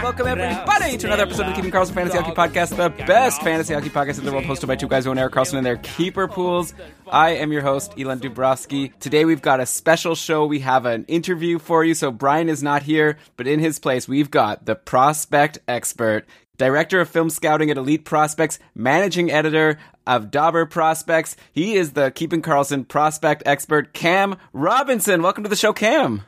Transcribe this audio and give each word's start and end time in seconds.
Welcome 0.00 0.26
everybody 0.26 0.96
to 0.96 1.06
another 1.06 1.24
episode 1.24 1.42
of 1.42 1.48
the 1.48 1.54
Keeping 1.54 1.70
Karlsson 1.70 1.92
Fantasy 1.92 2.16
Hockey 2.16 2.32
Podcast, 2.32 2.76
the 2.76 2.88
best 3.04 3.42
fantasy 3.42 3.74
hockey 3.74 3.90
podcast 3.90 4.18
in 4.18 4.24
the 4.24 4.32
world, 4.32 4.44
hosted 4.44 4.66
by 4.66 4.74
two 4.74 4.88
guys 4.88 5.04
who 5.04 5.10
own 5.10 5.18
Erik 5.18 5.34
Karlsson 5.34 5.58
and 5.58 5.66
their 5.66 5.76
keeper 5.76 6.26
pools. 6.26 6.72
I 7.06 7.30
am 7.32 7.52
your 7.52 7.60
host, 7.60 7.92
Elon 7.98 8.18
Dubrovsky. 8.18 8.98
Today 9.00 9.26
we've 9.26 9.42
got 9.42 9.60
a 9.60 9.66
special 9.66 10.14
show. 10.14 10.46
We 10.46 10.60
have 10.60 10.86
an 10.86 11.04
interview 11.08 11.58
for 11.58 11.84
you. 11.84 11.94
So 11.94 12.10
Brian 12.10 12.48
is 12.48 12.62
not 12.62 12.82
here, 12.82 13.18
but 13.36 13.46
in 13.46 13.60
his 13.60 13.78
place 13.78 14.08
we've 14.08 14.30
got 14.30 14.64
the 14.64 14.74
prospect 14.74 15.58
expert, 15.68 16.26
director 16.56 17.00
of 17.00 17.10
film 17.10 17.28
scouting 17.28 17.70
at 17.70 17.76
Elite 17.76 18.06
Prospects, 18.06 18.58
managing 18.74 19.30
editor 19.30 19.78
of 20.06 20.30
Dobber 20.30 20.64
Prospects. 20.64 21.36
He 21.52 21.74
is 21.74 21.92
the 21.92 22.10
Keeping 22.10 22.40
Karlsson 22.40 22.88
prospect 22.88 23.42
expert, 23.44 23.92
Cam 23.92 24.36
Robinson. 24.54 25.22
Welcome 25.22 25.44
to 25.44 25.50
the 25.50 25.56
show, 25.56 25.74
Cam. 25.74 26.22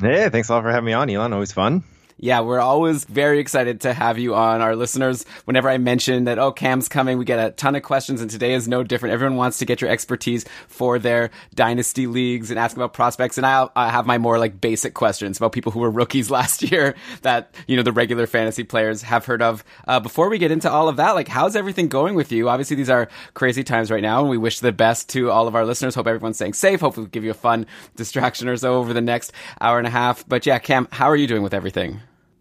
Hey, 0.00 0.28
thanks 0.28 0.48
a 0.48 0.52
lot 0.52 0.62
for 0.62 0.70
having 0.70 0.86
me 0.86 0.92
on, 0.92 1.10
Elon. 1.10 1.32
Always 1.32 1.52
fun. 1.52 1.82
Yeah, 2.20 2.40
we're 2.40 2.58
always 2.58 3.04
very 3.04 3.38
excited 3.38 3.82
to 3.82 3.94
have 3.94 4.18
you 4.18 4.34
on. 4.34 4.60
Our 4.60 4.74
listeners, 4.74 5.24
whenever 5.44 5.68
I 5.68 5.78
mention 5.78 6.24
that, 6.24 6.36
oh, 6.36 6.50
Cam's 6.50 6.88
coming, 6.88 7.16
we 7.16 7.24
get 7.24 7.38
a 7.38 7.52
ton 7.52 7.76
of 7.76 7.84
questions, 7.84 8.20
and 8.20 8.28
today 8.28 8.54
is 8.54 8.66
no 8.66 8.82
different. 8.82 9.12
Everyone 9.12 9.36
wants 9.36 9.58
to 9.58 9.64
get 9.64 9.80
your 9.80 9.88
expertise 9.88 10.44
for 10.66 10.98
their 10.98 11.30
dynasty 11.54 12.08
leagues 12.08 12.50
and 12.50 12.58
ask 12.58 12.74
about 12.76 12.92
prospects. 12.92 13.38
And 13.38 13.46
I, 13.46 13.68
I 13.76 13.90
have 13.90 14.04
my 14.04 14.18
more 14.18 14.36
like 14.36 14.60
basic 14.60 14.94
questions 14.94 15.36
about 15.36 15.52
people 15.52 15.70
who 15.70 15.78
were 15.78 15.90
rookies 15.90 16.28
last 16.38 16.68
year 16.68 16.96
that, 17.22 17.54
you 17.68 17.76
know, 17.76 17.84
the 17.84 17.92
regular 17.92 18.26
fantasy 18.26 18.64
players 18.64 19.02
have 19.02 19.24
heard 19.24 19.40
of. 19.40 19.62
Uh, 19.86 20.00
before 20.00 20.28
we 20.28 20.38
get 20.38 20.50
into 20.50 20.68
all 20.68 20.88
of 20.88 20.96
that, 20.96 21.12
like, 21.12 21.28
how's 21.28 21.54
everything 21.54 21.86
going 21.86 22.16
with 22.16 22.32
you? 22.32 22.48
Obviously, 22.48 22.74
these 22.74 22.90
are 22.90 23.08
crazy 23.34 23.62
times 23.62 23.92
right 23.92 24.02
now, 24.02 24.22
and 24.22 24.28
we 24.28 24.38
wish 24.38 24.58
the 24.58 24.72
best 24.72 25.08
to 25.10 25.30
all 25.30 25.46
of 25.46 25.54
our 25.54 25.64
listeners. 25.64 25.94
Hope 25.94 26.08
everyone's 26.08 26.34
staying 26.34 26.54
safe. 26.54 26.80
Hopefully, 26.80 27.04
we'll 27.04 27.10
give 27.10 27.22
you 27.22 27.30
a 27.30 27.34
fun 27.34 27.64
distraction 27.94 28.48
or 28.48 28.56
so 28.56 28.74
over 28.74 28.92
the 28.92 29.00
next 29.00 29.32
hour 29.60 29.78
and 29.78 29.86
a 29.86 29.90
half. 29.90 30.26
But 30.26 30.46
yeah, 30.46 30.58
Cam, 30.58 30.88
how 30.90 31.08
are 31.08 31.16
you 31.16 31.28
doing 31.28 31.44
with 31.44 31.54
everything? 31.54 32.00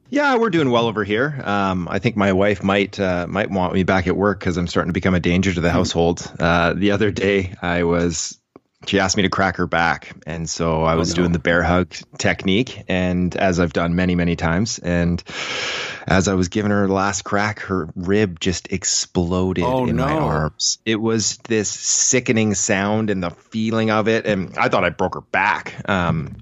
Yeah, 0.10 0.38
we're 0.38 0.50
doing 0.50 0.72
well 0.72 0.86
over 0.86 1.04
here. 1.04 1.42
Um, 1.44 1.88
I 1.90 2.00
think 2.00 2.16
my 2.16 2.34
wife 2.34 2.64
might 2.64 3.00
uh, 3.00 3.28
might 3.28 3.50
want 3.50 3.74
me 3.74 3.84
back 3.84 4.08
at 4.08 4.16
work 4.16 4.40
because 4.40 4.58
I'm 4.58 4.68
starting 4.68 4.90
to 4.90 4.94
become 4.94 5.16
a 5.16 5.20
danger 5.20 5.54
to 5.54 5.62
the 5.62 5.72
household. 5.72 6.30
Uh, 6.40 6.74
the 6.74 6.92
other 6.92 7.12
day, 7.12 7.54
I 7.62 7.84
was 7.84 8.40
she 8.86 9.00
asked 9.00 9.18
me 9.18 9.24
to 9.24 9.30
crack 9.30 9.58
her 9.58 9.68
back, 9.68 10.16
and 10.26 10.50
so 10.50 10.84
I 10.84 10.96
was 10.96 11.10
no. 11.10 11.16
doing 11.16 11.32
the 11.34 11.40
bear 11.40 11.62
hug 11.62 11.94
technique, 12.18 12.84
and 12.88 13.36
as 13.36 13.60
I've 13.60 13.74
done 13.74 13.96
many 13.96 14.16
many 14.16 14.36
times, 14.36 14.80
and 14.80 15.22
as 16.06 16.28
I 16.28 16.36
was 16.36 16.48
giving 16.48 16.72
her 16.72 16.88
the 16.88 16.94
last 16.94 17.24
crack, 17.24 17.60
her 17.62 17.90
rib 17.96 18.40
just 18.40 18.72
exploded 18.72 19.66
Oh, 19.66 19.88
in 19.88 19.98
my 19.98 20.14
arms. 20.14 20.78
It 20.86 21.02
was 21.02 21.38
this 21.50 21.70
sickening 21.70 22.54
sound 22.54 23.10
and 23.10 23.22
the 23.22 23.32
feeling 23.32 23.92
of 23.92 24.08
it, 24.08 24.26
and 24.26 24.58
I 24.58 24.70
thought 24.70 24.86
I 24.86 24.90
broke 24.90 25.16
her 25.16 25.22
back. 25.22 25.76
Um, 25.90 26.38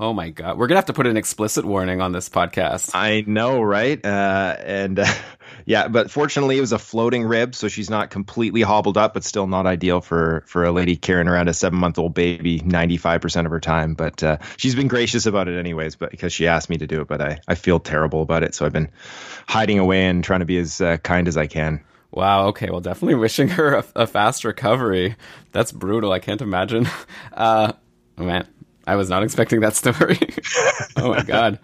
Oh 0.00 0.12
my 0.12 0.30
god, 0.30 0.56
we're 0.58 0.68
gonna 0.68 0.78
have 0.78 0.86
to 0.86 0.92
put 0.92 1.08
an 1.08 1.16
explicit 1.16 1.64
warning 1.64 2.00
on 2.00 2.12
this 2.12 2.28
podcast. 2.28 2.90
I 2.94 3.24
know, 3.26 3.60
right? 3.60 4.04
Uh, 4.04 4.56
and 4.60 5.00
uh, 5.00 5.12
yeah, 5.66 5.88
but 5.88 6.08
fortunately, 6.08 6.56
it 6.56 6.60
was 6.60 6.70
a 6.70 6.78
floating 6.78 7.24
rib, 7.24 7.56
so 7.56 7.66
she's 7.66 7.90
not 7.90 8.10
completely 8.10 8.62
hobbled 8.62 8.96
up, 8.96 9.12
but 9.12 9.24
still 9.24 9.48
not 9.48 9.66
ideal 9.66 10.00
for 10.00 10.44
for 10.46 10.64
a 10.64 10.70
lady 10.70 10.94
carrying 10.94 11.26
around 11.26 11.48
a 11.48 11.54
seven 11.54 11.80
month 11.80 11.98
old 11.98 12.14
baby 12.14 12.60
ninety 12.64 12.96
five 12.96 13.20
percent 13.20 13.44
of 13.46 13.50
her 13.50 13.58
time. 13.58 13.94
But 13.94 14.22
uh, 14.22 14.38
she's 14.56 14.76
been 14.76 14.86
gracious 14.86 15.26
about 15.26 15.48
it, 15.48 15.58
anyways. 15.58 15.96
But 15.96 16.12
because 16.12 16.32
she 16.32 16.46
asked 16.46 16.70
me 16.70 16.76
to 16.78 16.86
do 16.86 17.00
it, 17.00 17.08
but 17.08 17.20
I 17.20 17.40
I 17.48 17.56
feel 17.56 17.80
terrible 17.80 18.22
about 18.22 18.44
it, 18.44 18.54
so 18.54 18.66
I've 18.66 18.72
been 18.72 18.90
hiding 19.48 19.80
away 19.80 20.06
and 20.06 20.22
trying 20.22 20.40
to 20.40 20.46
be 20.46 20.58
as 20.58 20.80
uh, 20.80 20.98
kind 20.98 21.26
as 21.26 21.36
I 21.36 21.48
can. 21.48 21.82
Wow. 22.12 22.46
Okay. 22.48 22.70
Well, 22.70 22.80
definitely 22.80 23.16
wishing 23.16 23.48
her 23.48 23.74
a, 23.74 23.84
a 23.96 24.06
fast 24.06 24.44
recovery. 24.44 25.16
That's 25.50 25.72
brutal. 25.72 26.12
I 26.12 26.20
can't 26.20 26.40
imagine. 26.40 26.88
Uh, 27.32 27.72
man, 28.16 28.48
I 28.88 28.96
was 28.96 29.10
not 29.10 29.22
expecting 29.22 29.60
that 29.60 29.76
story. 29.76 30.18
oh 30.96 31.10
my 31.10 31.22
god. 31.22 31.58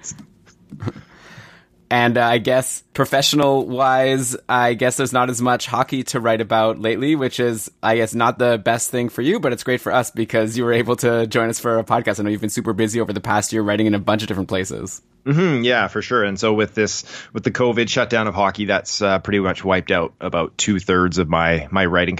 And 1.90 2.18
uh, 2.18 2.26
I 2.26 2.38
guess 2.38 2.82
professional 2.92 3.66
wise, 3.66 4.36
I 4.48 4.74
guess 4.74 4.96
there's 4.96 5.12
not 5.12 5.30
as 5.30 5.40
much 5.40 5.66
hockey 5.66 6.02
to 6.04 6.20
write 6.20 6.40
about 6.40 6.78
lately, 6.78 7.14
which 7.16 7.40
is, 7.40 7.70
I 7.82 7.96
guess, 7.96 8.14
not 8.14 8.38
the 8.38 8.58
best 8.58 8.90
thing 8.90 9.08
for 9.08 9.22
you, 9.22 9.40
but 9.40 9.52
it's 9.52 9.62
great 9.62 9.80
for 9.80 9.92
us 9.92 10.10
because 10.10 10.58
you 10.58 10.64
were 10.64 10.72
able 10.72 10.96
to 10.96 11.26
join 11.26 11.48
us 11.48 11.58
for 11.58 11.78
a 11.78 11.84
podcast. 11.84 12.20
I 12.20 12.24
know 12.24 12.30
you've 12.30 12.40
been 12.40 12.50
super 12.50 12.72
busy 12.72 13.00
over 13.00 13.12
the 13.12 13.20
past 13.20 13.52
year 13.52 13.62
writing 13.62 13.86
in 13.86 13.94
a 13.94 13.98
bunch 13.98 14.22
of 14.22 14.28
different 14.28 14.48
places. 14.48 15.00
hmm 15.24 15.62
yeah, 15.62 15.88
for 15.88 16.02
sure. 16.02 16.24
And 16.24 16.38
so 16.38 16.52
with 16.52 16.74
this, 16.74 17.04
with 17.32 17.44
the 17.44 17.52
COVID 17.52 17.88
shutdown 17.88 18.26
of 18.26 18.34
hockey, 18.34 18.66
that's 18.66 19.00
uh, 19.00 19.18
pretty 19.20 19.38
much 19.40 19.64
wiped 19.64 19.90
out 19.90 20.14
about 20.20 20.58
two 20.58 20.78
thirds 20.78 21.18
of 21.18 21.28
my 21.28 21.68
my 21.70 21.86
writing 21.86 22.16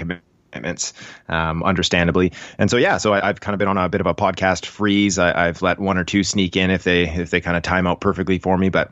commitments, 0.55 0.93
um, 1.29 1.63
understandably. 1.63 2.33
And 2.59 2.71
so 2.71 2.77
yeah, 2.77 2.99
so 2.99 3.13
I, 3.13 3.29
I've 3.29 3.41
kind 3.41 3.55
of 3.55 3.59
been 3.59 3.69
on 3.69 3.77
a 3.77 3.89
bit 3.89 4.01
of 4.01 4.07
a 4.07 4.15
podcast 4.15 4.67
freeze. 4.67 5.19
I, 5.19 5.49
I've 5.49 5.63
let 5.63 5.79
one 5.79 5.99
or 5.99 6.05
two 6.05 6.25
sneak 6.25 6.57
in 6.57 6.71
if 6.71 6.85
they 6.85 7.09
if 7.09 7.31
they 7.31 7.41
kind 7.41 7.57
of 7.57 7.63
time 7.63 7.87
out 7.87 8.01
perfectly 8.01 8.39
for 8.39 8.57
me, 8.57 8.69
but. 8.69 8.91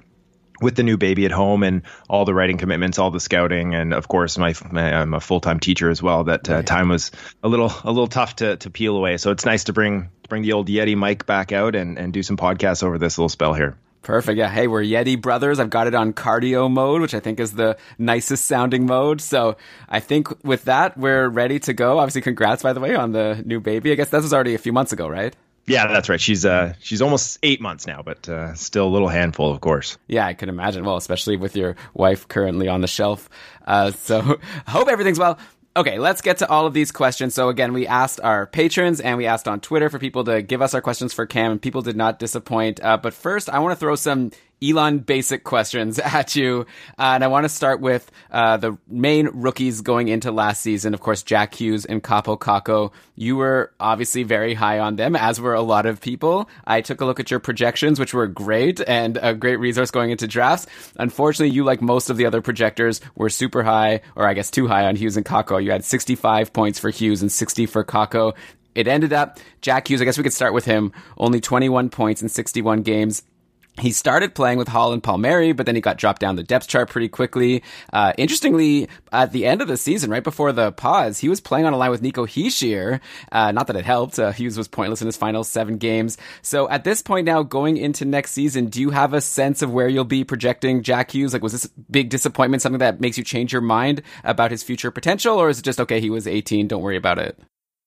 With 0.60 0.76
the 0.76 0.84
new 0.84 0.96
baby 0.96 1.24
at 1.24 1.32
home 1.32 1.64
and 1.64 1.82
all 2.08 2.24
the 2.24 2.32
writing 2.32 2.56
commitments, 2.56 2.96
all 3.00 3.10
the 3.10 3.18
scouting, 3.18 3.74
and 3.74 3.92
of 3.92 4.06
course, 4.06 4.38
my, 4.38 4.54
my 4.70 4.94
I'm 4.94 5.12
a 5.12 5.18
full 5.18 5.40
time 5.40 5.58
teacher 5.58 5.90
as 5.90 6.00
well. 6.00 6.22
That 6.22 6.48
uh, 6.48 6.62
time 6.62 6.88
was 6.88 7.10
a 7.42 7.48
little 7.48 7.72
a 7.82 7.90
little 7.90 8.06
tough 8.06 8.36
to 8.36 8.58
to 8.58 8.70
peel 8.70 8.96
away. 8.96 9.16
So 9.16 9.32
it's 9.32 9.44
nice 9.44 9.64
to 9.64 9.72
bring 9.72 10.10
bring 10.28 10.42
the 10.42 10.52
old 10.52 10.68
Yeti 10.68 10.96
mic 10.96 11.26
back 11.26 11.50
out 11.50 11.74
and 11.74 11.98
and 11.98 12.12
do 12.12 12.22
some 12.22 12.36
podcasts 12.36 12.84
over 12.84 12.96
this 12.96 13.18
little 13.18 13.28
spell 13.28 13.54
here. 13.54 13.76
Perfect. 14.02 14.36
Yeah. 14.36 14.48
Hey, 14.48 14.66
we're 14.66 14.82
Yeti 14.82 15.20
brothers. 15.20 15.60
I've 15.60 15.70
got 15.70 15.86
it 15.86 15.94
on 15.94 16.12
cardio 16.12 16.70
mode, 16.70 17.00
which 17.00 17.14
I 17.14 17.20
think 17.20 17.38
is 17.38 17.52
the 17.52 17.76
nicest 17.98 18.46
sounding 18.46 18.84
mode. 18.84 19.20
So 19.20 19.56
I 19.88 20.00
think 20.00 20.28
with 20.44 20.64
that, 20.64 20.98
we're 20.98 21.28
ready 21.28 21.60
to 21.60 21.72
go. 21.72 21.98
Obviously, 21.98 22.22
congrats, 22.22 22.62
by 22.62 22.72
the 22.72 22.80
way, 22.80 22.96
on 22.96 23.12
the 23.12 23.42
new 23.46 23.60
baby. 23.60 23.92
I 23.92 23.94
guess 23.94 24.10
that 24.10 24.22
was 24.22 24.34
already 24.34 24.54
a 24.54 24.58
few 24.58 24.72
months 24.72 24.92
ago, 24.92 25.08
right? 25.08 25.34
Yeah, 25.66 25.86
that's 25.86 26.08
right. 26.08 26.20
She's 26.20 26.44
uh 26.44 26.74
she's 26.80 27.00
almost 27.00 27.38
eight 27.44 27.60
months 27.60 27.86
now, 27.86 28.02
but 28.02 28.28
uh, 28.28 28.54
still 28.54 28.88
a 28.88 28.90
little 28.90 29.08
handful, 29.08 29.52
of 29.52 29.60
course. 29.60 29.96
Yeah, 30.08 30.26
I 30.26 30.34
can 30.34 30.48
imagine. 30.48 30.84
Well, 30.84 30.96
especially 30.96 31.36
with 31.36 31.54
your 31.54 31.76
wife 31.94 32.26
currently 32.26 32.66
on 32.66 32.80
the 32.80 32.88
shelf. 32.88 33.30
Uh, 33.64 33.92
so 33.92 34.40
hope 34.66 34.88
everything's 34.88 35.20
well. 35.20 35.38
Okay, 35.74 35.98
let's 35.98 36.20
get 36.20 36.36
to 36.38 36.50
all 36.50 36.66
of 36.66 36.74
these 36.74 36.92
questions. 36.92 37.34
So 37.34 37.48
again, 37.48 37.72
we 37.72 37.86
asked 37.86 38.20
our 38.20 38.46
patrons 38.46 39.00
and 39.00 39.16
we 39.16 39.24
asked 39.24 39.48
on 39.48 39.58
Twitter 39.58 39.88
for 39.88 39.98
people 39.98 40.22
to 40.24 40.42
give 40.42 40.60
us 40.60 40.74
our 40.74 40.82
questions 40.82 41.14
for 41.14 41.24
Cam, 41.24 41.52
and 41.52 41.62
people 41.62 41.80
did 41.80 41.96
not 41.96 42.18
disappoint. 42.18 42.82
Uh, 42.82 42.98
but 42.98 43.14
first, 43.14 43.48
I 43.48 43.58
want 43.58 43.72
to 43.72 43.80
throw 43.80 43.94
some 43.94 44.32
Elon 44.62 44.98
basic 44.98 45.44
questions 45.44 45.98
at 45.98 46.36
you, 46.36 46.66
uh, 46.98 47.02
and 47.14 47.24
I 47.24 47.26
want 47.26 47.44
to 47.44 47.48
start 47.48 47.80
with 47.80 48.10
uh, 48.30 48.56
the 48.56 48.78
main 48.88 49.28
rookies 49.32 49.80
going 49.80 50.08
into 50.08 50.30
last 50.30 50.62
season. 50.62 50.94
Of 50.94 51.00
course, 51.00 51.22
Jack 51.22 51.54
Hughes 51.54 51.84
and 51.84 52.02
Kaapo 52.02 52.38
Kakko. 52.38 52.92
You 53.16 53.36
were 53.36 53.72
obviously 53.80 54.22
very 54.22 54.54
high 54.54 54.78
on 54.78 54.96
them, 54.96 55.16
as 55.16 55.40
were 55.40 55.54
a 55.54 55.62
lot 55.62 55.86
of 55.86 56.00
people. 56.00 56.48
I 56.64 56.80
took 56.80 57.00
a 57.00 57.04
look 57.04 57.20
at 57.20 57.30
your 57.30 57.40
projections, 57.40 57.98
which 57.98 58.14
were 58.14 58.26
great 58.26 58.80
and 58.86 59.18
a 59.20 59.34
great 59.34 59.56
resource 59.56 59.90
going 59.90 60.10
into 60.10 60.26
drafts. 60.26 60.66
Unfortunately, 60.96 61.54
you, 61.54 61.64
like 61.64 61.82
most 61.82 62.10
of 62.10 62.16
the 62.16 62.26
other 62.26 62.40
projectors, 62.40 63.00
were 63.14 63.30
super 63.30 63.62
high, 63.62 64.00
or 64.16 64.28
I 64.28 64.34
guess 64.34 64.50
too 64.50 64.68
high 64.68 64.86
on 64.86 64.96
Hughes 64.96 65.16
and 65.16 65.26
Kakko. 65.26 65.62
You 65.62 65.70
had 65.70 65.84
65 65.84 66.52
points 66.52 66.78
for 66.78 66.90
Hughes 66.90 67.22
and 67.22 67.30
60 67.30 67.66
for 67.66 67.84
Kakko. 67.84 68.34
It 68.74 68.88
ended 68.88 69.12
up 69.12 69.38
Jack 69.60 69.88
Hughes. 69.88 70.00
I 70.00 70.04
guess 70.04 70.16
we 70.16 70.24
could 70.24 70.32
start 70.32 70.54
with 70.54 70.64
him. 70.64 70.92
Only 71.18 71.40
21 71.40 71.90
points 71.90 72.22
in 72.22 72.28
61 72.28 72.82
games. 72.82 73.22
He 73.80 73.90
started 73.90 74.34
playing 74.34 74.58
with 74.58 74.68
Hall 74.68 74.92
and 74.92 75.02
Palmieri, 75.02 75.52
but 75.52 75.64
then 75.64 75.74
he 75.74 75.80
got 75.80 75.96
dropped 75.96 76.20
down 76.20 76.36
the 76.36 76.42
depth 76.42 76.68
chart 76.68 76.90
pretty 76.90 77.08
quickly. 77.08 77.62
Uh, 77.92 78.12
interestingly, 78.18 78.88
at 79.12 79.32
the 79.32 79.46
end 79.46 79.62
of 79.62 79.68
the 79.68 79.78
season, 79.78 80.10
right 80.10 80.22
before 80.22 80.52
the 80.52 80.72
pause, 80.72 81.18
he 81.18 81.28
was 81.28 81.40
playing 81.40 81.64
on 81.64 81.72
a 81.72 81.78
line 81.78 81.90
with 81.90 82.02
Nico 82.02 82.26
Hischier. 82.26 83.00
Uh, 83.30 83.50
not 83.50 83.68
that 83.68 83.76
it 83.76 83.86
helped. 83.86 84.18
Uh, 84.18 84.30
Hughes 84.30 84.58
was 84.58 84.68
pointless 84.68 85.00
in 85.00 85.06
his 85.06 85.16
final 85.16 85.42
seven 85.42 85.78
games. 85.78 86.18
So 86.42 86.68
at 86.68 86.84
this 86.84 87.00
point 87.00 87.24
now, 87.24 87.42
going 87.42 87.78
into 87.78 88.04
next 88.04 88.32
season, 88.32 88.66
do 88.66 88.80
you 88.80 88.90
have 88.90 89.14
a 89.14 89.22
sense 89.22 89.62
of 89.62 89.72
where 89.72 89.88
you'll 89.88 90.04
be 90.04 90.24
projecting 90.24 90.82
Jack 90.82 91.12
Hughes? 91.12 91.32
Like, 91.32 91.42
was 91.42 91.52
this 91.52 91.66
big 91.90 92.10
disappointment 92.10 92.62
something 92.62 92.80
that 92.80 93.00
makes 93.00 93.16
you 93.16 93.24
change 93.24 93.52
your 93.52 93.62
mind 93.62 94.02
about 94.22 94.50
his 94.50 94.62
future 94.62 94.90
potential, 94.90 95.38
or 95.38 95.48
is 95.48 95.60
it 95.60 95.64
just 95.64 95.80
okay? 95.80 96.00
He 96.00 96.10
was 96.10 96.26
18. 96.26 96.68
Don't 96.68 96.82
worry 96.82 96.96
about 96.96 97.18
it. 97.18 97.38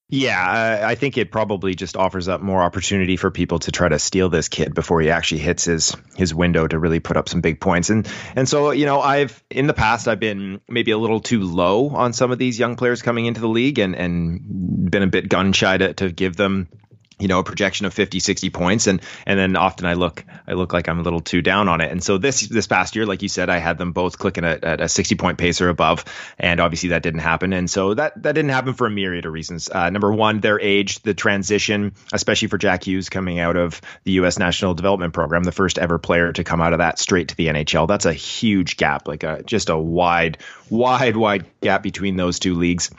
Yeah, 0.07 0.81
I 0.83 0.93
think 0.93 1.17
it 1.17 1.31
probably 1.31 1.73
just 1.73 1.97
offers 1.97 2.27
up 2.27 2.39
more 2.39 2.61
opportunity 2.61 3.17
for 3.17 3.31
people 3.31 3.57
to 3.59 3.71
try 3.71 3.89
to 3.89 3.97
steal 3.97 4.29
this 4.29 4.49
kid 4.49 4.75
before 4.75 5.01
he 5.01 5.09
actually 5.09 5.39
hits 5.39 5.65
his 5.65 5.95
his 6.15 6.33
window 6.33 6.67
to 6.67 6.77
really 6.77 6.99
put 6.99 7.17
up 7.17 7.27
some 7.27 7.41
big 7.41 7.59
points. 7.59 7.89
And 7.89 8.07
and 8.35 8.47
so 8.47 8.69
you 8.69 8.85
know, 8.85 9.01
I've 9.01 9.43
in 9.49 9.65
the 9.65 9.73
past 9.73 10.07
I've 10.07 10.19
been 10.19 10.61
maybe 10.69 10.91
a 10.91 10.97
little 10.97 11.21
too 11.21 11.41
low 11.41 11.89
on 11.89 12.13
some 12.13 12.31
of 12.31 12.37
these 12.37 12.59
young 12.59 12.75
players 12.75 13.01
coming 13.01 13.25
into 13.25 13.41
the 13.41 13.47
league 13.47 13.79
and 13.79 13.95
and 13.95 14.91
been 14.91 15.01
a 15.01 15.07
bit 15.07 15.27
gun 15.27 15.53
shy 15.53 15.75
to, 15.75 15.93
to 15.95 16.11
give 16.11 16.35
them 16.35 16.69
you 17.19 17.27
know 17.27 17.39
a 17.39 17.43
projection 17.43 17.85
of 17.85 17.93
50 17.93 18.19
60 18.19 18.49
points. 18.49 18.87
And 18.87 19.01
and 19.25 19.39
then 19.39 19.55
often 19.55 19.85
i 19.85 19.93
look 19.93 20.23
i 20.47 20.53
look 20.53 20.73
like 20.73 20.87
i'm 20.87 20.99
a 20.99 21.03
little 21.03 21.21
too 21.21 21.41
down 21.41 21.69
on 21.69 21.81
it. 21.81 21.91
And 21.91 22.03
so 22.03 22.17
this 22.17 22.41
this 22.47 22.67
past 22.67 22.95
year 22.95 23.05
like 23.05 23.21
you 23.21 23.29
said 23.29 23.49
i 23.49 23.57
had 23.57 23.77
them 23.77 23.91
both 23.91 24.19
clicking 24.19 24.45
at, 24.45 24.63
at 24.63 24.81
a 24.81 24.89
60 24.89 25.15
point 25.15 25.37
pace 25.37 25.61
or 25.61 25.69
above. 25.69 26.05
And 26.37 26.59
obviously 26.59 26.89
that 26.89 27.03
didn't 27.03 27.21
happen. 27.21 27.53
And 27.53 27.69
so 27.69 27.93
that 27.93 28.21
that 28.23 28.33
didn't 28.33 28.51
happen 28.51 28.73
for 28.73 28.87
a 28.87 28.91
myriad 28.91 29.25
of 29.25 29.33
reasons. 29.33 29.69
Uh, 29.69 29.89
number 29.89 30.11
one 30.11 30.39
their 30.39 30.59
age 30.59 30.99
the 31.01 31.13
transition 31.13 31.93
especially 32.13 32.47
for 32.47 32.57
jack 32.57 32.83
hughes 32.83 33.09
coming 33.09 33.39
out 33.39 33.57
of 33.57 33.81
the 34.03 34.13
us 34.13 34.37
national 34.39 34.73
development 34.73 35.13
program 35.13 35.43
the 35.43 35.51
first 35.51 35.77
ever 35.77 35.97
player 35.97 36.31
to 36.33 36.43
come 36.43 36.61
out 36.61 36.73
of 36.73 36.79
that 36.79 36.99
straight 36.99 37.29
to 37.29 37.35
the 37.35 37.47
nhl 37.47 37.87
that's 37.87 38.05
a 38.05 38.13
huge 38.13 38.77
gap 38.77 39.07
like 39.07 39.23
a, 39.23 39.43
just 39.43 39.69
a 39.69 39.77
wide 39.77 40.37
wide 40.69 41.15
wide 41.15 41.45
gap 41.61 41.83
between 41.83 42.15
those 42.15 42.39
two 42.39 42.55
leagues 42.55 42.91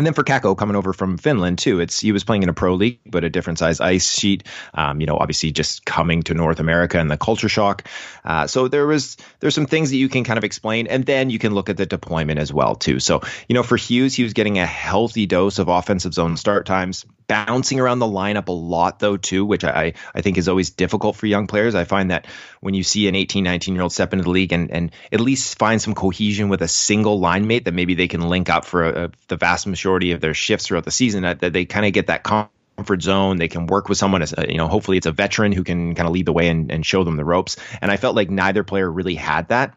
and 0.00 0.06
then 0.06 0.14
for 0.14 0.24
Kakko 0.24 0.56
coming 0.56 0.76
over 0.76 0.94
from 0.94 1.18
Finland 1.18 1.58
too, 1.58 1.78
it's 1.78 2.00
he 2.00 2.10
was 2.10 2.24
playing 2.24 2.42
in 2.42 2.48
a 2.48 2.54
pro 2.54 2.72
league, 2.72 3.00
but 3.04 3.22
a 3.22 3.28
different 3.28 3.58
size 3.58 3.82
ice 3.82 4.10
sheet. 4.10 4.44
Um, 4.72 4.98
you 4.98 5.06
know, 5.06 5.18
obviously 5.18 5.52
just 5.52 5.84
coming 5.84 6.22
to 6.22 6.32
North 6.32 6.58
America 6.58 6.98
and 6.98 7.10
the 7.10 7.18
culture 7.18 7.50
shock. 7.50 7.86
Uh, 8.24 8.46
so 8.46 8.68
there 8.68 8.86
was 8.86 9.16
there's 9.40 9.54
some 9.54 9.66
things 9.66 9.90
that 9.90 9.96
you 9.96 10.08
can 10.08 10.24
kind 10.24 10.38
of 10.38 10.44
explain, 10.44 10.86
and 10.86 11.04
then 11.04 11.30
you 11.30 11.38
can 11.38 11.54
look 11.54 11.68
at 11.68 11.76
the 11.76 11.86
deployment 11.86 12.38
as 12.38 12.52
well 12.52 12.74
too. 12.74 13.00
So 13.00 13.22
you 13.48 13.54
know, 13.54 13.62
for 13.62 13.76
Hughes, 13.76 14.14
he 14.14 14.22
was 14.22 14.32
getting 14.32 14.58
a 14.58 14.66
healthy 14.66 15.26
dose 15.26 15.58
of 15.58 15.68
offensive 15.68 16.14
zone 16.14 16.36
start 16.36 16.66
times 16.66 17.04
bouncing 17.30 17.78
around 17.78 18.00
the 18.00 18.06
lineup 18.06 18.48
a 18.48 18.52
lot 18.52 18.98
though 18.98 19.16
too 19.16 19.44
which 19.44 19.62
I, 19.62 19.92
I 20.12 20.20
think 20.20 20.36
is 20.36 20.48
always 20.48 20.70
difficult 20.70 21.14
for 21.14 21.26
young 21.26 21.46
players 21.46 21.76
i 21.76 21.84
find 21.84 22.10
that 22.10 22.26
when 22.58 22.74
you 22.74 22.82
see 22.82 23.06
an 23.06 23.14
18 23.14 23.44
19 23.44 23.72
year 23.72 23.84
old 23.84 23.92
step 23.92 24.12
into 24.12 24.24
the 24.24 24.30
league 24.30 24.52
and, 24.52 24.68
and 24.72 24.90
at 25.12 25.20
least 25.20 25.56
find 25.56 25.80
some 25.80 25.94
cohesion 25.94 26.48
with 26.48 26.60
a 26.60 26.66
single 26.66 27.20
line 27.20 27.46
mate 27.46 27.66
that 27.66 27.74
maybe 27.74 27.94
they 27.94 28.08
can 28.08 28.28
link 28.28 28.48
up 28.50 28.64
for 28.64 28.82
a, 28.82 29.04
a, 29.04 29.10
the 29.28 29.36
vast 29.36 29.68
majority 29.68 30.10
of 30.10 30.20
their 30.20 30.34
shifts 30.34 30.66
throughout 30.66 30.84
the 30.84 30.90
season 30.90 31.22
that, 31.22 31.38
that 31.38 31.52
they 31.52 31.66
kind 31.66 31.86
of 31.86 31.92
get 31.92 32.08
that 32.08 32.24
comfort 32.80 33.02
zone. 33.02 33.36
They 33.36 33.48
can 33.48 33.66
work 33.66 33.90
with 33.90 33.98
someone 33.98 34.22
as 34.22 34.32
uh, 34.32 34.46
you 34.48 34.56
know 34.56 34.66
hopefully 34.66 34.96
it's 34.96 35.06
a 35.06 35.12
veteran 35.12 35.52
who 35.52 35.64
can 35.64 35.94
kind 35.94 36.06
of 36.06 36.14
lead 36.14 36.24
the 36.24 36.32
way 36.32 36.48
and, 36.48 36.72
and 36.72 36.84
show 36.84 37.04
them 37.04 37.16
the 37.16 37.24
ropes. 37.26 37.56
And 37.82 37.90
i 37.90 37.98
felt 37.98 38.16
like 38.16 38.30
neither 38.30 38.64
player 38.64 38.90
really 38.90 39.16
had 39.16 39.48
that 39.48 39.76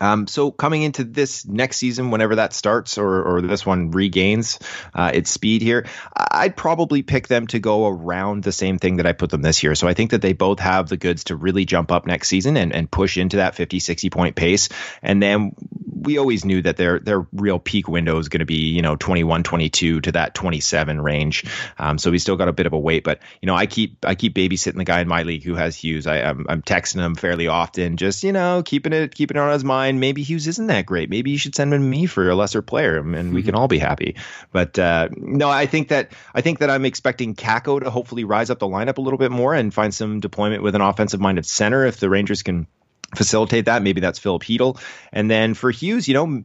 um, 0.00 0.26
so 0.26 0.50
coming 0.50 0.82
into 0.82 1.04
this 1.04 1.46
next 1.46 1.76
season, 1.76 2.10
whenever 2.10 2.36
that 2.36 2.52
starts 2.52 2.98
or, 2.98 3.22
or 3.22 3.42
this 3.42 3.66
one 3.66 3.90
regains 3.90 4.58
uh, 4.94 5.10
its 5.12 5.30
speed 5.30 5.62
here, 5.62 5.86
I'd 6.16 6.56
probably 6.56 7.02
pick 7.02 7.28
them 7.28 7.46
to 7.48 7.58
go 7.58 7.86
around 7.86 8.42
the 8.42 8.52
same 8.52 8.78
thing 8.78 8.96
that 8.96 9.06
I 9.06 9.12
put 9.12 9.30
them 9.30 9.42
this 9.42 9.62
year. 9.62 9.74
So 9.74 9.88
I 9.88 9.94
think 9.94 10.12
that 10.12 10.22
they 10.22 10.32
both 10.32 10.58
have 10.60 10.88
the 10.88 10.96
goods 10.96 11.24
to 11.24 11.36
really 11.36 11.64
jump 11.64 11.92
up 11.92 12.06
next 12.06 12.28
season 12.28 12.56
and, 12.56 12.74
and 12.74 12.90
push 12.90 13.18
into 13.18 13.36
that 13.36 13.54
50, 13.54 13.78
60 13.78 14.10
point 14.10 14.36
pace. 14.36 14.68
And 15.02 15.22
then 15.22 15.54
we 16.00 16.18
always 16.18 16.44
knew 16.44 16.62
that 16.62 16.76
their 16.76 16.98
their 16.98 17.26
real 17.32 17.58
peak 17.58 17.88
window 17.88 18.18
is 18.18 18.28
going 18.28 18.40
to 18.40 18.46
be 18.46 18.70
you 18.70 18.82
know 18.82 18.96
21 18.96 19.42
22 19.42 20.00
to 20.00 20.12
that 20.12 20.34
27 20.34 21.00
range 21.00 21.44
um, 21.78 21.98
so 21.98 22.10
we 22.10 22.18
still 22.18 22.36
got 22.36 22.48
a 22.48 22.52
bit 22.52 22.66
of 22.66 22.72
a 22.72 22.78
wait 22.78 23.04
but 23.04 23.20
you 23.42 23.46
know 23.46 23.54
i 23.54 23.66
keep 23.66 24.04
i 24.04 24.14
keep 24.14 24.34
babysitting 24.34 24.76
the 24.76 24.84
guy 24.84 25.00
in 25.00 25.08
my 25.08 25.22
league 25.22 25.44
who 25.44 25.54
has 25.54 25.76
hughes 25.76 26.06
I, 26.06 26.22
I'm, 26.22 26.46
I'm 26.48 26.62
texting 26.62 27.04
him 27.04 27.14
fairly 27.14 27.48
often 27.48 27.96
just 27.96 28.24
you 28.24 28.32
know 28.32 28.62
keeping 28.64 28.92
it 28.92 29.14
keeping 29.14 29.36
it 29.36 29.40
on 29.40 29.52
his 29.52 29.64
mind 29.64 29.89
maybe 29.98 30.22
hughes 30.22 30.46
isn't 30.46 30.66
that 30.68 30.86
great 30.86 31.10
maybe 31.10 31.30
you 31.30 31.38
should 31.38 31.54
send 31.54 31.72
him 31.72 31.80
to 31.80 31.86
me 31.86 32.06
for 32.06 32.28
a 32.28 32.34
lesser 32.34 32.62
player 32.62 32.98
and 32.98 33.14
mm-hmm. 33.14 33.34
we 33.34 33.42
can 33.42 33.54
all 33.54 33.66
be 33.66 33.78
happy 33.78 34.14
but 34.52 34.78
uh, 34.78 35.08
no 35.16 35.48
i 35.48 35.66
think 35.66 35.88
that 35.88 36.12
i 36.34 36.40
think 36.40 36.58
that 36.60 36.70
i'm 36.70 36.84
expecting 36.84 37.34
Kakko 37.34 37.80
to 37.80 37.90
hopefully 37.90 38.24
rise 38.24 38.50
up 38.50 38.58
the 38.58 38.68
lineup 38.68 38.98
a 38.98 39.00
little 39.00 39.18
bit 39.18 39.32
more 39.32 39.54
and 39.54 39.72
find 39.74 39.92
some 39.92 40.20
deployment 40.20 40.62
with 40.62 40.74
an 40.74 40.82
offensive 40.82 41.20
minded 41.20 41.46
center 41.46 41.86
if 41.86 41.98
the 41.98 42.10
rangers 42.10 42.42
can 42.42 42.66
facilitate 43.14 43.64
that. 43.66 43.82
Maybe 43.82 44.00
that's 44.00 44.18
Filip 44.18 44.42
Chytil. 44.42 44.80
And 45.12 45.30
then 45.30 45.54
for 45.54 45.70
Hughes, 45.70 46.08
you 46.08 46.14
know, 46.14 46.42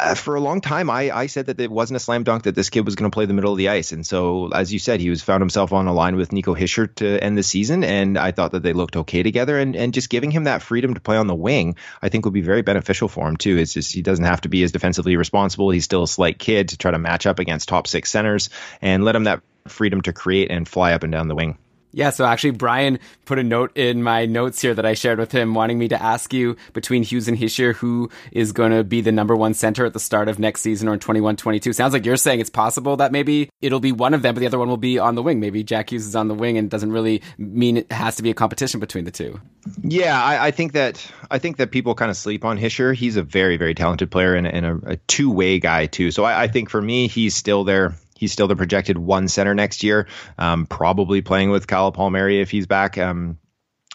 uh, 0.00 0.14
for 0.14 0.34
a 0.34 0.40
long 0.40 0.60
time, 0.60 0.90
I, 0.90 1.10
I 1.10 1.26
said 1.26 1.46
that 1.46 1.60
it 1.60 1.70
wasn't 1.70 1.96
a 1.96 2.00
slam 2.00 2.22
dunk 2.22 2.44
that 2.44 2.54
this 2.54 2.70
kid 2.70 2.84
was 2.84 2.94
going 2.94 3.10
to 3.10 3.14
play 3.14 3.26
the 3.26 3.34
middle 3.34 3.52
of 3.52 3.58
the 3.58 3.68
ice. 3.68 3.92
And 3.92 4.06
so, 4.06 4.48
as 4.48 4.72
you 4.72 4.78
said, 4.78 5.00
he 5.00 5.10
was 5.10 5.22
found 5.22 5.40
himself 5.40 5.72
on 5.72 5.86
a 5.86 5.92
line 5.92 6.16
with 6.16 6.32
Nico 6.32 6.54
Hischier 6.54 6.94
to 6.96 7.22
end 7.22 7.38
the 7.38 7.42
season. 7.42 7.84
And 7.84 8.18
I 8.18 8.30
thought 8.30 8.52
that 8.52 8.62
they 8.62 8.72
looked 8.72 8.96
okay 8.96 9.22
together. 9.22 9.58
And, 9.58 9.76
and 9.76 9.94
just 9.94 10.10
giving 10.10 10.30
him 10.30 10.44
that 10.44 10.62
freedom 10.62 10.94
to 10.94 11.00
play 11.00 11.16
on 11.16 11.26
the 11.26 11.34
wing, 11.34 11.76
I 12.02 12.08
think 12.08 12.24
would 12.24 12.34
be 12.34 12.40
very 12.42 12.62
beneficial 12.62 13.08
for 13.08 13.28
him, 13.28 13.36
too. 13.36 13.56
It's 13.56 13.74
just 13.74 13.92
he 13.92 14.02
doesn't 14.02 14.24
have 14.24 14.42
to 14.42 14.48
be 14.48 14.62
as 14.62 14.72
defensively 14.72 15.16
responsible. 15.16 15.70
He's 15.70 15.84
still 15.84 16.02
a 16.02 16.08
slight 16.08 16.38
kid 16.38 16.70
to 16.70 16.78
try 16.78 16.90
to 16.90 16.98
match 16.98 17.26
up 17.26 17.38
against 17.38 17.68
top 17.68 17.86
six 17.86 18.10
centers 18.10 18.50
and 18.82 19.04
let 19.04 19.16
him 19.16 19.24
that 19.24 19.42
freedom 19.68 20.02
to 20.02 20.12
create 20.12 20.50
and 20.50 20.68
fly 20.68 20.92
up 20.92 21.02
and 21.02 21.12
down 21.12 21.28
the 21.28 21.34
wing. 21.34 21.58
Yeah, 21.94 22.10
so 22.10 22.24
actually, 22.24 22.50
Brian 22.50 22.98
put 23.24 23.38
a 23.38 23.44
note 23.44 23.76
in 23.76 24.02
my 24.02 24.26
notes 24.26 24.60
here 24.60 24.74
that 24.74 24.84
I 24.84 24.94
shared 24.94 25.20
with 25.20 25.30
him, 25.30 25.54
wanting 25.54 25.78
me 25.78 25.86
to 25.88 26.02
ask 26.02 26.34
you 26.34 26.56
between 26.72 27.04
Hughes 27.04 27.28
and 27.28 27.38
Hischier, 27.38 27.72
who 27.72 28.10
is 28.32 28.50
going 28.50 28.72
to 28.72 28.82
be 28.82 29.00
the 29.00 29.12
number 29.12 29.36
one 29.36 29.54
center 29.54 29.86
at 29.86 29.92
the 29.92 30.00
start 30.00 30.28
of 30.28 30.40
next 30.40 30.62
season 30.62 30.88
or 30.88 30.94
in 30.94 30.98
21 30.98 31.36
22. 31.36 31.72
Sounds 31.72 31.92
like 31.92 32.04
you're 32.04 32.16
saying 32.16 32.40
it's 32.40 32.50
possible 32.50 32.96
that 32.96 33.12
maybe 33.12 33.48
it'll 33.62 33.78
be 33.78 33.92
one 33.92 34.12
of 34.12 34.22
them, 34.22 34.34
but 34.34 34.40
the 34.40 34.46
other 34.46 34.58
one 34.58 34.68
will 34.68 34.76
be 34.76 34.98
on 34.98 35.14
the 35.14 35.22
wing. 35.22 35.38
Maybe 35.38 35.62
Jack 35.62 35.92
Hughes 35.92 36.04
is 36.04 36.16
on 36.16 36.26
the 36.26 36.34
wing 36.34 36.58
and 36.58 36.68
doesn't 36.68 36.90
really 36.90 37.22
mean 37.38 37.76
it 37.76 37.92
has 37.92 38.16
to 38.16 38.24
be 38.24 38.30
a 38.30 38.34
competition 38.34 38.80
between 38.80 39.04
the 39.04 39.12
two. 39.12 39.40
Yeah, 39.80 40.20
I, 40.20 40.48
I 40.48 40.50
think 40.50 40.72
that 40.72 41.06
I 41.30 41.38
think 41.38 41.58
that 41.58 41.70
people 41.70 41.94
kind 41.94 42.10
of 42.10 42.16
sleep 42.16 42.44
on 42.44 42.58
Hischier. 42.58 42.92
He's 42.94 43.16
a 43.16 43.22
very, 43.22 43.56
very 43.56 43.74
talented 43.74 44.10
player 44.10 44.34
and, 44.34 44.48
and 44.48 44.66
a, 44.66 44.80
a 44.92 44.96
two 44.96 45.30
way 45.30 45.60
guy, 45.60 45.86
too. 45.86 46.10
So 46.10 46.24
I, 46.24 46.42
I 46.42 46.48
think 46.48 46.70
for 46.70 46.82
me, 46.82 47.06
he's 47.06 47.36
still 47.36 47.62
there 47.62 47.94
He's 48.16 48.32
still 48.32 48.48
the 48.48 48.56
projected 48.56 48.96
one 48.96 49.28
center 49.28 49.54
next 49.54 49.82
year, 49.82 50.06
um, 50.38 50.66
probably 50.66 51.22
playing 51.22 51.50
with 51.50 51.66
Kyle 51.66 51.92
Palmieri 51.92 52.40
if 52.40 52.50
he's 52.50 52.66
back. 52.66 52.96
Um, 52.96 53.38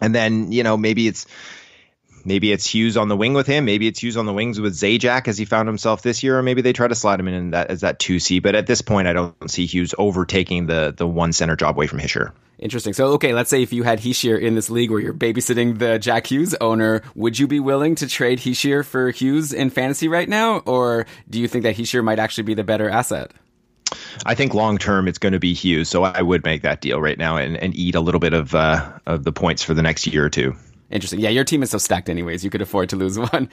and 0.02 0.14
then, 0.14 0.52
you 0.52 0.64
know, 0.64 0.78
maybe 0.78 1.08
it's 1.08 1.26
maybe 2.26 2.52
it's 2.52 2.68
Hughes 2.68 2.98
on 2.98 3.08
the 3.08 3.18
wing 3.18 3.34
with 3.34 3.48
him. 3.48 3.66
Maybe 3.66 3.88
it's 3.88 4.02
Hughes 4.02 4.18
on 4.18 4.26
the 4.26 4.34
wings 4.34 4.60
with 4.60 4.74
Zajac 4.74 5.28
as 5.28 5.38
he 5.38 5.46
found 5.46 5.68
himself 5.68 6.02
this 6.02 6.24
year, 6.24 6.38
or 6.38 6.44
maybe 6.44 6.62
they 6.62 6.74
try 6.74 6.88
to 6.88 6.96
slide 6.96 7.20
him 7.20 7.28
in 7.28 7.52
that 7.52 7.70
as 7.70 7.82
that 7.82 8.00
two 8.00 8.20
C. 8.20 8.40
But 8.40 8.56
at 8.56 8.68
this 8.68 8.82
point, 8.82 9.08
I 9.08 9.14
don't 9.14 9.50
see 9.50 9.66
Hughes 9.66 9.94
overtaking 9.98 10.68
the 10.68 10.94
the 10.96 11.08
one 11.08 11.34
center 11.34 11.56
job 11.56 11.76
away 11.76 11.88
from 11.88 12.00
Hischier. 12.00 12.32
Interesting. 12.60 12.92
So, 12.92 13.08
okay, 13.14 13.34
let's 13.34 13.50
say 13.50 13.64
if 13.64 13.72
you 13.72 13.84
had 13.84 14.00
Hischier 14.00 14.40
in 14.40 14.54
this 14.56 14.70
league 14.70 14.92
where 14.92 15.00
you're 15.00 15.14
babysitting 15.14 15.80
the 15.80 15.98
Jack 15.98 16.28
Hughes 16.28 16.54
owner, 16.60 17.04
would 17.16 17.40
you 17.40 17.48
be 17.48 17.62
willing 17.62 17.96
to 17.96 18.08
trade 18.08 18.40
Hischier 18.40 18.84
for 18.86 19.12
Hughes 19.12 19.54
in 19.54 19.70
fantasy 19.70 20.10
right 20.10 20.28
now, 20.28 20.58
or 20.60 21.06
do 21.30 21.40
you 21.40 21.48
think 21.48 21.64
that 21.64 21.78
Hischier 21.78 22.04
might 22.04 22.20
actually 22.20 22.44
be 22.44 22.54
the 22.54 22.66
better 22.66 22.90
asset? 22.90 23.32
I 24.26 24.36
think 24.36 24.54
long 24.54 24.78
term 24.78 25.08
it's 25.08 25.18
going 25.18 25.34
to 25.34 25.40
be 25.40 25.54
Hughes, 25.54 25.90
so 25.90 26.04
I 26.04 26.22
would 26.22 26.44
make 26.44 26.62
that 26.62 26.82
deal 26.82 27.02
right 27.02 27.18
now 27.18 27.38
and, 27.38 27.58
and 27.58 27.76
eat 27.76 27.96
a 27.96 28.02
little 28.02 28.20
bit 28.20 28.34
of 28.34 28.56
uh, 28.56 28.92
of 29.06 29.24
the 29.24 29.32
points 29.32 29.64
for 29.64 29.74
the 29.74 29.82
next 29.82 30.08
year 30.08 30.26
or 30.26 30.30
two. 30.30 30.56
Interesting. 30.90 31.20
Yeah, 31.20 31.30
your 31.30 31.44
team 31.44 31.62
is 31.62 31.70
so 31.70 31.78
stacked, 31.78 32.10
anyways. 32.10 32.44
You 32.44 32.50
could 32.50 32.62
afford 32.62 32.90
to 32.90 32.96
lose 32.96 33.18
one. 33.32 33.50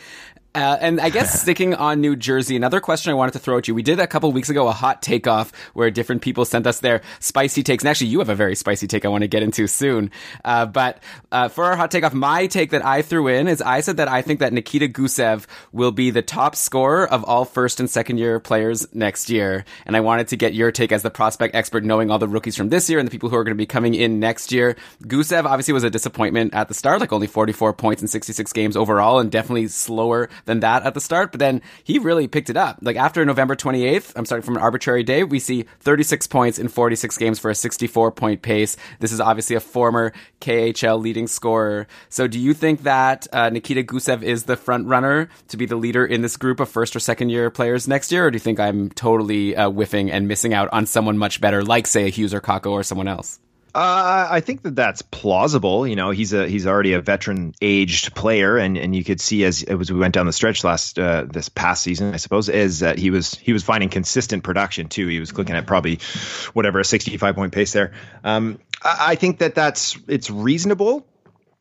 Uh, 0.56 0.78
and 0.80 1.02
I 1.02 1.10
guess 1.10 1.38
sticking 1.42 1.74
on 1.74 2.00
New 2.00 2.16
Jersey, 2.16 2.56
another 2.56 2.80
question 2.80 3.10
I 3.10 3.14
wanted 3.14 3.32
to 3.32 3.38
throw 3.38 3.58
at 3.58 3.68
you. 3.68 3.74
We 3.74 3.82
did 3.82 4.00
a 4.00 4.06
couple 4.06 4.32
weeks 4.32 4.48
ago 4.48 4.66
a 4.68 4.72
hot 4.72 5.02
takeoff 5.02 5.52
where 5.74 5.90
different 5.90 6.22
people 6.22 6.46
sent 6.46 6.66
us 6.66 6.80
their 6.80 7.02
spicy 7.20 7.62
takes. 7.62 7.84
And 7.84 7.90
actually, 7.90 8.06
you 8.06 8.20
have 8.20 8.30
a 8.30 8.34
very 8.34 8.56
spicy 8.56 8.86
take 8.86 9.04
I 9.04 9.08
want 9.08 9.20
to 9.20 9.28
get 9.28 9.42
into 9.42 9.66
soon. 9.66 10.10
Uh, 10.46 10.64
but 10.64 11.02
uh, 11.30 11.48
for 11.48 11.64
our 11.64 11.76
hot 11.76 11.90
takeoff, 11.90 12.14
my 12.14 12.46
take 12.46 12.70
that 12.70 12.82
I 12.82 13.02
threw 13.02 13.28
in 13.28 13.48
is 13.48 13.60
I 13.60 13.80
said 13.80 13.98
that 13.98 14.08
I 14.08 14.22
think 14.22 14.40
that 14.40 14.54
Nikita 14.54 14.88
Gusev 14.88 15.46
will 15.72 15.92
be 15.92 16.10
the 16.10 16.22
top 16.22 16.56
scorer 16.56 17.06
of 17.06 17.22
all 17.24 17.44
first 17.44 17.78
and 17.78 17.90
second 17.90 18.16
year 18.16 18.40
players 18.40 18.86
next 18.94 19.28
year. 19.28 19.66
And 19.84 19.94
I 19.94 20.00
wanted 20.00 20.28
to 20.28 20.38
get 20.38 20.54
your 20.54 20.72
take 20.72 20.90
as 20.90 21.02
the 21.02 21.10
prospect 21.10 21.54
expert, 21.54 21.84
knowing 21.84 22.10
all 22.10 22.18
the 22.18 22.28
rookies 22.28 22.56
from 22.56 22.70
this 22.70 22.88
year 22.88 22.98
and 22.98 23.06
the 23.06 23.12
people 23.12 23.28
who 23.28 23.36
are 23.36 23.44
going 23.44 23.54
to 23.54 23.58
be 23.58 23.66
coming 23.66 23.92
in 23.92 24.20
next 24.20 24.50
year. 24.52 24.74
Gusev 25.02 25.44
obviously 25.44 25.74
was 25.74 25.84
a 25.84 25.90
disappointment 25.90 26.54
at 26.54 26.68
the 26.68 26.74
start, 26.74 27.00
like 27.00 27.12
only 27.12 27.26
44 27.26 27.74
points 27.74 28.00
in 28.00 28.08
66 28.08 28.50
games 28.54 28.74
overall, 28.74 29.18
and 29.18 29.30
definitely 29.30 29.68
slower 29.68 30.30
than 30.46 30.60
that 30.60 30.84
at 30.84 30.94
the 30.94 31.00
start, 31.00 31.32
but 31.32 31.38
then 31.38 31.60
he 31.84 31.98
really 31.98 32.26
picked 32.26 32.50
it 32.50 32.56
up. 32.56 32.78
Like 32.80 32.96
after 32.96 33.24
November 33.24 33.54
28th, 33.54 34.12
I'm 34.16 34.24
starting 34.24 34.44
from 34.44 34.56
an 34.56 34.62
arbitrary 34.62 35.02
day, 35.02 35.24
we 35.24 35.38
see 35.38 35.66
36 35.80 36.26
points 36.28 36.58
in 36.58 36.68
46 36.68 37.18
games 37.18 37.38
for 37.38 37.50
a 37.50 37.54
64 37.54 38.12
point 38.12 38.42
pace. 38.42 38.76
This 39.00 39.12
is 39.12 39.20
obviously 39.20 39.56
a 39.56 39.60
former 39.60 40.12
KHL 40.40 41.00
leading 41.00 41.26
scorer. 41.26 41.86
So 42.08 42.26
do 42.26 42.38
you 42.38 42.54
think 42.54 42.84
that 42.84 43.26
uh, 43.32 43.50
Nikita 43.50 43.82
Gusev 43.82 44.22
is 44.22 44.44
the 44.44 44.56
front 44.56 44.86
runner 44.86 45.28
to 45.48 45.56
be 45.56 45.66
the 45.66 45.76
leader 45.76 46.04
in 46.04 46.22
this 46.22 46.36
group 46.36 46.60
of 46.60 46.68
first 46.68 46.96
or 46.96 47.00
second 47.00 47.30
year 47.30 47.50
players 47.50 47.86
next 47.86 48.10
year? 48.12 48.26
Or 48.26 48.30
do 48.30 48.36
you 48.36 48.40
think 48.40 48.60
I'm 48.60 48.90
totally 48.90 49.56
uh, 49.56 49.68
whiffing 49.68 50.10
and 50.10 50.28
missing 50.28 50.54
out 50.54 50.68
on 50.72 50.86
someone 50.86 51.18
much 51.18 51.40
better, 51.40 51.62
like 51.62 51.86
say 51.86 52.06
a 52.06 52.08
Hughes 52.08 52.32
or 52.32 52.40
Kakko 52.40 52.70
or 52.70 52.82
someone 52.82 53.08
else? 53.08 53.40
Uh, 53.76 54.28
I 54.30 54.40
think 54.40 54.62
that 54.62 54.74
that's 54.74 55.02
plausible. 55.02 55.86
You 55.86 55.96
know, 55.96 56.10
he's 56.10 56.32
a 56.32 56.48
he's 56.48 56.66
already 56.66 56.94
a 56.94 57.02
veteran 57.02 57.54
aged 57.60 58.14
player, 58.14 58.56
and, 58.56 58.78
and 58.78 58.96
you 58.96 59.04
could 59.04 59.20
see 59.20 59.44
as 59.44 59.64
as 59.64 59.92
we 59.92 59.98
went 59.98 60.14
down 60.14 60.24
the 60.24 60.32
stretch 60.32 60.64
last 60.64 60.98
uh, 60.98 61.26
this 61.30 61.50
past 61.50 61.82
season, 61.82 62.14
I 62.14 62.16
suppose, 62.16 62.48
is 62.48 62.80
that 62.80 62.96
he 62.96 63.10
was 63.10 63.34
he 63.34 63.52
was 63.52 63.62
finding 63.62 63.90
consistent 63.90 64.44
production 64.44 64.88
too. 64.88 65.08
He 65.08 65.20
was 65.20 65.30
clicking 65.30 65.56
at 65.56 65.66
probably 65.66 65.98
whatever 66.54 66.80
a 66.80 66.86
sixty 66.86 67.14
five 67.18 67.34
point 67.34 67.52
pace 67.52 67.74
there. 67.74 67.92
Um, 68.24 68.60
I, 68.82 69.08
I 69.08 69.14
think 69.16 69.40
that 69.40 69.54
that's 69.54 69.98
it's 70.08 70.30
reasonable. 70.30 71.06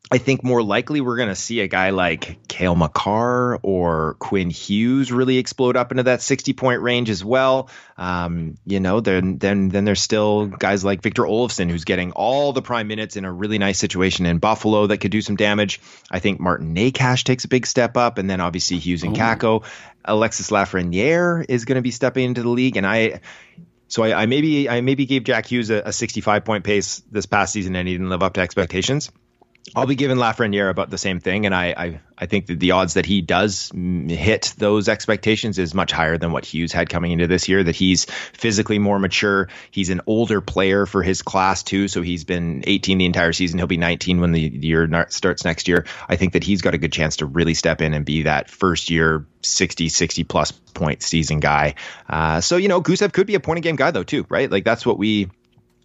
I 0.08 0.18
think 0.18 0.44
more 0.44 0.62
likely 0.62 1.00
we're 1.00 1.16
going 1.16 1.30
to 1.30 1.34
see 1.34 1.60
a 1.60 1.66
guy 1.66 1.90
like 1.90 2.46
Cale 2.46 2.76
Makar 2.76 3.58
or 3.62 4.14
Quinn 4.20 4.50
Hughes 4.50 5.10
really 5.10 5.38
explode 5.38 5.76
up 5.76 5.90
into 5.90 6.04
that 6.04 6.22
60 6.22 6.52
point 6.52 6.80
range 6.80 7.10
as 7.10 7.24
well. 7.24 7.68
Um, 7.98 8.56
you 8.64 8.78
know, 8.78 9.00
then 9.00 9.38
then 9.38 9.68
then 9.68 9.84
there's 9.84 10.00
still 10.00 10.46
guys 10.46 10.84
like 10.84 11.02
Victor 11.02 11.22
Olofsson 11.22 11.68
who's 11.68 11.84
getting 11.84 12.12
all 12.12 12.52
the 12.52 12.62
prime 12.62 12.86
minutes 12.86 13.16
in 13.16 13.24
a 13.24 13.32
really 13.32 13.58
nice 13.58 13.78
situation 13.78 14.26
in 14.26 14.38
Buffalo 14.38 14.86
that 14.86 14.98
could 14.98 15.10
do 15.10 15.20
some 15.20 15.34
damage. 15.34 15.80
I 16.08 16.20
think 16.20 16.38
Martin 16.38 16.72
Necas 16.72 17.24
takes 17.24 17.44
a 17.44 17.48
big 17.48 17.66
step 17.66 17.96
up, 17.96 18.18
and 18.18 18.30
then 18.30 18.40
obviously 18.40 18.78
Hughes 18.78 19.02
and 19.02 19.16
Kakko, 19.16 19.64
Alexis 20.04 20.50
Lafreniere 20.50 21.44
is 21.48 21.64
going 21.64 21.76
to 21.76 21.82
be 21.82 21.90
stepping 21.90 22.26
into 22.26 22.42
the 22.42 22.50
league, 22.50 22.76
and 22.76 22.86
I. 22.86 23.20
So 23.88 24.02
I, 24.02 24.22
I 24.22 24.26
maybe 24.26 24.68
I 24.68 24.80
maybe 24.80 25.06
gave 25.06 25.24
Jack 25.24 25.46
Hughes 25.46 25.70
a, 25.70 25.82
a 25.86 25.92
65 25.92 26.44
point 26.44 26.64
pace 26.64 27.02
this 27.10 27.26
past 27.26 27.52
season, 27.52 27.74
and 27.74 27.86
he 27.88 27.94
didn't 27.94 28.08
live 28.08 28.22
up 28.22 28.34
to 28.34 28.40
expectations. 28.40 29.10
I'll 29.74 29.86
be 29.86 29.96
giving 29.96 30.16
Lafreniere 30.16 30.70
about 30.70 30.90
the 30.90 30.98
same 30.98 31.20
thing, 31.20 31.44
and 31.46 31.54
I, 31.54 31.74
I, 31.76 32.00
I 32.16 32.26
think 32.26 32.46
that 32.46 32.60
the 32.60 32.72
odds 32.72 32.94
that 32.94 33.04
he 33.04 33.20
does 33.20 33.72
hit 33.74 34.54
those 34.56 34.88
expectations 34.88 35.58
is 35.58 35.74
much 35.74 35.92
higher 35.92 36.18
than 36.18 36.32
what 36.32 36.44
Hughes 36.44 36.72
had 36.72 36.88
coming 36.88 37.12
into 37.12 37.26
this 37.26 37.48
year. 37.48 37.64
That 37.64 37.74
he's 37.74 38.04
physically 38.04 38.78
more 38.78 38.98
mature. 38.98 39.48
He's 39.70 39.90
an 39.90 40.02
older 40.06 40.40
player 40.40 40.86
for 40.86 41.02
his 41.02 41.22
class 41.22 41.62
too, 41.62 41.88
so 41.88 42.02
he's 42.02 42.24
been 42.24 42.62
18 42.66 42.98
the 42.98 43.06
entire 43.06 43.32
season. 43.32 43.58
He'll 43.58 43.66
be 43.66 43.76
19 43.76 44.20
when 44.20 44.32
the 44.32 44.40
year 44.40 45.06
starts 45.08 45.44
next 45.44 45.68
year. 45.68 45.86
I 46.08 46.16
think 46.16 46.34
that 46.34 46.44
he's 46.44 46.62
got 46.62 46.74
a 46.74 46.78
good 46.78 46.92
chance 46.92 47.16
to 47.16 47.26
really 47.26 47.54
step 47.54 47.80
in 47.80 47.92
and 47.92 48.04
be 48.04 48.22
that 48.22 48.48
first 48.50 48.90
year 48.90 49.26
60, 49.42 49.88
60 49.88 50.24
plus 50.24 50.52
point 50.52 51.02
season 51.02 51.40
guy. 51.40 51.74
Uh, 52.08 52.40
so 52.40 52.56
you 52.56 52.68
know, 52.68 52.80
Gusev 52.80 53.12
could 53.12 53.26
be 53.26 53.34
a 53.34 53.40
point 53.40 53.58
of 53.58 53.62
game 53.62 53.76
guy 53.76 53.90
though 53.90 54.04
too, 54.04 54.26
right? 54.28 54.50
Like 54.50 54.64
that's 54.64 54.86
what 54.86 54.98
we 54.98 55.30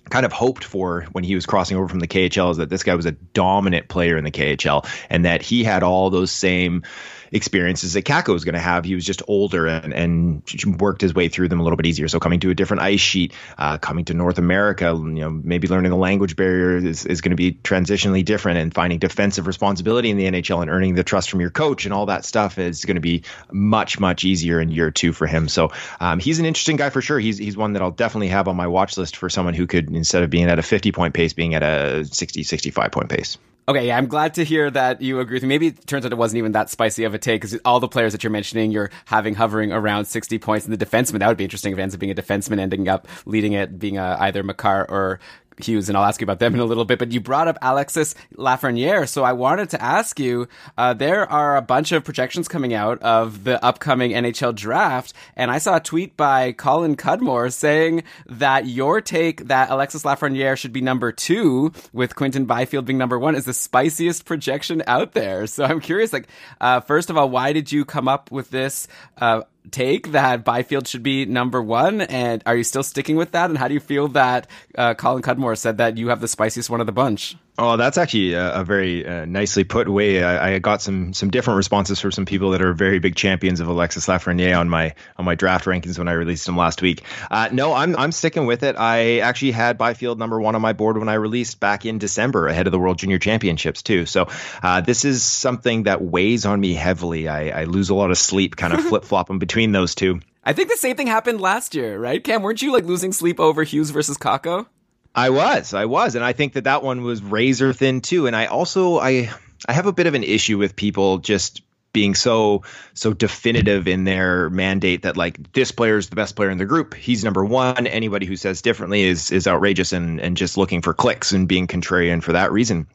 kind 0.10 0.26
of 0.26 0.34
hoped 0.34 0.64
for 0.64 1.04
when 1.12 1.24
he 1.24 1.36
was 1.36 1.46
crossing 1.46 1.78
over 1.78 1.88
from 1.88 2.00
the 2.00 2.08
KHL 2.08 2.52
is 2.52 2.58
that 2.58 2.70
this 2.70 2.84
guy 2.84 2.96
was 2.96 3.06
a 3.06 3.12
dominant 3.12 3.88
player 3.88 4.18
in 4.18 4.24
the 4.24 4.32
KHL 4.32 4.88
and 5.10 5.26
that 5.26 5.42
he 5.42 5.64
had 5.64 5.84
all 5.84 6.10
those 6.10 6.32
same 6.32 6.84
experiences 7.32 7.94
that 7.94 8.04
Kakko 8.04 8.34
was 8.34 8.44
going 8.44 8.54
to 8.54 8.62
have. 8.62 8.86
He 8.86 8.96
was 8.96 9.06
just 9.06 9.22
older 9.28 9.68
and, 9.68 9.94
and 9.94 10.44
worked 10.80 11.02
his 11.02 11.14
way 11.14 11.30
through 11.30 11.48
them 11.48 11.60
a 11.60 11.64
little 11.64 11.78
bit 11.78 11.86
easier. 11.86 12.08
So 12.08 12.20
coming 12.20 12.40
to 12.42 12.50
a 12.50 12.56
different 12.56 12.84
ice 12.84 13.00
sheet, 13.00 13.34
uh, 13.58 13.78
coming 13.78 14.06
to 14.06 14.14
North 14.14 14.38
America, 14.38 14.94
you 14.96 15.22
know, 15.22 15.30
maybe 15.30 15.68
learning 15.68 15.92
the 15.92 15.98
language 15.98 16.36
barrier 16.36 16.78
is, 16.78 17.06
is 17.06 17.22
going 17.22 17.32
to 17.32 17.36
be 17.36 17.54
transitionally 17.54 18.24
different 18.24 18.60
and 18.60 18.74
finding 18.74 19.00
defensive 19.00 19.48
responsibility 19.48 20.10
in 20.10 20.18
the 20.18 20.26
NHL 20.26 20.62
and 20.62 20.70
earning 20.70 20.96
the 20.96 21.04
trust 21.04 21.30
from 21.30 21.40
your 21.40 21.52
coach 21.52 21.86
and 21.86 21.94
all 21.94 22.08
that 22.08 22.26
stuff 22.26 22.58
is 22.58 22.86
going 22.86 22.96
to 22.96 23.02
be 23.02 23.24
much, 23.52 24.00
much 24.00 24.24
easier 24.24 24.60
in 24.60 24.70
year 24.70 24.92
two 24.92 25.14
for 25.14 25.28
him. 25.28 25.48
So 25.48 25.72
um, 26.00 26.20
he's 26.20 26.40
an 26.40 26.46
interesting 26.46 26.76
guy 26.76 26.90
for 26.90 27.02
sure. 27.02 27.20
He's, 27.20 27.38
he's 27.38 27.56
one 27.56 27.74
that 27.74 27.82
I'll 27.82 27.92
definitely 27.92 28.30
have 28.30 28.48
on 28.48 28.56
my 28.56 28.68
watch 28.68 28.98
list 28.98 29.16
for 29.16 29.30
someone 29.30 29.54
who 29.54 29.68
could, 29.68 29.90
instead 29.90 30.24
of 30.24 30.30
being 30.30 30.46
at 30.46 30.60
a 30.60 30.64
50 30.64 30.92
point 30.92 31.14
pace, 31.14 31.34
being 31.34 31.56
at 31.56 31.64
a 31.64 32.06
60, 32.06 32.44
65 32.44 32.92
point 32.92 33.10
pace. 33.10 33.38
Okay, 33.72 33.88
yeah, 33.88 33.98
I'm 33.98 34.08
glad 34.08 34.34
to 34.34 34.44
hear 34.44 34.70
that 34.70 35.02
you 35.02 35.22
agree 35.22 35.36
with 35.36 35.44
me. 35.44 35.48
Maybe 35.48 35.68
it 35.68 35.88
turns 35.88 36.06
out 36.06 36.12
it 36.12 36.18
wasn't 36.18 36.40
even 36.40 36.52
that 36.52 36.70
spicy 36.70 37.06
of 37.06 37.14
a 37.14 37.18
take 37.18 37.40
because 37.40 37.58
all 37.64 37.80
the 37.80 37.88
players 37.88 38.12
that 38.12 38.22
you're 38.22 38.30
mentioning, 38.30 38.70
you're 38.70 38.92
having 39.06 39.34
hovering 39.34 39.72
around 39.72 40.04
60 40.04 40.40
points 40.40 40.66
in 40.66 40.78
the 40.78 40.86
defenseman. 40.86 41.20
That 41.20 41.30
would 41.30 41.38
be 41.38 41.46
interesting 41.46 41.72
if 41.72 41.80
it 41.80 41.82
ends 41.82 41.96
up 41.96 42.02
being 42.02 42.12
a 42.12 42.14
defenseman 42.14 42.60
ending 42.60 42.90
up 42.90 43.08
leading 43.26 43.54
it, 43.54 43.80
being 43.80 43.98
a, 43.98 44.18
either 44.20 44.44
Makar 44.44 44.88
or 44.90 45.22
Hughes, 45.64 45.90
and 45.90 45.98
I'll 45.98 46.06
ask 46.06 46.22
you 46.22 46.26
about 46.26 46.40
them 46.40 46.54
in 46.54 46.60
a 46.60 46.66
little 46.66 46.86
bit. 46.86 47.00
But 47.00 47.12
you 47.12 47.22
brought 47.22 47.48
up 47.48 47.58
Alexis 47.62 48.16
Lafreniere, 48.36 49.08
so 49.08 49.24
I 49.24 49.34
wanted 49.34 49.70
to 49.72 49.82
ask 49.82 50.20
you. 50.20 50.48
Uh, 50.78 50.94
there 50.94 51.30
are 51.32 51.58
a 51.58 51.62
bunch 51.62 51.92
of 51.92 52.04
projections 52.04 52.48
coming 52.48 52.74
out 52.74 53.02
of 53.02 53.44
the 53.44 53.64
upcoming 53.64 54.12
NHL 54.12 54.56
draft, 54.56 55.14
and 55.36 55.52
I 55.52 55.58
saw 55.58 55.78
a 55.78 55.80
tweet 55.80 56.18
by 56.18 56.52
Colin 56.52 56.96
Cudmore 56.96 57.52
saying 57.52 58.04
that 58.28 58.66
your 58.66 59.02
take 59.02 59.48
that 59.48 59.70
Alexis 59.70 60.04
Lafreniere 60.04 60.58
should 60.58 60.74
be 60.74 60.82
number 60.82 61.12
two, 61.12 61.72
with 61.94 62.16
Quinton 62.16 62.46
Byfield 62.46 62.86
being 62.86 62.98
number 62.98 63.20
one, 63.20 63.36
is 63.36 63.46
the 63.46 63.54
spiciest 63.54 64.26
projection 64.26 64.84
out 64.88 65.14
there. 65.14 65.48
So 65.48 65.64
I'm 65.66 65.80
curious, 65.80 66.14
like, 66.14 66.28
uh, 66.60 66.80
first 66.80 67.10
of 67.10 67.18
all, 67.18 67.30
why 67.30 67.54
did 67.54 67.72
you 67.72 67.86
come 67.86 68.08
up 68.08 68.32
with 68.32 68.50
this? 68.50 68.88
Uh, 69.18 69.42
take 69.70 70.12
that 70.12 70.44
Byfield 70.44 70.88
should 70.88 71.04
be 71.04 71.26
number 71.26 71.62
one? 71.62 72.02
And 72.02 72.42
are 72.46 72.56
you 72.56 72.64
still 72.64 72.84
sticking 72.84 73.16
with 73.16 73.32
that? 73.32 73.50
And 73.50 73.58
how 73.58 73.68
do 73.68 73.74
you 73.74 73.80
feel 73.80 74.08
that 74.10 74.48
uh, 74.78 74.94
Colin 74.96 75.22
Cudmore 75.22 75.56
said 75.56 75.78
that 75.78 75.98
you 75.98 76.10
have 76.10 76.22
the 76.22 76.28
spiciest 76.28 76.70
one 76.70 76.80
of 76.80 76.88
the 76.88 76.92
bunch? 76.92 77.36
Oh, 77.58 77.76
that's 77.76 77.98
actually 77.98 78.34
a, 78.34 78.62
a 78.62 78.64
very 78.64 79.06
uh, 79.06 79.26
nicely 79.26 79.64
put 79.64 79.90
way. 79.90 80.24
I, 80.24 80.56
I, 80.56 80.60
got 80.60 80.82
some 80.82 81.14
some 81.14 81.30
different 81.30 81.58
responses 81.58 82.00
from 82.00 82.12
some 82.12 82.26
people 82.26 82.52
that 82.52 82.62
are 82.62 82.74
very 82.74 83.00
big 83.00 83.16
champions 83.16 83.60
of 83.60 83.68
Alexis 83.68 84.08
Lafreniere 84.08 84.58
on 84.58 84.70
my 84.70 84.96
on 85.18 85.26
my 85.26 85.36
draft 85.36 85.66
rankings 85.66 85.98
when 85.98 86.08
I 86.08 86.14
released 86.14 86.46
them 86.46 86.56
last 86.56 86.82
week. 86.82 87.04
Uh, 87.30 87.50
no, 87.52 87.74
I'm 87.74 87.96
I'm 87.98 88.14
sticking 88.14 88.46
with 88.46 88.64
it. 88.64 88.78
I 88.78 89.20
actually 89.20 89.52
had 89.52 89.78
Byfield 89.78 90.18
number 90.18 90.40
one 90.40 90.56
on 90.56 90.62
my 90.62 90.74
board 90.74 90.98
when 90.98 91.10
I 91.10 91.16
released 91.16 91.60
back 91.60 91.86
in 91.86 92.00
December 92.00 92.48
ahead 92.48 92.68
of 92.68 92.72
the 92.72 92.80
World 92.80 92.98
Junior 92.98 93.20
Championships 93.20 93.82
too. 93.84 94.06
So 94.06 94.30
uh, 94.64 94.82
this 94.82 95.04
is 95.04 95.22
something 95.22 95.84
that 95.84 96.02
weighs 96.02 96.46
on 96.46 96.60
me 96.60 96.74
heavily. 96.74 97.28
I, 97.28 97.62
I 97.62 97.64
lose 97.66 97.90
a 97.90 97.96
lot 97.96 98.12
of 98.12 98.18
sleep, 98.18 98.56
kind 98.56 98.74
of 98.74 98.82
flip 98.88 99.04
flopping 99.04 99.40
between 99.40 99.74
those 99.74 99.94
two. 99.94 100.22
I 100.44 100.54
think 100.54 100.70
the 100.70 100.78
same 100.78 100.96
thing 100.96 101.08
happened 101.08 101.42
last 101.42 101.76
year, 101.76 102.00
right? 102.00 102.24
Cam, 102.24 102.42
weren't 102.42 102.62
you 102.62 102.72
like 102.72 102.86
losing 102.86 103.12
sleep 103.12 103.40
over 103.40 103.64
Hughes 103.64 103.92
versus 103.92 104.18
Kakko? 104.18 104.66
I 105.14 105.30
was, 105.30 105.74
I 105.74 105.86
was, 105.86 106.16
and 106.16 106.24
I 106.24 106.34
think 106.34 106.54
that 106.54 106.64
that 106.64 106.84
one 106.84 107.04
was 107.04 107.22
razor 107.22 107.74
thin 107.74 108.02
too. 108.02 108.28
And 108.28 108.36
I 108.36 108.46
also, 108.46 108.98
I, 108.98 109.30
I 109.68 109.74
have 109.74 109.86
a 109.86 109.94
bit 109.94 110.08
of 110.08 110.14
an 110.14 110.24
issue 110.24 110.58
with 110.58 110.76
people 110.76 111.18
just 111.18 111.62
being 111.94 112.16
so 112.16 112.64
so 112.94 113.14
definitive 113.14 113.88
in 113.88 114.06
their 114.06 114.50
mandate 114.50 115.02
that 115.02 115.18
like 115.18 115.52
this 115.52 115.72
player 115.72 115.98
is 115.98 116.10
the 116.10 116.16
best 116.16 116.36
player 116.36 116.50
in 116.50 116.58
the 116.58 116.66
group 116.66 116.94
he's 116.94 117.24
number 117.24 117.44
one 117.44 117.86
anybody 117.88 118.26
who 118.26 118.38
says 118.38 118.62
differently 118.62 119.02
is 119.02 119.30
is 119.32 119.48
outrageous 119.48 119.92
and 119.92 120.22
and 120.22 120.38
just 120.38 120.56
looking 120.56 120.82
for 120.82 120.94
clicks 120.94 121.34
and 121.34 121.50
being 121.50 121.68
contrarian 121.68 122.24
for 122.24 122.32
that 122.32 122.52
reason 122.52 122.88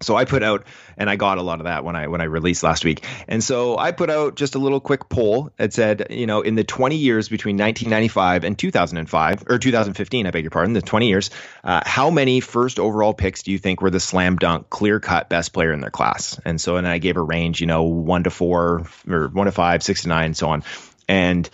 so 0.00 0.16
I 0.16 0.24
put 0.24 0.42
out, 0.42 0.64
and 0.96 1.10
I 1.10 1.16
got 1.16 1.38
a 1.38 1.42
lot 1.42 1.60
of 1.60 1.64
that 1.64 1.84
when 1.84 1.96
I 1.96 2.06
when 2.06 2.20
I 2.20 2.24
released 2.24 2.62
last 2.62 2.84
week. 2.84 3.04
And 3.26 3.42
so 3.42 3.76
I 3.76 3.92
put 3.92 4.10
out 4.10 4.36
just 4.36 4.54
a 4.54 4.58
little 4.58 4.80
quick 4.80 5.08
poll 5.08 5.50
that 5.56 5.72
said, 5.72 6.06
you 6.10 6.26
know, 6.26 6.42
in 6.42 6.54
the 6.54 6.64
20 6.64 6.96
years 6.96 7.28
between 7.28 7.56
1995 7.56 8.44
and 8.44 8.58
2005 8.58 9.44
or 9.48 9.58
2015, 9.58 10.26
I 10.26 10.30
beg 10.30 10.44
your 10.44 10.50
pardon, 10.50 10.72
the 10.72 10.82
20 10.82 11.08
years, 11.08 11.30
uh, 11.64 11.80
how 11.84 12.10
many 12.10 12.40
first 12.40 12.78
overall 12.78 13.12
picks 13.12 13.42
do 13.42 13.50
you 13.50 13.58
think 13.58 13.80
were 13.80 13.90
the 13.90 14.00
slam 14.00 14.36
dunk, 14.36 14.70
clear 14.70 15.00
cut 15.00 15.28
best 15.28 15.52
player 15.52 15.72
in 15.72 15.80
their 15.80 15.90
class? 15.90 16.38
And 16.44 16.60
so, 16.60 16.76
and 16.76 16.86
I 16.86 16.98
gave 16.98 17.16
a 17.16 17.22
range, 17.22 17.60
you 17.60 17.66
know, 17.66 17.84
one 17.84 18.24
to 18.24 18.30
four 18.30 18.86
or 19.08 19.28
one 19.28 19.46
to 19.46 19.52
five, 19.52 19.82
six 19.82 20.02
to 20.02 20.08
nine, 20.08 20.26
and 20.26 20.36
so 20.36 20.50
on. 20.50 20.62
And 21.08 21.48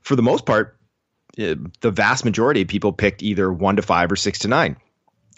for 0.00 0.16
the 0.16 0.22
most 0.22 0.44
part, 0.44 0.76
uh, 1.38 1.54
the 1.80 1.90
vast 1.90 2.24
majority 2.24 2.62
of 2.62 2.68
people 2.68 2.92
picked 2.92 3.22
either 3.22 3.52
one 3.52 3.76
to 3.76 3.82
five 3.82 4.10
or 4.10 4.16
six 4.16 4.40
to 4.40 4.48
nine 4.48 4.76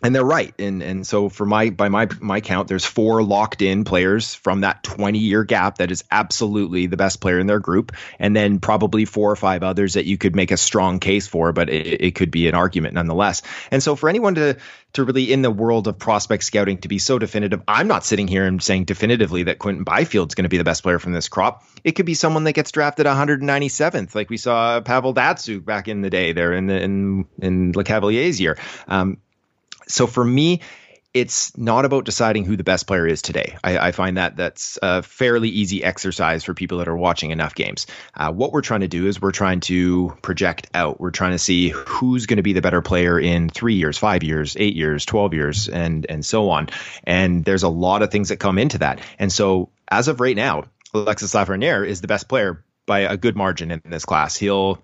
and 0.03 0.15
they're 0.15 0.25
right. 0.25 0.55
And 0.59 0.83
and 0.83 1.07
so 1.07 1.29
for 1.29 1.45
my 1.45 1.71
by 1.71 1.89
my 1.89 2.09
my 2.21 2.41
count 2.41 2.69
there's 2.69 2.85
four 2.85 3.23
locked 3.23 3.63
in 3.63 3.85
players 3.85 4.35
from 4.35 4.61
that 4.61 4.83
20 4.83 5.19
year 5.19 5.45
gap 5.45 5.79
that 5.79 5.91
is 5.91 6.05
absolutely 6.11 6.87
the 6.87 6.97
best 6.97 7.21
player 7.21 7.39
in 7.39 7.47
their 7.47 7.59
group. 7.59 7.93
And 8.19 8.35
then 8.35 8.61
probably 8.61 9.05
four 9.05 9.31
or 9.31 9.37
five 9.37 9.63
others 9.63 9.95
that 9.95 10.07
you 10.07 10.17
could 10.17 10.37
make 10.37 10.51
a 10.53 10.57
strong 10.57 11.01
case 11.01 11.27
for 11.27 11.53
but 11.53 11.69
it, 11.69 12.01
it 12.01 12.15
could 12.15 12.31
be 12.31 12.49
an 12.49 12.55
argument 12.55 12.95
nonetheless. 12.95 13.43
And 13.71 13.83
so 13.83 13.97
for 13.97 14.09
anyone 14.09 14.37
to 14.37 14.57
to 14.95 15.05
really 15.05 15.33
in 15.33 15.43
the 15.43 15.51
world 15.51 15.87
of 15.87 15.99
prospect 15.99 16.45
scouting 16.45 16.79
to 16.79 16.89
be 16.89 16.99
so 16.99 17.19
definitive 17.19 17.63
i'm 17.69 17.89
not 17.89 18.07
sitting 18.07 18.27
here 18.27 18.47
and 18.47 18.63
saying 18.63 18.85
definitively 18.85 19.43
that 19.43 19.59
quinton 19.59 19.85
byfield's 19.85 20.35
going 20.35 20.45
to 20.45 20.49
be 20.49 20.57
the 20.57 20.65
best 20.65 20.83
player 20.83 20.99
from 20.99 21.13
this 21.13 21.29
crop. 21.29 21.63
It 21.85 21.93
could 21.93 22.07
be 22.07 22.15
someone 22.15 22.45
that 22.45 22.55
gets 22.55 22.71
drafted 22.71 23.05
197th 23.05 24.15
like 24.15 24.31
we 24.31 24.39
saw 24.39 24.81
pavel 24.81 25.13
datsyuk 25.13 25.65
back 25.65 25.89
in 25.89 26.01
the 26.01 26.11
day 26.11 26.33
there 26.33 26.53
in 26.55 26.67
the 26.67 26.81
in 26.81 27.27
in 27.41 27.73
lecavalier's 27.73 28.41
year. 28.41 28.57
Um, 28.87 29.19
so 29.89 30.07
for 30.07 30.25
me, 30.25 30.61
it's 31.15 31.57
not 31.57 31.85
about 31.85 32.05
deciding 32.05 32.45
who 32.45 32.57
the 32.57 32.65
best 32.65 32.87
player 32.87 33.07
is 33.07 33.23
today. 33.23 33.57
I, 33.65 33.79
I, 33.79 33.93
find 33.93 34.19
that 34.19 34.37
that's 34.37 34.79
a 34.83 35.03
fairly 35.03 35.49
easy 35.49 35.83
exercise 35.83 36.45
for 36.45 36.53
people 36.53 36.79
that 36.79 36.89
are 36.89 36.97
watching 36.97 37.31
enough 37.31 37.55
games. 37.55 37.87
Uh, 38.15 38.31
what 38.31 38.53
we're 38.53 38.61
trying 38.61 38.81
to 38.81 38.89
do 38.89 39.07
is 39.07 39.21
we're 39.21 39.33
trying 39.33 39.61
to 39.61 40.17
project 40.23 40.69
out. 40.75 41.01
We're 41.01 41.11
trying 41.11 41.33
to 41.33 41.39
see 41.39 41.71
who's 41.71 42.27
going 42.27 42.37
to 42.37 42.43
be 42.43 42.53
the 42.53 42.61
better 42.61 42.83
player 42.83 43.19
in 43.19 43.49
three 43.49 43.75
years, 43.75 43.97
five 43.97 44.23
years, 44.23 44.57
eight 44.59 44.77
years, 44.77 45.07
twelve 45.07 45.33
years, 45.33 45.69
and 45.69 46.05
and 46.09 46.25
so 46.25 46.51
on. 46.51 46.69
And 47.05 47.45
there's 47.45 47.63
a 47.63 47.69
lot 47.69 48.03
of 48.03 48.11
things 48.11 48.29
that 48.29 48.37
come 48.37 48.59
into 48.59 48.79
that. 48.79 49.01
And 49.19 49.33
so 49.33 49.71
as 49.91 50.09
of 50.09 50.21
right 50.21 50.37
now, 50.37 50.65
Alexis 50.93 51.33
Lafreniere 51.33 51.87
is 51.87 52.01
the 52.03 52.09
best 52.09 52.29
player 52.29 52.65
by 52.87 53.01
a 53.01 53.17
good 53.17 53.37
margin 53.37 53.71
in 53.71 53.83
this 53.85 54.05
class. 54.05 54.37
He'll 54.37 54.83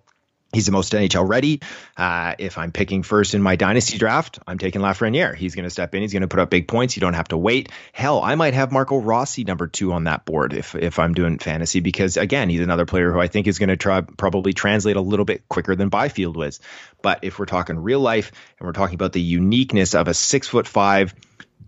He's 0.54 0.66
the 0.66 0.72
most 0.72 0.92
NHL 0.92 1.28
ready. 1.28 1.60
Uh, 1.96 2.34
if 2.38 2.56
I'm 2.58 2.72
picking 2.72 3.02
first 3.02 3.34
in 3.34 3.42
my 3.42 3.56
dynasty 3.56 3.98
draft, 3.98 4.38
I'm 4.46 4.58
taking 4.58 4.80
Lafreniere. 4.80 5.34
He's 5.34 5.54
going 5.54 5.64
to 5.64 5.70
step 5.70 5.94
in. 5.94 6.02
He's 6.02 6.12
going 6.12 6.22
to 6.22 6.28
put 6.28 6.40
up 6.40 6.50
big 6.50 6.68
points. 6.68 6.96
You 6.96 7.00
don't 7.00 7.14
have 7.14 7.28
to 7.28 7.36
wait. 7.36 7.70
Hell, 7.92 8.22
I 8.22 8.34
might 8.36 8.54
have 8.54 8.72
Marco 8.72 8.98
Rossi 8.98 9.44
number 9.44 9.66
two 9.66 9.92
on 9.92 10.04
that 10.04 10.24
board 10.24 10.52
if 10.52 10.74
if 10.74 10.98
I'm 10.98 11.14
doing 11.14 11.38
fantasy 11.38 11.80
because 11.80 12.16
again, 12.16 12.48
he's 12.48 12.60
another 12.60 12.86
player 12.86 13.12
who 13.12 13.20
I 13.20 13.26
think 13.26 13.46
is 13.46 13.58
going 13.58 13.68
to 13.68 13.76
try 13.76 14.00
probably 14.00 14.52
translate 14.52 14.96
a 14.96 15.00
little 15.00 15.24
bit 15.24 15.48
quicker 15.48 15.74
than 15.74 15.88
Byfield 15.88 16.36
was. 16.36 16.60
But 17.02 17.20
if 17.22 17.38
we're 17.38 17.46
talking 17.46 17.78
real 17.78 18.00
life 18.00 18.32
and 18.58 18.66
we're 18.66 18.72
talking 18.72 18.94
about 18.94 19.12
the 19.12 19.20
uniqueness 19.20 19.94
of 19.94 20.08
a 20.08 20.14
six 20.14 20.48
foot 20.48 20.66
five, 20.66 21.14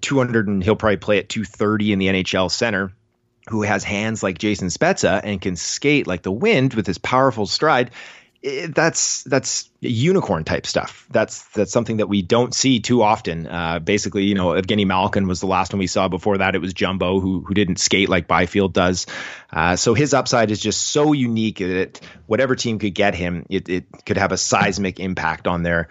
200 0.01 0.49
and 0.49 0.63
he'll 0.63 0.77
probably 0.77 0.97
play 0.99 1.19
at 1.19 1.29
230 1.29 1.93
in 1.93 1.99
the 1.99 2.07
NHL 2.07 2.51
center 2.51 2.93
who 3.49 3.63
has 3.63 3.85
hands 3.85 4.23
like 4.23 4.39
Jason 4.39 4.69
Spezza 4.69 5.21
and 5.23 5.41
can 5.41 5.57
skate 5.57 6.07
like 6.07 6.23
the 6.23 6.33
wind 6.33 6.75
with 6.75 6.87
his 6.87 6.99
powerful 6.99 7.47
stride 7.47 7.91
it, 8.47 8.75
that's 8.75 9.25
that's 9.25 9.69
unicorn 9.81 10.45
type 10.45 10.67
stuff. 10.67 11.07
That's 11.11 11.43
that's 11.49 11.73
something 11.73 11.97
that 11.97 12.07
we 12.07 12.23
don't 12.23 12.55
see 12.55 12.79
too 12.79 13.03
often. 13.03 13.47
Uh, 13.47 13.81
basically, 13.81 14.25
you 14.25 14.37
know, 14.37 14.51
Evgeny 14.51 14.87
Malkin 14.87 15.27
was 15.27 15.41
the 15.41 15.47
last 15.47 15.73
one 15.73 15.81
we 15.81 15.89
saw. 15.89 16.07
Before 16.09 16.39
that, 16.39 16.55
it 16.55 16.61
was 16.61 16.73
Jumbo 16.73 17.19
who 17.19 17.41
who 17.41 17.55
didn't 17.55 17.81
skate 17.81 18.09
like 18.09 18.29
Byfield 18.29 18.73
does. 18.73 19.07
Uh, 19.53 19.75
so 19.75 19.95
his 19.95 20.15
upside 20.15 20.53
is 20.53 20.61
just 20.61 20.87
so 20.87 21.13
unique 21.13 21.59
that 21.59 22.01
whatever 22.27 22.55
team 22.55 22.79
could 22.79 22.95
get 22.95 23.15
him, 23.17 23.47
it, 23.51 23.69
it 23.69 23.85
could 24.05 24.17
have 24.17 24.31
a 24.31 24.37
seismic 24.37 25.01
impact 25.01 25.49
on 25.49 25.65
their 25.65 25.89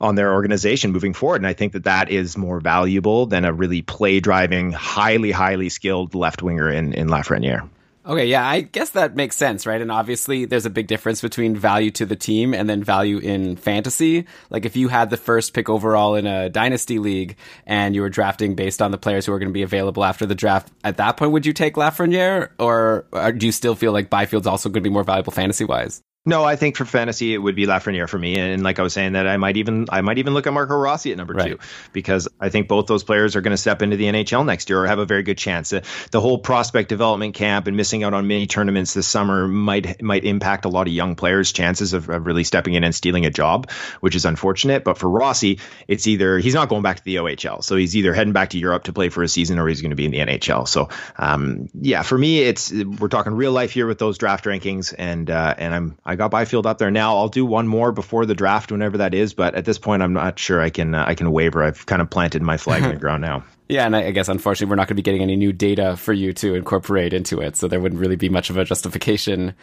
on 0.00 0.16
their 0.16 0.32
organization 0.32 0.90
moving 0.90 1.14
forward. 1.14 1.36
And 1.36 1.46
I 1.46 1.52
think 1.52 1.74
that 1.74 1.84
that 1.84 2.10
is 2.10 2.36
more 2.36 2.58
valuable 2.58 3.26
than 3.26 3.44
a 3.44 3.52
really 3.52 3.82
play 3.82 4.18
driving, 4.18 4.72
highly 4.72 5.30
highly 5.30 5.68
skilled 5.68 6.16
left 6.16 6.42
winger 6.42 6.68
in 6.68 6.94
in 6.94 7.06
Lafreniere. 7.08 7.68
Okay, 8.04 8.26
yeah, 8.26 8.44
I 8.44 8.62
guess 8.62 8.90
that 8.90 9.14
makes 9.14 9.36
sense, 9.36 9.64
right? 9.64 9.80
And 9.80 9.92
obviously, 9.92 10.44
there's 10.44 10.66
a 10.66 10.70
big 10.70 10.88
difference 10.88 11.20
between 11.20 11.54
value 11.54 11.92
to 11.92 12.04
the 12.04 12.16
team 12.16 12.52
and 12.52 12.68
then 12.68 12.82
value 12.82 13.18
in 13.18 13.54
fantasy. 13.54 14.26
Like, 14.50 14.64
if 14.64 14.74
you 14.74 14.88
had 14.88 15.10
the 15.10 15.16
first 15.16 15.54
pick 15.54 15.68
overall 15.68 16.16
in 16.16 16.26
a 16.26 16.48
dynasty 16.48 16.98
league 16.98 17.36
and 17.64 17.94
you 17.94 18.00
were 18.00 18.08
drafting 18.08 18.56
based 18.56 18.82
on 18.82 18.90
the 18.90 18.98
players 18.98 19.24
who 19.24 19.32
are 19.32 19.38
going 19.38 19.50
to 19.50 19.52
be 19.52 19.62
available 19.62 20.02
after 20.02 20.26
the 20.26 20.34
draft, 20.34 20.72
at 20.82 20.96
that 20.96 21.16
point, 21.16 21.30
would 21.30 21.46
you 21.46 21.52
take 21.52 21.74
Lafreniere, 21.74 22.48
or, 22.58 23.06
or 23.12 23.30
do 23.30 23.46
you 23.46 23.52
still 23.52 23.76
feel 23.76 23.92
like 23.92 24.10
Byfield's 24.10 24.48
also 24.48 24.68
going 24.68 24.82
to 24.82 24.88
be 24.88 24.92
more 24.92 25.04
valuable 25.04 25.32
fantasy 25.32 25.64
wise? 25.64 26.02
No, 26.24 26.44
I 26.44 26.54
think 26.54 26.76
for 26.76 26.84
fantasy 26.84 27.34
it 27.34 27.38
would 27.38 27.56
be 27.56 27.66
Lafreniere 27.66 28.08
for 28.08 28.18
me, 28.18 28.38
and 28.38 28.62
like 28.62 28.78
I 28.78 28.82
was 28.82 28.92
saying, 28.92 29.14
that 29.14 29.26
I 29.26 29.38
might 29.38 29.56
even 29.56 29.86
I 29.90 30.02
might 30.02 30.18
even 30.18 30.34
look 30.34 30.46
at 30.46 30.52
Marco 30.52 30.76
Rossi 30.76 31.10
at 31.10 31.16
number 31.16 31.34
right. 31.34 31.52
two 31.52 31.58
because 31.92 32.28
I 32.38 32.48
think 32.48 32.68
both 32.68 32.86
those 32.86 33.02
players 33.02 33.34
are 33.34 33.40
going 33.40 33.50
to 33.50 33.56
step 33.56 33.82
into 33.82 33.96
the 33.96 34.04
NHL 34.04 34.46
next 34.46 34.70
year 34.70 34.84
or 34.84 34.86
have 34.86 35.00
a 35.00 35.04
very 35.04 35.24
good 35.24 35.36
chance. 35.36 35.70
The 35.70 36.20
whole 36.20 36.38
prospect 36.38 36.88
development 36.88 37.34
camp 37.34 37.66
and 37.66 37.76
missing 37.76 38.04
out 38.04 38.14
on 38.14 38.28
many 38.28 38.46
tournaments 38.46 38.94
this 38.94 39.08
summer 39.08 39.48
might 39.48 40.00
might 40.00 40.24
impact 40.24 40.64
a 40.64 40.68
lot 40.68 40.86
of 40.86 40.92
young 40.92 41.16
players' 41.16 41.50
chances 41.50 41.92
of, 41.92 42.08
of 42.08 42.24
really 42.24 42.44
stepping 42.44 42.74
in 42.74 42.84
and 42.84 42.94
stealing 42.94 43.26
a 43.26 43.30
job, 43.30 43.68
which 43.98 44.14
is 44.14 44.24
unfortunate. 44.24 44.84
But 44.84 44.98
for 44.98 45.10
Rossi, 45.10 45.58
it's 45.88 46.06
either 46.06 46.38
he's 46.38 46.54
not 46.54 46.68
going 46.68 46.82
back 46.82 46.98
to 46.98 47.04
the 47.04 47.16
OHL, 47.16 47.64
so 47.64 47.74
he's 47.74 47.96
either 47.96 48.14
heading 48.14 48.32
back 48.32 48.50
to 48.50 48.58
Europe 48.58 48.84
to 48.84 48.92
play 48.92 49.08
for 49.08 49.24
a 49.24 49.28
season 49.28 49.58
or 49.58 49.66
he's 49.66 49.82
going 49.82 49.90
to 49.90 49.96
be 49.96 50.04
in 50.04 50.12
the 50.12 50.18
NHL. 50.18 50.68
So 50.68 50.88
um, 51.16 51.68
yeah, 51.74 52.02
for 52.02 52.16
me, 52.16 52.42
it's 52.42 52.72
we're 52.72 53.08
talking 53.08 53.32
real 53.32 53.50
life 53.50 53.72
here 53.72 53.88
with 53.88 53.98
those 53.98 54.18
draft 54.18 54.44
rankings, 54.44 54.94
and 54.96 55.28
uh, 55.28 55.54
and 55.58 55.74
I'm 55.74 55.98
I 56.12 56.16
got 56.16 56.30
Byfield 56.30 56.66
up 56.66 56.78
there 56.78 56.90
now. 56.90 57.16
I'll 57.16 57.28
do 57.28 57.44
one 57.44 57.66
more 57.66 57.90
before 57.90 58.26
the 58.26 58.34
draft, 58.34 58.70
whenever 58.70 58.98
that 58.98 59.14
is. 59.14 59.34
But 59.34 59.54
at 59.54 59.64
this 59.64 59.78
point, 59.78 60.02
I'm 60.02 60.12
not 60.12 60.38
sure 60.38 60.60
I 60.60 60.70
can 60.70 60.94
uh, 60.94 61.04
I 61.06 61.14
can 61.14 61.32
waver. 61.32 61.62
I've 61.62 61.86
kind 61.86 62.02
of 62.02 62.10
planted 62.10 62.42
my 62.42 62.56
flag 62.56 62.82
in 62.82 62.90
the 62.90 62.96
ground 63.00 63.22
now. 63.22 63.44
Yeah, 63.68 63.86
and 63.86 63.96
I, 63.96 64.10
guess 64.10 64.28
unfortunately 64.28 64.70
we're 64.70 64.76
not 64.76 64.88
going 64.88 64.96
to 64.96 65.02
be 65.02 65.02
getting 65.02 65.22
any 65.22 65.34
new 65.34 65.50
data 65.50 65.96
for 65.96 66.12
you 66.12 66.34
to 66.34 66.54
incorporate 66.54 67.14
into 67.14 67.40
it, 67.40 67.56
so 67.56 67.68
there 67.68 67.80
wouldn't 67.80 68.00
really 68.00 68.16
be 68.16 68.28
much 68.28 68.50
of 68.50 68.58
a 68.58 68.64
justification 68.66 69.54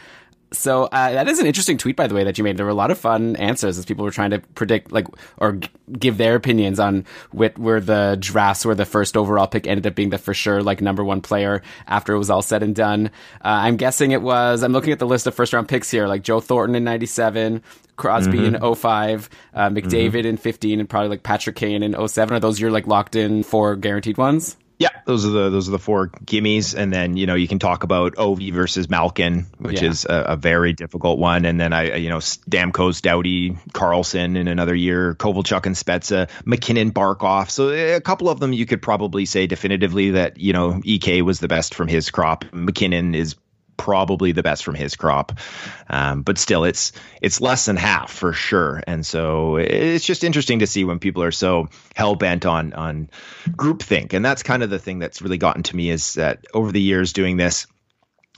so 0.52 0.86
uh, 0.86 1.12
that 1.12 1.28
is 1.28 1.40
an 1.40 1.46
interesting 1.46 1.78
tweet, 1.78 1.96
by 1.96 2.08
the 2.08 2.16
way, 2.16 2.24
that 2.24 2.38
you 2.38 2.44
made. 2.44 2.58
There 2.58 2.66
were 2.66 2.72
a 2.72 2.76
lot 2.76 2.92
of 2.92 2.98
fun 2.98 3.36
answers 3.36 3.78
as 3.78 3.86
people 3.86 4.04
were 4.04 4.12
trying 4.12 4.32
to 4.32 4.40
predict, 4.40 4.92
like, 4.92 5.08
or 5.38 5.54
g- 5.54 5.70
give 5.98 6.18
their 6.18 6.36
opinions 6.36 6.80
on 6.80 7.06
what 7.32 7.58
where 7.58 7.80
the 7.80 8.18
drafts 8.20 8.66
where 8.66 8.76
the 8.76 8.86
first 8.86 9.16
overall 9.16 9.48
pick 9.48 9.68
ended 9.68 9.86
up 9.86 9.96
being 9.96 10.10
the 10.10 10.18
for 10.18 10.34
sure 10.34 10.64
like 10.64 10.82
number 10.82 11.04
one 11.04 11.22
player 11.22 11.62
after 11.88 12.14
it 12.14 12.18
was 12.18 12.30
all 12.30 12.42
said 12.42 12.64
and 12.64 12.76
done. 12.76 13.08
Uh, 13.44 13.62
I'm 13.64 13.78
guessing 13.78 14.12
it 14.12 14.22
was. 14.22 14.64
I'm 14.64 14.74
looking 14.74 14.94
at 14.94 15.00
the 15.00 15.08
list 15.08 15.28
of 15.28 15.36
first 15.36 15.54
round 15.54 15.68
picks 15.68 15.92
here, 15.92 16.08
like 16.08 16.24
Joe 16.24 16.40
Thornton 16.40 16.76
in 16.76 16.84
'97, 16.84 17.62
Crosby 17.96 18.38
mm-hmm. 18.40 18.64
in 18.64 18.76
05, 18.76 19.30
uh, 19.54 19.70
McDavid 19.70 20.12
mm-hmm. 20.12 20.28
in 20.28 20.38
15, 20.38 20.80
and 20.80 20.90
probably 20.90 21.10
like 21.10 21.24
Patrick 21.24 21.56
Kane 21.58 21.84
in 21.84 22.08
07. 22.08 22.36
Are 22.36 22.40
those 22.40 22.60
your 22.60 22.72
like 22.72 22.88
locked 22.88 23.16
in 23.16 23.44
four 23.44 23.76
guaranteed 23.76 24.18
ones? 24.18 24.58
Yeah, 24.80 24.92
those 25.06 25.26
are 25.26 25.30
the 25.30 25.50
those 25.50 25.68
are 25.68 25.72
the 25.72 25.80
four 25.80 26.08
gimmies, 26.08 26.74
and 26.74 26.92
then 26.92 27.18
you 27.18 27.26
know 27.26 27.36
you 27.36 27.50
can 27.50 27.60
talk 27.60 27.84
about 27.84 28.16
Ovi 28.16 28.54
versus 28.54 28.90
Malkin, 28.90 29.46
which 29.58 29.82
yeah. 29.82 29.90
is 29.90 30.06
a, 30.06 30.24
a, 30.30 30.36
very 30.38 30.72
difficult 30.72 31.20
one, 31.20 31.44
and 31.44 31.60
then 31.60 31.74
I 31.74 31.96
you 31.96 32.08
know 32.08 32.20
Stamkos, 32.20 33.02
Doughty, 33.02 33.58
Carlson 33.74 34.38
in 34.38 34.48
another 34.48 34.74
year, 34.74 35.16
Kovalchuk 35.16 35.66
and 35.66 35.76
Spezza, 35.76 36.30
MacKinnon, 36.46 36.94
Barkov. 36.94 37.50
So 37.50 37.72
a 37.72 38.00
couple 38.00 38.30
of 38.30 38.40
them 38.40 38.54
you 38.54 38.66
could 38.66 38.82
probably 38.82 39.26
say 39.26 39.48
definitively 39.48 40.12
that 40.12 40.40
you 40.40 40.54
know 40.54 40.82
Ek 40.88 41.26
was 41.26 41.42
the 41.42 41.50
best 41.50 41.76
from 41.76 41.90
his 41.90 42.10
crop. 42.10 42.46
MacKinnon 42.54 43.16
is 43.16 43.36
probably 43.80 44.34
the 44.34 44.44
best 44.44 44.64
from 44.64 44.76
his 44.76 44.96
crop. 44.96 45.32
Um, 45.90 46.22
but 46.22 46.38
still, 46.38 46.66
it's 46.66 46.92
it's 47.22 47.42
less 47.42 47.66
than 47.66 47.78
half 47.78 48.12
for 48.12 48.34
sure. 48.34 48.84
And 48.86 49.04
so 49.04 49.56
it's 49.56 50.06
just 50.06 50.24
interesting 50.24 50.60
to 50.60 50.68
see 50.68 50.84
when 50.84 51.00
people 51.00 51.24
are 51.24 51.32
so 51.32 51.70
hell 51.96 52.14
bent 52.16 52.46
on 52.46 52.74
on 52.74 53.10
groupthink. 53.50 54.14
And 54.14 54.24
that's 54.24 54.44
kind 54.44 54.62
of 54.62 54.70
the 54.70 54.80
thing 54.80 55.00
that's 55.00 55.22
really 55.22 55.40
gotten 55.40 55.64
to 55.64 55.76
me 55.76 55.90
is 55.90 56.14
that 56.16 56.46
over 56.54 56.72
the 56.72 56.82
years 56.82 57.14
doing 57.14 57.38
this 57.38 57.66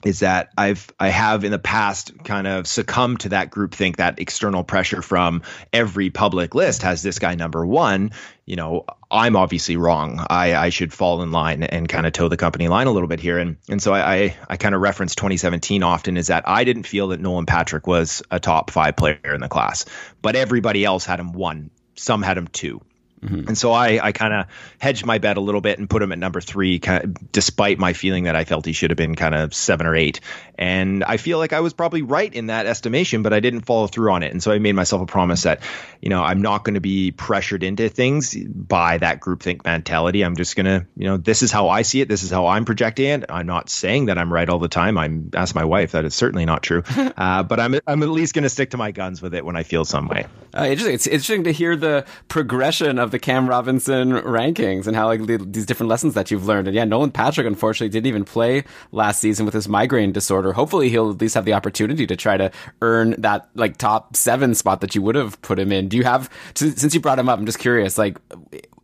is 0.06 0.20
that 0.20 0.52
I've 0.58 0.92
I 1.00 1.10
have 1.10 1.44
in 1.44 1.52
the 1.52 1.60
past 1.60 2.24
kind 2.24 2.48
of 2.48 2.68
succumbed 2.68 3.22
to 3.22 3.30
that 3.30 3.52
group 3.52 3.74
think 3.74 3.98
that 3.98 4.20
external 4.20 4.64
pressure 4.64 5.02
from 5.02 5.44
every 5.72 6.10
public 6.10 6.56
list 6.56 6.84
has 6.84 7.02
this 7.02 7.20
guy 7.20 7.36
number 7.36 7.66
one. 7.66 8.12
You 8.46 8.56
know, 8.56 8.86
I'm 9.10 9.36
obviously 9.36 9.78
wrong. 9.78 10.26
I, 10.30 10.56
I 10.56 10.70
should 10.70 10.92
fall 10.92 11.22
in 11.22 11.32
line 11.32 11.64
and 11.64 11.88
kind 11.88 12.06
of 12.06 12.14
toe 12.14 12.28
the 12.28 12.38
company 12.38 12.68
line 12.68 12.88
a 12.88 12.92
little 12.92 13.08
bit 13.08 13.20
here. 13.20 13.38
And 13.38 13.58
and 13.70 13.82
so 13.82 13.94
I 13.94 14.14
I, 14.14 14.38
I 14.50 14.58
kind 14.58 14.76
of 14.76 14.82
reference 14.82 15.16
2017 15.16 15.84
often 15.84 16.18
is 16.18 16.28
that 16.28 16.48
I 16.48 16.64
didn't 16.64 16.84
feel 16.84 17.10
that 17.10 17.20
Nolan 17.20 17.46
Patrick 17.46 17.88
was 17.88 18.24
a 18.32 18.40
top 18.40 18.72
five 18.72 18.96
player 18.96 19.34
in 19.34 19.42
the 19.42 19.50
class, 19.50 19.86
but 20.22 20.36
everybody 20.36 20.84
else 20.86 21.06
had 21.06 21.20
him 21.20 21.34
one. 21.34 21.72
Some 21.96 22.24
had 22.24 22.38
him 22.38 22.48
two. 22.48 22.82
Mm-hmm. 23.24 23.50
And 23.50 23.58
so 23.58 23.72
I, 23.72 24.00
I 24.04 24.12
kind 24.12 24.34
of 24.34 24.48
hedged 24.80 25.06
my 25.06 25.20
bet 25.20 25.38
a 25.38 25.42
little 25.42 25.62
bit 25.62 25.78
and 25.78 25.90
put 25.90 26.02
him 26.02 26.12
at 26.12 26.18
number 26.18 26.42
three, 26.42 26.80
kind 26.80 27.04
of, 27.04 27.32
despite 27.32 27.78
my 27.78 27.94
feeling 27.94 28.24
that 28.24 28.36
I 28.36 28.46
felt 28.46 28.66
he 28.66 28.74
should 28.74 28.90
have 28.90 28.98
been 28.98 29.16
kind 29.16 29.36
of 29.36 29.54
seven 29.54 29.86
or 29.86 29.96
eight. 29.96 30.22
And 30.58 31.04
I 31.04 31.18
feel 31.18 31.38
like 31.38 31.54
I 31.54 31.60
was 31.60 31.74
probably 31.74 32.02
right 32.02 32.34
in 32.34 32.48
that 32.48 32.66
estimation, 32.66 33.24
but 33.24 33.34
I 33.34 33.40
didn't 33.40 33.62
follow 33.62 33.88
through 33.88 34.12
on 34.12 34.24
it. 34.24 34.32
And 34.32 34.42
so 34.42 34.52
I 34.52 34.60
made 34.60 34.74
myself 34.74 35.02
a 35.02 35.06
promise 35.06 35.44
that, 35.44 35.62
you 36.02 36.10
know, 36.10 36.24
I'm 36.24 36.42
not 36.42 36.64
going 36.64 36.76
to 36.76 36.82
be 36.82 37.12
pressured 37.12 37.64
into 37.64 37.90
things 37.90 38.36
by 38.36 38.98
that 38.98 39.20
groupthink 39.20 39.66
mentality. 39.66 40.24
I'm 40.24 40.36
just 40.36 40.56
going 40.56 40.66
to, 40.66 40.86
you 40.96 41.06
know, 41.06 41.18
this 41.18 41.44
is 41.44 41.52
how 41.52 41.70
I 41.70 41.84
see 41.84 42.02
it. 42.02 42.08
This 42.08 42.24
is 42.24 42.32
how 42.32 42.48
I'm 42.48 42.66
projecting 42.66 43.08
it. 43.08 43.26
I'm 43.30 43.48
not 43.48 43.70
saying 43.70 44.06
that 44.06 44.18
I'm 44.18 44.32
right 44.32 44.48
all 44.50 44.60
the 44.60 44.68
time. 44.68 44.98
I'm 44.98 45.30
asked 45.34 45.56
my 45.56 45.66
wife 45.66 45.92
that 45.92 46.06
is 46.06 46.16
certainly 46.16 46.46
not 46.46 46.64
true. 46.64 46.84
uh, 47.18 47.44
but 47.44 47.60
I'm, 47.60 47.80
I'm 47.86 48.04
at 48.04 48.10
least 48.10 48.34
going 48.34 48.44
to 48.44 48.50
stick 48.50 48.72
to 48.72 48.78
my 48.78 48.92
guns 48.92 49.22
with 49.22 49.34
it 49.36 49.46
when 49.46 49.56
I 49.56 49.64
feel 49.64 49.86
some 49.86 50.08
way. 50.08 50.26
Uh, 50.54 50.66
interesting. 50.66 50.94
It's 50.94 51.08
interesting 51.08 51.44
to 51.46 51.52
hear 51.52 51.76
the 51.76 52.06
progression 52.28 53.00
of 53.00 53.11
the 53.12 53.20
Cam 53.20 53.48
Robinson 53.48 54.12
rankings 54.12 54.88
and 54.88 54.96
how 54.96 55.08
like 55.08 55.26
the, 55.26 55.38
these 55.38 55.66
different 55.66 55.90
lessons 55.90 56.14
that 56.14 56.32
you've 56.32 56.46
learned. 56.46 56.68
And 56.68 56.76
yeah, 56.76 56.86
Nolan 56.86 57.12
Patrick 57.12 57.48
unfortunately 57.48 57.90
didn't 57.90 58.08
even 58.08 58.26
play 58.26 58.64
last 58.92 59.20
season 59.20 59.46
with 59.46 59.54
his 59.54 59.68
migraine 59.68 60.12
disorder. 60.12 60.54
Hopefully 60.54 60.90
he'll 60.90 61.12
at 61.12 61.22
least 61.22 61.36
have 61.36 61.46
the 61.46 61.54
opportunity 61.54 62.08
to 62.08 62.16
try 62.16 62.38
to 62.38 62.52
earn 62.82 63.16
that 63.20 63.50
like 63.56 63.78
top 63.78 64.16
seven 64.16 64.56
spot 64.56 64.82
that 64.82 64.96
you 64.96 65.02
would 65.02 65.16
have 65.16 65.42
put 65.42 65.60
him 65.60 65.72
in. 65.72 65.88
Do 65.88 65.98
you 65.98 66.04
have 66.04 66.30
since 66.56 66.94
you 66.94 67.00
brought 67.00 67.20
him 67.20 67.30
up? 67.30 67.40
I'm 67.40 67.46
just 67.46 67.60
curious, 67.60 67.98
like 67.98 68.18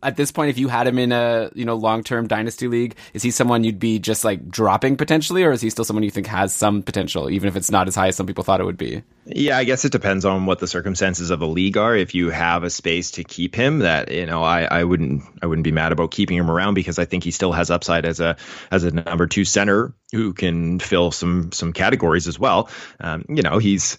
at 0.02 0.16
this 0.16 0.30
point, 0.30 0.50
if 0.50 0.58
you 0.58 0.68
had 0.68 0.86
him 0.86 0.98
in 0.98 1.12
a 1.12 1.50
you 1.54 1.64
know 1.64 1.74
long 1.74 2.02
term 2.02 2.28
dynasty 2.28 2.68
league, 2.68 2.96
is 3.14 3.22
he 3.22 3.30
someone 3.30 3.64
you'd 3.64 3.78
be 3.78 3.98
just 3.98 4.24
like 4.24 4.48
dropping 4.48 4.96
potentially, 4.96 5.42
or 5.42 5.52
is 5.52 5.60
he 5.60 5.70
still 5.70 5.84
someone 5.84 6.02
you 6.02 6.10
think 6.10 6.26
has 6.26 6.54
some 6.54 6.82
potential, 6.82 7.30
even 7.30 7.48
if 7.48 7.56
it's 7.56 7.70
not 7.70 7.88
as 7.88 7.94
high 7.94 8.08
as 8.08 8.16
some 8.16 8.26
people 8.26 8.44
thought 8.44 8.60
it 8.60 8.64
would 8.64 8.76
be? 8.76 9.02
Yeah, 9.26 9.58
I 9.58 9.64
guess 9.64 9.84
it 9.84 9.92
depends 9.92 10.24
on 10.24 10.46
what 10.46 10.60
the 10.60 10.66
circumstances 10.66 11.30
of 11.30 11.40
the 11.40 11.46
league 11.46 11.76
are. 11.76 11.96
If 11.96 12.14
you 12.14 12.30
have 12.30 12.62
a 12.62 12.70
space 12.70 13.12
to 13.12 13.24
keep 13.24 13.54
him, 13.54 13.80
that 13.80 14.10
you 14.10 14.26
know, 14.26 14.42
I, 14.42 14.62
I 14.62 14.84
wouldn't 14.84 15.22
I 15.42 15.46
wouldn't 15.46 15.64
be 15.64 15.72
mad 15.72 15.92
about 15.92 16.12
keeping 16.12 16.36
him 16.36 16.50
around 16.50 16.74
because 16.74 16.98
I 16.98 17.04
think 17.04 17.24
he 17.24 17.30
still 17.30 17.52
has 17.52 17.70
upside 17.70 18.04
as 18.04 18.20
a 18.20 18.36
as 18.70 18.84
a 18.84 18.92
number 18.92 19.26
two 19.26 19.44
center 19.44 19.94
who 20.12 20.32
can 20.32 20.78
fill 20.78 21.10
some 21.10 21.50
some 21.52 21.72
categories 21.72 22.28
as 22.28 22.38
well. 22.38 22.70
Um, 23.00 23.24
you 23.28 23.42
know, 23.42 23.58
he's 23.58 23.98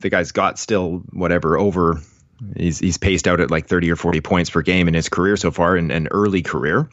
the 0.00 0.10
guy's 0.10 0.32
got 0.32 0.58
still 0.58 1.02
whatever 1.12 1.58
over 1.58 2.00
He's 2.56 2.78
he's 2.78 2.98
paced 2.98 3.26
out 3.26 3.40
at 3.40 3.50
like 3.50 3.66
30 3.66 3.90
or 3.90 3.96
40 3.96 4.20
points 4.20 4.50
per 4.50 4.62
game 4.62 4.88
in 4.88 4.94
his 4.94 5.08
career 5.08 5.36
so 5.36 5.50
far, 5.50 5.76
in 5.76 5.90
an 5.90 6.08
early 6.10 6.42
career. 6.42 6.88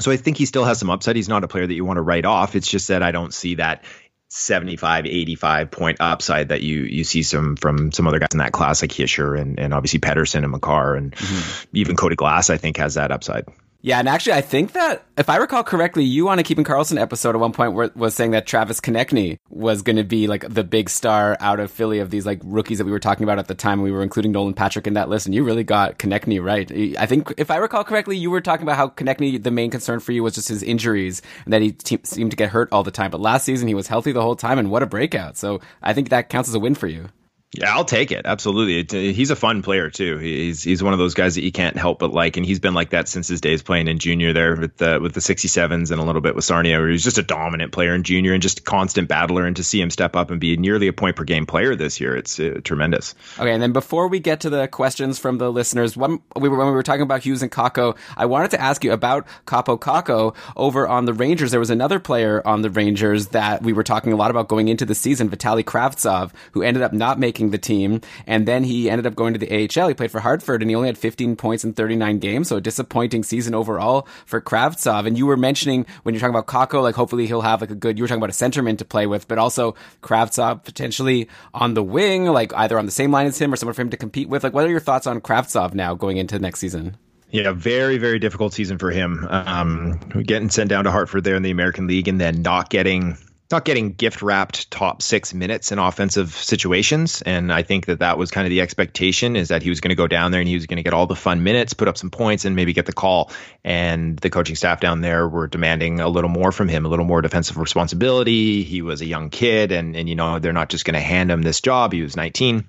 So 0.00 0.10
I 0.10 0.16
think 0.16 0.38
he 0.38 0.46
still 0.46 0.64
has 0.64 0.78
some 0.78 0.90
upside. 0.90 1.16
He's 1.16 1.28
not 1.28 1.44
a 1.44 1.48
player 1.48 1.66
that 1.66 1.74
you 1.74 1.84
want 1.84 1.98
to 1.98 2.02
write 2.02 2.24
off. 2.24 2.56
It's 2.56 2.68
just 2.68 2.88
that 2.88 3.02
I 3.02 3.12
don't 3.12 3.34
see 3.34 3.56
that 3.56 3.84
75, 4.28 5.04
85 5.04 5.70
point 5.70 5.98
upside 6.00 6.48
that 6.48 6.62
you 6.62 6.80
you 6.80 7.04
see 7.04 7.22
some 7.22 7.56
from 7.56 7.92
some 7.92 8.06
other 8.06 8.18
guys 8.18 8.30
in 8.32 8.38
that 8.38 8.52
class 8.52 8.82
like 8.82 8.90
Hischier 8.90 9.38
and, 9.38 9.58
and 9.58 9.74
obviously 9.74 9.98
Pedersen 9.98 10.44
and 10.44 10.52
Makar 10.52 10.96
and 10.96 11.12
mm-hmm. 11.12 11.76
even 11.76 11.96
Cody 11.96 12.16
Glass 12.16 12.48
I 12.48 12.56
think 12.56 12.78
has 12.78 12.94
that 12.94 13.12
upside. 13.12 13.46
Yeah, 13.84 13.98
and 13.98 14.08
actually, 14.08 14.34
I 14.34 14.42
think 14.42 14.72
that 14.72 15.04
if 15.18 15.28
I 15.28 15.38
recall 15.38 15.64
correctly, 15.64 16.04
you 16.04 16.28
on 16.28 16.38
a 16.38 16.44
Keeping 16.44 16.64
Karlsson 16.64 17.00
episode 17.00 17.34
at 17.34 17.40
one 17.40 17.52
point 17.52 17.72
were, 17.72 17.90
was 17.96 18.14
saying 18.14 18.30
that 18.30 18.46
Travis 18.46 18.80
Konecny 18.80 19.38
was 19.50 19.82
going 19.82 19.96
to 19.96 20.04
be 20.04 20.28
like 20.28 20.48
the 20.48 20.62
big 20.62 20.88
star 20.88 21.36
out 21.40 21.58
of 21.58 21.68
Philly 21.68 21.98
of 21.98 22.08
these 22.08 22.24
like 22.24 22.40
rookies 22.44 22.78
that 22.78 22.84
we 22.84 22.92
were 22.92 23.00
talking 23.00 23.24
about 23.24 23.40
at 23.40 23.48
the 23.48 23.56
time. 23.56 23.82
We 23.82 23.90
were 23.90 24.04
including 24.04 24.30
Nolan 24.30 24.54
Patrick 24.54 24.86
in 24.86 24.94
that 24.94 25.08
list, 25.08 25.26
and 25.26 25.34
you 25.34 25.42
really 25.42 25.64
got 25.64 25.98
Konecny 25.98 26.40
right. 26.40 26.70
I 26.96 27.06
think 27.06 27.34
if 27.36 27.50
I 27.50 27.56
recall 27.56 27.82
correctly, 27.82 28.16
you 28.16 28.30
were 28.30 28.40
talking 28.40 28.62
about 28.62 28.76
how 28.76 28.88
Konecny, 28.88 29.42
the 29.42 29.50
main 29.50 29.72
concern 29.72 29.98
for 29.98 30.12
you 30.12 30.22
was 30.22 30.36
just 30.36 30.48
his 30.48 30.62
injuries 30.62 31.20
and 31.44 31.52
that 31.52 31.60
he 31.60 31.72
te- 31.72 31.98
seemed 32.04 32.30
to 32.30 32.36
get 32.36 32.50
hurt 32.50 32.68
all 32.70 32.84
the 32.84 32.92
time. 32.92 33.10
But 33.10 33.20
last 33.20 33.44
season, 33.44 33.66
he 33.66 33.74
was 33.74 33.88
healthy 33.88 34.12
the 34.12 34.22
whole 34.22 34.36
time, 34.36 34.60
and 34.60 34.70
what 34.70 34.84
a 34.84 34.86
breakout! 34.86 35.36
So 35.36 35.60
I 35.82 35.92
think 35.92 36.10
that 36.10 36.28
counts 36.28 36.48
as 36.48 36.54
a 36.54 36.60
win 36.60 36.76
for 36.76 36.86
you. 36.86 37.08
Yeah, 37.54 37.74
I'll 37.74 37.84
take 37.84 38.12
it. 38.12 38.22
Absolutely. 38.24 38.80
Uh, 38.80 39.12
he's 39.12 39.30
a 39.30 39.36
fun 39.36 39.60
player 39.60 39.90
too. 39.90 40.16
He's 40.16 40.62
he's 40.62 40.82
one 40.82 40.94
of 40.94 40.98
those 40.98 41.12
guys 41.12 41.34
that 41.34 41.42
you 41.42 41.52
can't 41.52 41.76
help 41.76 41.98
but 41.98 42.10
like, 42.10 42.38
and 42.38 42.46
he's 42.46 42.60
been 42.60 42.72
like 42.72 42.90
that 42.90 43.08
since 43.08 43.28
his 43.28 43.42
days 43.42 43.62
playing 43.62 43.88
in 43.88 43.98
junior 43.98 44.32
there 44.32 44.56
with 44.56 44.78
the 44.78 44.98
with 45.00 45.12
the 45.12 45.20
67s 45.20 45.90
and 45.90 46.00
a 46.00 46.02
little 46.02 46.22
bit 46.22 46.34
with 46.34 46.44
Sarnia, 46.44 46.78
where 46.78 46.88
he 46.88 46.92
was 46.92 47.04
just 47.04 47.18
a 47.18 47.22
dominant 47.22 47.72
player 47.72 47.94
in 47.94 48.04
junior 48.04 48.32
and 48.32 48.42
just 48.42 48.60
a 48.60 48.62
constant 48.62 49.06
battler. 49.06 49.44
And 49.44 49.54
to 49.56 49.64
see 49.64 49.80
him 49.80 49.90
step 49.90 50.16
up 50.16 50.30
and 50.30 50.40
be 50.40 50.56
nearly 50.56 50.88
a 50.88 50.94
point 50.94 51.16
per 51.16 51.24
game 51.24 51.44
player 51.44 51.76
this 51.76 52.00
year, 52.00 52.16
it's 52.16 52.40
uh, 52.40 52.60
tremendous. 52.64 53.14
Okay, 53.38 53.52
and 53.52 53.62
then 53.62 53.72
before 53.72 54.08
we 54.08 54.18
get 54.18 54.40
to 54.40 54.50
the 54.50 54.66
questions 54.66 55.18
from 55.18 55.36
the 55.36 55.52
listeners, 55.52 55.94
when 55.94 56.22
we 56.34 56.48
were 56.48 56.56
when 56.56 56.68
we 56.68 56.72
were 56.72 56.82
talking 56.82 57.02
about 57.02 57.22
Hughes 57.22 57.42
and 57.42 57.52
Kakko, 57.52 57.98
I 58.16 58.24
wanted 58.24 58.50
to 58.52 58.60
ask 58.60 58.82
you 58.82 58.92
about 58.92 59.26
Kaapo 59.46 59.78
Kakko 59.78 60.34
over 60.56 60.88
on 60.88 61.04
the 61.04 61.12
Rangers. 61.12 61.50
There 61.50 61.60
was 61.60 61.70
another 61.70 62.00
player 62.00 62.40
on 62.46 62.62
the 62.62 62.70
Rangers 62.70 63.28
that 63.28 63.62
we 63.62 63.74
were 63.74 63.84
talking 63.84 64.12
a 64.14 64.16
lot 64.16 64.30
about 64.30 64.48
going 64.48 64.68
into 64.68 64.86
the 64.86 64.94
season, 64.94 65.28
Vitali 65.28 65.62
Kravtsov, 65.62 66.30
who 66.52 66.62
ended 66.62 66.82
up 66.82 66.94
not 66.94 67.18
making 67.18 67.41
the 67.50 67.58
team. 67.58 68.00
And 68.26 68.46
then 68.46 68.64
he 68.64 68.90
ended 68.90 69.06
up 69.06 69.14
going 69.14 69.34
to 69.34 69.38
the 69.38 69.50
AHL. 69.50 69.88
He 69.88 69.94
played 69.94 70.10
for 70.10 70.20
Hartford 70.20 70.62
and 70.62 70.70
he 70.70 70.74
only 70.74 70.88
had 70.88 70.98
15 70.98 71.36
points 71.36 71.64
in 71.64 71.72
39 71.72 72.18
games. 72.18 72.48
So 72.48 72.56
a 72.56 72.60
disappointing 72.60 73.24
season 73.24 73.54
overall 73.54 74.06
for 74.26 74.40
Kravtsov. 74.40 75.06
And 75.06 75.16
you 75.16 75.26
were 75.26 75.36
mentioning 75.36 75.86
when 76.02 76.14
you're 76.14 76.20
talking 76.20 76.34
about 76.34 76.46
Kakko, 76.46 76.82
like 76.82 76.94
hopefully 76.94 77.26
he'll 77.26 77.42
have 77.42 77.60
like 77.60 77.70
a 77.70 77.74
good, 77.74 77.98
you 77.98 78.04
were 78.04 78.08
talking 78.08 78.22
about 78.22 78.30
a 78.30 78.32
centerman 78.32 78.78
to 78.78 78.84
play 78.84 79.06
with, 79.06 79.28
but 79.28 79.38
also 79.38 79.74
Kravtsov 80.02 80.64
potentially 80.64 81.28
on 81.54 81.74
the 81.74 81.82
wing, 81.82 82.26
like 82.26 82.52
either 82.54 82.78
on 82.78 82.86
the 82.86 82.92
same 82.92 83.10
line 83.10 83.26
as 83.26 83.38
him 83.38 83.52
or 83.52 83.56
someone 83.56 83.74
for 83.74 83.82
him 83.82 83.90
to 83.90 83.96
compete 83.96 84.28
with. 84.28 84.44
Like 84.44 84.52
what 84.52 84.64
are 84.64 84.70
your 84.70 84.80
thoughts 84.80 85.06
on 85.06 85.20
Kravtsov 85.20 85.74
now 85.74 85.94
going 85.94 86.16
into 86.16 86.38
next 86.38 86.60
season? 86.60 86.96
Yeah, 87.32 87.52
very, 87.52 87.96
very 87.96 88.18
difficult 88.18 88.52
season 88.52 88.76
for 88.76 88.90
him. 88.90 89.26
Um, 89.28 89.98
getting 90.22 90.50
sent 90.50 90.68
down 90.68 90.84
to 90.84 90.90
Hartford 90.90 91.24
there 91.24 91.34
in 91.34 91.42
the 91.42 91.50
American 91.50 91.86
League 91.86 92.06
and 92.06 92.20
then 92.20 92.42
not 92.42 92.68
getting 92.68 93.16
not 93.52 93.64
getting 93.64 93.92
gift 93.92 94.22
wrapped 94.22 94.70
top 94.70 95.02
six 95.02 95.32
minutes 95.32 95.70
in 95.70 95.78
offensive 95.78 96.34
situations. 96.34 97.22
And 97.22 97.52
I 97.52 97.62
think 97.62 97.86
that 97.86 98.00
that 98.00 98.18
was 98.18 98.30
kind 98.30 98.46
of 98.46 98.50
the 98.50 98.60
expectation 98.60 99.36
is 99.36 99.48
that 99.48 99.62
he 99.62 99.68
was 99.68 99.80
going 99.80 99.90
to 99.90 99.94
go 99.94 100.06
down 100.06 100.32
there 100.32 100.40
and 100.40 100.48
he 100.48 100.54
was 100.54 100.66
going 100.66 100.78
to 100.78 100.82
get 100.82 100.94
all 100.94 101.06
the 101.06 101.14
fun 101.14 101.42
minutes, 101.42 101.74
put 101.74 101.88
up 101.88 101.96
some 101.96 102.10
points, 102.10 102.44
and 102.44 102.56
maybe 102.56 102.72
get 102.72 102.86
the 102.86 102.92
call. 102.92 103.30
And 103.62 104.18
the 104.18 104.30
coaching 104.30 104.56
staff 104.56 104.80
down 104.80 105.02
there 105.02 105.28
were 105.28 105.46
demanding 105.46 106.00
a 106.00 106.08
little 106.08 106.30
more 106.30 106.50
from 106.50 106.68
him, 106.68 106.84
a 106.84 106.88
little 106.88 107.04
more 107.04 107.22
defensive 107.22 107.58
responsibility. 107.58 108.64
He 108.64 108.82
was 108.82 109.00
a 109.00 109.06
young 109.06 109.30
kid, 109.30 109.70
and 109.70 109.94
and 109.94 110.08
you 110.08 110.14
know 110.14 110.38
they're 110.38 110.52
not 110.52 110.70
just 110.70 110.84
going 110.84 110.94
to 110.94 111.00
hand 111.00 111.30
him 111.30 111.42
this 111.42 111.60
job. 111.60 111.92
He 111.92 112.02
was 112.02 112.16
19, 112.16 112.64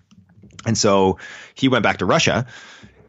and 0.66 0.78
so 0.78 1.18
he 1.56 1.68
went 1.68 1.84
back 1.84 1.98
to 1.98 2.06
Russia 2.06 2.46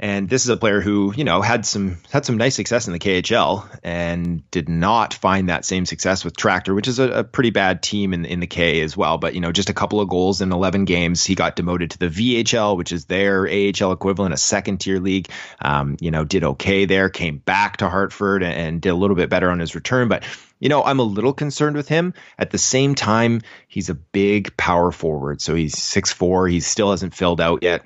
and 0.04 0.28
this 0.28 0.42
is 0.42 0.50
a 0.50 0.58
player 0.58 0.82
who, 0.82 1.14
you 1.16 1.24
know, 1.24 1.40
had 1.40 1.64
some 1.64 1.96
had 2.12 2.26
some 2.26 2.36
nice 2.36 2.54
success 2.54 2.86
in 2.86 2.92
the 2.92 2.98
KHL 2.98 3.66
and 3.82 4.48
did 4.50 4.68
not 4.68 5.14
find 5.14 5.48
that 5.48 5.64
same 5.64 5.86
success 5.86 6.26
with 6.26 6.36
Tractor, 6.36 6.74
which 6.74 6.88
is 6.88 6.98
a, 6.98 7.10
a, 7.10 7.24
pretty 7.24 7.48
bad 7.48 7.82
team 7.82 8.12
in 8.12 8.26
in 8.26 8.40
the 8.40 8.46
K 8.46 8.82
as 8.82 8.98
well. 8.98 9.16
But 9.16 9.34
you 9.34 9.40
know, 9.40 9.50
just 9.50 9.70
a 9.70 9.72
couple 9.72 10.02
of 10.02 10.10
goals 10.10 10.42
in 10.42 10.52
11 10.52 10.84
games, 10.84 11.24
he 11.24 11.34
got 11.34 11.56
demoted 11.56 11.92
to 11.92 11.98
the 11.98 12.08
VHL, 12.08 12.76
which 12.76 12.92
is 12.92 13.06
their 13.06 13.48
AHL 13.48 13.92
equivalent, 13.92 14.34
a 14.34 14.36
second 14.36 14.82
tier 14.82 15.00
league. 15.00 15.30
Um, 15.62 15.96
you 16.00 16.10
know, 16.10 16.26
did 16.26 16.44
okay 16.44 16.84
there, 16.84 17.08
came 17.08 17.38
back 17.38 17.78
to 17.78 17.88
Hartford 17.88 18.42
and, 18.42 18.52
and 18.52 18.80
did 18.82 18.90
a 18.90 18.94
little 18.94 19.16
bit 19.16 19.30
better 19.30 19.48
on 19.48 19.58
his 19.58 19.74
return, 19.74 20.08
but 20.08 20.22
you 20.60 20.68
know, 20.68 20.82
I'm 20.82 20.98
a 20.98 21.02
little 21.02 21.32
concerned 21.32 21.76
with 21.76 21.88
him. 21.88 22.12
At 22.38 22.50
the 22.50 22.58
same 22.58 22.94
time, 22.94 23.40
he's 23.68 23.88
a 23.88 23.94
big 23.94 24.54
power 24.58 24.92
forward. 24.92 25.40
So 25.40 25.54
he's 25.54 25.82
six 25.82 26.12
four. 26.12 26.46
He 26.46 26.60
still 26.60 26.90
hasn't 26.90 27.14
filled 27.14 27.40
out 27.40 27.62
yet. 27.62 27.84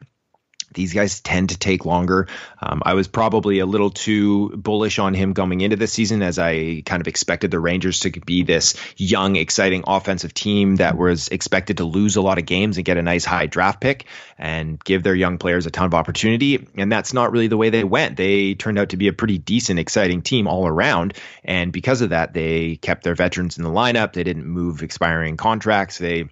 These 0.75 0.93
guys 0.93 1.21
tend 1.21 1.51
to 1.51 1.59
take 1.59 1.85
longer. 1.85 2.29
Um, 2.61 2.83
I 2.85 2.95
was 2.95 3.09
probably 3.09 3.59
a 3.61 3.67
little 3.67 3.91
too 3.91 4.51
bullish 4.51 4.99
on 4.99 5.15
him 5.15 5.35
coming 5.35 5.61
into 5.61 5.77
this 5.77 5.93
season 5.93 6.23
as 6.23 6.39
I 6.39 6.83
kind 6.85 7.01
of 7.01 7.09
expected 7.09 7.51
the 7.51 7.59
Rangers 7.59 8.01
to 8.01 8.11
be 8.11 8.43
this 8.43 8.75
young, 8.97 9.37
exciting 9.37 9.85
offensive 9.87 10.35
team 10.35 10.77
that 10.77 10.97
was 10.97 11.29
expected 11.29 11.79
to 11.79 11.85
lose 11.85 12.17
a 12.17 12.23
lot 12.23 12.39
of 12.39 12.47
games 12.47 12.77
and 12.77 12.85
get 12.85 12.97
a 12.97 13.03
nice 13.03 13.25
high 13.25 13.47
draft 13.47 13.81
pick 13.81 14.07
and 14.37 14.83
give 14.83 15.03
their 15.03 15.15
young 15.15 15.39
players 15.39 15.67
a 15.67 15.71
ton 15.71 15.87
of 15.87 15.95
opportunity. 15.95 16.67
And 16.77 16.93
that's 16.93 17.13
not 17.13 17.33
really 17.33 17.49
the 17.49 17.57
way 17.57 17.71
they 17.71 17.85
went. 17.85 18.17
They 18.17 18.55
turned 18.55 18.79
out 18.79 18.91
to 18.91 18.97
be 18.97 19.09
a 19.09 19.13
pretty 19.13 19.39
decent, 19.39 19.79
exciting 19.79 20.23
team 20.23 20.47
all 20.47 20.67
around. 20.67 21.15
And 21.45 21.73
because 21.73 22.03
of 22.03 22.11
that, 22.11 22.35
they 22.35 22.77
kept 22.77 23.05
their 23.05 23.15
veterans 23.15 23.57
in 23.57 23.65
the 23.65 23.71
lineup. 23.71 24.13
They 24.13 24.25
didn't 24.25 24.47
move 24.47 24.83
expiring 24.83 25.37
contracts. 25.37 25.99
They 25.99 26.29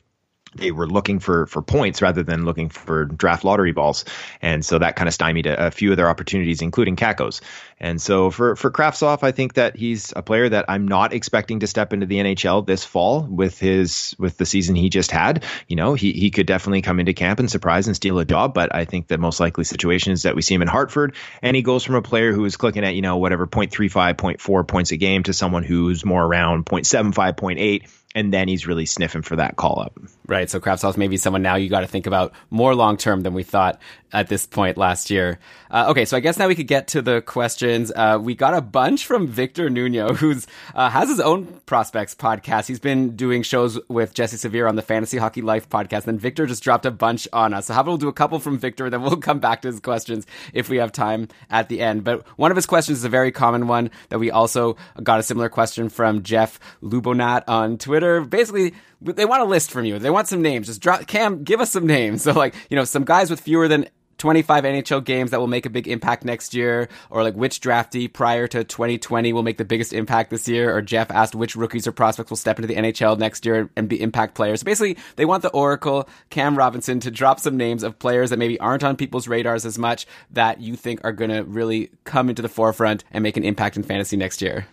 they 0.57 0.71
were 0.71 0.87
looking 0.87 1.19
for 1.19 1.47
for 1.47 1.62
points 1.62 2.03
rather 2.03 2.23
than 2.23 2.45
looking 2.45 2.69
for 2.69 3.05
draft 3.05 3.45
lottery 3.45 3.73
balls, 3.73 4.05
and 4.42 4.64
so 4.64 4.79
that 4.79 4.97
kind 4.97 5.09
of 5.09 5.14
stymied 5.14 5.47
a, 5.47 5.66
a 5.66 5.71
few 5.71 5.90
of 5.90 5.97
their 5.97 6.09
opportunities, 6.09 6.62
including 6.62 6.97
Kakkos. 6.97 7.40
And 7.79 8.01
so 8.01 8.31
for 8.31 8.57
for 8.57 8.71
Kravtsov, 8.71 9.23
I 9.23 9.33
think 9.33 9.55
that 9.55 9.77
he's 9.77 10.12
a 10.16 10.23
player 10.23 10.49
that 10.49 10.64
I'm 10.69 10.88
not 10.88 11.12
expecting 11.12 11.61
to 11.61 11.66
step 11.66 11.92
into 11.92 12.07
the 12.07 12.16
NHL 12.16 12.66
this 12.66 12.85
fall 12.85 13.23
with 13.23 13.59
his 13.59 14.16
with 14.19 14.38
the 14.38 14.47
season 14.47 14.75
he 14.75 14.88
just 14.88 15.11
had. 15.11 15.45
You 15.69 15.77
know, 15.77 15.95
he 15.95 16.12
he 16.12 16.31
could 16.31 16.47
definitely 16.47 16.83
come 16.83 17.01
into 17.01 17.12
camp 17.12 17.38
and 17.38 17.51
surprise 17.51 17.87
and 17.87 17.95
steal 17.95 18.19
a 18.19 18.25
job, 18.25 18.55
but 18.55 18.75
I 18.75 18.87
think 18.87 19.09
the 19.09 19.19
most 19.19 19.40
likely 19.40 19.64
situation 19.64 20.12
is 20.12 20.23
that 20.23 20.35
we 20.35 20.42
see 20.42 20.55
him 20.55 20.62
in 20.62 20.69
Hartford, 20.69 21.14
and 21.42 21.55
he 21.55 21.62
goes 21.62 21.85
from 21.85 21.97
a 21.97 22.03
player 22.03 22.33
who 22.33 22.45
is 22.47 22.57
clicking 22.57 22.85
at 22.85 22.95
you 22.95 23.03
know 23.03 23.19
whatever 23.19 23.47
0.35, 23.47 24.14
0.4 24.14 24.66
points 24.66 24.92
a 24.92 24.97
game 24.97 25.23
to 25.25 25.33
someone 25.33 25.62
who's 25.62 26.05
more 26.05 26.25
around 26.25 26.64
0.75, 26.64 27.37
0.8 27.37 27.88
and 28.16 28.33
then 28.33 28.49
he's 28.49 28.66
really 28.66 28.87
sniffing 28.87 29.21
for 29.21 29.37
that 29.37 29.57
call 29.57 29.81
up. 29.81 29.99
Right. 30.29 30.51
So 30.51 30.59
Kravtsov 30.59 30.97
maybe 30.97 31.17
someone 31.17 31.43
now 31.43 31.55
you 31.55 31.69
got 31.69 31.81
to 31.81 31.87
think 31.87 32.07
about 32.07 32.33
more 32.51 32.75
long 32.75 32.97
term 32.97 33.23
than 33.23 33.33
we 33.33 33.45
thought 33.45 33.81
at 34.12 34.29
this 34.29 34.47
point 34.47 34.77
last 34.77 35.11
year. 35.11 35.39
Uh, 35.71 35.87
okay, 35.91 36.05
so 36.05 36.17
I 36.17 36.21
guess 36.21 36.39
now 36.39 36.49
we 36.49 36.55
could 36.55 36.67
get 36.67 36.89
to 36.89 37.03
the 37.03 37.21
questions. 37.21 37.93
Uh, 37.95 38.19
we 38.21 38.35
got 38.35 38.55
a 38.55 38.61
bunch 38.61 39.05
from 39.05 39.27
Victor 39.27 39.69
Nuno, 39.69 40.15
who's 40.15 40.47
uh, 40.75 40.89
has 40.91 41.09
his 41.09 41.21
own 41.21 41.47
prospects 41.67 42.15
podcast. 42.15 42.67
He's 42.67 42.81
been 42.81 43.15
doing 43.15 43.43
shows 43.43 43.79
with 43.89 44.15
Jesse 44.15 44.37
Severe 44.37 44.67
on 44.67 44.75
the 44.75 44.83
Fantasy 44.83 45.19
Hockey 45.19 45.43
Life 45.43 45.69
podcast. 45.69 46.07
And 46.07 46.21
Victor 46.21 46.47
just 46.47 46.62
dropped 46.62 46.87
a 46.87 46.91
bunch 46.91 47.29
on 47.33 47.55
us. 47.55 47.67
So 47.67 47.75
how 47.75 47.83
about 47.83 47.93
we'll 47.93 47.99
do 47.99 48.09
a 48.09 48.12
couple 48.12 48.39
from 48.39 48.59
Victor, 48.59 48.91
then 48.91 49.03
we'll 49.03 49.17
come 49.19 49.39
back 49.39 49.62
to 49.62 49.69
his 49.69 49.81
questions 49.81 50.27
if 50.53 50.69
we 50.69 50.79
have 50.79 50.93
time 50.93 51.29
at 51.51 51.69
the 51.69 51.81
end. 51.81 52.03
But 52.03 52.27
one 52.37 52.51
of 52.51 52.57
his 52.57 52.67
questions 52.67 52.99
is 52.99 53.05
a 53.05 53.09
very 53.09 53.31
common 53.31 53.69
one 53.69 53.91
that 54.09 54.19
we 54.19 54.31
also 54.31 54.77
got 55.03 55.21
a 55.21 55.23
similar 55.23 55.49
question 55.49 55.89
from 55.89 56.23
Jeff 56.23 56.59
Lubonat 56.83 57.45
on 57.49 57.79
Twitter. 57.79 58.23
Basically, 58.23 58.75
they 59.01 59.25
want 59.25 59.43
a 59.43 59.47
list 59.47 59.71
from 59.71 59.85
you. 59.85 59.99
They 59.99 60.11
want 60.11 60.29
some 60.29 60.43
names. 60.43 60.67
Just 60.67 60.81
drop 60.81 61.07
Cam, 61.07 61.45
give 61.45 61.61
us 61.61 61.71
some 61.71 61.87
names. 61.87 62.27
So 62.27 62.33
like, 62.33 62.57
you 62.71 62.77
know, 62.77 62.85
some 62.85 63.05
guys 63.05 63.31
with 63.31 63.41
fewer 63.41 63.69
than 63.69 63.89
25 64.19 64.65
NHL 64.65 65.05
games 65.05 65.31
that 65.31 65.41
will 65.41 65.47
make 65.47 65.67
a 65.67 65.71
big 65.71 65.87
impact 65.87 66.25
next 66.25 66.55
year, 66.55 66.89
or 67.11 67.23
like 67.23 67.35
which 67.35 67.61
draftee 67.61 68.13
prior 68.13 68.47
to 68.49 68.65
2020 68.65 69.33
will 69.33 69.43
make 69.43 69.59
the 69.59 69.65
biggest 69.65 69.93
impact 69.93 70.31
this 70.31 70.49
year, 70.49 70.75
or 70.75 70.83
Jeff 70.83 71.11
asked 71.11 71.35
which 71.35 71.55
rookies 71.57 71.87
or 71.87 71.93
prospects 71.93 72.31
will 72.31 72.37
step 72.37 72.59
into 72.59 72.67
the 72.67 72.75
NHL 72.75 73.19
next 73.19 73.45
year 73.45 73.71
and 73.77 73.89
be 73.89 74.01
impact 74.01 74.35
players. 74.35 74.63
Basically, 74.63 74.97
they 75.17 75.25
want 75.25 75.43
the 75.43 75.51
Oracle, 75.51 76.09
Cam 76.31 76.57
Robinson, 76.57 77.01
to 77.01 77.11
drop 77.11 77.41
some 77.41 77.57
names 77.57 77.83
of 77.83 77.99
players 77.99 78.31
that 78.31 78.39
maybe 78.39 78.59
aren't 78.59 78.85
on 78.85 78.97
people's 78.97 79.29
radars 79.29 79.67
as 79.67 79.79
much 79.79 80.07
that 80.31 80.61
you 80.61 80.75
think 80.77 81.01
are 81.05 81.13
going 81.13 81.31
to 81.31 81.45
really 81.45 81.91
come 82.05 82.29
into 82.29 82.43
the 82.43 82.49
forefront 82.49 83.05
and 83.13 83.23
make 83.23 83.37
an 83.37 83.45
impact 83.45 83.77
in 83.77 83.83
fantasy 83.83 84.17
next 84.17 84.41
year. 84.43 84.67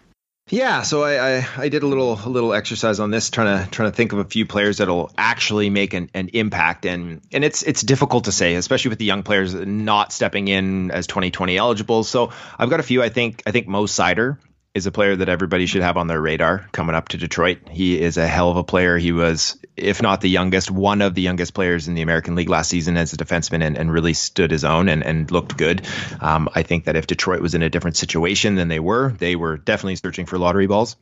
Yeah, 0.49 0.81
so 0.81 1.03
I, 1.03 1.37
I, 1.37 1.47
I, 1.57 1.69
did 1.69 1.83
a 1.83 1.87
little 1.87 2.13
a 2.13 2.27
little 2.27 2.53
exercise 2.53 2.99
on 2.99 3.11
this, 3.11 3.29
trying 3.29 3.63
to 3.63 3.71
trying 3.71 3.89
to 3.89 3.95
think 3.95 4.11
of 4.11 4.19
a 4.19 4.25
few 4.25 4.45
players 4.45 4.77
that'll 4.79 5.09
actually 5.17 5.69
make 5.69 5.93
an, 5.93 6.09
an 6.13 6.29
impact, 6.33 6.85
and 6.85 7.21
and 7.31 7.45
it's 7.45 7.63
it's 7.63 7.81
difficult 7.81 8.25
to 8.25 8.33
say, 8.33 8.55
especially 8.55 8.89
with 8.89 8.99
the 8.99 9.05
young 9.05 9.23
players 9.23 9.53
not 9.53 10.11
stepping 10.11 10.49
in 10.49 10.91
as 10.91 11.07
2020 11.07 11.55
eligible. 11.55 12.03
So 12.03 12.33
I've 12.59 12.69
got 12.69 12.81
a 12.81 12.83
few. 12.83 13.01
I 13.01 13.07
think 13.07 13.41
I 13.47 13.51
think 13.51 13.67
Mo 13.67 13.85
Seider 13.85 14.37
is 14.73 14.87
a 14.87 14.91
player 14.91 15.15
that 15.15 15.29
everybody 15.29 15.67
should 15.67 15.83
have 15.83 15.97
on 15.97 16.07
their 16.07 16.19
radar 16.19 16.67
coming 16.71 16.95
up 16.95 17.09
to 17.09 17.17
Detroit. 17.17 17.59
He 17.69 18.01
is 18.01 18.17
a 18.17 18.27
hell 18.27 18.49
of 18.49 18.57
a 18.57 18.63
player. 18.63 18.97
He 18.97 19.11
was, 19.11 19.55
if 19.77 20.01
not 20.01 20.21
the 20.21 20.29
youngest, 20.29 20.71
one 20.71 21.03
of 21.03 21.13
the 21.13 21.21
youngest 21.21 21.53
players 21.53 21.87
in 21.87 21.93
the 21.93 22.01
American 22.01 22.33
League 22.33 22.49
last 22.49 22.69
season 22.69 22.97
as 22.97 23.13
a 23.13 23.17
defenseman 23.17 23.63
and, 23.63 23.77
and 23.77 23.93
really 23.93 24.13
stood 24.13 24.49
his 24.49 24.63
own 24.63 24.89
and, 24.89 25.03
and 25.03 25.29
looked 25.29 25.57
good. 25.57 25.85
Um, 26.21 26.49
I 26.55 26.63
think 26.63 26.85
that 26.85 26.95
if 26.95 27.05
Detroit 27.05 27.41
was 27.41 27.53
in 27.53 27.61
a 27.61 27.69
different 27.69 27.97
situation 27.97 28.55
than 28.55 28.67
they 28.67 28.79
were, 28.79 29.11
they 29.11 29.35
were 29.35 29.57
definitely 29.57 29.97
searching 29.97 30.25
for 30.25 30.39
lottery 30.39 30.65
balls 30.65 30.95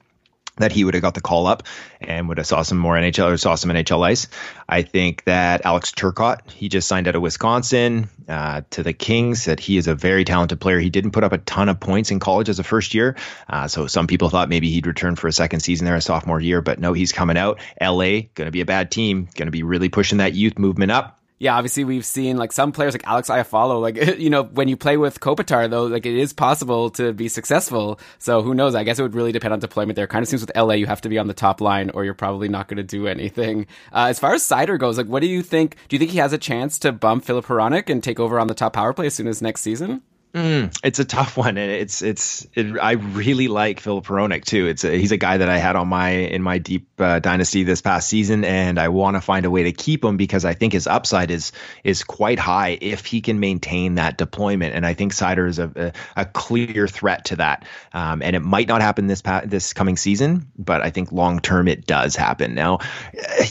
that 0.58 0.72
he 0.72 0.84
would 0.84 0.94
have 0.94 1.02
got 1.02 1.14
the 1.14 1.22
call 1.22 1.48
up 1.48 1.64
and 2.00 2.28
would 2.28 2.38
have 2.38 2.48
saw 2.48 2.62
some 2.62 2.78
more 2.78 2.96
NHL 2.96 3.32
or 3.32 3.38
saw 3.38 3.56
some 3.56 3.72
NHL 3.72 4.06
ice. 4.06 4.28
I 4.68 4.82
think 4.82 5.24
that 5.26 5.66
Alex 5.66 5.92
Turcotte, 5.92 6.50
he 6.52 6.70
just 6.70 6.88
signed 6.88 7.08
out 7.08 7.16
of 7.16 7.22
Wisconsin 7.22 8.10
uh, 8.28 8.62
to 8.72 8.84
the 8.84 8.94
Kings. 8.94 9.46
That 9.46 9.60
he 9.60 9.78
is 9.78 9.88
a 9.88 9.96
very 9.96 10.26
talented 10.26 10.60
player. 10.60 10.80
He 10.80 10.90
didn't 10.90 11.12
put 11.12 11.24
up 11.24 11.32
a 11.32 11.38
ton 11.38 11.70
of 11.70 11.80
points 11.80 12.12
in 12.12 12.20
college 12.20 12.50
as 12.50 12.60
a 12.60 12.64
first 12.64 12.94
year, 12.94 13.16
uh, 13.50 13.68
so 13.68 13.88
some 13.88 14.08
people 14.08 14.30
thought 14.30 14.50
maybe 14.50 14.70
he'd 14.70 14.88
return 14.88 15.16
for 15.16 15.28
a 15.28 15.34
second 15.34 15.62
season 15.62 15.86
there, 15.86 15.96
a 15.96 16.02
sophomore 16.02 16.40
year. 16.40 16.62
But 16.62 16.80
no, 16.80 16.94
he's 16.94 17.12
coming 17.12 17.38
out. 17.38 17.60
LA 17.82 18.22
going 18.34 18.46
to 18.46 18.52
be 18.52 18.62
a 18.62 18.66
bad 18.66 18.92
team. 18.92 19.28
Going 19.36 19.48
to 19.48 19.52
be 19.52 19.64
really 19.64 19.90
pushing 19.90 20.20
that 20.20 20.34
youth 20.34 20.60
movement 20.60 20.92
up 20.92 21.21
yeah, 21.42 21.56
obviously 21.56 21.84
we've 21.84 22.06
seen 22.06 22.38
like 22.38 22.52
some 22.52 22.72
players 22.72 22.94
like 22.94 23.08
Alex 23.08 23.28
Iafallo, 23.28 23.82
like 23.82 23.96
you 24.20 24.30
know, 24.30 24.44
when 24.44 24.68
you 24.68 24.78
play 24.78 24.96
with 24.96 25.20
Kopitar 25.20 25.68
though, 25.68 25.86
like 25.86 26.06
it 26.06 26.16
is 26.16 26.34
possible 26.34 26.92
to 26.92 27.14
be 27.14 27.28
successful. 27.28 28.00
So 28.20 28.44
who 28.44 28.54
knows? 28.54 28.76
I 28.76 28.84
guess 28.84 29.00
it 29.00 29.02
would 29.02 29.16
really 29.16 29.32
depend 29.32 29.52
on 29.52 29.60
deployment 29.60 29.96
there. 29.96 30.06
Kind 30.06 30.22
of 30.22 30.30
seems 30.30 30.42
with 30.42 30.56
LA, 30.56 30.76
you 30.76 30.86
have 30.86 31.02
to 31.02 31.10
be 31.10 31.18
on 31.18 31.26
the 31.26 31.34
top 31.34 31.60
line 31.60 31.90
or 31.90 32.06
you're 32.06 32.14
probably 32.14 32.48
not 32.48 32.68
going 32.68 32.78
to 32.78 32.84
do 32.84 33.08
anything. 33.08 33.66
Uh, 33.92 34.06
as 34.10 34.20
far 34.20 34.36
as 34.36 34.44
Seider 34.44 34.78
goes, 34.78 35.00
like 35.00 35.08
what 35.08 35.22
do 35.22 35.28
you 35.28 35.42
think? 35.42 35.78
Do 35.90 35.96
you 35.96 36.00
think 36.00 36.12
he 36.12 36.20
has 36.20 36.32
a 36.32 36.38
chance 36.38 36.78
to 36.78 36.92
bump 36.92 37.26
Filip 37.26 37.48
Hronek 37.48 37.90
and 37.90 38.04
take 38.04 38.20
over 38.20 38.40
on 38.40 38.46
the 38.46 38.54
top 38.54 38.74
power 38.74 38.94
play 38.94 39.08
as 39.08 39.16
soon 39.16 39.28
as 39.28 39.42
next 39.42 39.62
season? 39.62 40.04
Mm, 40.34 40.74
it's 40.82 41.00
a 41.00 41.04
tough 41.04 41.36
one, 41.36 41.58
and 41.58 41.72
it's 41.72 42.02
it's 42.02 42.48
it, 42.54 42.78
I 42.80 42.94
really 42.94 43.50
like 43.50 43.82
Filip 43.82 44.06
Hronek 44.06 44.46
too. 44.46 44.68
It's 44.68 44.86
a, 44.86 44.98
he's 44.98 45.12
a 45.12 45.18
guy 45.18 45.38
that 45.38 45.50
I 45.50 45.58
had 45.58 45.76
on 45.76 45.90
my 45.90 46.12
in 46.12 46.42
my 46.42 46.58
deep 46.58 46.88
uh, 47.00 47.20
dynasty 47.20 47.64
this 47.64 47.82
past 47.82 48.08
season, 48.08 48.46
and 48.46 48.80
I 48.80 48.88
want 48.88 49.18
to 49.18 49.22
find 49.22 49.46
a 49.46 49.52
way 49.52 49.64
to 49.64 49.74
keep 49.74 50.06
him 50.06 50.16
because 50.16 50.46
I 50.46 50.54
think 50.54 50.72
his 50.72 50.88
upside 50.88 51.32
is 51.32 51.52
is 51.84 52.06
quite 52.06 52.40
high 52.40 52.78
if 52.80 53.06
he 53.06 53.20
can 53.20 53.42
maintain 53.42 53.96
that 53.96 54.18
deployment. 54.18 54.74
And 54.74 54.86
I 54.86 54.94
think 54.94 55.14
Seider 55.14 55.50
is 55.50 55.60
a, 55.60 55.94
a, 56.16 56.22
a 56.22 56.26
clear 56.26 56.88
threat 56.88 57.26
to 57.26 57.36
that. 57.38 57.66
Um, 57.92 58.22
and 58.22 58.34
it 58.34 58.42
might 58.42 58.70
not 58.70 58.82
happen 58.82 59.08
this 59.08 59.22
pa- 59.22 59.44
this 59.44 59.74
coming 59.74 59.98
season, 59.98 60.48
but 60.58 60.82
I 60.82 60.92
think 60.92 61.12
long 61.12 61.42
term 61.42 61.68
it 61.68 61.86
does 61.86 62.16
happen. 62.16 62.56
Now, 62.56 62.80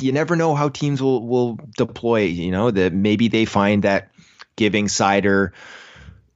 you 0.00 0.12
never 0.12 0.34
know 0.34 0.54
how 0.54 0.70
teams 0.70 1.02
will 1.02 1.26
will 1.26 1.58
deploy. 1.76 2.20
You 2.20 2.52
know 2.52 2.70
that 2.70 2.94
maybe 2.94 3.28
they 3.28 3.44
find 3.44 3.82
that 3.82 4.08
giving 4.56 4.86
Seider 4.86 5.52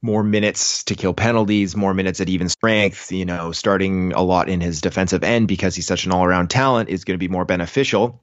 more 0.05 0.23
minutes 0.23 0.83
to 0.83 0.95
kill 0.95 1.13
penalties, 1.13 1.75
more 1.75 1.93
minutes 1.93 2.21
at 2.21 2.29
even 2.29 2.47
strength, 2.47 3.11
you 3.11 3.25
know, 3.25 3.51
starting 3.51 4.13
a 4.13 4.21
lot 4.21 4.47
in 4.49 4.61
his 4.61 4.79
defensive 4.79 5.23
end 5.23 5.47
because 5.47 5.75
he's 5.75 5.87
such 5.87 6.05
an 6.05 6.11
all 6.11 6.23
around 6.23 6.49
talent 6.49 6.89
is 6.89 7.03
going 7.03 7.15
to 7.15 7.19
be 7.19 7.27
more 7.27 7.43
beneficial 7.43 8.21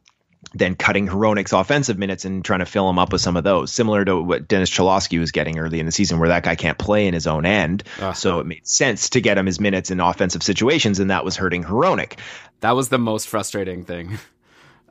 than 0.55 0.77
cutting 0.77 1.09
Hronek's 1.09 1.53
offensive 1.53 1.99
minutes 1.99 2.25
and 2.25 2.45
trying 2.45 2.61
to 2.61 2.67
fill 2.67 2.89
him 2.89 2.99
up 2.99 3.13
with 3.13 3.21
some 3.21 3.37
of 3.37 3.43
those, 3.43 3.73
similar 3.73 4.05
to 4.05 4.21
what 4.21 4.47
Dennis 4.47 4.71
Cholowski 4.71 5.19
was 5.19 5.33
getting 5.33 5.59
early 5.59 5.81
in 5.81 5.87
the 5.87 5.93
season, 5.93 6.21
where 6.21 6.29
that 6.29 6.45
guy 6.45 6.55
can't 6.55 6.79
play 6.79 7.07
in 7.07 7.15
his 7.15 7.27
own 7.27 7.45
end. 7.45 7.83
Uh, 8.01 8.13
so 8.13 8.39
it 8.39 8.47
made 8.47 8.67
sense 8.67 9.11
to 9.11 9.21
get 9.21 9.39
him 9.39 9.47
his 9.47 9.61
minutes 9.61 9.91
in 9.91 9.99
offensive 9.99 10.43
situations, 10.43 11.01
and 11.01 11.11
that 11.11 11.25
was 11.25 11.37
hurting 11.37 11.65
Hronek. 11.65 12.19
That 12.61 12.77
was 12.77 12.91
the 12.91 12.99
most 12.99 13.29
frustrating 13.29 13.85
thing. 13.85 14.19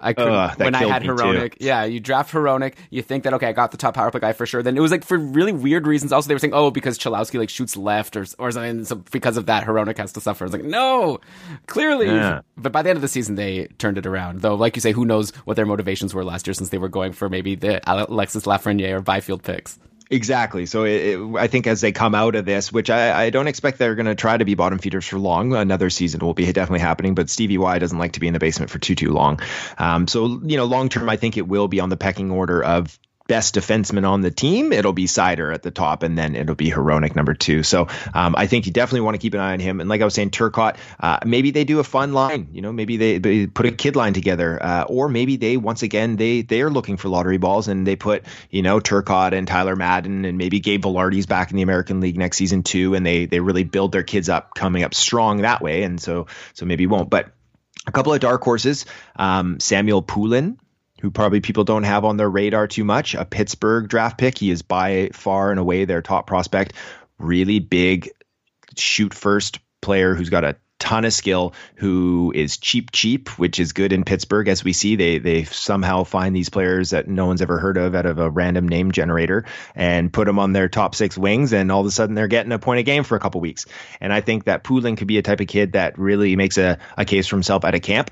I 0.02 0.14
could 0.14 0.28
uh, 0.28 0.54
when 0.56 0.76
I 0.76 0.86
had 0.86 1.04
Hronek. 1.04 1.56
Yeah, 1.60 1.84
you 1.86 2.00
draft 2.00 2.34
Hronek, 2.34 2.74
you 2.90 3.02
think 3.02 3.24
that 3.24 3.34
okay, 3.36 3.48
I 3.48 3.52
got 3.54 3.72
the 3.72 3.78
top 3.78 3.94
power 3.94 4.12
play 4.12 4.20
guy 4.20 4.34
for 4.34 4.46
sure. 4.46 4.64
Then 4.64 4.78
it 4.78 4.82
was 4.82 4.92
like 4.92 5.04
for 5.04 5.18
really 5.18 5.54
weird 5.54 5.88
reasons. 5.88 6.12
Also, 6.12 6.28
they 6.28 6.36
were 6.36 6.40
saying, 6.40 6.54
oh, 6.54 6.72
because 6.72 6.98
Cholowski 6.98 7.40
like 7.40 7.50
shoots 7.50 7.78
left 7.78 8.16
or 8.16 8.26
or 8.40 8.52
something, 8.52 8.84
so 8.86 8.96
because 9.12 9.38
of 9.38 9.46
that, 9.46 9.66
Hronek 9.66 9.98
has 9.98 10.14
to 10.14 10.22
suffer. 10.22 10.44
I 10.44 10.48
was 10.48 10.54
like, 10.54 10.64
no, 10.64 11.20
clearly. 11.68 12.08
Yeah. 12.08 12.42
But 12.58 12.72
by 12.72 12.82
the 12.82 12.90
end 12.90 12.98
of 12.98 13.02
the 13.02 13.08
season, 13.08 13.36
they 13.36 13.68
turned 13.78 13.98
it 13.98 14.06
around. 14.06 14.42
Though, 14.42 14.56
like 14.56 14.76
you 14.76 14.82
say, 14.82 14.92
who 14.92 15.06
knows 15.06 15.32
what 15.46 15.56
their 15.56 15.66
motivations 15.66 16.14
were 16.14 16.24
last 16.24 16.48
year 16.48 16.54
since 16.54 16.70
they 16.70 16.78
were 16.78 16.90
going 16.90 17.14
for 17.14 17.30
maybe 17.30 17.56
the 17.56 17.82
Alexis 17.88 18.46
Lafreniere 18.46 18.98
or 18.98 19.02
Byfield 19.02 19.44
picks. 19.44 19.80
Exactly. 20.12 20.66
So 20.66 20.84
it, 20.84 21.18
it, 21.18 21.36
I 21.38 21.48
think 21.48 21.68
as 21.68 21.80
they 21.80 21.94
come 21.94 22.14
out 22.14 22.36
of 22.36 22.44
this, 22.44 22.70
which 22.70 22.90
I, 22.90 23.24
I 23.24 23.30
don't 23.30 23.48
expect 23.48 23.78
they're 23.78 23.96
going 23.96 24.08
to 24.08 24.16
try 24.16 24.36
to 24.36 24.44
be 24.44 24.56
bottom 24.56 24.78
feeders 24.78 25.08
for 25.08 25.18
long. 25.18 25.56
Another 25.56 25.90
season 25.90 26.20
will 26.20 26.34
be 26.34 26.46
definitely 26.52 26.82
happening, 26.82 27.16
but 27.16 27.30
Stevie 27.30 27.58
Y 27.58 27.80
doesn't 27.80 27.98
like 27.98 28.12
to 28.14 28.20
be 28.20 28.28
in 28.28 28.34
the 28.34 28.40
basement 28.40 28.70
for 28.70 28.78
too 28.78 28.94
too 28.94 29.12
long. 29.12 29.40
Um, 29.78 30.10
so 30.10 30.42
you 30.44 30.58
know, 30.58 30.66
long 30.66 30.90
term, 30.90 31.08
I 31.08 31.16
think 31.16 31.38
it 31.38 31.48
will 31.48 31.70
be 31.70 31.80
on 31.80 31.88
the 31.88 31.96
pecking 31.96 32.30
order 32.30 32.62
of 32.62 33.00
best 33.32 33.56
defenseman 33.56 34.06
on 34.06 34.20
the 34.20 34.30
team, 34.30 34.74
it'll 34.74 34.92
be 34.92 35.06
Seider 35.06 35.54
at 35.54 35.64
the 35.64 35.72
top, 35.72 36.04
and 36.04 36.18
then 36.18 36.36
it'll 36.36 36.54
be 36.54 36.70
Hronek 36.70 37.16
number 37.16 37.34
two. 37.34 37.64
So 37.64 37.88
um, 38.14 38.36
I 38.38 38.46
think 38.46 38.66
you 38.66 38.74
definitely 38.74 39.06
want 39.06 39.16
to 39.16 39.20
keep 39.20 39.34
an 39.34 39.40
eye 39.40 39.54
on 39.54 39.62
him. 39.62 39.80
And 39.80 39.90
like 39.90 40.02
I 40.02 40.04
was 40.04 40.14
saying, 40.14 40.32
Turcotte, 40.32 40.76
uh, 41.00 41.20
maybe 41.26 41.52
they 41.52 41.64
do 41.64 41.80
a 41.80 41.84
fun 41.86 42.12
line. 42.12 42.50
You 42.52 42.62
know, 42.62 42.74
maybe 42.74 42.98
they, 42.98 43.20
they 43.20 43.48
put 43.48 43.68
a 43.68 43.72
kid 43.72 43.96
line 43.96 44.12
together, 44.12 44.62
uh, 44.62 44.84
or 44.84 45.08
maybe 45.08 45.38
they 45.38 45.56
once 45.56 45.82
again 45.82 46.18
they 46.18 46.42
they 46.42 46.62
are 46.62 46.70
looking 46.70 46.98
for 46.98 47.08
lottery 47.08 47.38
balls 47.38 47.70
and 47.70 47.88
they 47.88 47.96
put 47.96 48.26
you 48.50 48.64
know 48.64 48.82
Turcotte 48.82 49.32
and 49.32 49.48
Tyler 49.48 49.78
Madden 49.78 50.26
and 50.26 50.38
maybe 50.38 50.60
Gabe 50.60 50.84
Vilardi's 50.84 51.26
back 51.26 51.52
in 51.52 51.56
the 51.56 51.64
American 51.64 52.02
League 52.02 52.18
next 52.18 52.36
season 52.36 52.64
too, 52.64 52.96
and 52.96 53.06
they 53.06 53.28
they 53.28 53.40
really 53.40 53.64
build 53.64 53.94
their 53.94 54.04
kids 54.04 54.28
up 54.28 54.56
coming 54.56 54.84
up 54.84 54.94
strong 54.94 55.44
that 55.44 55.62
way. 55.62 55.84
And 55.84 56.02
so 56.02 56.28
so 56.54 56.66
maybe 56.66 56.86
won't, 56.86 57.10
but. 57.10 57.32
A 57.88 57.92
couple 57.92 58.14
of 58.14 58.20
dark 58.20 58.44
horses. 58.44 58.86
Um, 59.16 59.60
Samuel 59.60 60.04
Poulin, 60.04 60.60
who 61.02 61.12
probably 61.12 61.42
people 61.42 61.64
don't 61.64 61.84
have 61.84 62.06
on 62.06 62.18
their 62.18 62.30
radar 62.30 62.68
too 62.68 62.84
much. 62.84 63.16
A 63.16 63.26
Pittsburgh 63.26 63.88
draft 63.88 64.18
pick. 64.18 64.38
He 64.38 64.52
is 64.52 64.62
by 64.62 65.10
far 65.14 65.50
and 65.50 65.60
away 65.60 65.86
their 65.86 66.02
top 66.02 66.28
prospect. 66.28 66.74
Really 67.18 67.60
big 67.60 68.12
shoot 68.78 69.14
first 69.14 69.60
player 69.82 70.14
who's 70.14 70.30
got 70.30 70.44
a 70.44 70.56
ton 70.78 71.06
of 71.06 71.14
skill 71.14 71.54
who 71.76 72.32
is 72.34 72.58
cheap 72.58 72.92
cheap 72.92 73.30
which 73.38 73.60
is 73.60 73.72
good 73.72 73.94
in 73.94 74.04
Pittsburgh 74.04 74.48
as 74.48 74.64
we 74.64 74.74
see 74.74 74.96
they 74.96 75.20
they 75.20 75.44
somehow 75.44 76.04
find 76.04 76.36
these 76.36 76.50
players 76.50 76.90
that 76.90 77.08
no 77.08 77.28
one's 77.28 77.44
ever 77.44 77.60
heard 77.60 77.78
of 77.78 77.94
out 77.94 78.08
of 78.08 78.18
a 78.18 78.32
random 78.32 78.68
name 78.68 78.92
generator 78.92 79.46
and 79.76 80.12
put 80.12 80.26
them 80.26 80.40
on 80.40 80.54
their 80.54 80.70
top 80.70 80.96
6 80.96 81.16
wings 81.20 81.54
and 81.54 81.72
all 81.72 81.82
of 81.82 81.86
a 81.86 81.92
sudden 81.92 82.16
they're 82.16 82.28
getting 82.28 82.52
a 82.52 82.58
point 82.58 82.80
a 82.80 82.84
game 82.84 83.04
for 83.04 83.16
a 83.16 83.20
couple 83.20 83.40
weeks 83.42 83.68
and 84.00 84.12
I 84.12 84.22
think 84.22 84.46
that 84.46 84.64
Poulin 84.64 84.96
could 84.96 85.08
be 85.08 85.20
a 85.20 85.22
type 85.22 85.40
of 85.40 85.48
kid 85.48 85.74
that 85.74 86.00
really 86.00 86.36
makes 86.36 86.58
a, 86.58 86.80
a 86.98 87.06
case 87.06 87.28
for 87.28 87.36
himself 87.36 87.64
at 87.64 87.76
a 87.76 87.80
camp 87.80 88.10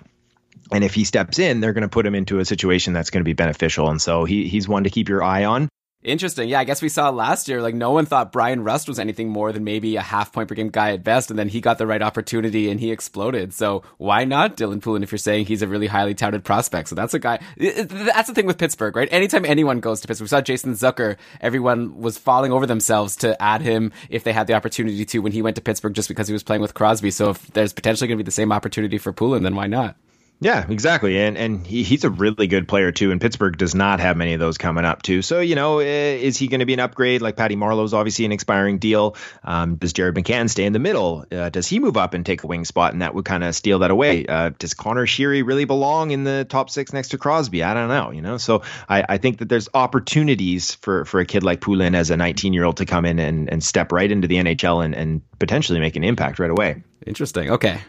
and 0.72 0.84
if 0.84 0.94
he 0.94 1.04
steps 1.04 1.40
in, 1.40 1.60
they're 1.60 1.74
going 1.74 1.82
to 1.82 1.90
put 1.90 2.06
him 2.06 2.16
into 2.16 2.40
a 2.40 2.46
situation 2.46 2.94
that's 2.94 3.10
going 3.10 3.22
to 3.22 3.26
be 3.26 3.34
beneficial. 3.34 3.90
And 3.90 4.02
so 4.02 4.26
he, 4.26 4.48
he's 4.48 4.68
one 4.68 4.84
to 4.84 4.90
keep 4.90 5.10
your 5.10 5.24
eye 5.24 5.46
on. 5.46 5.70
Interesting. 6.02 6.48
Yeah, 6.48 6.62
I 6.62 6.64
guess 6.64 6.82
we 6.82 6.88
saw 6.88 7.10
last 7.10 7.50
year, 7.50 7.62
like, 7.62 7.76
no 7.76 7.92
one 7.92 8.06
thought 8.06 8.32
Bryan 8.32 8.64
Rust 8.64 8.88
was 8.88 9.00
anything 9.00 9.28
more 9.28 9.52
than 9.52 9.66
maybe 9.66 9.98
a 9.98 10.02
half 10.02 10.32
point 10.32 10.48
per 10.48 10.56
game 10.56 10.70
guy 10.70 10.94
at 10.94 11.04
best. 11.04 11.30
And 11.30 11.38
then 11.38 11.50
he 11.50 11.60
got 11.60 11.78
the 11.78 11.86
right 11.86 12.02
opportunity 12.02 12.72
and 12.72 12.80
he 12.80 12.90
exploded. 12.90 13.54
So 13.54 13.84
why 13.98 14.24
not 14.24 14.56
Dylan 14.56 14.82
Poulin 14.82 15.04
if 15.04 15.12
you're 15.12 15.20
saying 15.20 15.48
he's 15.48 15.62
a 15.62 15.68
really 15.68 15.88
highly 15.88 16.14
touted 16.14 16.46
prospect? 16.46 16.88
So 16.88 16.96
that's 16.96 17.14
a 17.14 17.20
guy. 17.20 17.40
That's 17.58 18.30
the 18.30 18.34
thing 18.34 18.46
with 18.46 18.58
Pittsburgh, 18.58 18.96
right? 18.96 19.10
Anytime 19.12 19.44
anyone 19.44 19.82
goes 19.82 20.00
to 20.00 20.08
Pittsburgh, 20.08 20.28
we 20.28 20.30
saw 20.30 20.40
Jason 20.40 20.72
Zucker, 20.72 21.18
everyone 21.42 22.00
was 22.00 22.18
falling 22.18 22.54
over 22.54 22.66
themselves 22.66 23.18
to 23.18 23.40
add 23.42 23.62
him 23.62 23.92
if 24.10 24.24
they 24.24 24.32
had 24.32 24.48
the 24.48 24.54
opportunity 24.54 25.04
to 25.04 25.20
when 25.20 25.34
he 25.34 25.42
went 25.42 25.58
to 25.58 25.62
Pittsburgh 25.62 25.94
just 25.94 26.08
because 26.08 26.30
he 26.30 26.34
was 26.34 26.44
playing 26.44 26.62
with 26.62 26.76
Crosby. 26.76 27.12
So 27.12 27.32
if 27.32 27.46
there's 27.48 27.74
potentially 27.74 28.08
going 28.08 28.18
to 28.18 28.24
be 28.24 28.26
the 28.26 28.32
same 28.32 28.54
opportunity 28.54 29.00
for 29.00 29.12
Poulin, 29.12 29.44
then 29.44 29.56
why 29.56 29.68
not? 29.68 29.98
Yeah, 30.42 30.66
exactly, 30.70 31.20
and 31.20 31.38
and 31.38 31.68
he, 31.68 31.84
he's 31.84 32.06
a 32.06 32.10
really 32.10 32.48
good 32.48 32.66
player 32.66 32.94
too. 32.94 33.12
And 33.12 33.20
Pittsburgh 33.20 33.58
does 33.58 33.76
not 33.76 34.00
have 34.00 34.16
many 34.16 34.34
of 34.34 34.40
those 34.40 34.58
coming 34.58 34.86
up 34.86 35.02
too. 35.02 35.22
So 35.22 35.42
you 35.42 35.56
know, 35.56 35.80
eh, 35.80 36.16
is 36.16 36.38
he 36.38 36.48
going 36.48 36.62
to 36.62 36.66
be 36.66 36.74
an 36.74 36.80
upgrade? 36.80 37.22
Like 37.22 37.36
Patty 37.36 37.58
Marleau's 37.58 37.94
obviously 37.94 38.24
an 38.24 38.32
expiring 38.32 38.78
deal. 38.78 39.18
Um, 39.44 39.76
does 39.76 39.92
Jared 39.92 40.16
McCann 40.16 40.50
stay 40.50 40.64
in 40.64 40.72
the 40.72 40.80
middle? 40.80 41.26
Uh, 41.30 41.50
does 41.50 41.68
he 41.68 41.80
move 41.80 41.98
up 41.98 42.14
and 42.14 42.26
take 42.26 42.44
a 42.44 42.48
wing 42.48 42.64
spot, 42.64 42.94
and 42.94 43.02
that 43.02 43.14
would 43.14 43.26
kind 43.26 43.44
of 43.44 43.54
steal 43.54 43.80
that 43.80 43.92
away? 43.92 44.26
Uh, 44.26 44.52
does 44.58 44.74
Conor 44.74 45.06
Sheary 45.06 45.46
really 45.46 45.66
belong 45.66 46.12
in 46.12 46.24
the 46.24 46.46
top 46.48 46.70
six 46.70 46.94
next 46.94 47.10
to 47.10 47.18
Crosby? 47.18 47.62
I 47.62 47.74
don't 47.74 47.90
know. 47.90 48.12
You 48.12 48.22
know, 48.22 48.38
so 48.38 48.62
I, 48.88 49.04
I 49.10 49.18
think 49.18 49.40
that 49.40 49.50
there's 49.50 49.68
opportunities 49.74 50.74
for 50.76 51.04
for 51.04 51.20
a 51.20 51.26
kid 51.26 51.44
like 51.44 51.60
Poulin 51.60 51.96
as 51.96 52.12
a 52.12 52.18
19 52.18 52.54
year 52.54 52.64
old 52.64 52.78
to 52.78 52.86
come 52.86 53.04
in 53.04 53.20
and 53.20 53.50
and 53.50 53.62
step 53.62 53.92
right 53.92 54.10
into 54.10 54.30
the 54.30 54.36
NHL 54.36 54.86
and 54.86 54.96
and 54.96 55.22
potentially 55.38 55.82
make 55.82 55.98
an 55.98 56.06
impact 56.06 56.40
right 56.40 56.50
away. 56.50 56.82
Interesting. 57.06 57.52
Okay. 57.52 57.82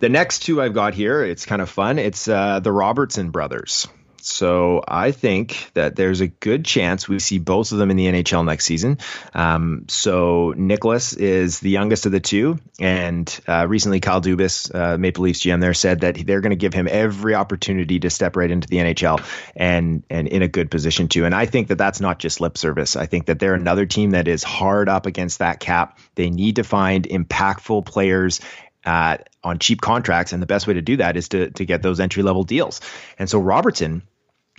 The 0.00 0.08
next 0.08 0.40
two 0.40 0.62
I've 0.62 0.74
got 0.74 0.94
here, 0.94 1.24
it's 1.24 1.44
kind 1.44 1.60
of 1.60 1.68
fun. 1.68 1.98
It's 1.98 2.28
uh, 2.28 2.60
the 2.60 2.72
Robertson 2.72 3.30
brothers. 3.30 3.88
So 4.20 4.82
I 4.86 5.12
think 5.12 5.70
that 5.74 5.96
there's 5.96 6.20
a 6.20 6.26
good 6.26 6.64
chance 6.64 7.08
we 7.08 7.18
see 7.18 7.38
both 7.38 7.72
of 7.72 7.78
them 7.78 7.90
in 7.90 7.96
the 7.96 8.06
NHL 8.06 8.44
next 8.44 8.66
season. 8.66 8.98
Um, 9.32 9.84
so 9.88 10.54
Nicholas 10.56 11.14
is 11.14 11.60
the 11.60 11.70
youngest 11.70 12.06
of 12.06 12.12
the 12.12 12.20
two, 12.20 12.58
and 12.78 13.40
uh, 13.46 13.66
recently 13.68 14.00
Kyle 14.00 14.20
Dubas, 14.20 14.74
uh, 14.74 14.98
Maple 14.98 15.24
Leafs 15.24 15.40
GM, 15.40 15.60
there 15.60 15.74
said 15.74 16.00
that 16.00 16.16
they're 16.26 16.40
going 16.40 16.50
to 16.50 16.56
give 16.56 16.74
him 16.74 16.88
every 16.90 17.34
opportunity 17.34 18.00
to 18.00 18.10
step 18.10 18.36
right 18.36 18.50
into 18.50 18.68
the 18.68 18.78
NHL 18.78 19.24
and 19.56 20.02
and 20.10 20.28
in 20.28 20.42
a 20.42 20.48
good 20.48 20.70
position 20.70 21.08
too. 21.08 21.24
And 21.24 21.34
I 21.34 21.46
think 21.46 21.68
that 21.68 21.78
that's 21.78 22.00
not 22.00 22.18
just 22.18 22.40
lip 22.40 22.58
service. 22.58 22.96
I 22.96 23.06
think 23.06 23.26
that 23.26 23.38
they're 23.38 23.54
another 23.54 23.86
team 23.86 24.10
that 24.10 24.28
is 24.28 24.42
hard 24.42 24.88
up 24.88 25.06
against 25.06 25.38
that 25.38 25.60
cap. 25.60 25.98
They 26.16 26.30
need 26.30 26.56
to 26.56 26.64
find 26.64 27.04
impactful 27.08 27.86
players 27.86 28.40
uh, 28.88 29.18
on 29.44 29.58
cheap 29.58 29.80
contracts, 29.82 30.32
and 30.32 30.42
the 30.42 30.46
best 30.46 30.66
way 30.66 30.74
to 30.74 30.82
do 30.82 30.96
that 30.96 31.16
is 31.16 31.28
to 31.28 31.50
to 31.50 31.66
get 31.66 31.82
those 31.82 32.00
entry 32.00 32.22
level 32.22 32.42
deals. 32.42 32.80
And 33.18 33.28
so 33.28 33.38
Robertson, 33.38 34.02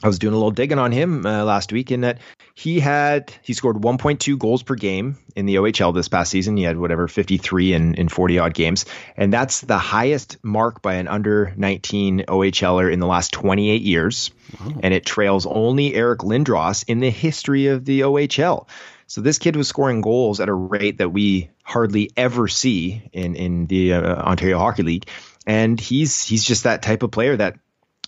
I 0.03 0.07
was 0.07 0.19
doing 0.19 0.33
a 0.33 0.37
little 0.37 0.51
digging 0.51 0.77
on 0.77 0.91
him 0.91 1.25
uh, 1.25 1.43
last 1.43 1.73
week 1.73 1.91
in 1.91 2.01
that 2.01 2.19
he 2.53 2.79
had 2.79 3.33
he 3.41 3.53
scored 3.53 3.77
1.2 3.77 4.37
goals 4.37 4.61
per 4.61 4.75
game 4.75 5.17
in 5.35 5.47
the 5.47 5.55
OHL 5.55 5.95
this 5.95 6.07
past 6.07 6.29
season. 6.29 6.57
He 6.57 6.63
had 6.63 6.77
whatever 6.77 7.07
53 7.07 7.73
in 7.73 7.95
in 7.95 8.07
40 8.07 8.37
odd 8.37 8.53
games, 8.53 8.85
and 9.17 9.33
that's 9.33 9.61
the 9.61 9.79
highest 9.79 10.37
mark 10.43 10.83
by 10.83 10.95
an 10.95 11.07
under 11.07 11.51
19 11.57 12.25
OHLer 12.27 12.93
in 12.93 12.99
the 12.99 13.07
last 13.07 13.31
28 13.33 13.81
years, 13.81 14.29
wow. 14.59 14.73
and 14.83 14.93
it 14.93 15.07
trails 15.07 15.47
only 15.47 15.95
Eric 15.95 16.19
Lindros 16.19 16.85
in 16.87 16.99
the 16.99 17.09
history 17.09 17.67
of 17.67 17.83
the 17.83 18.01
OHL. 18.01 18.67
So 19.09 19.21
this 19.21 19.39
kid 19.39 19.55
was 19.55 19.67
scoring 19.67 20.01
goals 20.01 20.39
at 20.39 20.49
a 20.49 20.53
rate 20.53 20.99
that 20.99 21.09
we 21.09 21.49
hardly 21.63 22.11
ever 22.15 22.47
see 22.47 23.09
in 23.11 23.35
in 23.35 23.65
the 23.65 23.93
uh, 23.93 24.15
Ontario 24.15 24.59
Hockey 24.59 24.83
League, 24.83 25.09
and 25.47 25.81
he's 25.81 26.23
he's 26.23 26.43
just 26.43 26.65
that 26.65 26.83
type 26.83 27.01
of 27.01 27.09
player 27.09 27.35
that 27.35 27.57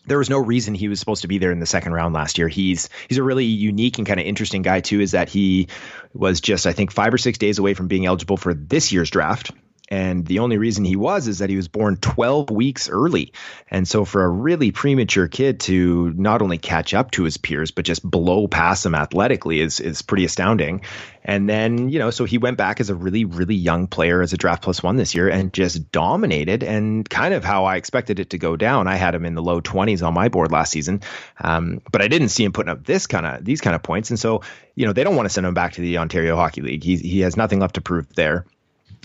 there 0.06 0.20
was 0.20 0.30
no 0.30 0.38
reason 0.38 0.76
he 0.76 0.88
was 0.88 1.00
supposed 1.00 1.24
to 1.24 1.28
be 1.28 1.40
there 1.40 1.52
in 1.52 1.60
the 1.60 1.66
second 1.66 1.94
round 1.94 2.14
last 2.14 2.38
year. 2.38 2.48
He's 2.48 2.90
he's 3.10 3.18
a 3.18 3.24
really 3.24 3.46
unique 3.46 3.98
and 3.98 4.06
kind 4.06 4.20
of 4.20 4.28
interesting 4.28 4.62
guy 4.62 4.82
too. 4.82 5.02
Is 5.02 5.12
that 5.12 5.28
he 5.28 5.70
was 6.14 6.40
just 6.40 6.68
I 6.68 6.74
think 6.74 6.92
five 6.92 7.12
or 7.12 7.18
six 7.18 7.40
days 7.40 7.58
away 7.58 7.74
from 7.74 7.88
being 7.88 8.06
eligible 8.06 8.38
for 8.38 8.54
this 8.54 8.92
year's 8.92 9.10
draft, 9.10 9.50
And 9.92 10.26
the 10.26 10.40
only 10.40 10.58
reason 10.58 10.86
he 10.86 10.96
was 10.96 11.28
is 11.28 11.40
that 11.40 11.50
he 11.50 11.58
was 11.58 11.68
born 11.68 11.98
12 11.98 12.50
weeks 12.50 12.90
early. 12.90 13.34
And 13.70 13.86
so 13.86 14.06
for 14.06 14.24
a 14.24 14.30
really 14.30 14.72
premature 14.72 15.28
kid 15.28 15.60
to 15.62 16.14
not 16.16 16.42
only 16.42 16.58
catch 16.58 16.94
up 16.94 17.12
to 17.12 17.24
his 17.24 17.36
peers, 17.36 17.72
but 17.72 17.84
just 17.84 18.02
blow 18.10 18.48
past 18.48 18.84
them 18.84 18.96
athletically 18.96 19.60
is, 19.60 19.82
is 19.82 20.02
pretty 20.02 20.24
astounding. 20.24 20.82
And 21.26 21.50
then, 21.50 21.90
you 21.90 22.00
know, 22.00 22.10
so 22.10 22.24
he 22.24 22.38
went 22.38 22.58
back 22.58 22.80
as 22.80 22.90
a 22.90 22.96
really, 22.96 23.26
really 23.26 23.54
young 23.54 23.86
player 23.86 24.22
as 24.22 24.32
a 24.32 24.38
draft 24.38 24.64
plus 24.64 24.82
one 24.82 24.96
this 24.96 25.14
year 25.14 25.28
and 25.28 25.52
just 25.52 25.92
dominated 25.92 26.64
and 26.64 27.08
kind 27.10 27.34
of 27.34 27.44
how 27.44 27.66
I 27.66 27.76
expected 27.76 28.18
it 28.20 28.30
to 28.30 28.38
go 28.38 28.56
down. 28.56 28.88
I 28.88 28.96
had 28.96 29.14
him 29.14 29.26
in 29.26 29.36
the 29.36 29.44
low 29.44 29.60
20s 29.60 30.08
on 30.08 30.14
my 30.14 30.30
board 30.30 30.54
last 30.54 30.72
season, 30.72 31.02
um, 31.42 31.82
but 31.92 32.02
I 32.02 32.08
didn't 32.08 32.30
see 32.30 32.46
him 32.46 32.54
putting 32.54 32.72
up 32.72 32.86
this 32.86 33.08
kind 33.08 33.26
of 33.26 33.44
these 33.44 33.60
kind 33.60 33.76
of 33.76 33.84
points. 33.84 34.10
And 34.10 34.18
so, 34.18 34.42
you 34.74 34.86
know, 34.86 34.94
they 34.94 35.04
don't 35.04 35.18
want 35.18 35.26
to 35.26 35.34
send 35.34 35.46
him 35.46 35.54
back 35.54 35.74
to 35.74 35.82
the 35.82 35.98
Ontario 35.98 36.38
Hockey 36.38 36.62
League. 36.62 36.84
He, 36.84 36.96
he 36.96 37.20
has 37.20 37.36
nothing 37.36 37.60
left 37.60 37.76
to 37.76 37.82
prove 37.82 38.08
there. 38.16 38.46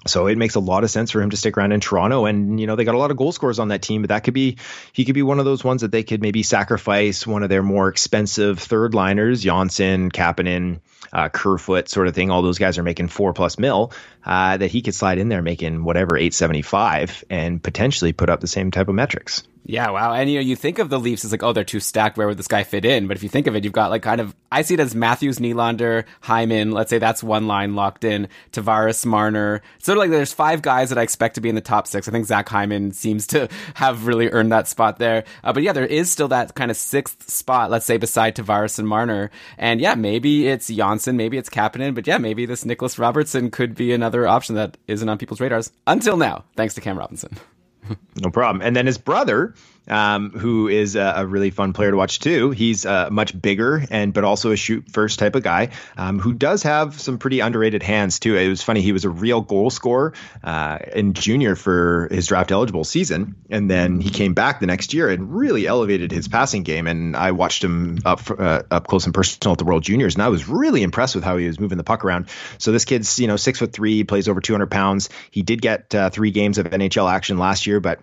So 0.07 0.27
it 0.27 0.39
makes 0.39 0.55
a 0.55 0.61
lot 0.61 0.85
of 0.85 0.91
sense 0.91 1.11
for 1.11 1.21
him 1.21 1.31
to 1.31 1.37
stick 1.37 1.57
around 1.57 1.73
in 1.73 1.81
Toronto. 1.81 2.25
And, 2.27 2.59
you 2.61 2.67
know, 2.67 2.77
they 2.77 2.85
got 2.85 2.95
a 2.95 2.99
lot 2.99 3.11
of 3.11 3.17
goal 3.17 3.33
scorers 3.33 3.59
on 3.59 3.69
that 3.69 3.83
team, 3.83 4.03
but 4.03 4.09
that 4.09 4.25
could 4.25 4.35
be, 4.35 4.59
he 4.93 5.05
could 5.05 5.15
be 5.15 5.23
one 5.23 5.39
of 5.39 5.45
those 5.45 5.65
ones 5.65 5.83
that 5.83 5.93
they 5.93 6.03
could 6.03 6.23
maybe 6.23 6.43
sacrifice 6.43 7.27
one 7.27 7.43
of 7.43 7.49
their 7.49 7.63
more 7.63 7.89
expensive 7.89 8.59
third 8.59 8.95
liners, 8.95 9.43
Johnsson, 9.43 10.11
Kapanen, 10.11 10.81
uh, 11.13 11.29
Kerfoot 11.29 11.89
sort 11.89 12.09
of 12.09 12.15
thing. 12.15 12.31
All 12.31 12.43
those 12.43 12.59
guys 12.59 12.79
are 12.79 12.83
making 12.83 13.09
four 13.09 13.33
plus 13.33 13.59
mil, 13.59 13.93
uh, 14.25 14.57
that 14.57 14.71
he 14.71 14.83
could 14.83 14.95
slide 14.95 15.19
in 15.19 15.29
there 15.29 15.43
making 15.43 15.85
whatever, 15.85 16.17
875 16.17 17.25
and 17.31 17.63
potentially 17.63 18.13
put 18.13 18.31
up 18.31 18.41
the 18.41 18.47
same 18.47 18.71
type 18.71 18.89
of 18.89 18.95
metrics. 18.95 19.43
Yeah, 19.69 19.91
wow. 19.91 20.13
And 20.13 20.31
you 20.31 20.37
know, 20.37 20.43
you 20.43 20.55
think 20.55 20.79
of 20.79 20.91
the 20.91 21.01
Leafs 21.01 21.25
as 21.25 21.33
like, 21.33 21.43
oh, 21.43 21.53
they're 21.53 21.65
too 21.65 21.81
stacked. 21.81 22.17
Where 22.17 22.29
would 22.29 22.37
this 22.37 22.47
guy 22.47 22.63
fit 22.63 22.85
in? 22.85 23.09
But 23.09 23.17
if 23.17 23.25
you 23.25 23.29
think 23.29 23.49
of 23.49 23.57
it, 23.57 23.65
you've 23.65 23.73
got 23.73 23.91
like 23.91 24.03
kind 24.03 24.21
of, 24.21 24.33
I 24.51 24.63
see 24.63 24.75
it 24.75 24.81
as 24.81 24.95
Matthews, 24.95 25.41
Nylander, 25.41 26.05
Hyman. 26.21 26.71
Let's 26.71 26.89
say 26.89 26.99
that's 26.99 27.21
one 27.21 27.49
line 27.49 27.75
locked 27.75 28.05
in. 28.05 28.29
Tavares, 28.53 29.05
Marner. 29.05 29.63
Sort 29.79 29.99
of 29.99 30.01
like 30.03 30.11
there's 30.11 30.33
five 30.33 30.63
guys 30.63 30.91
that 30.91 30.99
I 30.99 31.03
expect 31.03 31.35
to 31.35 31.41
be 31.41 31.49
in 31.49 31.57
the 31.57 31.61
top 31.61 31.89
six. 31.89 32.07
I 32.07 32.13
think 32.13 32.27
Zach 32.27 32.49
Hyman 32.49 32.93
seems 32.93 33.27
to 33.29 33.49
have 33.75 34.07
really 34.07 34.31
earned 34.31 34.53
that 34.53 34.69
spot 34.69 35.01
there. 35.01 35.25
Uh, 35.43 35.53
but 35.53 35.65
yeah, 35.65 35.73
there 35.73 35.85
is 35.85 36.13
still 36.13 36.29
that 36.29 36.55
kind 36.55 36.71
of 36.71 36.77
sixth 36.77 37.29
spot, 37.29 37.69
let's 37.69 37.87
say 37.87 37.97
beside 37.97 38.37
Tavares 38.37 38.79
and 38.79 38.87
Marner. 38.87 39.33
And 39.59 39.81
yeah, 39.81 39.97
maybe 39.97 40.47
it's 40.47 40.71
Johnsson, 40.97 41.19
maybe 41.19 41.37
it's 41.37 41.51
Kapanen, 41.51 41.95
but 41.95 42.07
yeah, 42.07 42.17
maybe 42.17 42.47
this 42.47 42.65
Nicholas 42.65 42.99
Robertson 42.99 43.51
could 43.51 43.75
be 43.75 43.93
another 43.93 44.27
option 44.27 44.55
that 44.55 44.79
isn't 44.87 45.07
on 45.07 45.19
people's 45.19 45.43
radars 45.43 45.71
until 45.87 46.17
now, 46.17 46.47
thanks 46.57 46.73
to 46.73 46.81
Cam 46.81 46.97
Robinson. 46.97 47.37
no 48.17 48.31
problem. 48.31 48.63
And 48.63 48.75
then 48.75 48.87
his 48.87 48.97
brother, 48.97 49.55
um, 49.89 50.31
who 50.31 50.69
is 50.69 50.97
a, 50.97 51.15
a, 51.17 51.27
really 51.27 51.51
fun 51.51 51.73
player 51.73 51.91
to 51.91 51.97
watch 51.97 52.19
too. 52.19 52.51
He's 52.51 52.87
uh, 52.87 53.09
much 53.11 53.41
bigger 53.41 53.85
and 53.91 54.13
but 54.13 54.25
also 54.25 54.53
a 54.53 54.57
shoot 54.57 54.91
first 54.91 55.19
type 55.19 55.35
of 55.35 55.43
guy 55.43 55.71
um, 55.97 56.19
who 56.19 56.33
does 56.33 56.63
have 56.65 57.01
some 57.01 57.19
pretty 57.19 57.41
underrated 57.41 57.83
hands 57.83 58.19
too. 58.19 58.37
It 58.37 58.49
was 58.49 58.63
funny 58.63 58.81
he 58.81 58.93
was 58.93 59.05
a 59.05 59.11
real 59.11 59.41
goal 59.41 59.71
scorer 59.71 60.13
uh, 60.43 60.79
in 60.95 61.13
junior 61.13 61.57
for 61.57 62.09
his 62.11 62.27
draft 62.27 62.51
eligible 62.51 62.85
season, 62.85 63.37
and 63.51 63.71
then 63.71 64.01
he 64.01 64.11
came 64.11 64.35
back 64.35 64.61
the 64.61 64.67
next 64.67 64.95
year 64.95 65.09
and 65.09 65.35
really 65.35 65.67
elevated 65.67 66.11
his 66.11 66.29
passing 66.29 66.63
game. 66.63 66.87
And 66.87 67.17
I 67.17 67.33
watched 67.33 67.63
him 67.63 67.99
up 68.05 68.21
uh, 68.31 68.63
up 68.71 68.87
close 68.87 69.05
and 69.05 69.15
personal 69.15 69.53
at 69.53 69.59
the 69.59 69.65
World 69.65 69.83
Juniors, 69.83 70.15
and 70.15 70.23
I 70.23 70.29
was 70.29 70.49
really 70.49 70.83
impressed 70.83 71.15
with 71.15 71.25
how 71.25 71.37
he 71.37 71.47
was 71.47 71.61
moving 71.61 71.79
the 71.79 71.85
puck 71.85 72.05
around. 72.05 72.29
So 72.59 72.73
this 72.73 72.85
kid's 72.85 73.19
you 73.19 73.27
know 73.27 73.37
six 73.37 73.59
foot 73.59 73.73
three, 73.73 74.05
plays 74.05 74.29
over 74.29 74.41
200 74.41 74.71
pounds. 74.71 75.09
He 75.31 75.43
did 75.43 75.61
get 75.63 75.95
uh, 75.95 76.11
three 76.11 76.31
games 76.31 76.59
of 76.59 76.67
NHL 76.67 77.11
action 77.11 77.39
last 77.39 77.67
year, 77.67 77.81
but 77.81 78.01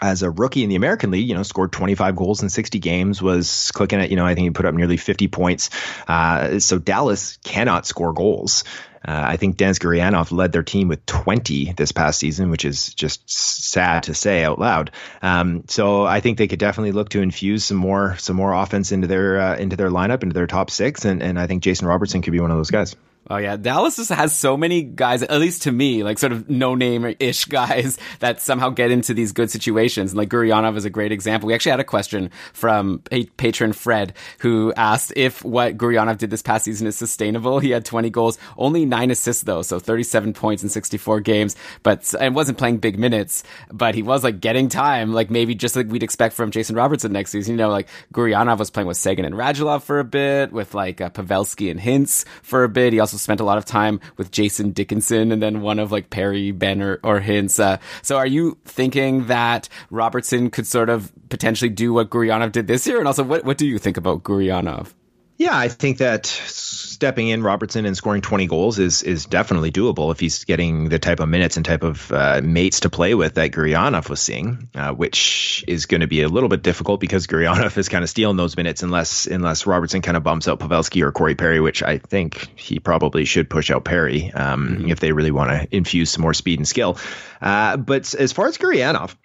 as 0.00 0.22
a 0.22 0.30
rookie 0.30 0.62
in 0.62 0.68
the 0.68 0.76
American 0.76 1.10
League, 1.10 1.28
you 1.28 1.34
know, 1.34 1.42
scored 1.42 1.72
25 1.72 2.16
goals 2.16 2.42
in 2.42 2.48
60 2.48 2.78
games, 2.78 3.22
was 3.22 3.70
clicking 3.72 4.00
at, 4.00 4.10
you 4.10 4.16
know, 4.16 4.26
I 4.26 4.34
think 4.34 4.44
he 4.44 4.50
put 4.50 4.66
up 4.66 4.74
nearly 4.74 4.96
50 4.96 5.28
points. 5.28 5.70
Uh, 6.08 6.58
so 6.58 6.78
Dallas 6.78 7.38
cannot 7.44 7.86
score 7.86 8.12
goals. 8.12 8.64
Uh, 9.06 9.22
I 9.26 9.36
think 9.36 9.58
Denis 9.58 9.78
Gurianov 9.78 10.32
led 10.32 10.52
their 10.52 10.62
team 10.62 10.88
with 10.88 11.04
20 11.04 11.74
this 11.76 11.92
past 11.92 12.18
season, 12.18 12.50
which 12.50 12.64
is 12.64 12.94
just 12.94 13.30
sad 13.30 14.04
to 14.04 14.14
say 14.14 14.42
out 14.42 14.58
loud. 14.58 14.92
Um, 15.20 15.64
so 15.68 16.04
I 16.04 16.20
think 16.20 16.38
they 16.38 16.48
could 16.48 16.58
definitely 16.58 16.92
look 16.92 17.10
to 17.10 17.20
infuse 17.20 17.66
some 17.66 17.76
more 17.76 18.16
some 18.16 18.36
more 18.36 18.54
offense 18.54 18.92
into 18.92 19.06
their 19.06 19.38
uh, 19.38 19.56
into 19.56 19.76
their 19.76 19.90
lineup, 19.90 20.22
into 20.22 20.32
their 20.32 20.46
top 20.46 20.70
six, 20.70 21.04
and, 21.04 21.22
and 21.22 21.38
I 21.38 21.46
think 21.46 21.62
Jason 21.62 21.86
Robertson 21.86 22.22
could 22.22 22.32
be 22.32 22.40
one 22.40 22.50
of 22.50 22.56
those 22.56 22.70
guys. 22.70 22.96
Oh 23.30 23.36
yeah, 23.38 23.56
Dallas 23.56 23.96
just 23.96 24.10
has 24.10 24.36
so 24.36 24.56
many 24.56 24.82
guys, 24.82 25.22
at 25.22 25.40
least 25.40 25.62
to 25.62 25.72
me, 25.72 26.02
like 26.02 26.18
sort 26.18 26.32
of 26.32 26.50
no 26.50 26.74
name 26.74 27.14
ish 27.18 27.44
guys 27.46 27.98
that 28.20 28.40
somehow 28.40 28.68
get 28.68 28.90
into 28.90 29.14
these 29.14 29.32
good 29.32 29.50
situations. 29.50 30.12
And 30.12 30.18
like 30.18 30.28
Gurianov 30.28 30.76
is 30.76 30.84
a 30.84 30.90
great 30.90 31.10
example. 31.10 31.46
We 31.46 31.54
actually 31.54 31.70
had 31.70 31.80
a 31.80 31.84
question 31.84 32.30
from 32.52 33.02
a 33.10 33.24
patron 33.24 33.72
Fred 33.72 34.12
who 34.40 34.74
asked 34.76 35.12
if 35.16 35.42
what 35.42 35.78
Gurianov 35.78 36.18
did 36.18 36.30
this 36.30 36.42
past 36.42 36.64
season 36.64 36.86
is 36.86 36.96
sustainable. 36.96 37.60
He 37.60 37.70
had 37.70 37.84
20 37.84 38.10
goals, 38.10 38.38
only 38.58 38.84
nine 38.84 39.10
assists 39.10 39.42
though, 39.42 39.62
so 39.62 39.78
37 39.78 40.34
points 40.34 40.62
in 40.62 40.68
64 40.68 41.20
games, 41.20 41.56
but 41.82 42.14
and 42.20 42.34
wasn't 42.34 42.58
playing 42.58 42.78
big 42.78 42.98
minutes, 42.98 43.42
but 43.72 43.94
he 43.94 44.02
was 44.02 44.22
like 44.22 44.40
getting 44.40 44.68
time, 44.68 45.14
like 45.14 45.30
maybe 45.30 45.54
just 45.54 45.76
like 45.76 45.88
we'd 45.88 46.02
expect 46.02 46.34
from 46.34 46.50
Jason 46.50 46.76
Robertson 46.76 47.12
next 47.12 47.30
season. 47.30 47.54
You 47.54 47.58
know, 47.58 47.70
like 47.70 47.88
Gurianov 48.12 48.58
was 48.58 48.70
playing 48.70 48.86
with 48.86 48.98
Seguin 48.98 49.24
and 49.24 49.34
Radulov 49.34 49.82
for 49.82 49.98
a 49.98 50.04
bit, 50.04 50.52
with 50.52 50.74
like 50.74 51.00
uh, 51.00 51.08
Pavelski 51.08 51.70
and 51.70 51.80
Hintz 51.80 52.26
for 52.42 52.64
a 52.64 52.68
bit. 52.68 52.92
He 52.92 53.00
also 53.00 53.13
also 53.14 53.22
spent 53.22 53.40
a 53.40 53.44
lot 53.44 53.58
of 53.58 53.64
time 53.64 54.00
with 54.16 54.32
Jason 54.32 54.72
Dickinson 54.72 55.30
and 55.30 55.40
then 55.40 55.60
one 55.60 55.78
of 55.78 55.92
like 55.92 56.10
Perry, 56.10 56.50
Ben, 56.50 56.82
or, 56.82 56.98
or. 57.04 57.22
Uh, 57.24 57.78
so 58.02 58.16
are 58.16 58.26
you 58.26 58.58
thinking 58.64 59.26
that 59.26 59.68
Robertson 59.90 60.50
could 60.50 60.66
sort 60.66 60.90
of 60.90 61.12
potentially 61.28 61.68
do 61.68 61.92
what 61.92 62.10
Gurianov 62.10 62.52
did 62.52 62.66
this 62.66 62.86
year? 62.86 62.98
And 62.98 63.06
also, 63.06 63.22
what, 63.22 63.44
what 63.44 63.56
do 63.56 63.66
you 63.66 63.78
think 63.78 63.96
about 63.96 64.24
Gurianov? 64.24 64.92
Yeah, 65.36 65.56
I 65.56 65.68
think 65.68 65.98
that 65.98 66.26
stepping 66.26 67.26
in 67.26 67.42
Robertson 67.42 67.86
and 67.86 67.96
scoring 67.96 68.22
20 68.22 68.46
goals 68.46 68.78
is 68.78 69.02
is 69.02 69.26
definitely 69.26 69.72
doable 69.72 70.12
if 70.12 70.20
he's 70.20 70.44
getting 70.44 70.88
the 70.88 71.00
type 71.00 71.18
of 71.18 71.28
minutes 71.28 71.56
and 71.56 71.66
type 71.66 71.82
of 71.82 72.12
uh, 72.12 72.40
mates 72.42 72.80
to 72.80 72.90
play 72.90 73.14
with 73.16 73.34
that 73.34 73.50
Gurianov 73.50 74.08
was 74.08 74.20
seeing, 74.20 74.68
uh, 74.76 74.92
which 74.92 75.64
is 75.66 75.86
going 75.86 76.02
to 76.02 76.06
be 76.06 76.22
a 76.22 76.28
little 76.28 76.48
bit 76.48 76.62
difficult 76.62 77.00
because 77.00 77.26
Gurianov 77.34 77.76
is 77.76 77.88
kind 77.88 78.04
of 78.04 78.10
stealing 78.10 78.36
those 78.36 78.56
minutes 78.56 78.84
unless 78.84 79.26
unless 79.26 79.66
Robertson 79.66 80.02
kind 80.02 80.16
of 80.16 80.22
bumps 80.22 80.46
out 80.46 80.60
Pavelski 80.60 81.02
or 81.02 81.10
Corey 81.10 81.34
Perry, 81.34 81.60
which 81.60 81.82
I 81.82 81.98
think 81.98 82.48
he 82.56 82.78
probably 82.78 83.24
should 83.24 83.50
push 83.50 83.72
out 83.72 83.84
Perry 83.84 84.32
um, 84.32 84.68
mm-hmm. 84.68 84.90
if 84.90 85.00
they 85.00 85.10
really 85.10 85.32
want 85.32 85.50
to 85.50 85.76
infuse 85.76 86.10
some 86.10 86.22
more 86.22 86.34
speed 86.34 86.60
and 86.60 86.68
skill. 86.68 86.96
Uh, 87.42 87.76
but 87.76 88.14
as 88.14 88.30
far 88.32 88.46
as 88.46 88.56
Gurianov, 88.56 89.16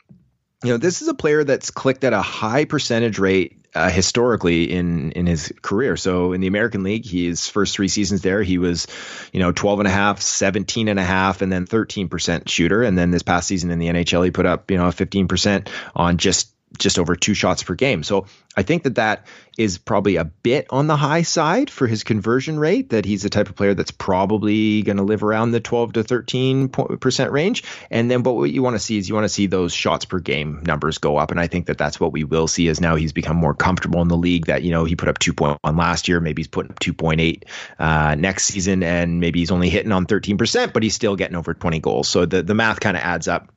you 0.64 0.72
know, 0.72 0.78
this 0.78 1.04
is 1.04 1.08
a 1.08 1.14
player 1.14 1.44
that's 1.44 1.70
clicked 1.70 2.04
at 2.04 2.14
a 2.14 2.22
high 2.22 2.66
percentage 2.66 3.20
rate 3.20 3.59
uh, 3.76 3.90
historically 3.90 4.72
in 4.72 5.12
in 5.12 5.26
his 5.26 5.54
career. 5.62 5.96
So 5.96 6.34
in 6.34 6.42
the 6.42 6.48
American 6.48 6.84
League, 6.84 7.06
his 7.06 7.48
first 7.48 7.76
three 7.76 7.88
seasons 7.88 8.22
there, 8.22 8.42
he 8.42 8.58
was, 8.58 8.88
you 9.32 9.40
know, 9.40 9.52
12 9.52 9.80
and 9.80 9.88
a 9.88 9.92
half, 9.92 10.22
17 10.22 10.88
and 10.88 11.00
a 11.00 11.04
half, 11.04 11.42
and 11.42 11.52
then 11.52 11.66
13% 11.66 12.50
shooter. 12.50 12.84
And 12.84 12.98
then 12.98 13.12
this 13.12 13.24
past 13.24 13.48
season 13.48 13.72
in 13.72 13.80
the 13.80 13.88
NHL, 13.88 14.26
he 14.26 14.32
put 14.32 14.46
up, 14.46 14.72
you 14.72 14.78
know, 14.78 14.88
a 14.88 14.92
15% 14.92 15.70
on 15.96 16.18
just 16.18 16.54
just 16.78 17.00
over 17.00 17.16
two 17.16 17.34
shots 17.34 17.64
per 17.64 17.74
game. 17.74 18.04
So 18.04 18.28
I 18.56 18.64
think 18.64 18.84
that 18.84 18.96
that 18.96 19.26
is 19.58 19.78
probably 19.78 20.18
a 20.18 20.26
bit 20.26 20.68
on 20.70 20.88
the 20.88 20.96
high 20.96 21.24
side 21.24 21.70
for 21.70 21.88
his 21.88 22.04
conversion 22.04 22.60
rate, 22.60 22.90
that 22.90 23.06
he's 23.06 23.24
the 23.24 23.30
type 23.30 23.50
of 23.50 23.56
player 23.56 23.74
that's 23.74 23.92
probably 23.92 24.84
going 24.84 24.98
to 24.98 25.04
live 25.04 25.24
around 25.24 25.52
the 25.52 25.60
12 25.60 25.94
to 25.94 26.04
13% 26.04 27.32
range. 27.32 27.64
And 27.90 28.10
then, 28.10 28.22
but 28.22 28.34
what 28.34 28.52
you 28.52 28.62
want 28.62 28.76
to 28.76 28.80
see 28.80 28.98
is 28.98 29.10
you 29.10 29.16
want 29.16 29.26
to 29.26 29.30
see 29.30 29.48
those 29.48 29.74
shots 29.74 30.06
per 30.06 30.20
game 30.20 30.62
numbers 30.64 31.00
go 31.00 31.18
up. 31.18 31.32
And 31.32 31.40
I 31.40 31.48
think 31.48 31.66
that 31.68 31.78
that's 31.78 32.00
what 32.00 32.12
we 32.12 32.24
will 32.24 32.48
see 32.48 32.68
as 32.68 32.80
now 32.80 32.96
he's 32.96 33.14
become 33.14 33.38
more 33.38 33.56
comfortable 33.56 34.02
in 34.02 34.08
the 34.08 34.18
league 34.18 34.46
that, 34.46 34.64
you 34.64 34.72
know, 34.72 34.86
he 34.86 34.96
put 34.96 35.10
up 35.10 35.20
2.1 35.20 35.58
last 35.78 36.08
year, 36.08 36.20
maybe 36.20 36.42
he's 36.42 36.48
putting 36.48 36.72
up 36.72 36.80
2.8 36.80 37.44
uh, 37.80 38.16
next 38.16 38.46
season, 38.46 38.84
and 38.84 39.20
maybe 39.20 39.40
he's 39.40 39.52
only 39.52 39.70
hitting 39.70 39.92
on 39.92 40.06
13%, 40.06 40.74
but 40.74 40.84
he's 40.84 40.96
still 40.96 41.16
getting 41.16 41.36
over 41.36 41.54
20 41.54 41.80
goals. 41.80 42.08
So 42.08 42.26
the, 42.26 42.44
the 42.44 42.54
math 42.54 42.80
kind 42.80 42.96
of 42.96 43.04
adds 43.04 43.28
up. 43.28 43.52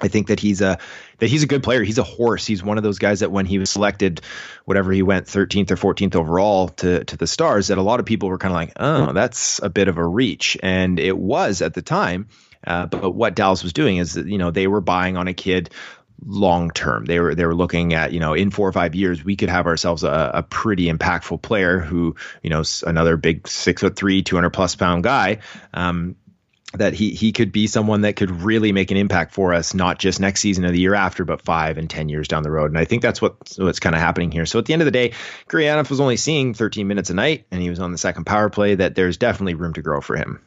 I 0.00 0.08
think 0.08 0.26
that 0.28 0.40
he's 0.40 0.60
a 0.60 0.78
that 1.22 1.28
he's 1.28 1.44
a 1.44 1.46
good 1.46 1.62
player. 1.62 1.84
He's 1.84 1.98
a 1.98 2.02
horse. 2.02 2.44
He's 2.44 2.64
one 2.64 2.78
of 2.78 2.82
those 2.82 2.98
guys 2.98 3.20
that 3.20 3.30
when 3.30 3.46
he 3.46 3.60
was 3.60 3.70
selected, 3.70 4.22
whatever 4.64 4.90
he 4.90 5.04
went 5.04 5.28
13th 5.28 5.70
or 5.70 5.76
14th 5.76 6.16
overall 6.16 6.70
to 6.70 7.04
to 7.04 7.16
the 7.16 7.28
Stars, 7.28 7.68
that 7.68 7.78
a 7.78 7.82
lot 7.82 8.00
of 8.00 8.06
people 8.06 8.28
were 8.28 8.38
kind 8.38 8.50
of 8.50 8.56
like, 8.56 8.72
oh, 8.74 9.12
that's 9.12 9.60
a 9.62 9.70
bit 9.70 9.86
of 9.86 9.98
a 9.98 10.04
reach, 10.04 10.58
and 10.64 10.98
it 10.98 11.16
was 11.16 11.62
at 11.62 11.74
the 11.74 11.82
time. 11.82 12.26
Uh, 12.66 12.86
but 12.86 13.14
what 13.14 13.36
Dallas 13.36 13.62
was 13.62 13.72
doing 13.72 13.98
is 13.98 14.14
that 14.14 14.26
you 14.26 14.36
know 14.36 14.50
they 14.50 14.66
were 14.66 14.80
buying 14.80 15.16
on 15.16 15.28
a 15.28 15.32
kid 15.32 15.70
long 16.26 16.72
term. 16.72 17.04
They 17.04 17.20
were 17.20 17.36
they 17.36 17.46
were 17.46 17.54
looking 17.54 17.94
at 17.94 18.12
you 18.12 18.18
know 18.18 18.34
in 18.34 18.50
four 18.50 18.68
or 18.68 18.72
five 18.72 18.96
years 18.96 19.24
we 19.24 19.36
could 19.36 19.48
have 19.48 19.66
ourselves 19.66 20.02
a, 20.02 20.30
a 20.34 20.42
pretty 20.42 20.90
impactful 20.90 21.40
player 21.40 21.78
who 21.78 22.16
you 22.42 22.50
know 22.50 22.64
another 22.84 23.16
big 23.16 23.46
six 23.46 23.82
foot 23.82 23.94
three, 23.94 24.22
two 24.22 24.34
hundred 24.34 24.50
plus 24.50 24.74
pound 24.74 25.04
guy. 25.04 25.38
Um, 25.72 26.16
that 26.74 26.94
he 26.94 27.10
he 27.10 27.32
could 27.32 27.52
be 27.52 27.66
someone 27.66 28.02
that 28.02 28.16
could 28.16 28.30
really 28.42 28.72
make 28.72 28.90
an 28.90 28.96
impact 28.96 29.32
for 29.32 29.52
us, 29.52 29.74
not 29.74 29.98
just 29.98 30.20
next 30.20 30.40
season 30.40 30.64
or 30.64 30.70
the 30.70 30.78
year 30.78 30.94
after, 30.94 31.24
but 31.24 31.42
five 31.42 31.78
and 31.78 31.88
ten 31.88 32.08
years 32.08 32.28
down 32.28 32.42
the 32.42 32.50
road. 32.50 32.70
And 32.70 32.78
I 32.78 32.84
think 32.84 33.02
that's 33.02 33.20
what 33.20 33.36
what's 33.56 33.80
kind 33.80 33.94
of 33.94 34.00
happening 34.00 34.30
here. 34.30 34.46
So 34.46 34.58
at 34.58 34.66
the 34.66 34.72
end 34.72 34.82
of 34.82 34.86
the 34.86 34.92
day, 34.92 35.12
Gurianov 35.48 35.90
was 35.90 36.00
only 36.00 36.16
seeing 36.16 36.54
13 36.54 36.86
minutes 36.88 37.10
a 37.10 37.14
night, 37.14 37.46
and 37.50 37.60
he 37.60 37.70
was 37.70 37.80
on 37.80 37.92
the 37.92 37.98
second 37.98 38.24
power 38.24 38.50
play. 38.50 38.74
That 38.74 38.94
there's 38.94 39.16
definitely 39.16 39.54
room 39.54 39.74
to 39.74 39.82
grow 39.82 40.00
for 40.00 40.16
him. 40.16 40.40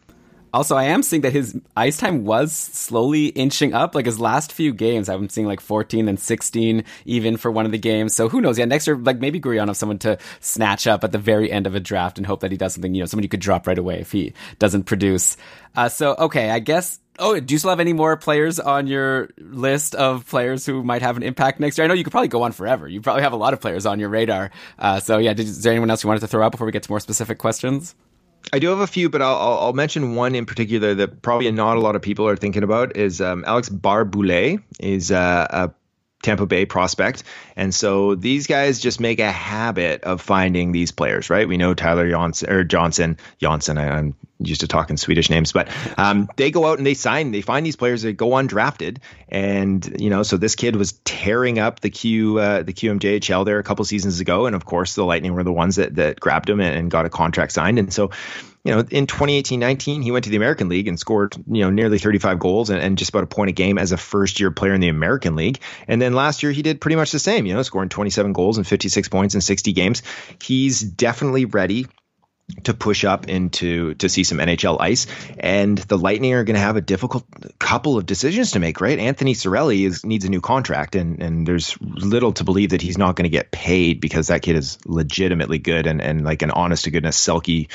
Also, 0.56 0.78
I 0.78 0.86
am 0.86 1.04
seeing 1.04 1.22
that 1.24 1.34
his 1.34 1.60
ice 1.76 1.98
time 1.98 2.24
was 2.24 2.54
slowly 2.54 3.26
inching 3.26 3.74
up. 3.74 3.94
Like 3.94 4.06
his 4.06 4.22
last 4.22 4.54
few 4.54 4.74
games, 4.74 5.10
I'm 5.10 5.28
seeing 5.28 5.48
like 5.48 5.60
14 5.60 6.08
and 6.08 6.18
16 6.18 6.86
even 7.04 7.36
for 7.36 7.52
one 7.52 7.66
of 7.66 7.74
the 7.74 7.78
games. 7.78 8.16
So 8.16 8.30
who 8.30 8.40
knows? 8.40 8.58
Yeah, 8.58 8.64
next 8.64 8.88
year, 8.88 8.96
like 8.96 9.20
maybe 9.20 9.42
Gurion 9.42 9.76
someone 9.76 10.00
to 10.00 10.18
snatch 10.40 10.88
up 10.88 11.04
at 11.04 11.12
the 11.12 11.18
very 11.18 11.52
end 11.52 11.68
of 11.68 11.76
a 11.76 11.82
draft 11.82 12.18
and 12.18 12.26
hope 12.26 12.40
that 12.40 12.52
he 12.52 12.58
does 12.58 12.74
something, 12.74 12.96
you 12.96 13.02
know, 13.02 13.06
someone 13.06 13.24
you 13.24 13.30
could 13.30 13.42
drop 13.42 13.68
right 13.68 13.78
away 13.78 14.00
if 14.00 14.14
he 14.14 14.32
doesn't 14.58 14.84
produce. 14.84 15.36
Uh, 15.76 15.90
so, 15.90 16.16
okay, 16.20 16.50
I 16.50 16.60
guess 16.60 17.02
Oh, 17.20 17.38
do 17.40 17.54
you 17.54 17.58
still 17.58 17.70
have 17.70 17.80
any 17.82 17.94
more 17.94 18.16
players 18.18 18.58
on 18.60 18.88
your 18.88 19.30
list 19.38 19.96
of 19.96 20.28
players 20.28 20.66
who 20.66 20.84
might 20.84 21.02
have 21.02 21.16
an 21.16 21.24
impact 21.24 21.60
next 21.62 21.78
year? 21.78 21.86
I 21.86 21.88
know 21.88 21.94
you 21.94 22.04
could 22.04 22.12
probably 22.12 22.28
go 22.28 22.44
on 22.44 22.52
forever. 22.52 22.90
You 22.90 23.00
probably 23.00 23.24
have 23.24 23.32
a 23.32 23.38
lot 23.38 23.54
of 23.54 23.62
players 23.62 23.86
on 23.86 24.00
your 24.00 24.10
radar. 24.10 24.52
Uh, 24.78 25.00
so 25.00 25.18
yeah, 25.18 25.34
did, 25.34 25.48
is 25.48 25.64
there 25.64 25.72
anyone 25.72 25.90
else 25.90 26.04
you 26.04 26.10
wanted 26.10 26.22
to 26.22 26.28
throw 26.28 26.46
out 26.46 26.52
before 26.52 26.66
we 26.66 26.74
get 26.74 26.84
to 26.84 26.92
more 26.92 27.00
specific 27.00 27.38
questions? 27.38 27.96
I 28.54 28.60
do 28.60 28.70
have 28.70 28.80
a 28.80 28.88
few, 28.88 29.10
but 29.10 29.22
I'll, 29.22 29.60
I'll, 29.60 29.74
mention 29.74 30.16
one 30.16 30.36
in 30.36 30.46
particular 30.46 30.94
that 30.96 31.22
probably 31.22 31.52
not 31.52 31.78
a 31.78 31.80
lot 31.80 31.96
of 31.96 32.02
people 32.02 32.28
are 32.28 32.36
thinking 32.36 32.64
about. 32.64 32.96
Is 32.96 33.20
um, 33.22 33.44
Alex 33.46 33.70
Barre-Boulet 33.70 34.60
is 34.80 35.12
uh, 35.12 35.48
a 35.50 35.74
Tampa 36.26 36.46
Bay 36.46 36.66
prospect. 36.66 37.24
And 37.56 37.74
so 37.74 38.16
these 38.16 38.48
guys 38.48 38.80
just 38.80 39.00
make 39.00 39.20
a 39.20 39.32
habit 39.32 40.04
of 40.04 40.22
finding 40.22 40.72
these 40.72 40.92
players, 40.92 41.30
right? 41.30 41.48
We 41.48 41.58
know 41.58 41.74
Tyler 41.74 42.10
Johnson 42.10 42.50
or 42.50 42.64
Johnson, 42.64 43.18
Johnson. 43.40 43.78
I, 43.78 44.00
am 44.00 44.16
used 44.48 44.62
to 44.62 44.68
talking 44.68 44.98
Swedish 44.98 45.30
names, 45.30 45.52
but 45.52 45.70
um, 45.98 46.30
they 46.36 46.52
go 46.52 46.66
out 46.66 46.78
and 46.78 46.86
they 46.86 46.94
sign, 46.94 47.32
they 47.32 47.42
find 47.42 47.66
these 47.66 47.76
players 47.76 48.04
that 48.04 48.14
go 48.14 48.30
undrafted. 48.30 48.98
And, 49.30 50.00
you 50.00 50.10
know, 50.10 50.24
so 50.24 50.38
this 50.38 50.56
kid 50.56 50.76
was 50.76 50.94
tearing 51.04 51.60
up 51.60 51.80
the 51.80 51.90
Q, 51.90 52.40
uh, 52.40 52.64
the 52.64 52.74
QMJHL 52.74 53.46
there 53.46 53.60
a 53.60 53.64
couple 53.64 53.84
seasons 53.86 54.20
ago. 54.20 54.46
And 54.46 54.56
of 54.56 54.66
course, 54.66 54.96
the 54.96 55.06
Lightning 55.06 55.34
were 55.34 55.44
the 55.44 55.54
ones 55.54 55.78
that, 55.78 55.96
that 55.96 56.20
grabbed 56.20 56.50
him 56.50 56.60
and, 56.60 56.86
got 56.92 57.06
a 57.06 57.10
contract 57.10 57.52
signed. 57.52 57.80
And 57.80 57.92
so, 57.92 58.12
you 58.64 58.74
know, 58.74 58.80
in 58.80 59.06
2018-19, 59.06 60.04
he 60.04 60.12
went 60.12 60.26
to 60.26 60.30
the 60.30 60.38
American 60.38 60.70
League 60.70 60.88
and 60.88 61.00
scored, 61.00 61.36
you 61.48 61.62
know, 61.64 61.70
nearly 61.70 62.00
35 62.00 62.40
goals 62.40 62.70
and, 62.70 62.80
and 62.80 62.98
just 62.98 63.10
about 63.10 63.24
a 63.24 63.28
point 63.28 63.50
a 63.50 63.54
game 63.54 63.78
as 63.78 63.92
a 63.92 63.98
first-year 63.98 64.52
player 64.52 64.74
in 64.74 64.82
the 64.82 64.90
American 64.90 65.36
League. 65.36 65.60
And 65.88 66.02
then 66.02 66.14
last 66.14 66.42
year 66.42 66.52
he 66.52 66.62
did 66.62 66.82
pretty 66.82 66.96
much 66.96 67.12
the 67.12 67.20
same, 67.20 67.46
you 67.46 67.54
know, 67.54 67.62
scoring 67.62 67.90
27 67.90 68.34
goals 68.34 68.58
and 68.58 68.66
56 68.66 69.10
points 69.10 69.36
in 69.36 69.42
60 69.42 69.74
games. 69.74 70.04
He's 70.42 70.82
definitely 70.82 71.46
ready 71.46 71.88
to 72.64 72.74
push 72.74 73.04
up 73.04 73.28
into 73.28 73.96
to 73.96 74.08
see 74.08 74.24
some 74.24 74.38
NHL 74.38 74.78
ice. 74.80 75.08
And 75.40 75.78
the 75.78 75.98
Lightning 75.98 76.34
are 76.34 76.44
going 76.44 76.56
to 76.56 76.62
have 76.62 76.76
a 76.76 76.82
difficult 76.82 77.26
couple 77.58 77.98
of 77.98 78.06
decisions 78.06 78.52
to 78.52 78.60
make, 78.60 78.82
right? 78.82 79.00
Anthony 79.00 79.34
Cirelli 79.34 79.86
is 79.86 80.06
needs 80.06 80.26
a 80.26 80.30
new 80.30 80.42
contract, 80.42 80.96
and 80.96 81.22
and 81.22 81.48
there's 81.48 81.76
little 81.82 82.34
to 82.34 82.44
believe 82.44 82.70
that 82.70 82.82
he's 82.82 82.98
not 82.98 83.16
going 83.16 83.24
to 83.24 83.30
get 83.30 83.52
paid 83.52 84.00
because 84.00 84.28
that 84.28 84.44
kid 84.44 84.56
is 84.56 84.78
legitimately 84.86 85.58
good 85.58 85.88
and 85.88 86.02
and 86.02 86.24
like 86.24 86.44
an 86.44 86.52
honest 86.52 86.84
to 86.84 86.92
goodness 86.92 87.24
Selke 87.24 87.70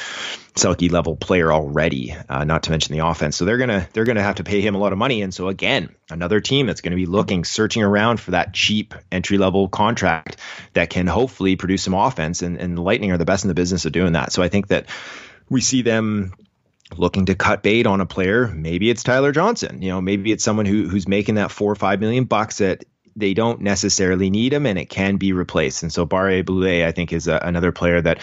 Selke 0.55 0.91
level 0.91 1.17
player 1.17 1.53
already, 1.53 2.15
uh, 2.29 2.45
not 2.45 2.65
to 2.65 2.71
mention 2.71 2.97
the 2.97 3.07
offense. 3.07 3.37
So 3.37 3.45
they're 3.45 3.59
gonna 3.59 3.89
they're 3.93 4.05
gonna 4.05 4.23
have 4.23 4.37
to 4.37 4.45
pay 4.45 4.61
him 4.61 4.75
a 4.75 4.79
lot 4.79 4.93
of 4.93 4.99
money. 4.99 5.23
And 5.23 5.35
so 5.35 5.49
again, 5.49 5.95
another 6.11 6.41
team 6.41 6.67
that's 6.67 6.81
going 6.81 6.93
to 6.93 6.97
be 6.97 7.07
looking, 7.07 7.45
searching 7.45 7.83
around 7.83 8.21
for 8.21 8.33
that 8.33 8.53
cheap 8.53 8.95
entry 9.11 9.39
level 9.39 9.69
contract 9.69 10.37
that 10.73 10.91
can 10.91 11.07
hopefully 11.07 11.57
produce 11.57 11.83
some 11.83 11.95
offense. 11.95 12.43
And, 12.43 12.59
and 12.59 12.77
the 12.77 12.83
Lightning 12.83 13.13
are 13.13 13.19
the 13.19 13.25
best 13.25 13.45
in 13.45 13.49
the 13.49 13.55
business 13.55 13.85
of 13.85 13.93
doing 13.93 14.13
that. 14.13 14.33
So 14.33 14.43
I 14.43 14.49
think 14.49 14.60
that 14.69 14.87
we 15.49 15.61
see 15.61 15.83
them 15.83 16.33
looking 16.97 17.27
to 17.27 17.35
cut 17.35 17.63
bait 17.63 17.87
on 17.87 18.01
a 18.01 18.07
player. 18.07 18.49
Maybe 18.49 18.91
it's 18.91 19.03
Tyler 19.03 19.33
Johnson. 19.33 19.83
You 19.83 19.91
know, 19.91 20.01
maybe 20.01 20.33
it's 20.33 20.45
someone 20.45 20.67
who 20.67 20.89
who's 20.89 21.07
making 21.07 21.37
that 21.37 21.51
four 21.51 21.71
or 21.71 21.77
five 21.77 22.01
million 22.01 22.25
bucks 22.25 22.59
that 22.59 22.85
they 23.17 23.35
don't 23.35 23.61
necessarily 23.61 24.31
need 24.31 24.53
him 24.53 24.67
and 24.67 24.79
it 24.79 24.87
can 24.87 25.17
be 25.17 25.33
replaced. 25.33 25.83
And 25.83 25.93
so 25.93 26.05
Barre-Boulet, 26.05 26.87
I 26.87 26.93
think, 26.93 27.13
is 27.13 27.29
a, 27.29 27.41
another 27.43 27.73
player 27.73 28.01
that 28.01 28.21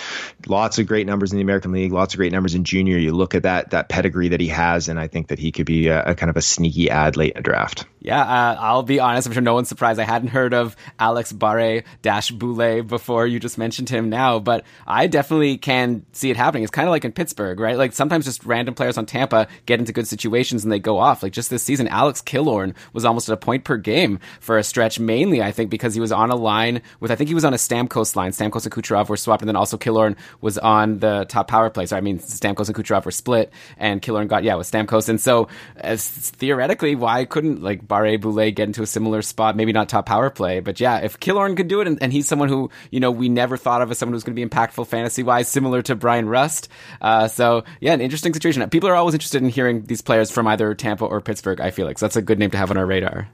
lots 0.47 0.79
of 0.79 0.87
great 0.87 1.07
numbers 1.07 1.31
in 1.31 1.37
the 1.37 1.43
American 1.43 1.71
League, 1.71 1.91
lots 1.91 2.13
of 2.13 2.17
great 2.17 2.31
numbers 2.31 2.55
in 2.55 2.63
junior. 2.63 2.97
You 2.97 3.13
look 3.13 3.35
at 3.35 3.43
that 3.43 3.71
that 3.71 3.89
pedigree 3.89 4.29
that 4.29 4.39
he 4.39 4.47
has, 4.47 4.87
and 4.87 4.99
I 4.99 5.07
think 5.07 5.27
that 5.27 5.39
he 5.39 5.51
could 5.51 5.65
be 5.65 5.87
a, 5.87 6.03
a 6.03 6.15
kind 6.15 6.29
of 6.29 6.37
a 6.37 6.41
sneaky 6.41 6.89
add 6.89 7.17
late 7.17 7.33
in 7.33 7.43
the 7.43 7.43
draft. 7.43 7.85
Yeah, 7.99 8.21
uh, 8.21 8.55
I'll 8.59 8.83
be 8.83 8.99
honest. 8.99 9.27
I'm 9.27 9.33
sure 9.33 9.41
no 9.41 9.53
one's 9.53 9.67
surprised. 9.67 9.99
I 9.99 10.03
hadn't 10.03 10.29
heard 10.29 10.53
of 10.53 10.75
Alex 10.97 11.33
Barre 11.33 11.83
Dash 12.01 12.31
Boulet 12.31 12.87
before 12.87 13.27
you 13.27 13.39
just 13.39 13.57
mentioned 13.57 13.89
him 13.89 14.09
now, 14.09 14.39
but 14.39 14.63
I 14.85 15.07
definitely 15.07 15.57
can 15.57 16.05
see 16.13 16.29
it 16.29 16.37
happening. 16.37 16.63
It's 16.63 16.71
kind 16.71 16.87
of 16.87 16.91
like 16.91 17.03
in 17.03 17.11
Pittsburgh, 17.11 17.59
right? 17.59 17.77
Like 17.77 17.91
sometimes 17.91 18.23
just 18.23 18.45
random 18.45 18.75
players 18.75 18.97
on 18.97 19.05
Tampa 19.05 19.47
get 19.65 19.79
into 19.79 19.91
good 19.91 20.07
situations 20.07 20.63
and 20.63 20.71
they 20.71 20.79
go 20.79 20.97
off. 20.97 21.21
Like 21.21 21.33
just 21.33 21.49
this 21.49 21.63
season, 21.63 21.87
Alex 21.89 22.21
Killorn 22.21 22.75
was 22.93 23.03
almost 23.03 23.27
at 23.27 23.33
a 23.33 23.37
point 23.37 23.65
per 23.65 23.75
game 23.75 24.19
for 24.39 24.57
a 24.57 24.63
stretch, 24.77 24.99
mainly 24.99 25.41
I 25.41 25.51
think 25.51 25.71
because 25.71 25.95
he 25.95 25.99
was 25.99 26.11
on 26.11 26.29
a 26.29 26.35
line 26.35 26.83
with 26.99 27.09
I 27.09 27.15
think 27.15 27.29
he 27.29 27.33
was 27.33 27.43
on 27.45 27.53
a 27.55 27.57
Stamkos 27.57 28.15
line. 28.15 28.29
Stamkos 28.29 28.65
and 28.65 28.71
Kucherov 28.71 29.09
were 29.09 29.17
swapped, 29.17 29.41
and 29.41 29.49
then 29.49 29.55
also 29.55 29.75
Killorn 29.75 30.15
was 30.39 30.59
on 30.59 30.99
the 30.99 31.25
top 31.27 31.47
power 31.47 31.71
play. 31.71 31.87
So 31.87 31.97
I 31.97 32.01
mean, 32.01 32.19
Stamkos 32.19 32.67
and 32.67 32.75
Kucherov 32.77 33.03
were 33.03 33.11
split, 33.11 33.51
and 33.77 34.03
Killorn 34.03 34.27
got 34.27 34.43
yeah 34.43 34.53
with 34.53 34.69
Stamkos, 34.69 35.09
and 35.09 35.19
so 35.19 35.47
as, 35.77 36.07
theoretically, 36.07 36.93
why 36.93 37.25
couldn't 37.25 37.63
like 37.63 37.87
Barre-Boulet 37.87 38.55
get 38.55 38.67
into 38.67 38.83
a 38.83 38.85
similar 38.85 39.23
spot? 39.23 39.55
Maybe 39.55 39.73
not 39.73 39.89
top 39.89 40.05
power 40.05 40.29
play, 40.29 40.59
but 40.59 40.79
yeah, 40.79 40.99
if 40.99 41.19
Killorn 41.19 41.57
could 41.57 41.69
do 41.69 41.81
it, 41.81 41.87
and, 41.87 41.97
and 41.99 42.13
he's 42.13 42.27
someone 42.27 42.49
who 42.49 42.69
you 42.91 42.99
know 42.99 43.09
we 43.09 43.29
never 43.29 43.57
thought 43.57 43.81
of 43.81 43.89
as 43.89 43.97
someone 43.97 44.13
who's 44.13 44.23
going 44.23 44.35
to 44.35 44.39
be 44.39 44.47
impactful 44.47 44.85
fantasy 44.85 45.23
wise, 45.23 45.47
similar 45.47 45.81
to 45.81 45.95
Bryan 45.95 46.29
Rust. 46.29 46.69
Uh, 47.01 47.27
so 47.27 47.63
yeah, 47.81 47.93
an 47.93 48.01
interesting 48.01 48.35
situation. 48.35 48.69
People 48.69 48.89
are 48.89 48.95
always 48.95 49.15
interested 49.15 49.41
in 49.41 49.49
hearing 49.49 49.85
these 49.85 50.03
players 50.03 50.29
from 50.29 50.45
either 50.45 50.75
Tampa 50.75 51.05
or 51.05 51.19
Pittsburgh. 51.19 51.61
I 51.61 51.71
feel 51.71 51.87
like 51.87 51.97
so 51.97 52.05
that's 52.05 52.15
a 52.15 52.21
good 52.21 52.37
name 52.37 52.51
to 52.51 52.59
have 52.59 52.69
on 52.69 52.77
our 52.77 52.85
radar. 52.85 53.27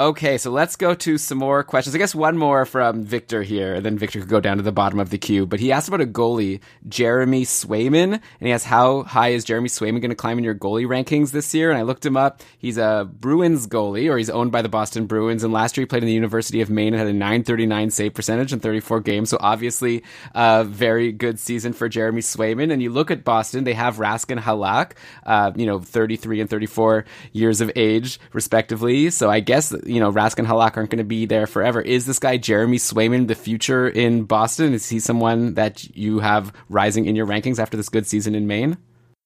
Okay, 0.00 0.38
so 0.38 0.50
let's 0.50 0.76
go 0.76 0.94
to 0.94 1.18
some 1.18 1.36
more 1.36 1.62
questions. 1.62 1.94
I 1.94 1.98
guess 1.98 2.14
one 2.14 2.38
more 2.38 2.64
from 2.64 3.04
Victor 3.04 3.42
here, 3.42 3.74
and 3.74 3.84
then 3.84 3.98
Victor 3.98 4.20
could 4.20 4.30
go 4.30 4.40
down 4.40 4.56
to 4.56 4.62
the 4.62 4.72
bottom 4.72 4.98
of 4.98 5.10
the 5.10 5.18
queue. 5.18 5.44
But 5.44 5.60
he 5.60 5.72
asked 5.72 5.88
about 5.88 6.00
a 6.00 6.06
goalie, 6.06 6.60
Jeremy 6.88 7.44
Swayman, 7.44 8.14
and 8.14 8.22
he 8.40 8.50
asked 8.50 8.64
how 8.64 9.02
high 9.02 9.32
is 9.32 9.44
Jeremy 9.44 9.68
Swayman 9.68 10.00
going 10.00 10.08
to 10.08 10.14
climb 10.14 10.38
in 10.38 10.44
your 10.44 10.54
goalie 10.54 10.86
rankings 10.86 11.32
this 11.32 11.52
year? 11.52 11.68
And 11.68 11.78
I 11.78 11.82
looked 11.82 12.06
him 12.06 12.16
up. 12.16 12.40
He's 12.56 12.78
a 12.78 13.06
Bruins 13.12 13.66
goalie, 13.66 14.10
or 14.10 14.16
he's 14.16 14.30
owned 14.30 14.52
by 14.52 14.62
the 14.62 14.70
Boston 14.70 15.04
Bruins. 15.04 15.44
And 15.44 15.52
last 15.52 15.76
year 15.76 15.82
he 15.82 15.86
played 15.86 16.02
in 16.02 16.06
the 16.06 16.14
University 16.14 16.62
of 16.62 16.70
Maine 16.70 16.94
and 16.94 16.98
had 16.98 17.06
a 17.06 17.12
939 17.12 17.90
save 17.90 18.14
percentage 18.14 18.54
in 18.54 18.60
34 18.60 19.00
games. 19.00 19.28
So 19.28 19.36
obviously 19.38 20.02
a 20.34 20.64
very 20.64 21.12
good 21.12 21.38
season 21.38 21.74
for 21.74 21.90
Jeremy 21.90 22.22
Swayman. 22.22 22.72
And 22.72 22.80
you 22.80 22.88
look 22.88 23.10
at 23.10 23.22
Boston, 23.22 23.64
they 23.64 23.74
have 23.74 23.98
Rask 23.98 24.30
and 24.30 24.40
Halak, 24.40 24.92
uh, 25.26 25.52
you 25.56 25.66
know, 25.66 25.78
33 25.78 26.40
and 26.40 26.48
34 26.48 27.04
years 27.34 27.60
of 27.60 27.70
age, 27.76 28.18
respectively. 28.32 29.10
So 29.10 29.28
I 29.28 29.40
guess 29.40 29.74
you 29.90 30.00
know, 30.00 30.12
Rask 30.12 30.38
and 30.38 30.46
Halak 30.46 30.76
aren't 30.76 30.90
going 30.90 30.98
to 30.98 31.04
be 31.04 31.26
there 31.26 31.46
forever. 31.46 31.80
Is 31.80 32.06
this 32.06 32.18
guy 32.18 32.36
Jeremy 32.36 32.78
Swayman 32.78 33.26
the 33.26 33.34
future 33.34 33.88
in 33.88 34.24
Boston? 34.24 34.72
Is 34.72 34.88
he 34.88 35.00
someone 35.00 35.54
that 35.54 35.84
you 35.96 36.20
have 36.20 36.52
rising 36.68 37.06
in 37.06 37.16
your 37.16 37.26
rankings 37.26 37.58
after 37.58 37.76
this 37.76 37.88
good 37.88 38.06
season 38.06 38.34
in 38.34 38.46
Maine? 38.46 38.78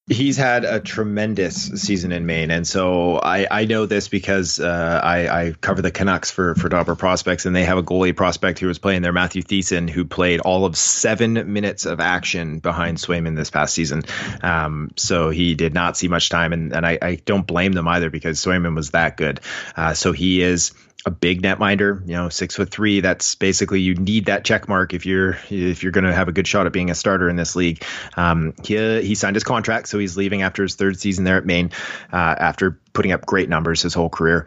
He's 0.07 0.37
had 0.37 0.67
a 0.67 0.81
tremendous 0.81 1.57
season 1.57 2.13
in 2.13 2.27
Maine, 2.27 2.51
and 2.51 2.67
so 2.67 3.17
I, 3.17 3.47
I 3.51 3.65
know 3.65 3.87
this 3.87 4.09
because 4.09 4.61
uh, 4.61 5.01
I, 5.03 5.29
I, 5.29 5.53
cover 5.53 5.81
the 5.81 5.91
Canucks 5.91 6.31
for 6.31 6.55
for 6.57 6.69
Dobber 6.69 6.95
Prospects, 6.95 7.47
and 7.47 7.57
they 7.57 7.65
have 7.65 7.79
a 7.79 7.83
goalie 7.83 8.15
prospect 8.15 8.59
who 8.59 8.67
was 8.67 8.79
playing 8.79 9.01
there, 9.01 9.15
Matthew 9.15 9.41
Thiessen, 9.41 9.89
who 9.89 10.05
played 10.05 10.41
all 10.41 10.67
of 10.67 10.77
seven 10.77 11.55
minutes 11.55 11.87
of 11.87 12.01
action 12.01 12.59
behind 12.59 12.99
Swayman 12.99 13.35
this 13.35 13.51
past 13.51 13.73
season. 13.73 14.03
Um, 14.43 14.91
so 14.97 15.31
he 15.31 15.55
did 15.55 15.73
not 15.73 15.97
see 15.97 16.09
much 16.09 16.29
time, 16.29 16.53
and, 16.53 16.75
and 16.75 16.85
I, 16.85 16.99
I, 17.01 17.15
don't 17.15 17.47
blame 17.47 17.73
them 17.73 17.89
either 17.89 18.11
because 18.11 18.39
Swayman 18.45 18.77
was 18.77 18.91
that 18.91 19.17
good. 19.17 19.41
Uh, 19.75 19.95
so 19.95 20.13
he 20.13 20.43
is 20.43 20.73
a 21.07 21.11
big 21.11 21.43
netminder, 21.43 22.01
you 22.07 22.15
know, 22.15 22.29
six 22.29 22.57
foot 22.57 22.71
three. 22.71 23.01
That's 23.01 23.35
basically 23.35 23.81
you 23.81 23.95
need 23.95 24.27
that 24.27 24.45
check 24.45 24.69
mark 24.69 24.95
if 24.95 25.05
you're 25.07 25.37
if 25.51 25.83
you're 25.83 25.93
going 25.93 26.05
to 26.05 26.15
have 26.15 26.29
a 26.29 26.33
good 26.33 26.47
shot 26.47 26.67
at 26.67 26.73
being 26.73 26.91
a 26.91 26.95
starter 26.95 27.29
in 27.29 27.37
this 27.37 27.57
league. 27.57 27.83
Um, 28.17 28.55
he 28.65 29.03
he 29.03 29.15
signed 29.15 29.37
his 29.37 29.45
contract, 29.45 29.89
so 29.89 29.99
he's 29.99 30.17
leaving 30.17 30.43
after 30.43 30.63
his 30.63 30.77
third 30.77 30.99
season 30.99 31.25
there 31.25 31.37
at 31.37 31.47
Maine, 31.47 31.73
uh, 32.13 32.17
after 32.17 32.81
putting 32.93 33.13
up 33.13 33.27
great 33.27 33.49
numbers 33.49 33.83
his 33.83 33.95
whole 33.95 34.09
career 34.09 34.47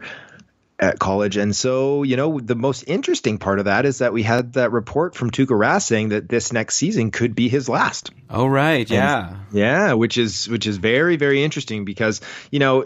at 0.80 0.98
college. 0.98 1.36
And 1.36 1.54
so, 1.56 2.04
you 2.04 2.16
know, 2.16 2.38
the 2.38 2.54
most 2.54 2.84
interesting 2.86 3.38
part 3.38 3.58
of 3.58 3.64
that 3.64 3.84
is 3.84 3.98
that 3.98 4.12
we 4.12 4.22
had 4.22 4.52
that 4.52 4.70
report 4.70 5.16
from 5.16 5.30
Tuukka 5.30 5.48
Rask 5.48 5.82
saying 5.82 6.10
that 6.10 6.28
this 6.28 6.52
next 6.52 6.76
season 6.76 7.10
could 7.10 7.34
be 7.34 7.48
his 7.48 7.68
last. 7.68 8.12
Oh, 8.30 8.46
right. 8.46 8.88
Yeah. 8.88 9.28
And, 9.28 9.38
yeah. 9.52 9.92
Which 9.94 10.16
is, 10.16 10.48
which 10.48 10.68
is 10.68 10.76
very, 10.76 11.16
very 11.16 11.42
interesting 11.42 11.84
because, 11.84 12.20
you 12.52 12.60
know, 12.60 12.84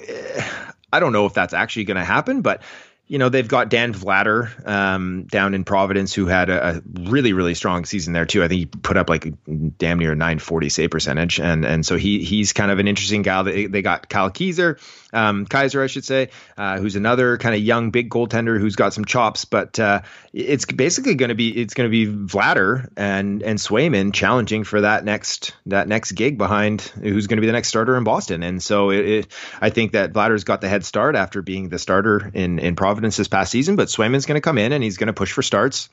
I 0.90 1.00
don't 1.00 1.12
know 1.12 1.26
if 1.26 1.34
that's 1.34 1.52
actually 1.52 1.84
going 1.84 1.98
to 1.98 2.04
happen, 2.04 2.40
but 2.40 2.62
you 3.12 3.18
know 3.18 3.28
they've 3.28 3.46
got 3.46 3.68
Dan 3.68 3.92
Vladar 3.92 4.66
um, 4.66 5.24
down 5.24 5.52
in 5.52 5.64
Providence 5.64 6.14
who 6.14 6.24
had 6.24 6.48
a, 6.48 6.76
a, 6.76 6.82
really 7.10 7.34
really 7.34 7.52
strong 7.52 7.84
season 7.84 8.14
there 8.14 8.24
too. 8.24 8.42
I 8.42 8.48
think 8.48 8.58
he 8.58 8.64
put 8.64 8.96
up 8.96 9.10
like 9.10 9.34
damn 9.76 9.98
near 9.98 10.14
940 10.14 10.70
save 10.70 10.90
percentage, 10.90 11.38
and 11.38 11.66
and 11.66 11.84
so 11.84 11.98
he 11.98 12.24
he's 12.24 12.54
kind 12.54 12.70
of 12.70 12.78
an 12.78 12.88
interesting 12.88 13.20
guy. 13.20 13.42
They, 13.42 13.66
they 13.66 13.82
got 13.82 14.08
Kyle 14.08 14.30
Keyser, 14.30 14.78
um, 15.12 15.46
Kaiser, 15.46 15.82
I 15.82 15.86
should 15.86 16.04
say, 16.04 16.30
uh, 16.56 16.78
who's 16.78 16.96
another 16.96 17.38
kind 17.38 17.54
of 17.54 17.60
young 17.60 17.90
big 17.90 18.10
goaltender 18.10 18.58
who's 18.58 18.76
got 18.76 18.94
some 18.94 19.04
chops. 19.04 19.44
But 19.44 19.78
uh, 19.78 20.02
it's 20.32 20.64
basically 20.64 21.14
going 21.14 21.28
to 21.28 21.34
be 21.34 21.50
it's 21.60 21.74
going 21.74 21.90
to 21.90 21.90
be 21.90 22.06
Vladar 22.06 22.88
and 22.96 23.42
and 23.42 23.58
Swayman 23.58 24.12
challenging 24.12 24.64
for 24.64 24.80
that 24.80 25.04
next 25.04 25.54
that 25.66 25.88
next 25.88 26.12
gig 26.12 26.38
behind 26.38 26.80
who's 26.80 27.26
going 27.26 27.36
to 27.36 27.42
be 27.42 27.46
the 27.46 27.52
next 27.52 27.68
starter 27.68 27.96
in 27.96 28.04
Boston. 28.04 28.42
And 28.42 28.62
so 28.62 28.90
it, 28.90 29.06
it, 29.06 29.26
I 29.60 29.70
think 29.70 29.92
that 29.92 30.12
Vladar's 30.12 30.44
got 30.44 30.60
the 30.60 30.68
head 30.68 30.84
start 30.84 31.16
after 31.16 31.42
being 31.42 31.68
the 31.68 31.78
starter 31.78 32.30
in 32.32 32.58
in 32.58 32.76
Providence 32.76 33.16
this 33.16 33.28
past 33.28 33.50
season. 33.50 33.76
But 33.76 33.88
Swayman's 33.88 34.26
going 34.26 34.36
to 34.36 34.42
come 34.42 34.58
in 34.58 34.72
and 34.72 34.82
he's 34.82 34.96
going 34.96 35.08
to 35.08 35.12
push 35.12 35.32
for 35.32 35.42
starts 35.42 35.88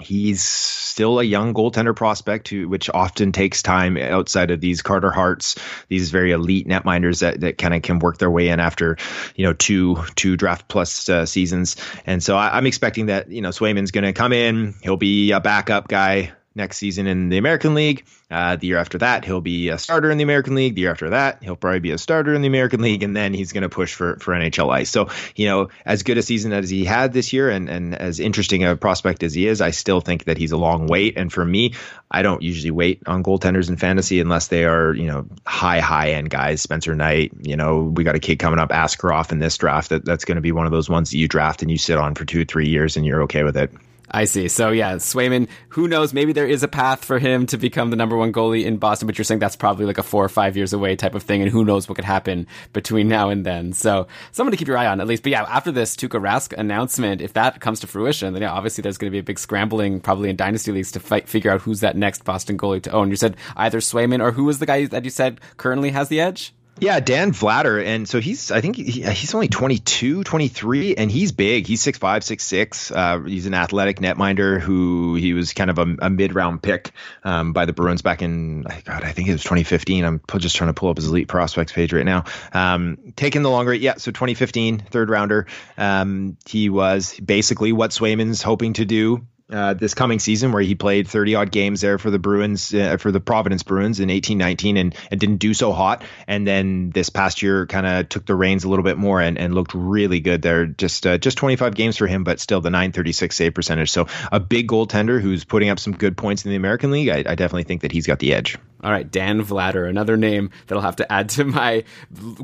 he's 0.00 0.42
still 0.42 1.20
a 1.20 1.24
young 1.24 1.54
goaltender 1.54 1.94
prospect, 1.94 2.48
who, 2.48 2.68
which 2.68 2.90
often 2.90 3.32
takes 3.32 3.62
time 3.62 3.96
outside 3.96 4.50
of 4.50 4.60
these 4.60 4.82
Carter 4.82 5.10
Harts, 5.10 5.56
these 5.88 6.10
very 6.10 6.32
elite 6.32 6.66
netminders 6.66 7.20
that, 7.20 7.40
that 7.40 7.58
kind 7.58 7.74
of 7.74 7.82
can 7.82 7.98
work 7.98 8.18
their 8.18 8.30
way 8.30 8.48
in 8.48 8.60
after, 8.60 8.96
you 9.34 9.44
know, 9.44 9.52
two 9.52 10.02
two 10.14 10.36
draft 10.36 10.68
plus 10.68 11.08
uh, 11.08 11.26
seasons. 11.26 11.76
And 12.06 12.22
so 12.22 12.36
I, 12.36 12.56
I'm 12.56 12.66
expecting 12.66 13.06
that 13.06 13.30
you 13.30 13.40
know 13.40 13.50
Swayman's 13.50 13.90
going 13.90 14.04
to 14.04 14.12
come 14.12 14.32
in. 14.32 14.74
He'll 14.82 14.96
be 14.96 15.32
a 15.32 15.40
backup 15.40 15.88
guy 15.88 16.32
next 16.58 16.76
season 16.76 17.06
in 17.06 17.30
the 17.30 17.38
American 17.38 17.74
League. 17.74 18.04
Uh, 18.30 18.56
the 18.56 18.66
year 18.66 18.76
after 18.76 18.98
that, 18.98 19.24
he'll 19.24 19.40
be 19.40 19.70
a 19.70 19.78
starter 19.78 20.10
in 20.10 20.18
the 20.18 20.24
American 20.24 20.54
League. 20.54 20.74
The 20.74 20.82
year 20.82 20.90
after 20.90 21.10
that, 21.10 21.42
he'll 21.42 21.56
probably 21.56 21.80
be 21.80 21.92
a 21.92 21.98
starter 21.98 22.34
in 22.34 22.42
the 22.42 22.48
American 22.48 22.82
League, 22.82 23.02
and 23.02 23.16
then 23.16 23.32
he's 23.32 23.52
going 23.52 23.62
to 23.62 23.70
push 23.70 23.94
for, 23.94 24.18
for 24.18 24.34
NHL 24.34 24.70
ice. 24.70 24.90
So, 24.90 25.08
you 25.34 25.46
know, 25.46 25.70
as 25.86 26.02
good 26.02 26.18
a 26.18 26.22
season 26.22 26.52
as 26.52 26.68
he 26.68 26.84
had 26.84 27.14
this 27.14 27.32
year, 27.32 27.48
and, 27.48 27.70
and 27.70 27.94
as 27.94 28.20
interesting 28.20 28.64
a 28.64 28.76
prospect 28.76 29.22
as 29.22 29.32
he 29.32 29.46
is, 29.46 29.62
I 29.62 29.70
still 29.70 30.02
think 30.02 30.24
that 30.24 30.36
he's 30.36 30.52
a 30.52 30.58
long 30.58 30.86
wait. 30.88 31.16
And 31.16 31.32
for 31.32 31.42
me, 31.42 31.72
I 32.10 32.20
don't 32.20 32.42
usually 32.42 32.70
wait 32.70 33.02
on 33.06 33.22
goaltenders 33.22 33.70
in 33.70 33.76
fantasy 33.76 34.20
unless 34.20 34.48
they 34.48 34.64
are, 34.64 34.92
you 34.92 35.06
know, 35.06 35.26
high, 35.46 35.80
high 35.80 36.10
end 36.10 36.28
guys. 36.28 36.60
Spencer 36.60 36.94
Knight, 36.94 37.32
you 37.40 37.56
know, 37.56 37.84
we 37.84 38.04
got 38.04 38.14
a 38.14 38.20
kid 38.20 38.38
coming 38.38 38.58
up, 38.58 38.70
Askarov 38.70 39.32
in 39.32 39.38
this 39.38 39.56
draft. 39.56 39.88
That, 39.88 40.04
that's 40.04 40.26
going 40.26 40.36
to 40.36 40.42
be 40.42 40.52
one 40.52 40.66
of 40.66 40.72
those 40.72 40.90
ones 40.90 41.10
that 41.10 41.18
you 41.18 41.28
draft 41.28 41.62
and 41.62 41.70
you 41.70 41.78
sit 41.78 41.96
on 41.96 42.14
for 42.14 42.24
two, 42.26 42.44
three 42.44 42.68
years 42.68 42.96
and 42.96 43.06
you're 43.06 43.22
okay 43.22 43.42
with 43.42 43.56
it. 43.56 43.72
I 44.10 44.24
see. 44.24 44.48
So 44.48 44.70
yeah, 44.70 44.94
Swayman, 44.94 45.48
who 45.70 45.86
knows? 45.86 46.14
Maybe 46.14 46.32
there 46.32 46.46
is 46.46 46.62
a 46.62 46.68
path 46.68 47.04
for 47.04 47.18
him 47.18 47.46
to 47.46 47.58
become 47.58 47.90
the 47.90 47.96
number 47.96 48.16
one 48.16 48.32
goalie 48.32 48.64
in 48.64 48.78
Boston, 48.78 49.06
but 49.06 49.18
you're 49.18 49.24
saying 49.24 49.40
that's 49.40 49.56
probably 49.56 49.84
like 49.86 49.98
a 49.98 50.02
four 50.02 50.24
or 50.24 50.28
five 50.28 50.56
years 50.56 50.72
away 50.72 50.96
type 50.96 51.14
of 51.14 51.22
thing, 51.22 51.42
and 51.42 51.50
who 51.50 51.64
knows 51.64 51.88
what 51.88 51.96
could 51.96 52.04
happen 52.04 52.46
between 52.72 53.08
now 53.08 53.28
and 53.28 53.44
then. 53.44 53.72
So 53.72 54.06
someone 54.32 54.52
to 54.52 54.56
keep 54.56 54.68
your 54.68 54.78
eye 54.78 54.86
on 54.86 55.00
at 55.00 55.06
least. 55.06 55.22
But 55.22 55.32
yeah, 55.32 55.42
after 55.42 55.70
this 55.70 55.94
Tuukka 55.96 56.20
Rask 56.20 56.56
announcement, 56.56 57.20
if 57.20 57.34
that 57.34 57.60
comes 57.60 57.80
to 57.80 57.86
fruition, 57.86 58.32
then 58.32 58.42
yeah, 58.42 58.52
obviously 58.52 58.82
there's 58.82 58.98
going 58.98 59.10
to 59.10 59.14
be 59.14 59.18
a 59.18 59.22
big 59.22 59.38
scrambling 59.38 60.00
probably 60.00 60.30
in 60.30 60.36
dynasty 60.36 60.72
leagues 60.72 60.92
to 60.92 61.00
fight, 61.00 61.28
figure 61.28 61.50
out 61.50 61.62
who's 61.62 61.80
that 61.80 61.96
next 61.96 62.24
Boston 62.24 62.56
goalie 62.56 62.82
to 62.82 62.90
own. 62.92 63.10
You 63.10 63.16
said 63.16 63.36
either 63.56 63.80
Swayman 63.80 64.22
or 64.22 64.32
who 64.32 64.44
was 64.44 64.58
the 64.58 64.66
guy 64.66 64.86
that 64.86 65.04
you 65.04 65.10
said 65.10 65.40
currently 65.56 65.90
has 65.90 66.08
the 66.08 66.20
edge? 66.20 66.54
Yeah, 66.80 67.00
Dan 67.00 67.32
Vladar. 67.32 67.84
And 67.84 68.08
so 68.08 68.20
he's, 68.20 68.50
I 68.50 68.60
think 68.60 68.76
he, 68.76 69.02
he's 69.02 69.34
only 69.34 69.48
22, 69.48 70.22
23, 70.22 70.94
and 70.94 71.10
he's 71.10 71.32
big. 71.32 71.66
He's 71.66 71.82
6'5, 71.82 71.98
6'6. 71.98 72.94
Uh, 72.94 73.24
he's 73.24 73.46
an 73.46 73.54
athletic 73.54 73.98
netminder 73.98 74.60
who 74.60 75.16
he 75.16 75.32
was 75.32 75.52
kind 75.52 75.70
of 75.70 75.78
a, 75.78 75.96
a 76.00 76.10
mid 76.10 76.34
round 76.34 76.62
pick 76.62 76.92
um, 77.24 77.52
by 77.52 77.64
the 77.64 77.72
Bruins 77.72 78.02
back 78.02 78.22
in, 78.22 78.62
God, 78.62 79.02
I 79.02 79.12
think 79.12 79.28
it 79.28 79.32
was 79.32 79.42
2015. 79.42 80.04
I'm 80.04 80.20
just 80.38 80.56
trying 80.56 80.68
to 80.68 80.74
pull 80.74 80.90
up 80.90 80.96
his 80.96 81.08
elite 81.08 81.28
prospects 81.28 81.72
page 81.72 81.92
right 81.92 82.06
now. 82.06 82.24
Um, 82.52 83.12
taking 83.16 83.42
the 83.42 83.50
longer, 83.50 83.74
yeah, 83.74 83.94
so 83.96 84.12
2015, 84.12 84.78
third 84.78 85.10
rounder. 85.10 85.46
Um, 85.76 86.36
he 86.46 86.68
was 86.68 87.18
basically 87.18 87.72
what 87.72 87.90
Swayman's 87.90 88.42
hoping 88.42 88.74
to 88.74 88.84
do 88.84 89.26
uh, 89.50 89.74
this 89.74 89.94
coming 89.94 90.18
season 90.18 90.52
where 90.52 90.62
he 90.62 90.74
played 90.74 91.08
30 91.08 91.34
odd 91.34 91.50
games 91.50 91.80
there 91.80 91.98
for 91.98 92.10
the 92.10 92.18
Bruins 92.18 92.74
uh, 92.74 92.98
for 92.98 93.10
the 93.10 93.20
Providence 93.20 93.62
Bruins 93.62 93.98
in 94.00 94.08
1819 94.08 94.76
and, 94.76 94.94
and 95.10 95.20
didn't 95.20 95.38
do 95.38 95.54
so 95.54 95.72
hot. 95.72 96.02
And 96.26 96.46
then 96.46 96.90
this 96.90 97.08
past 97.08 97.40
year 97.40 97.66
kind 97.66 97.86
of 97.86 98.08
took 98.08 98.26
the 98.26 98.34
reins 98.34 98.64
a 98.64 98.68
little 98.68 98.82
bit 98.82 98.98
more 98.98 99.20
and, 99.20 99.38
and 99.38 99.54
looked 99.54 99.74
really 99.74 100.20
good 100.20 100.42
there. 100.42 100.66
Just 100.66 101.06
uh, 101.06 101.18
just 101.18 101.38
25 101.38 101.74
games 101.74 101.96
for 101.96 102.06
him 102.06 102.24
but 102.24 102.40
still 102.40 102.60
the 102.60 102.70
936 102.70 103.34
save 103.34 103.54
percentage. 103.54 103.90
So 103.90 104.06
a 104.30 104.40
big 104.40 104.68
goaltender 104.68 105.20
who's 105.20 105.44
putting 105.44 105.70
up 105.70 105.78
some 105.78 105.94
good 105.94 106.16
points 106.16 106.44
in 106.44 106.50
the 106.50 106.56
American 106.56 106.90
League. 106.90 107.08
I, 107.08 107.18
I 107.18 107.34
definitely 107.34 107.64
think 107.64 107.82
that 107.82 107.92
he's 107.92 108.06
got 108.06 108.18
the 108.18 108.34
edge 108.34 108.58
all 108.82 108.92
right, 108.92 109.10
Dan 109.10 109.42
Vladar, 109.44 109.88
another 109.88 110.16
name 110.16 110.50
that 110.66 110.76
I'll 110.76 110.82
have 110.82 110.96
to 110.96 111.12
add 111.12 111.28
to 111.30 111.44
my 111.44 111.84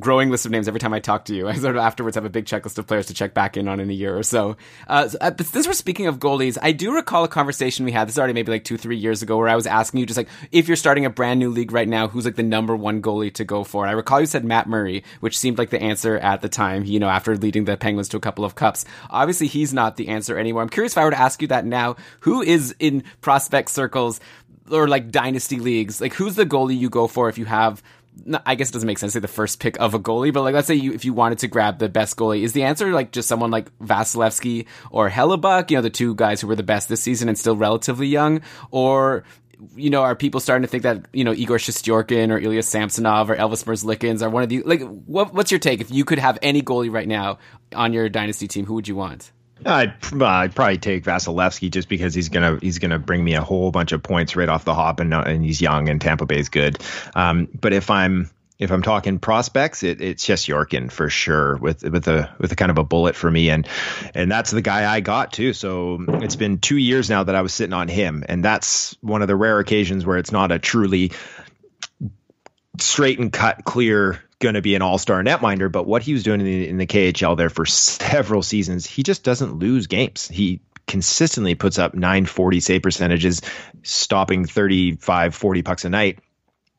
growing 0.00 0.30
list 0.30 0.46
of 0.46 0.52
names 0.52 0.66
every 0.66 0.80
time 0.80 0.92
I 0.92 1.00
talk 1.00 1.26
to 1.26 1.34
you. 1.34 1.48
I 1.54 1.54
sort 1.54 1.76
of 1.76 1.82
afterwards 1.82 2.16
have 2.16 2.24
a 2.24 2.30
big 2.30 2.46
checklist 2.46 2.76
of 2.78 2.86
players 2.86 3.06
to 3.06 3.14
check 3.14 3.34
back 3.34 3.56
in 3.56 3.68
on 3.68 3.78
in 3.78 3.88
a 3.88 3.92
year 3.92 4.16
or 4.16 4.22
so. 4.22 4.56
Uh, 4.88 5.08
so 5.08 5.18
uh, 5.20 5.30
this 5.30 5.68
was 5.68 5.78
speaking 5.78 6.06
of 6.06 6.18
goalies. 6.18 6.58
I 6.60 6.72
do 6.72 6.94
recall 6.94 7.24
a 7.24 7.28
conversation 7.28 7.84
we 7.84 7.92
had. 7.92 8.08
This 8.08 8.14
is 8.16 8.18
already 8.18 8.34
maybe 8.34 8.50
like 8.50 8.64
two, 8.64 8.76
three 8.76 8.96
years 8.96 9.22
ago, 9.22 9.36
where 9.36 9.48
I 9.48 9.54
was 9.54 9.66
asking 9.66 10.00
you 10.00 10.06
just 10.06 10.16
like 10.16 10.28
if 10.50 10.66
you're 10.66 10.76
starting 10.76 11.04
a 11.04 11.10
brand 11.10 11.38
new 11.38 11.50
league 11.50 11.72
right 11.72 11.88
now, 11.88 12.08
who's 12.08 12.24
like 12.24 12.36
the 12.36 12.42
number 12.42 12.74
one 12.74 13.00
goalie 13.00 13.32
to 13.34 13.44
go 13.44 13.62
for? 13.62 13.86
I 13.86 13.92
recall 13.92 14.20
you 14.20 14.26
said 14.26 14.44
Matt 14.44 14.68
Murray, 14.68 15.04
which 15.20 15.38
seemed 15.38 15.58
like 15.58 15.70
the 15.70 15.80
answer 15.80 16.18
at 16.18 16.42
the 16.42 16.48
time. 16.48 16.84
You 16.84 16.98
know, 16.98 17.08
after 17.08 17.36
leading 17.36 17.64
the 17.64 17.76
Penguins 17.76 18.08
to 18.08 18.16
a 18.16 18.20
couple 18.20 18.44
of 18.44 18.54
cups. 18.54 18.84
Obviously, 19.10 19.46
he's 19.46 19.72
not 19.72 19.96
the 19.96 20.08
answer 20.08 20.38
anymore. 20.38 20.62
I'm 20.62 20.68
curious 20.68 20.92
if 20.92 20.98
I 20.98 21.04
were 21.04 21.10
to 21.10 21.20
ask 21.20 21.40
you 21.42 21.48
that 21.48 21.64
now. 21.64 21.96
Who 22.20 22.42
is 22.42 22.74
in 22.80 23.04
prospect 23.20 23.70
circles? 23.70 24.20
Or 24.70 24.88
like 24.88 25.10
dynasty 25.10 25.58
leagues, 25.58 26.00
like 26.00 26.14
who's 26.14 26.36
the 26.36 26.46
goalie 26.46 26.78
you 26.78 26.88
go 26.88 27.06
for 27.06 27.28
if 27.28 27.36
you 27.36 27.44
have 27.44 27.82
I 28.46 28.54
guess 28.54 28.70
it 28.70 28.72
doesn't 28.72 28.86
make 28.86 28.98
sense 28.98 29.12
to 29.12 29.16
say 29.18 29.20
the 29.20 29.28
first 29.28 29.60
pick 29.60 29.78
of 29.80 29.92
a 29.92 29.98
goalie, 29.98 30.32
but 30.32 30.42
like 30.42 30.54
let's 30.54 30.66
say 30.66 30.74
you 30.74 30.92
if 30.92 31.04
you 31.04 31.12
wanted 31.12 31.38
to 31.40 31.48
grab 31.48 31.78
the 31.78 31.88
best 31.88 32.16
goalie, 32.16 32.42
is 32.42 32.52
the 32.52 32.62
answer 32.62 32.92
like 32.92 33.10
just 33.12 33.28
someone 33.28 33.50
like 33.50 33.76
Vasilevskiy 33.78 34.66
or 34.90 35.10
Hellebuyck, 35.10 35.70
you 35.70 35.76
know, 35.76 35.82
the 35.82 35.90
two 35.90 36.14
guys 36.14 36.40
who 36.40 36.46
were 36.46 36.54
the 36.54 36.62
best 36.62 36.88
this 36.88 37.02
season 37.02 37.28
and 37.28 37.36
still 37.36 37.56
relatively 37.56 38.06
young, 38.06 38.40
or 38.70 39.24
you 39.76 39.90
know, 39.90 40.02
are 40.02 40.14
people 40.14 40.40
starting 40.40 40.62
to 40.62 40.68
think 40.68 40.84
that 40.84 41.06
you 41.12 41.24
know 41.24 41.32
Igor 41.32 41.58
Shesterkin 41.58 42.30
or 42.30 42.38
Ilya 42.38 42.62
Samsonov 42.62 43.30
or 43.30 43.36
Elvis 43.36 43.64
Merzlikins 43.64 44.22
are 44.22 44.30
one 44.30 44.42
of 44.42 44.48
the 44.48 44.62
Like, 44.62 44.82
what, 44.82 45.34
what's 45.34 45.50
your 45.50 45.60
take 45.60 45.80
if 45.80 45.90
you 45.90 46.04
could 46.04 46.18
have 46.18 46.38
any 46.40 46.62
goalie 46.62 46.92
right 46.92 47.08
now 47.08 47.38
on 47.74 47.92
your 47.92 48.08
dynasty 48.08 48.48
team? 48.48 48.64
Who 48.66 48.74
would 48.74 48.88
you 48.88 48.96
want? 48.96 49.32
I'd, 49.64 49.94
I'd 50.20 50.54
probably 50.54 50.78
take 50.78 51.04
Vasilevskiy 51.04 51.70
just 51.70 51.88
because 51.88 52.14
he's 52.14 52.28
gonna 52.28 52.58
he's 52.60 52.78
gonna 52.78 52.98
bring 52.98 53.24
me 53.24 53.34
a 53.34 53.42
whole 53.42 53.70
bunch 53.70 53.92
of 53.92 54.02
points 54.02 54.36
right 54.36 54.48
off 54.48 54.64
the 54.64 54.74
hop, 54.74 55.00
and 55.00 55.14
and 55.14 55.44
he's 55.44 55.60
young 55.60 55.88
and 55.88 56.00
Tampa 56.00 56.26
Bay's 56.26 56.48
good. 56.48 56.78
Um, 57.14 57.48
but 57.58 57.72
if 57.72 57.90
I'm 57.90 58.30
if 58.58 58.70
I'm 58.70 58.82
talking 58.82 59.18
prospects, 59.18 59.82
it, 59.82 60.00
it's 60.00 60.24
Shesterkin 60.24 60.90
for 60.90 61.10
sure 61.10 61.56
with 61.56 61.82
with 61.82 62.06
a 62.08 62.34
with 62.38 62.52
a 62.52 62.56
kind 62.56 62.70
of 62.70 62.78
a 62.78 62.84
bullet 62.84 63.16
for 63.16 63.30
me, 63.30 63.50
and 63.50 63.68
and 64.14 64.30
that's 64.30 64.50
the 64.50 64.62
guy 64.62 64.92
I 64.92 65.00
got 65.00 65.32
too. 65.32 65.52
So 65.52 65.98
it's 66.08 66.36
been 66.36 66.58
two 66.58 66.76
years 66.76 67.10
now 67.10 67.24
that 67.24 67.34
I 67.34 67.42
was 67.42 67.52
sitting 67.52 67.72
on 67.72 67.88
him, 67.88 68.24
and 68.28 68.44
that's 68.44 68.96
one 69.00 69.22
of 69.22 69.28
the 69.28 69.36
rare 69.36 69.58
occasions 69.58 70.04
where 70.06 70.18
it's 70.18 70.32
not 70.32 70.52
a 70.52 70.58
truly 70.58 71.12
straight 72.78 73.18
and 73.18 73.32
cut 73.32 73.64
clear 73.64 74.23
going 74.40 74.54
to 74.54 74.62
be 74.62 74.74
an 74.74 74.82
all-star 74.82 75.22
netminder, 75.22 75.70
but 75.70 75.86
what 75.86 76.02
he 76.02 76.12
was 76.12 76.22
doing 76.22 76.40
in 76.40 76.46
the, 76.46 76.68
in 76.68 76.76
the 76.76 76.86
KHL 76.86 77.36
there 77.36 77.50
for 77.50 77.66
several 77.66 78.42
seasons, 78.42 78.86
he 78.86 79.02
just 79.02 79.22
doesn't 79.22 79.58
lose 79.58 79.86
games. 79.86 80.28
He 80.28 80.60
consistently 80.86 81.54
puts 81.54 81.78
up 81.78 81.94
940 81.94 82.60
save 82.60 82.82
percentages, 82.82 83.40
stopping 83.82 84.44
35, 84.46 85.34
40 85.34 85.62
pucks 85.62 85.84
a 85.84 85.90
night. 85.90 86.18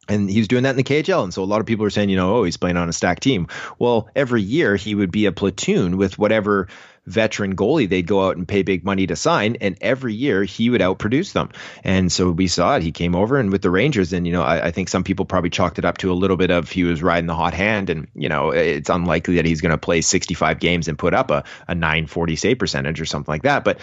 And 0.08 0.30
he 0.30 0.38
was 0.38 0.48
doing 0.48 0.64
that 0.64 0.72
in 0.72 0.76
the 0.76 0.84
KHL. 0.84 1.24
And 1.24 1.34
so 1.34 1.44
a 1.44 1.46
lot 1.46 1.62
of 1.62 1.66
people 1.66 1.86
are 1.86 1.90
saying, 1.90 2.10
you 2.10 2.16
know, 2.16 2.36
oh, 2.36 2.44
he's 2.44 2.58
playing 2.58 2.78
on 2.78 2.90
a 2.90 2.94
stacked 2.94 3.24
team. 3.24 3.48
Well, 3.80 4.10
every 4.16 4.44
year 4.44 4.76
he 4.76 4.94
would 4.94 5.12
be 5.12 5.26
a 5.26 5.32
platoon 5.32 5.98
with 5.98 6.20
whatever 6.20 6.68
veteran 7.06 7.56
goalie 7.56 7.88
they'd 7.88 8.08
go 8.08 8.28
out 8.28 8.38
and 8.38 8.48
pay 8.48 8.64
big 8.64 8.84
money 8.84 9.08
to 9.08 9.16
sign 9.16 9.58
and 9.62 9.78
every 9.82 10.14
year 10.14 10.44
he 10.44 10.70
would 10.70 10.82
outproduce 10.82 11.34
them. 11.34 11.50
And 11.84 12.12
so 12.12 12.32
we 12.32 12.48
saw 12.48 12.78
it. 12.78 12.84
He 12.84 12.92
came 12.92 13.16
over 13.16 13.38
and 13.38 13.52
with 13.52 13.62
the 13.62 13.70
rangers 13.70 14.14
and 14.14 14.26
you 14.26 14.34
know 14.34 14.44
I, 14.44 14.68
I, 14.68 14.72
think 14.72 14.90
some 14.90 15.04
people 15.04 15.26
probably 15.26 15.50
chalked 15.50 15.80
it 15.80 15.86
up 15.86 16.00
to 16.00 16.12
a 16.12 16.14
little 16.14 16.38
bit 16.38 16.52
of 16.52 16.70
he 16.70 16.84
was 16.84 17.02
riding 17.04 17.28
the 17.28 17.36
hot 17.36 17.54
hand 17.54 17.90
and 17.90 18.08
you 18.16 18.30
know 18.30 18.52
it's 18.52 18.90
unlikely 18.90 19.36
that 19.36 19.46
he's 19.46 19.62
going 19.62 19.72
to 19.72 19.78
play 19.78 20.02
65 20.02 20.60
games 20.60 20.88
and 20.88 20.98
put 20.98 21.14
up 21.14 21.32
a, 21.32 21.44
a 21.68 21.76
940 21.76 22.36
save 22.36 22.60
percentage 22.60 23.00
or 23.00 23.06
something 23.06 23.32
like 23.32 23.44
that. 23.44 23.64
But 23.64 23.80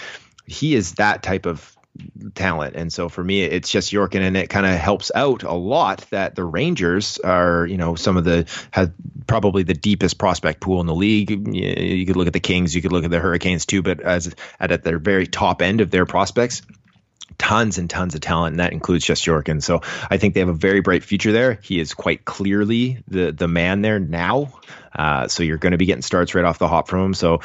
he 0.47 0.75
is 0.75 0.95
that 0.95 1.23
type 1.23 1.47
of 1.47 1.77
talent. 2.35 2.77
And 2.77 2.93
so 2.93 3.09
for 3.09 3.23
me, 3.23 3.43
it's 3.43 3.71
Shesterkin, 3.71 4.21
and 4.21 4.37
it 4.37 4.49
kind 4.49 4.67
of 4.67 4.73
helps 4.73 5.11
out 5.15 5.43
a 5.43 5.53
lot 5.53 6.05
that 6.11 6.35
the 6.35 6.45
Rangers 6.45 7.19
are, 7.19 7.67
you 7.67 7.77
know, 7.77 7.95
some 7.95 8.17
of 8.17 8.25
the 8.25 8.47
have 8.71 8.93
probably 9.27 9.63
the 9.63 9.75
deepest 9.75 10.19
prospect 10.19 10.61
pool 10.61 10.81
in 10.81 10.87
the 10.87 10.95
league. 10.95 11.31
You 11.55 12.07
could 12.07 12.17
look 12.17 12.27
at 12.27 12.33
the 12.33 12.41
Kings, 12.41 12.75
you 12.75 12.83
could 12.83 12.93
look 12.93 13.05
at 13.05 13.11
the 13.11 13.21
Hurricanes 13.21 13.67
too, 13.67 13.83
but 13.83 14.01
as 14.01 14.35
at, 14.59 14.73
at 14.73 14.85
their 14.85 14.99
very 14.99 15.27
top 15.27 15.63
end 15.63 15.81
of 15.81 15.91
their 15.91 16.07
prospects, 16.07 16.63
tons 17.39 17.79
and 17.79 17.91
tons 17.91 18.15
of 18.15 18.21
talent, 18.21 18.53
and 18.53 18.61
that 18.61 18.73
includes 18.73 19.05
just 19.05 19.25
Shesterkin. 19.25 19.63
So 19.63 19.83
I 20.11 20.17
think 20.17 20.35
they 20.35 20.41
have 20.41 20.49
a 20.49 20.55
very 20.55 20.81
bright 20.81 21.05
future 21.05 21.33
there. 21.33 21.59
He 21.63 21.81
is 21.81 21.95
quite 21.95 22.25
clearly 22.25 23.03
the 23.09 23.33
the 23.33 23.49
man 23.49 23.83
there 23.83 23.99
now. 23.99 24.53
Uh, 24.95 25.27
so 25.27 25.43
you're 25.43 25.59
going 25.59 25.73
to 25.73 25.79
be 25.79 25.87
getting 25.87 26.03
starts 26.03 26.35
right 26.35 26.45
off 26.45 26.59
the 26.59 26.69
hop 26.69 26.87
from 26.89 27.07
him. 27.07 27.15
So 27.15 27.41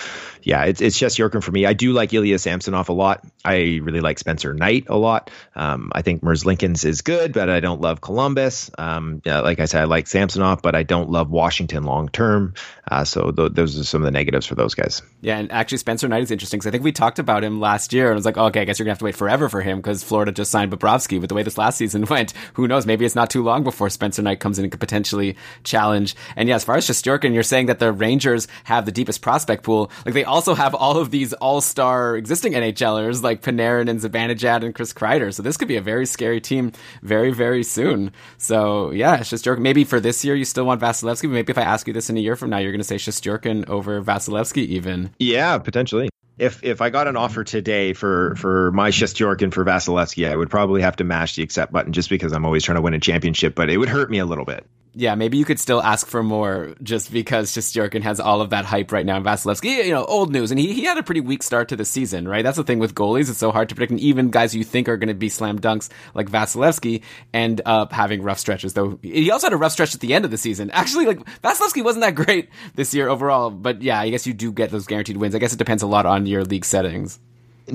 yeah, 0.47 0.63
it's, 0.63 0.79
it's 0.79 0.97
Shesterkin 0.97 1.43
for 1.43 1.51
me. 1.51 1.65
I 1.65 1.73
do 1.73 1.91
like 1.91 2.13
Ilya 2.13 2.39
Samsonov 2.39 2.87
a 2.87 2.93
lot. 2.93 3.21
I 3.43 3.81
really 3.83 3.99
like 3.99 4.17
Spencer 4.17 4.53
Knight 4.53 4.85
a 4.87 4.95
lot. 4.95 5.29
Um, 5.57 5.91
I 5.93 6.03
think 6.03 6.21
Merzlikins 6.21 6.85
is 6.85 7.01
good, 7.01 7.33
but 7.33 7.49
I 7.49 7.59
don't 7.59 7.81
love 7.81 7.99
Columbus. 7.99 8.71
Um, 8.77 9.21
yeah, 9.25 9.41
like 9.41 9.59
I 9.59 9.65
said, 9.65 9.81
I 9.81 9.83
like 9.83 10.07
Samsonov, 10.07 10.61
but 10.61 10.73
I 10.73 10.83
don't 10.83 11.09
love 11.09 11.29
Washington 11.29 11.83
long 11.83 12.07
term. 12.07 12.53
Uh, 12.89 13.03
so 13.03 13.31
th- 13.31 13.51
those 13.51 13.77
are 13.77 13.83
some 13.83 14.01
of 14.01 14.05
the 14.05 14.11
negatives 14.11 14.45
for 14.45 14.55
those 14.55 14.73
guys. 14.73 15.01
Yeah, 15.19 15.37
and 15.37 15.51
actually 15.51 15.79
Spencer 15.79 16.07
Knight 16.07 16.23
is 16.23 16.31
interesting 16.31 16.59
because 16.59 16.67
I 16.67 16.71
think 16.71 16.85
we 16.85 16.93
talked 16.93 17.19
about 17.19 17.43
him 17.43 17.59
last 17.59 17.91
year 17.91 18.05
and 18.05 18.13
I 18.13 18.15
was 18.15 18.23
like, 18.23 18.37
oh, 18.37 18.45
okay, 18.45 18.61
I 18.61 18.63
guess 18.63 18.79
you're 18.79 18.85
gonna 18.85 18.93
have 18.93 18.99
to 18.99 19.05
wait 19.05 19.17
forever 19.17 19.49
for 19.49 19.59
him 19.59 19.79
because 19.79 20.01
Florida 20.01 20.31
just 20.31 20.49
signed 20.49 20.71
Bobrovsky. 20.71 21.19
But 21.19 21.27
the 21.27 21.35
way 21.35 21.43
this 21.43 21.57
last 21.57 21.77
season 21.77 22.05
went, 22.09 22.31
who 22.53 22.69
knows? 22.69 22.85
Maybe 22.85 23.03
it's 23.03 23.15
not 23.15 23.29
too 23.29 23.43
long 23.43 23.65
before 23.65 23.89
Spencer 23.89 24.21
Knight 24.21 24.39
comes 24.39 24.59
in 24.59 24.63
and 24.63 24.71
could 24.71 24.79
potentially 24.79 25.35
challenge. 25.65 26.15
And 26.37 26.47
yeah, 26.47 26.55
as 26.55 26.63
far 26.63 26.77
as 26.77 26.87
Shesterkin, 26.87 27.33
you're 27.33 27.43
saying 27.43 27.65
that 27.65 27.79
the 27.79 27.91
Rangers 27.91 28.47
have 28.63 28.85
the 28.85 28.93
deepest 28.93 29.21
prospect 29.21 29.63
pool. 29.63 29.91
Like 30.05 30.13
they 30.13 30.23
also 30.37 30.53
have 30.53 30.75
all 30.75 30.97
of 30.97 31.09
these 31.09 31.33
all-star 31.33 32.15
existing 32.15 32.53
NHLers 32.53 33.23
like 33.23 33.41
Panarin 33.41 33.89
and 33.89 33.99
Zibanejad 33.99 34.63
and 34.63 34.75
Chris 34.75 34.93
Kreider. 34.93 35.33
So 35.33 35.41
this 35.41 35.57
could 35.57 35.67
be 35.67 35.77
a 35.77 35.81
very 35.81 36.05
scary 36.05 36.39
team 36.39 36.73
very, 37.01 37.31
very 37.31 37.63
soon. 37.63 38.11
So 38.37 38.91
yeah, 38.91 39.17
Shesterkin. 39.21 39.61
Maybe 39.61 39.83
for 39.83 39.99
this 39.99 40.23
year 40.23 40.35
you 40.35 40.45
still 40.45 40.65
want 40.65 40.79
Vasilevskiy. 40.79 41.23
But 41.23 41.29
maybe 41.31 41.51
if 41.51 41.57
I 41.57 41.63
ask 41.63 41.87
you 41.87 41.93
this 41.93 42.11
in 42.11 42.17
a 42.17 42.19
year 42.19 42.35
from 42.35 42.51
now, 42.51 42.59
you're 42.59 42.71
going 42.71 42.79
to 42.79 42.83
say 42.83 42.97
Shesterkin 42.97 43.67
over 43.67 43.99
Vasilevskiy 43.99 44.67
even. 44.67 45.09
Yeah, 45.17 45.57
potentially. 45.57 46.09
if 46.37 46.63
if 46.63 46.81
I 46.81 46.89
got 46.91 47.07
an 47.07 47.17
offer 47.17 47.43
today 47.43 47.93
for 47.93 48.35
for 48.35 48.71
my 48.71 48.91
Shesterkin 48.91 49.51
for 49.51 49.65
Vasilevskiy, 49.65 50.29
I 50.29 50.35
would 50.35 50.49
probably 50.51 50.81
have 50.83 50.97
to 50.97 51.03
mash 51.03 51.35
the 51.35 51.43
accept 51.43 51.71
button 51.73 51.93
just 51.93 52.09
because 52.09 52.31
I'm 52.31 52.45
always 52.45 52.63
trying 52.63 52.75
to 52.77 52.81
win 52.81 52.93
a 52.93 52.99
championship. 52.99 53.55
But 53.55 53.69
it 53.69 53.77
would 53.77 53.89
hurt 53.89 54.11
me 54.11 54.19
a 54.19 54.25
little 54.25 54.45
bit. 54.45 54.65
Yeah, 54.99 55.13
maybe 55.13 55.37
you 55.37 55.45
could 55.45 55.59
still 55.59 55.79
ask 55.79 56.07
for 56.07 56.23
more 56.23 56.73
just 56.81 57.11
because 57.13 57.51
Shesterkin 57.51 58.01
has 58.01 58.19
all 58.19 58.41
of 58.41 58.49
that 58.49 58.65
hype 58.65 58.91
right 58.91 59.05
now. 59.05 59.17
And 59.17 59.23
Vasilevskiy, 59.23 59.85
you 59.85 59.91
know, 59.91 60.03
old 60.03 60.31
news. 60.31 60.49
And 60.49 60.59
he, 60.59 60.73
he 60.73 60.85
had 60.85 60.97
a 60.97 61.03
pretty 61.03 61.21
weak 61.21 61.43
start 61.43 61.69
to 61.69 61.75
the 61.75 61.85
season, 61.85 62.27
right? 62.27 62.41
That's 62.41 62.57
the 62.57 62.63
thing 62.63 62.79
with 62.79 62.95
goalies. 62.95 63.29
It's 63.29 63.37
so 63.37 63.51
hard 63.51 63.69
to 63.69 63.75
predict. 63.75 63.91
And 63.91 63.99
even 63.99 64.31
guys 64.31 64.55
you 64.55 64.63
think 64.63 64.89
are 64.89 64.97
going 64.97 65.09
to 65.09 65.13
be 65.13 65.29
slam 65.29 65.59
dunks 65.59 65.89
like 66.15 66.31
Vasilevskiy 66.31 67.03
end 67.31 67.61
up 67.63 67.93
having 67.93 68.23
rough 68.23 68.39
stretches, 68.39 68.73
though 68.73 68.97
he 69.03 69.29
also 69.29 69.45
had 69.45 69.53
a 69.53 69.57
rough 69.57 69.73
stretch 69.73 69.93
at 69.93 70.01
the 70.01 70.15
end 70.15 70.25
of 70.25 70.31
the 70.31 70.37
season. 70.37 70.71
Actually, 70.73 71.05
like 71.05 71.19
Vasilevskiy 71.43 71.83
wasn't 71.83 72.01
that 72.01 72.15
great 72.15 72.49
this 72.73 72.95
year 72.95 73.07
overall. 73.07 73.51
But 73.51 73.83
yeah, 73.83 73.99
I 73.99 74.09
guess 74.09 74.25
you 74.25 74.33
do 74.33 74.51
get 74.51 74.71
those 74.71 74.87
guaranteed 74.87 75.17
wins. 75.17 75.35
I 75.35 75.37
guess 75.37 75.53
it 75.53 75.59
depends 75.59 75.83
a 75.83 75.87
lot 75.87 76.07
on 76.07 76.25
your 76.25 76.43
league 76.43 76.65
settings. 76.65 77.19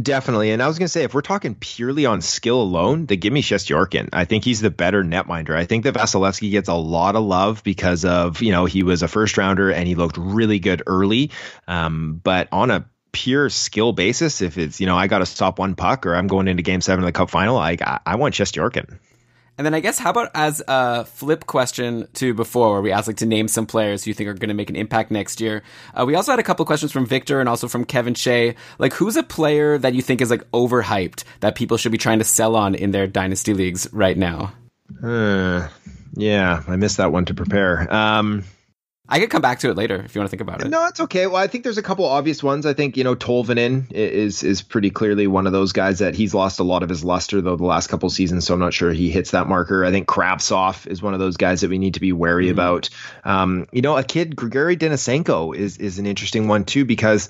Definitely. 0.01 0.53
And 0.53 0.63
I 0.63 0.69
was 0.69 0.79
going 0.79 0.87
to 0.87 0.93
say, 0.93 1.05
if 1.05 1.13
we're 1.13 1.21
talking 1.21 1.55
purely 1.55 2.07
on 2.07 2.23
skill 2.23 2.63
alone, 2.63 3.05
then 3.05 3.19
give 3.19 3.33
me 3.33 3.43
Shesterkin. 3.43 4.09
I 4.13 4.25
think 4.25 4.43
he's 4.43 4.61
the 4.61 4.71
better 4.71 5.05
netminder. 5.05 5.55
I 5.55 5.67
think 5.67 5.85
that 5.85 5.95
Vasilevskiy 5.95 6.51
gets 6.51 6.71
a 6.71 6.75
lot 6.75 7.15
of 7.15 7.25
love 7.25 7.63
because 7.63 8.07
of, 8.07 8.41
you 8.41 8.53
know, 8.53 8.65
he 8.65 8.83
was 8.83 9.03
a 9.03 9.09
first 9.09 9.37
rounder 9.37 9.71
and 9.71 9.87
he 9.87 9.95
looked 9.95 10.17
really 10.17 10.61
good 10.61 10.83
early. 10.87 11.31
Um, 11.69 12.21
but 12.25 12.49
on 12.53 12.71
a 12.71 12.87
pure 13.13 13.51
skill 13.51 13.93
basis, 13.93 14.41
if 14.41 14.57
it's, 14.57 14.81
you 14.81 14.87
know, 14.87 14.97
I 14.97 15.09
got 15.09 15.19
to 15.19 15.27
stop 15.27 15.59
one 15.59 15.75
puck 15.75 16.07
or 16.07 16.15
I'm 16.15 16.27
going 16.27 16.49
into 16.49 16.63
game 16.63 16.81
seven 16.81 17.05
of 17.05 17.07
the 17.07 17.13
cup 17.13 17.29
final, 17.29 17.59
I, 17.59 17.77
I 18.07 18.17
want 18.17 18.35
Shesterkin. 18.35 18.99
And 19.59 19.67
then 19.67 19.75
I 19.75 19.81
guess 19.81 19.99
how 19.99 20.11
about 20.11 20.31
as 20.35 20.63
a 20.67 21.05
flip 21.05 21.47
question 21.47 22.09
to 22.15 22.33
before, 22.33 22.73
where 22.73 22.83
we 22.83 22.91
asked 22.91 23.07
like 23.07 23.19
to 23.19 23.27
name 23.27 23.49
some 23.49 23.67
players 23.67 24.07
you 24.07 24.15
think 24.15 24.29
are 24.29 24.35
going 24.35 24.49
to 24.49 24.55
make 24.55 24.71
an 24.71 24.77
impact 24.77 25.11
next 25.11 25.41
year. 25.41 25.63
Uh, 25.95 26.05
we 26.07 26.15
also 26.15 26.33
had 26.33 26.39
a 26.39 26.43
couple 26.43 26.65
questions 26.65 26.91
from 26.91 27.07
Victor 27.07 27.39
and 27.39 27.49
also 27.49 27.69
from 27.69 27.85
Kevin 27.85 28.15
Shea. 28.15 28.55
Like, 28.79 28.95
who's 28.95 29.17
a 29.17 29.23
player 29.23 29.77
that 29.79 29.95
you 29.95 30.03
think 30.03 30.21
is 30.21 30.31
like 30.31 30.51
overhyped 30.53 31.25
that 31.41 31.55
people 31.55 31.77
should 31.77 31.93
be 31.93 31.99
trying 31.99 32.19
to 32.19 32.25
sell 32.25 32.57
on 32.57 32.75
in 32.75 32.93
their 32.93 33.07
dynasty 33.07 33.53
leagues 33.53 33.87
right 33.93 34.17
now? 34.17 34.53
Uh, 35.03 35.69
yeah, 36.15 36.63
I 36.67 36.77
missed 36.77 36.97
that 36.97 37.13
one 37.13 37.27
to 37.27 37.35
prepare. 37.35 37.93
Um, 37.93 38.45
I 39.13 39.19
could 39.19 39.29
come 39.29 39.43
back 39.43 39.59
to 39.59 39.69
it 39.69 39.77
later 39.77 39.97
if 39.97 40.15
you 40.15 40.23
want 40.23 40.31
to 40.31 40.31
think 40.31 40.41
about 40.41 40.65
it. 40.65 40.71
No, 40.71 40.87
it's 40.87 40.99
okay. 40.99 41.27
Well, 41.27 41.37
I 41.37 41.47
think 41.47 41.65
there's 41.65 41.77
a 41.77 41.83
couple 41.83 42.07
obvious 42.07 42.43
ones. 42.43 42.65
I 42.65 42.73
think 42.73 42.97
you 42.97 43.05
know 43.05 43.15
Tolvanen 43.15 43.93
is 43.93 44.43
is 44.43 44.63
pretty 44.63 44.89
clearly 44.89 45.27
one 45.27 45.47
of 45.47 45.53
those 45.53 45.73
guys 45.73 45.99
that 45.99 46.15
he's 46.15 46.33
lost 46.33 46.61
a 46.61 46.63
lot 46.63 46.83
of 46.83 46.89
his 46.89 47.05
luster 47.05 47.43
though 47.43 47.57
the 47.57 47.65
last 47.65 47.89
couple 47.89 48.09
seasons. 48.09 48.47
So 48.47 48.55
I'm 48.55 48.61
not 48.61 48.73
sure 48.73 48.91
he 48.91 49.11
hits 49.11 49.33
that 49.33 49.49
marker. 49.49 49.85
I 49.85 49.91
think 49.91 50.09
Kravtsov 50.09 50.87
is 50.87 51.03
one 51.03 51.13
of 51.13 51.21
those 51.21 51.37
guys 51.37 51.61
that 51.61 51.69
we 51.69 51.77
need 51.77 51.93
to 51.93 52.01
be 52.01 52.13
wary 52.13 52.47
mm-hmm. 52.47 52.53
about. 52.53 52.89
Um, 53.23 53.67
you 53.71 53.83
know, 53.83 53.99
a 53.99 54.03
kid 54.03 54.35
Grigory 54.35 54.79
Denisenko 54.79 55.55
is 55.55 55.77
is 55.77 55.99
an 55.99 56.07
interesting 56.07 56.49
one 56.49 56.65
too 56.65 56.87
because 56.87 57.29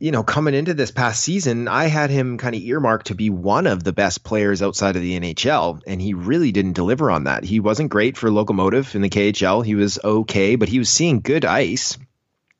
you 0.00 0.10
know, 0.10 0.22
coming 0.22 0.54
into 0.54 0.74
this 0.74 0.90
past 0.90 1.22
season, 1.22 1.68
I 1.68 1.86
had 1.86 2.10
him 2.10 2.38
kind 2.38 2.54
of 2.54 2.62
earmarked 2.62 3.06
to 3.06 3.14
be 3.14 3.30
one 3.30 3.66
of 3.66 3.82
the 3.82 3.92
best 3.92 4.24
players 4.24 4.62
outside 4.62 4.96
of 4.96 5.02
the 5.02 5.18
NHL, 5.18 5.82
and 5.86 6.00
he 6.00 6.14
really 6.14 6.52
didn't 6.52 6.72
deliver 6.74 7.10
on 7.10 7.24
that. 7.24 7.44
He 7.44 7.60
wasn't 7.60 7.90
great 7.90 8.16
for 8.16 8.30
Lokomotiv 8.30 8.94
in 8.94 9.02
the 9.02 9.10
KHL. 9.10 9.64
He 9.64 9.74
was 9.74 9.98
okay, 10.02 10.56
but 10.56 10.68
he 10.68 10.78
was 10.78 10.88
seeing 10.88 11.20
good 11.20 11.44
ice. 11.44 11.98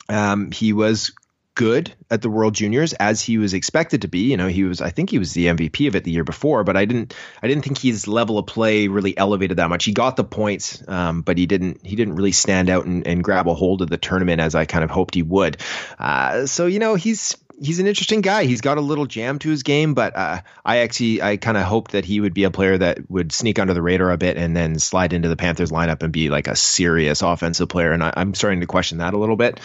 Um, 0.08 0.50
he 0.50 0.72
was 0.72 1.12
good 1.54 1.92
at 2.10 2.22
the 2.22 2.30
World 2.30 2.54
Juniors 2.54 2.92
as 2.94 3.22
he 3.22 3.38
was 3.38 3.54
expected 3.54 4.02
to 4.02 4.08
be. 4.08 4.30
You 4.30 4.36
know, 4.36 4.48
he 4.48 4.64
was 4.64 4.80
I 4.80 4.90
think 4.90 5.10
he 5.10 5.18
was 5.18 5.32
the 5.32 5.46
MVP 5.46 5.86
of 5.88 5.96
it 5.96 6.04
the 6.04 6.10
year 6.10 6.24
before, 6.24 6.64
but 6.64 6.76
I 6.76 6.84
didn't 6.84 7.14
I 7.42 7.48
didn't 7.48 7.64
think 7.64 7.78
his 7.78 8.08
level 8.08 8.38
of 8.38 8.46
play 8.46 8.88
really 8.88 9.16
elevated 9.16 9.58
that 9.58 9.68
much. 9.68 9.84
He 9.84 9.92
got 9.92 10.16
the 10.16 10.24
points, 10.24 10.82
um, 10.88 11.22
but 11.22 11.38
he 11.38 11.46
didn't 11.46 11.84
he 11.84 11.96
didn't 11.96 12.16
really 12.16 12.32
stand 12.32 12.70
out 12.70 12.86
and, 12.86 13.06
and, 13.06 13.24
grab 13.24 13.48
a 13.48 13.54
hold 13.54 13.80
of 13.80 13.88
the 13.88 13.96
tournament 13.96 14.40
as 14.40 14.54
I 14.54 14.66
kind 14.66 14.84
of 14.84 14.90
hoped 14.90 15.14
he 15.14 15.22
would. 15.22 15.56
Uh, 15.98 16.46
so 16.46 16.66
you 16.66 16.78
know 16.78 16.94
he's 16.94 17.36
he's 17.60 17.80
an 17.80 17.86
interesting 17.86 18.20
guy. 18.20 18.44
He's 18.44 18.60
got 18.60 18.78
a 18.78 18.80
little 18.80 19.06
jam 19.06 19.38
to 19.40 19.50
his 19.50 19.62
game, 19.62 19.94
but 19.94 20.16
uh, 20.16 20.40
I 20.64 20.78
actually 20.78 21.22
I 21.22 21.36
kind 21.36 21.56
of 21.56 21.64
hoped 21.64 21.92
that 21.92 22.04
he 22.04 22.20
would 22.20 22.34
be 22.34 22.44
a 22.44 22.50
player 22.50 22.76
that 22.78 23.10
would 23.10 23.32
sneak 23.32 23.58
under 23.58 23.74
the 23.74 23.82
radar 23.82 24.10
a 24.10 24.16
bit 24.16 24.36
and 24.36 24.56
then 24.56 24.78
slide 24.78 25.12
into 25.12 25.28
the 25.28 25.36
Panthers 25.36 25.70
lineup 25.70 26.02
and 26.02 26.12
be 26.12 26.30
like 26.30 26.48
a 26.48 26.56
serious 26.56 27.22
offensive 27.22 27.68
player. 27.68 27.92
And 27.92 28.02
I, 28.02 28.12
am 28.16 28.34
starting 28.34 28.60
to 28.60 28.66
question 28.66 28.98
that 28.98 29.14
a 29.14 29.18
little 29.18 29.36
bit. 29.36 29.60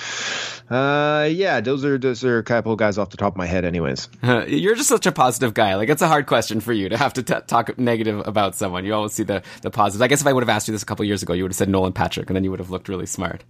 Uh, 0.70 1.28
yeah, 1.32 1.62
those 1.62 1.84
are 1.84 1.98
those 1.98 2.24
are 2.24 2.38
a 2.38 2.44
couple 2.44 2.76
guys 2.76 2.98
off 2.98 3.10
the 3.10 3.18
top 3.18 3.34
of 3.34 3.38
my 3.38 3.48
head, 3.48 3.66
anyways. 3.66 4.10
You're 4.24 4.76
just 4.76 4.90
such 4.90 5.06
a 5.06 5.12
positive 5.12 5.54
guy. 5.54 5.76
Like 5.76 5.90
it's 5.90 6.02
a 6.02 6.08
hard 6.08 6.28
question 6.28 6.60
for 6.60 6.74
you 6.74 6.90
to 6.90 6.98
have 6.98 7.14
to 7.14 7.24
t- 7.24 7.34
talk 7.48 7.78
negative 7.78 8.26
about 8.28 8.56
someone. 8.56 8.86
You 8.86 8.94
always 8.94 9.14
see 9.14 9.24
the 9.24 9.44
the 9.62 9.72
positives. 9.72 10.02
I 10.02 10.08
guess 10.08 10.22
if 10.22 10.28
I 10.28 10.34
would 10.34 10.44
have 10.44 10.50
asked 10.50 10.68
you 10.68 10.72
this 10.74 10.84
a 10.84 10.86
couple 10.86 11.06
years 11.06 11.24
ago, 11.24 11.34
you 11.34 11.44
would 11.44 11.52
have 11.52 11.58
said 11.58 11.70
Nolan 11.70 11.94
Patrick, 11.94 12.30
and 12.30 12.36
then 12.36 12.44
you 12.44 12.52
would 12.52 12.60
have 12.60 12.70
looked 12.70 12.90
really 12.90 13.06
smart. 13.06 13.44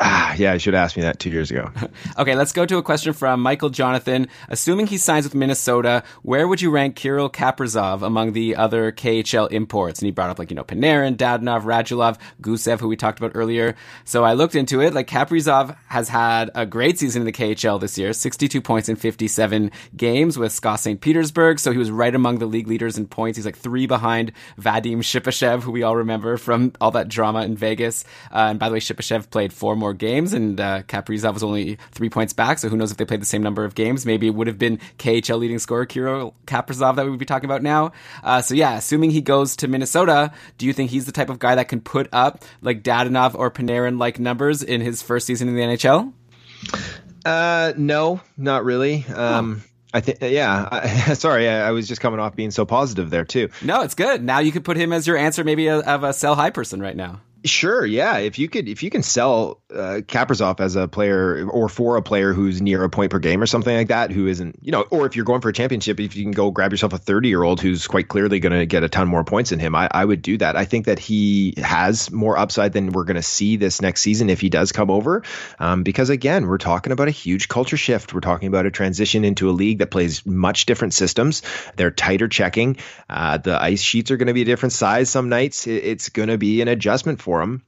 Ah, 0.00 0.34
yeah, 0.38 0.54
you 0.54 0.58
should 0.58 0.72
have 0.72 0.84
asked 0.84 0.96
me 0.96 1.02
that 1.02 1.18
two 1.18 1.28
years 1.28 1.50
ago. 1.50 1.70
okay, 2.18 2.34
let's 2.34 2.52
go 2.52 2.64
to 2.64 2.78
a 2.78 2.82
question 2.82 3.12
from 3.12 3.40
Michael 3.40 3.68
Jonathan. 3.68 4.26
Assuming 4.48 4.86
he 4.86 4.96
signs 4.96 5.24
with 5.24 5.34
Minnesota, 5.34 6.02
where 6.22 6.48
would 6.48 6.62
you 6.62 6.70
rank 6.70 6.96
Kirill 6.96 7.28
Kaprizov 7.28 8.00
among 8.00 8.32
the 8.32 8.56
other 8.56 8.90
KHL 8.90 9.52
imports? 9.52 10.00
And 10.00 10.06
he 10.06 10.10
brought 10.10 10.30
up 10.30 10.38
like, 10.38 10.50
you 10.50 10.54
know, 10.54 10.64
Panarin, 10.64 11.16
Dadonov, 11.16 11.64
Radulov, 11.64 12.18
Gusev, 12.40 12.80
who 12.80 12.88
we 12.88 12.96
talked 12.96 13.18
about 13.18 13.32
earlier. 13.34 13.74
So 14.04 14.24
I 14.24 14.32
looked 14.32 14.54
into 14.54 14.80
it. 14.80 14.94
Like 14.94 15.08
Kaprizov 15.08 15.76
has 15.88 16.08
had 16.08 16.50
a 16.54 16.64
great 16.64 16.98
season 16.98 17.20
in 17.20 17.26
the 17.26 17.32
KHL 17.32 17.78
this 17.78 17.98
year, 17.98 18.14
62 18.14 18.62
points 18.62 18.88
in 18.88 18.96
57 18.96 19.70
games 19.94 20.38
with 20.38 20.52
SKA 20.52 20.78
St. 20.78 21.00
Petersburg. 21.02 21.58
So 21.58 21.70
he 21.70 21.78
was 21.78 21.90
right 21.90 22.14
among 22.14 22.38
the 22.38 22.46
league 22.46 22.66
leaders 22.66 22.96
in 22.96 23.06
points. 23.06 23.36
He's 23.36 23.44
like 23.44 23.58
three 23.58 23.86
behind 23.86 24.32
Vadim 24.58 25.00
Shipachyov, 25.00 25.60
who 25.60 25.70
we 25.70 25.82
all 25.82 25.96
remember 25.96 26.38
from 26.38 26.72
all 26.80 26.92
that 26.92 27.08
drama 27.08 27.42
in 27.42 27.56
Vegas. 27.56 28.04
Uh, 28.32 28.48
and 28.48 28.58
by 28.58 28.70
the 28.70 28.72
way, 28.72 28.80
Shipachyov 28.80 29.28
played 29.28 29.52
four 29.52 29.76
more 29.82 29.92
games, 29.92 30.32
and 30.32 30.58
uh, 30.60 30.82
Kaprizov 30.84 31.34
was 31.34 31.42
only 31.42 31.76
three 31.90 32.08
points 32.08 32.32
back. 32.32 32.58
So 32.58 32.68
who 32.68 32.76
knows 32.76 32.90
if 32.90 32.96
they 32.96 33.04
played 33.04 33.20
the 33.20 33.26
same 33.26 33.42
number 33.42 33.64
of 33.64 33.74
games? 33.74 34.06
Maybe 34.06 34.28
it 34.28 34.34
would 34.34 34.46
have 34.46 34.58
been 34.58 34.78
KHL 34.98 35.38
leading 35.38 35.58
scorer 35.58 35.84
Kirill 35.84 36.34
Kaprizov 36.46 36.96
that 36.96 37.04
we 37.04 37.10
would 37.10 37.18
be 37.18 37.26
talking 37.26 37.44
about 37.44 37.62
now. 37.62 37.92
Uh, 38.22 38.40
so 38.40 38.54
yeah, 38.54 38.76
assuming 38.76 39.10
he 39.10 39.20
goes 39.20 39.56
to 39.56 39.68
Minnesota, 39.68 40.32
do 40.56 40.66
you 40.66 40.72
think 40.72 40.90
he's 40.90 41.04
the 41.04 41.12
type 41.12 41.28
of 41.28 41.38
guy 41.38 41.56
that 41.56 41.68
can 41.68 41.80
put 41.80 42.08
up 42.12 42.44
like 42.62 42.82
Dadonov 42.82 43.34
or 43.34 43.50
Panarin 43.50 43.98
like 43.98 44.18
numbers 44.18 44.62
in 44.62 44.80
his 44.80 45.02
first 45.02 45.26
season 45.26 45.48
in 45.48 45.56
the 45.56 45.62
NHL? 45.62 46.12
Uh, 47.24 47.72
no, 47.76 48.20
not 48.36 48.64
really. 48.64 49.04
Um, 49.06 49.62
I 49.94 50.00
think, 50.00 50.18
yeah. 50.22 50.68
I, 50.70 51.14
sorry, 51.14 51.48
I, 51.48 51.68
I, 51.68 51.70
was 51.72 51.86
just 51.86 52.00
coming 52.00 52.18
off 52.20 52.34
being 52.34 52.50
so 52.50 52.64
positive 52.64 53.10
there 53.10 53.24
too. 53.24 53.50
No, 53.62 53.82
it's 53.82 53.94
good. 53.94 54.22
Now 54.22 54.38
you 54.38 54.52
could 54.52 54.64
put 54.64 54.76
him 54.76 54.92
as 54.92 55.06
your 55.06 55.16
answer, 55.16 55.44
maybe 55.44 55.68
of 55.68 56.04
a 56.04 56.12
sell 56.12 56.34
high 56.34 56.50
person 56.50 56.80
right 56.80 56.96
now. 56.96 57.20
Sure, 57.44 57.84
yeah. 57.84 58.18
If 58.18 58.38
you 58.38 58.48
could, 58.48 58.68
if 58.68 58.82
you 58.82 58.90
can 58.90 59.02
sell 59.02 59.60
uh, 59.74 60.00
as 60.58 60.76
a 60.76 60.86
player 60.86 61.48
or 61.48 61.68
for 61.68 61.96
a 61.96 62.02
player 62.02 62.32
who's 62.32 62.62
near 62.62 62.84
a 62.84 62.90
point 62.90 63.10
per 63.10 63.18
game 63.18 63.42
or 63.42 63.46
something 63.46 63.74
like 63.74 63.88
that, 63.88 64.12
who 64.12 64.28
isn't, 64.28 64.60
you 64.62 64.70
know, 64.70 64.82
or 64.82 65.06
if 65.06 65.16
you're 65.16 65.24
going 65.24 65.40
for 65.40 65.48
a 65.48 65.52
championship, 65.52 65.98
if 65.98 66.14
you 66.14 66.22
can 66.22 66.32
go 66.32 66.52
grab 66.52 66.70
yourself 66.70 66.92
a 66.92 66.98
30 66.98 67.28
year 67.28 67.42
old 67.42 67.60
who's 67.60 67.88
quite 67.88 68.06
clearly 68.06 68.38
going 68.38 68.52
to 68.52 68.64
get 68.64 68.84
a 68.84 68.88
ton 68.88 69.08
more 69.08 69.24
points 69.24 69.50
than 69.50 69.58
him, 69.58 69.74
I, 69.74 69.88
I, 69.90 70.04
would 70.04 70.22
do 70.22 70.38
that. 70.38 70.56
I 70.56 70.64
think 70.64 70.86
that 70.86 71.00
he 71.00 71.54
has 71.56 72.12
more 72.12 72.38
upside 72.38 72.72
than 72.72 72.92
we're 72.92 73.04
going 73.04 73.16
to 73.16 73.22
see 73.22 73.56
this 73.56 73.82
next 73.82 74.02
season 74.02 74.30
if 74.30 74.40
he 74.40 74.48
does 74.48 74.70
come 74.70 74.90
over, 74.90 75.24
um, 75.58 75.82
because 75.82 76.10
again, 76.10 76.46
we're 76.46 76.58
talking 76.58 76.92
about 76.92 77.08
a 77.08 77.12
huge 77.12 77.48
culture 77.48 77.76
shift. 77.76 78.14
We're 78.14 78.20
talking 78.20 78.48
about 78.48 78.66
a 78.66 78.70
transition 78.70 79.24
into 79.24 79.50
a 79.50 79.52
league 79.52 79.78
that 79.78 79.90
plays 79.90 80.24
much 80.24 80.66
different 80.66 80.94
systems. 80.94 81.42
They're 81.74 81.90
tighter 81.90 82.28
checking. 82.28 82.76
Uh, 83.08 83.38
the 83.38 83.60
ice 83.60 83.80
sheets 83.80 84.12
are 84.12 84.16
going 84.16 84.28
to 84.28 84.34
be 84.34 84.42
a 84.42 84.46
different 84.46 84.72
size 84.72 85.10
some 85.10 85.28
nights. 85.28 85.66
It, 85.66 85.84
it's 85.84 86.08
going 86.10 86.28
to 86.28 86.38
be 86.38 86.60
an 86.60 86.68
adjustment 86.68 87.20
for 87.20 87.31
for 87.32 87.40
him. 87.40 87.62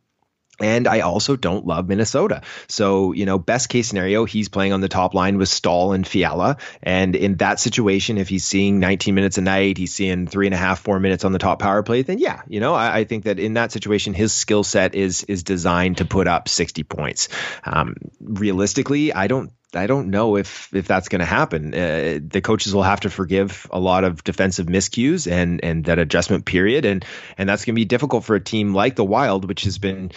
And 0.61 0.87
I 0.87 1.01
also 1.01 1.35
don't 1.35 1.67
love 1.67 1.89
Minnesota. 1.89 2.43
So, 2.69 3.13
you 3.13 3.27
know, 3.27 3.39
best 3.39 3.69
case 3.69 3.89
scenario, 3.89 4.25
he's 4.25 4.49
playing 4.49 4.73
on 4.73 4.81
the 4.81 4.89
top 4.89 5.13
line 5.13 5.37
with 5.37 5.49
Staal 5.49 5.95
and 5.95 6.07
Fiala. 6.07 6.59
And 6.81 7.17
in 7.17 7.39
that 7.39 7.59
situation, 7.59 8.19
if 8.19 8.29
he's 8.29 8.45
seeing 8.45 8.79
19 8.79 9.17
minutes 9.17 9.37
a 9.37 9.41
night, 9.41 9.79
he's 9.79 9.93
seeing 9.93 10.29
three 10.29 10.47
and 10.47 10.55
a 10.55 10.59
half, 10.59 10.79
four 10.79 11.01
minutes 11.01 11.25
on 11.25 11.33
the 11.33 11.41
top 11.41 11.59
power 11.59 11.83
play, 11.83 12.03
then 12.03 12.19
yeah, 12.19 12.43
you 12.47 12.61
know, 12.61 12.73
I, 12.73 12.99
I 12.99 13.05
think 13.05 13.25
that 13.25 13.41
in 13.41 13.55
that 13.55 13.73
situation, 13.73 14.15
his 14.15 14.33
skill 14.33 14.63
set 14.63 14.95
is 14.95 15.25
is 15.25 15.43
designed 15.43 15.97
to 15.97 16.05
put 16.05 16.29
up 16.29 16.49
60 16.49 16.85
points. 16.85 17.31
Um, 17.65 17.97
realistically, 18.21 19.13
I 19.13 19.27
don't 19.27 19.51
I 19.77 19.87
don't 19.87 20.11
know 20.11 20.37
if 20.37 20.75
if 20.75 20.87
that's 20.87 21.09
going 21.09 21.21
to 21.21 21.27
happen. 21.27 21.75
Uh, 21.75 22.21
the 22.27 22.41
coaches 22.43 22.75
will 22.75 22.83
have 22.83 23.01
to 23.01 23.11
forgive 23.11 23.67
a 23.71 23.79
lot 23.79 24.05
of 24.05 24.25
defensive 24.25 24.67
miscues 24.67 25.31
and 25.31 25.63
and 25.65 25.85
that 25.85 25.99
adjustment 25.99 26.45
period, 26.45 26.85
and 26.85 27.05
and 27.39 27.49
that's 27.49 27.65
going 27.65 27.75
to 27.75 27.81
be 27.81 27.85
difficult 27.85 28.25
for 28.25 28.37
a 28.37 28.41
team 28.41 28.75
like 28.75 28.97
the 28.97 29.05
Wild, 29.05 29.47
which 29.47 29.65
has 29.65 29.79
been 29.79 30.13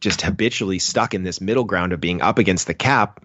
just 0.00 0.22
habitually 0.22 0.78
stuck 0.78 1.14
in 1.14 1.22
this 1.22 1.40
middle 1.40 1.64
ground 1.64 1.92
of 1.92 2.00
being 2.00 2.22
up 2.22 2.38
against 2.38 2.66
the 2.66 2.74
cap 2.74 3.24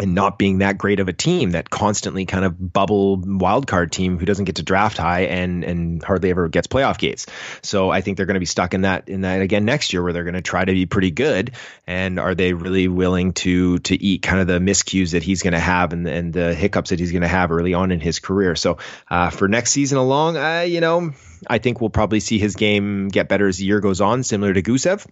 and 0.00 0.14
not 0.14 0.38
being 0.38 0.58
that 0.58 0.78
great 0.78 1.00
of 1.00 1.08
a 1.08 1.12
team, 1.12 1.50
that 1.50 1.70
constantly 1.70 2.24
kind 2.24 2.44
of 2.44 2.72
bubble 2.72 3.18
wildcard 3.18 3.90
team 3.90 4.18
who 4.18 4.24
doesn't 4.24 4.46
get 4.46 4.56
to 4.56 4.62
draft 4.62 4.96
high 4.96 5.22
and 5.22 5.64
and 5.64 6.02
hardly 6.02 6.30
ever 6.30 6.48
gets 6.48 6.66
playoff 6.66 6.98
gates. 6.98 7.26
So 7.62 7.90
I 7.90 8.00
think 8.00 8.16
they're 8.16 8.26
going 8.26 8.34
to 8.34 8.40
be 8.40 8.46
stuck 8.46 8.74
in 8.74 8.82
that 8.82 9.08
in 9.08 9.22
that 9.22 9.42
again 9.42 9.64
next 9.64 9.92
year, 9.92 10.02
where 10.02 10.12
they're 10.12 10.24
going 10.24 10.34
to 10.34 10.42
try 10.42 10.64
to 10.64 10.72
be 10.72 10.86
pretty 10.86 11.10
good. 11.10 11.52
And 11.86 12.18
are 12.18 12.34
they 12.34 12.52
really 12.52 12.88
willing 12.88 13.32
to 13.34 13.78
to 13.80 14.02
eat 14.02 14.22
kind 14.22 14.40
of 14.40 14.46
the 14.46 14.58
miscues 14.58 15.12
that 15.12 15.22
he's 15.22 15.42
going 15.42 15.52
to 15.52 15.60
have 15.60 15.92
and 15.92 16.06
and 16.08 16.32
the 16.32 16.54
hiccups 16.54 16.90
that 16.90 16.98
he's 16.98 17.12
going 17.12 17.22
to 17.22 17.28
have 17.28 17.50
early 17.50 17.74
on 17.74 17.92
in 17.92 18.00
his 18.00 18.18
career? 18.18 18.56
So 18.56 18.78
uh, 19.10 19.30
for 19.30 19.48
next 19.48 19.72
season 19.72 19.98
along, 19.98 20.36
uh, 20.36 20.60
you 20.60 20.80
know, 20.80 21.12
I 21.46 21.58
think 21.58 21.80
we'll 21.80 21.90
probably 21.90 22.20
see 22.20 22.38
his 22.38 22.56
game 22.56 23.08
get 23.08 23.28
better 23.28 23.46
as 23.48 23.58
the 23.58 23.64
year 23.64 23.80
goes 23.80 24.00
on, 24.00 24.22
similar 24.22 24.52
to 24.52 24.62
Gusev. 24.62 25.06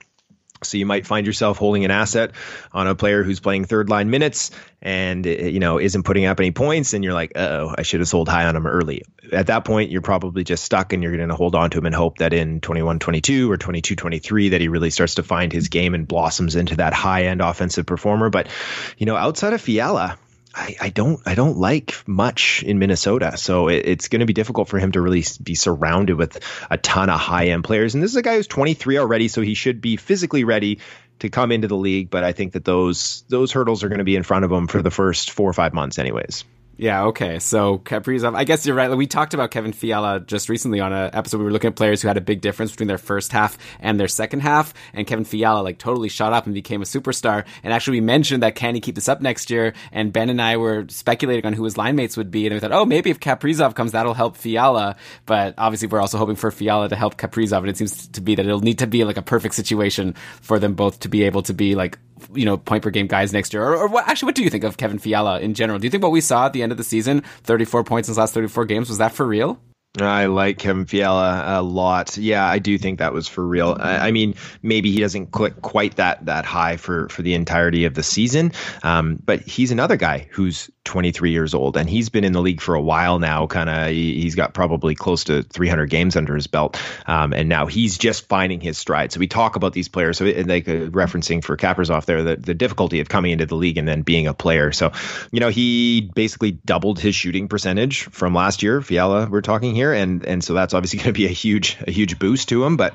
So 0.62 0.76
you 0.76 0.86
might 0.86 1.06
find 1.06 1.26
yourself 1.26 1.58
holding 1.58 1.84
an 1.84 1.90
asset 1.90 2.32
on 2.72 2.86
a 2.86 2.94
player 2.94 3.22
who's 3.22 3.40
playing 3.40 3.64
third 3.64 3.88
line 3.88 4.10
minutes 4.10 4.50
and 4.80 5.26
uh, 5.26 5.30
you 5.30 5.60
know 5.60 5.78
isn't 5.78 6.04
putting 6.04 6.24
up 6.24 6.38
any 6.40 6.50
points, 6.50 6.94
and 6.94 7.04
you're 7.04 7.14
like, 7.14 7.32
oh, 7.36 7.74
I 7.76 7.82
should 7.82 8.00
have 8.00 8.08
sold 8.08 8.28
high 8.28 8.46
on 8.46 8.56
him 8.56 8.66
early. 8.66 9.04
At 9.32 9.48
that 9.48 9.64
point, 9.64 9.90
you're 9.90 10.00
probably 10.00 10.44
just 10.44 10.64
stuck, 10.64 10.92
and 10.92 11.02
you're 11.02 11.16
going 11.16 11.28
to 11.28 11.34
hold 11.34 11.54
on 11.54 11.70
to 11.70 11.78
him 11.78 11.86
and 11.86 11.94
hope 11.94 12.18
that 12.18 12.32
in 12.32 12.60
21, 12.60 12.98
22 12.98 13.50
or 13.50 13.56
22, 13.56 13.96
23 13.96 14.48
that 14.50 14.60
he 14.60 14.68
really 14.68 14.90
starts 14.90 15.16
to 15.16 15.22
find 15.22 15.52
his 15.52 15.68
game 15.68 15.94
and 15.94 16.06
blossoms 16.06 16.56
into 16.56 16.76
that 16.76 16.92
high 16.92 17.24
end 17.24 17.40
offensive 17.40 17.86
performer. 17.86 18.30
But 18.30 18.48
you 18.96 19.06
know, 19.06 19.16
outside 19.16 19.52
of 19.52 19.60
Fiala, 19.60 20.18
I, 20.54 20.76
I, 20.80 20.88
don't 20.88 21.20
I 21.26 21.34
don't 21.34 21.58
like 21.58 21.94
much 22.06 22.62
in 22.62 22.78
Minnesota, 22.78 23.36
so 23.36 23.68
it, 23.68 23.86
it's 23.86 24.08
going 24.08 24.20
to 24.20 24.26
be 24.26 24.32
difficult 24.32 24.68
for 24.68 24.78
him 24.78 24.92
to 24.92 25.00
really 25.00 25.24
be 25.42 25.54
surrounded 25.54 26.16
with 26.16 26.40
a 26.70 26.78
ton 26.78 27.10
of 27.10 27.20
high 27.20 27.48
end 27.48 27.64
players. 27.64 27.94
And 27.94 28.02
this 28.02 28.10
is 28.10 28.16
a 28.16 28.22
guy 28.22 28.36
who's 28.36 28.46
23 28.46 28.98
already, 28.98 29.28
so 29.28 29.42
he 29.42 29.54
should 29.54 29.80
be 29.80 29.96
physically 29.96 30.44
ready 30.44 30.80
to 31.18 31.28
come 31.28 31.52
into 31.52 31.68
the 31.68 31.76
league. 31.76 32.10
But 32.10 32.24
I 32.24 32.32
think 32.32 32.52
that 32.52 32.64
those 32.64 33.24
those 33.28 33.52
hurdles 33.52 33.84
are 33.84 33.88
going 33.88 33.98
to 33.98 34.04
be 34.04 34.16
in 34.16 34.22
front 34.22 34.44
of 34.44 34.52
him 34.52 34.66
for 34.66 34.82
the 34.82 34.90
first 34.90 35.30
four 35.30 35.48
or 35.48 35.54
five 35.54 35.74
months, 35.74 35.98
anyways. 35.98 36.44
Yeah, 36.80 37.06
okay. 37.06 37.40
So 37.40 37.78
Kaprizov, 37.78 38.36
I 38.36 38.44
guess 38.44 38.64
you're 38.64 38.76
right. 38.76 38.88
We 38.96 39.08
talked 39.08 39.34
about 39.34 39.50
Kevin 39.50 39.72
Fiala 39.72 40.20
just 40.20 40.48
recently 40.48 40.78
on 40.78 40.92
an 40.92 41.10
episode. 41.12 41.38
We 41.38 41.44
were 41.44 41.50
looking 41.50 41.68
at 41.68 41.74
players 41.74 42.00
who 42.00 42.06
had 42.06 42.16
a 42.16 42.20
big 42.20 42.40
difference 42.40 42.70
between 42.70 42.86
their 42.86 42.98
first 42.98 43.32
half 43.32 43.58
and 43.80 43.98
their 43.98 44.06
second 44.06 44.40
half. 44.40 44.72
And 44.94 45.04
Kevin 45.04 45.24
Fiala 45.24 45.62
like 45.62 45.78
totally 45.78 46.08
shot 46.08 46.32
up 46.32 46.46
and 46.46 46.54
became 46.54 46.80
a 46.80 46.84
superstar. 46.84 47.44
And 47.64 47.72
actually 47.72 47.96
we 47.96 48.06
mentioned 48.06 48.44
that 48.44 48.54
can 48.54 48.76
he 48.76 48.80
keep 48.80 48.94
this 48.94 49.08
up 49.08 49.20
next 49.20 49.50
year? 49.50 49.74
And 49.90 50.12
Ben 50.12 50.30
and 50.30 50.40
I 50.40 50.56
were 50.56 50.86
speculating 50.88 51.46
on 51.46 51.52
who 51.52 51.64
his 51.64 51.76
line 51.76 51.96
mates 51.96 52.16
would 52.16 52.30
be. 52.30 52.46
And 52.46 52.54
we 52.54 52.60
thought, 52.60 52.70
oh, 52.70 52.84
maybe 52.84 53.10
if 53.10 53.18
Kaprizov 53.18 53.74
comes, 53.74 53.90
that'll 53.90 54.14
help 54.14 54.36
Fiala. 54.36 54.94
But 55.26 55.54
obviously 55.58 55.88
we're 55.88 56.00
also 56.00 56.16
hoping 56.16 56.36
for 56.36 56.52
Fiala 56.52 56.88
to 56.90 56.96
help 56.96 57.16
Kaprizov. 57.16 57.58
And 57.58 57.70
it 57.70 57.76
seems 57.76 58.06
to 58.06 58.20
be 58.20 58.36
that 58.36 58.46
it'll 58.46 58.60
need 58.60 58.78
to 58.78 58.86
be 58.86 59.02
like 59.02 59.16
a 59.16 59.22
perfect 59.22 59.56
situation 59.56 60.14
for 60.42 60.60
them 60.60 60.74
both 60.74 61.00
to 61.00 61.08
be 61.08 61.24
able 61.24 61.42
to 61.42 61.54
be 61.54 61.74
like 61.74 61.98
you 62.34 62.44
know, 62.44 62.56
point 62.56 62.82
per 62.82 62.90
game 62.90 63.06
guys 63.06 63.32
next 63.32 63.52
year? 63.52 63.62
Or, 63.62 63.76
or 63.76 63.88
what, 63.88 64.08
actually, 64.08 64.26
what 64.26 64.34
do 64.34 64.42
you 64.42 64.50
think 64.50 64.64
of 64.64 64.76
Kevin 64.76 64.98
Fiala 64.98 65.40
in 65.40 65.54
general? 65.54 65.78
Do 65.78 65.86
you 65.86 65.90
think 65.90 66.02
what 66.02 66.12
we 66.12 66.20
saw 66.20 66.46
at 66.46 66.52
the 66.52 66.62
end 66.62 66.72
of 66.72 66.78
the 66.78 66.84
season, 66.84 67.22
34 67.44 67.84
points 67.84 68.08
in 68.08 68.12
his 68.12 68.18
last 68.18 68.34
34 68.34 68.64
games, 68.66 68.88
was 68.88 68.98
that 68.98 69.12
for 69.12 69.26
real? 69.26 69.60
I 69.96 70.26
like 70.26 70.58
Kevin 70.58 70.86
Fiala 70.86 71.44
a 71.46 71.62
lot. 71.62 72.16
Yeah, 72.16 72.46
I 72.46 72.58
do 72.58 72.78
think 72.78 72.98
that 72.98 73.12
was 73.12 73.26
for 73.26 73.44
real. 73.44 73.76
I, 73.80 74.08
I 74.08 74.10
mean, 74.10 74.34
maybe 74.62 74.92
he 74.92 75.00
doesn't 75.00 75.32
click 75.32 75.60
quite 75.62 75.96
that 75.96 76.24
that 76.26 76.44
high 76.44 76.76
for 76.76 77.08
for 77.08 77.22
the 77.22 77.34
entirety 77.34 77.84
of 77.84 77.94
the 77.94 78.02
season, 78.02 78.52
um, 78.82 79.18
but 79.24 79.40
he's 79.40 79.70
another 79.70 79.96
guy 79.96 80.28
who's 80.30 80.70
23 80.88 81.32
years 81.32 81.52
old 81.52 81.76
and 81.76 81.88
he's 81.88 82.08
been 82.08 82.24
in 82.24 82.32
the 82.32 82.40
league 82.40 82.62
for 82.62 82.74
a 82.74 82.80
while 82.80 83.18
now. 83.18 83.46
Kind 83.46 83.68
of, 83.68 83.88
he's 83.90 84.34
got 84.34 84.54
probably 84.54 84.94
close 84.94 85.24
to 85.24 85.42
300 85.42 85.90
games 85.90 86.16
under 86.16 86.34
his 86.34 86.46
belt, 86.46 86.80
um, 87.06 87.34
and 87.34 87.48
now 87.48 87.66
he's 87.66 87.98
just 87.98 88.26
finding 88.26 88.60
his 88.60 88.78
stride. 88.78 89.12
So 89.12 89.20
we 89.20 89.28
talk 89.28 89.56
about 89.56 89.74
these 89.74 89.88
players, 89.88 90.16
so 90.16 90.24
like 90.24 90.66
uh, 90.66 90.88
referencing 90.88 91.44
for 91.44 91.56
Kaprizov 91.58 92.06
there, 92.06 92.22
the, 92.24 92.36
the 92.36 92.54
difficulty 92.54 93.00
of 93.00 93.08
coming 93.08 93.32
into 93.32 93.44
the 93.44 93.54
league 93.54 93.76
and 93.76 93.86
then 93.86 94.00
being 94.00 94.26
a 94.26 94.34
player. 94.34 94.72
So, 94.72 94.92
you 95.30 95.40
know, 95.40 95.50
he 95.50 96.10
basically 96.14 96.52
doubled 96.52 96.98
his 96.98 97.14
shooting 97.14 97.48
percentage 97.48 98.04
from 98.04 98.34
last 98.34 98.62
year. 98.62 98.80
Fiala, 98.80 99.28
we're 99.28 99.42
talking 99.42 99.74
here, 99.74 99.92
and 99.92 100.24
and 100.24 100.42
so 100.42 100.54
that's 100.54 100.72
obviously 100.72 101.00
going 101.00 101.08
to 101.08 101.12
be 101.12 101.26
a 101.26 101.28
huge 101.28 101.76
a 101.86 101.90
huge 101.90 102.18
boost 102.18 102.48
to 102.48 102.64
him, 102.64 102.78
but 102.78 102.94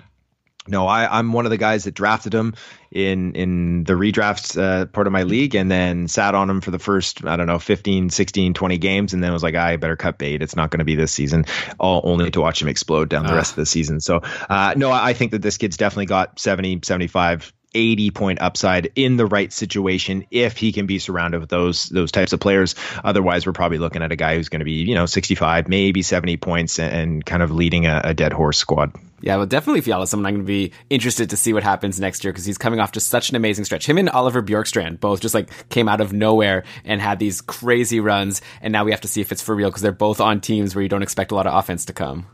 no, 0.68 0.88
I, 0.88 1.20
I'm 1.20 1.34
one 1.34 1.46
of 1.46 1.50
the 1.50 1.58
guys 1.58 1.84
that 1.84 1.94
drafted 1.94 2.34
him 2.34 2.54
in 2.92 3.36
in 3.36 3.84
the 3.84 3.94
redraft 3.94 4.58
uh, 4.58 4.86
part 4.86 5.08
of 5.08 5.14
my 5.14 5.24
league 5.24 5.56
and 5.56 5.70
then 5.70 6.08
sat 6.08 6.36
on 6.36 6.50
him 6.50 6.62
for 6.62 6.72
the 6.72 6.80
first, 6.80 7.26
I 7.26 7.36
don't 7.36 7.48
know, 7.48 7.60
15, 7.60 8.10
16, 8.10 8.54
20 8.54 8.78
games. 8.78 9.14
And 9.14 9.24
then 9.24 9.34
was 9.34 9.44
like, 9.44 9.56
I 9.56 9.76
better 9.78 9.96
cut 9.96 10.18
bait. 10.18 10.42
It's 10.42 10.56
not 10.56 10.72
going 10.72 10.80
to 10.80 10.86
be 10.86 10.96
this 10.96 11.12
season, 11.12 11.46
all, 11.80 12.02
only 12.04 12.32
to 12.32 12.42
watch 12.42 12.62
him 12.62 12.68
explode 12.68 13.10
down 13.10 13.26
the 13.26 13.34
uh. 13.34 13.38
rest 13.38 13.52
of 13.52 13.58
the 13.58 13.66
season. 13.66 14.00
So, 14.00 14.22
uh, 14.50 14.74
no, 14.78 14.92
I 14.92 15.14
think 15.14 15.32
that 15.32 15.42
this 15.42 15.58
kid's 15.58 15.78
definitely 15.78 16.06
got 16.06 16.40
70, 16.40 16.82
75 16.84 17.54
80 17.74 18.12
point 18.12 18.42
upside 18.42 18.92
in 18.96 19.18
the 19.18 19.26
right 19.26 19.52
situation 19.52 20.26
if 20.32 20.58
he 20.58 20.72
can 20.72 20.86
be 20.86 21.00
surrounded 21.00 21.42
with 21.42 21.50
those 21.50 21.86
those 21.86 22.12
types 22.12 22.34
of 22.34 22.40
players. 22.40 22.76
Otherwise, 23.04 23.46
we're 23.46 23.54
probably 23.54 23.78
looking 23.78 24.02
at 24.02 24.12
a 24.12 24.16
guy 24.16 24.36
who's 24.36 24.50
going 24.50 24.60
to 24.60 24.66
be 24.66 24.84
you 24.84 24.96
know 24.96 25.06
65, 25.06 25.68
maybe 25.68 26.02
70 26.02 26.38
points, 26.38 26.80
and, 26.80 27.24
kind 27.26 27.44
of 27.44 27.52
leading 27.52 27.86
a, 27.86 28.02
a 28.04 28.14
dead 28.14 28.34
horse 28.34 28.58
squad. 28.58 28.94
Yeah, 29.22 29.38
well, 29.38 29.46
definitely 29.46 29.80
Fiala, 29.82 30.06
someone 30.06 30.26
I'm 30.26 30.34
going 30.34 30.46
to 30.46 30.48
be 30.48 30.74
interested 30.90 31.30
to 31.30 31.38
see 31.38 31.54
what 31.54 31.64
happens 31.64 31.98
next 31.98 32.24
year 32.24 32.34
because 32.34 32.46
he's 32.46 32.58
coming 32.58 32.82
off 32.82 32.92
just 32.92 33.08
such 33.08 33.30
an 33.30 33.38
amazing 33.38 33.64
stretch. 33.64 33.88
Him 33.88 33.98
and 33.98 34.10
Oliver 34.10 34.44
Bjorkstrand 34.44 35.00
both 35.00 35.22
just 35.22 35.34
like 35.34 35.70
came 35.70 35.88
out 35.88 36.02
of 36.02 36.12
nowhere 36.12 36.66
and 36.84 37.00
had 37.00 37.20
these 37.20 37.40
crazy 37.40 38.02
runs, 38.02 38.42
and 38.62 38.74
now 38.74 38.84
we 38.84 38.92
have 38.92 39.02
to 39.02 39.08
see 39.08 39.22
if 39.22 39.32
it's 39.32 39.42
for 39.42 39.56
real 39.56 39.70
because 39.70 39.82
they're 39.82 39.94
both 39.94 40.20
on 40.20 40.42
teams 40.42 40.76
where 40.76 40.82
you 40.82 40.90
don't 40.90 41.04
expect 41.04 41.32
a 41.32 41.36
lot 41.36 41.48
of 41.48 41.54
offense 41.54 41.86
to 41.86 41.94
come. 41.94 42.26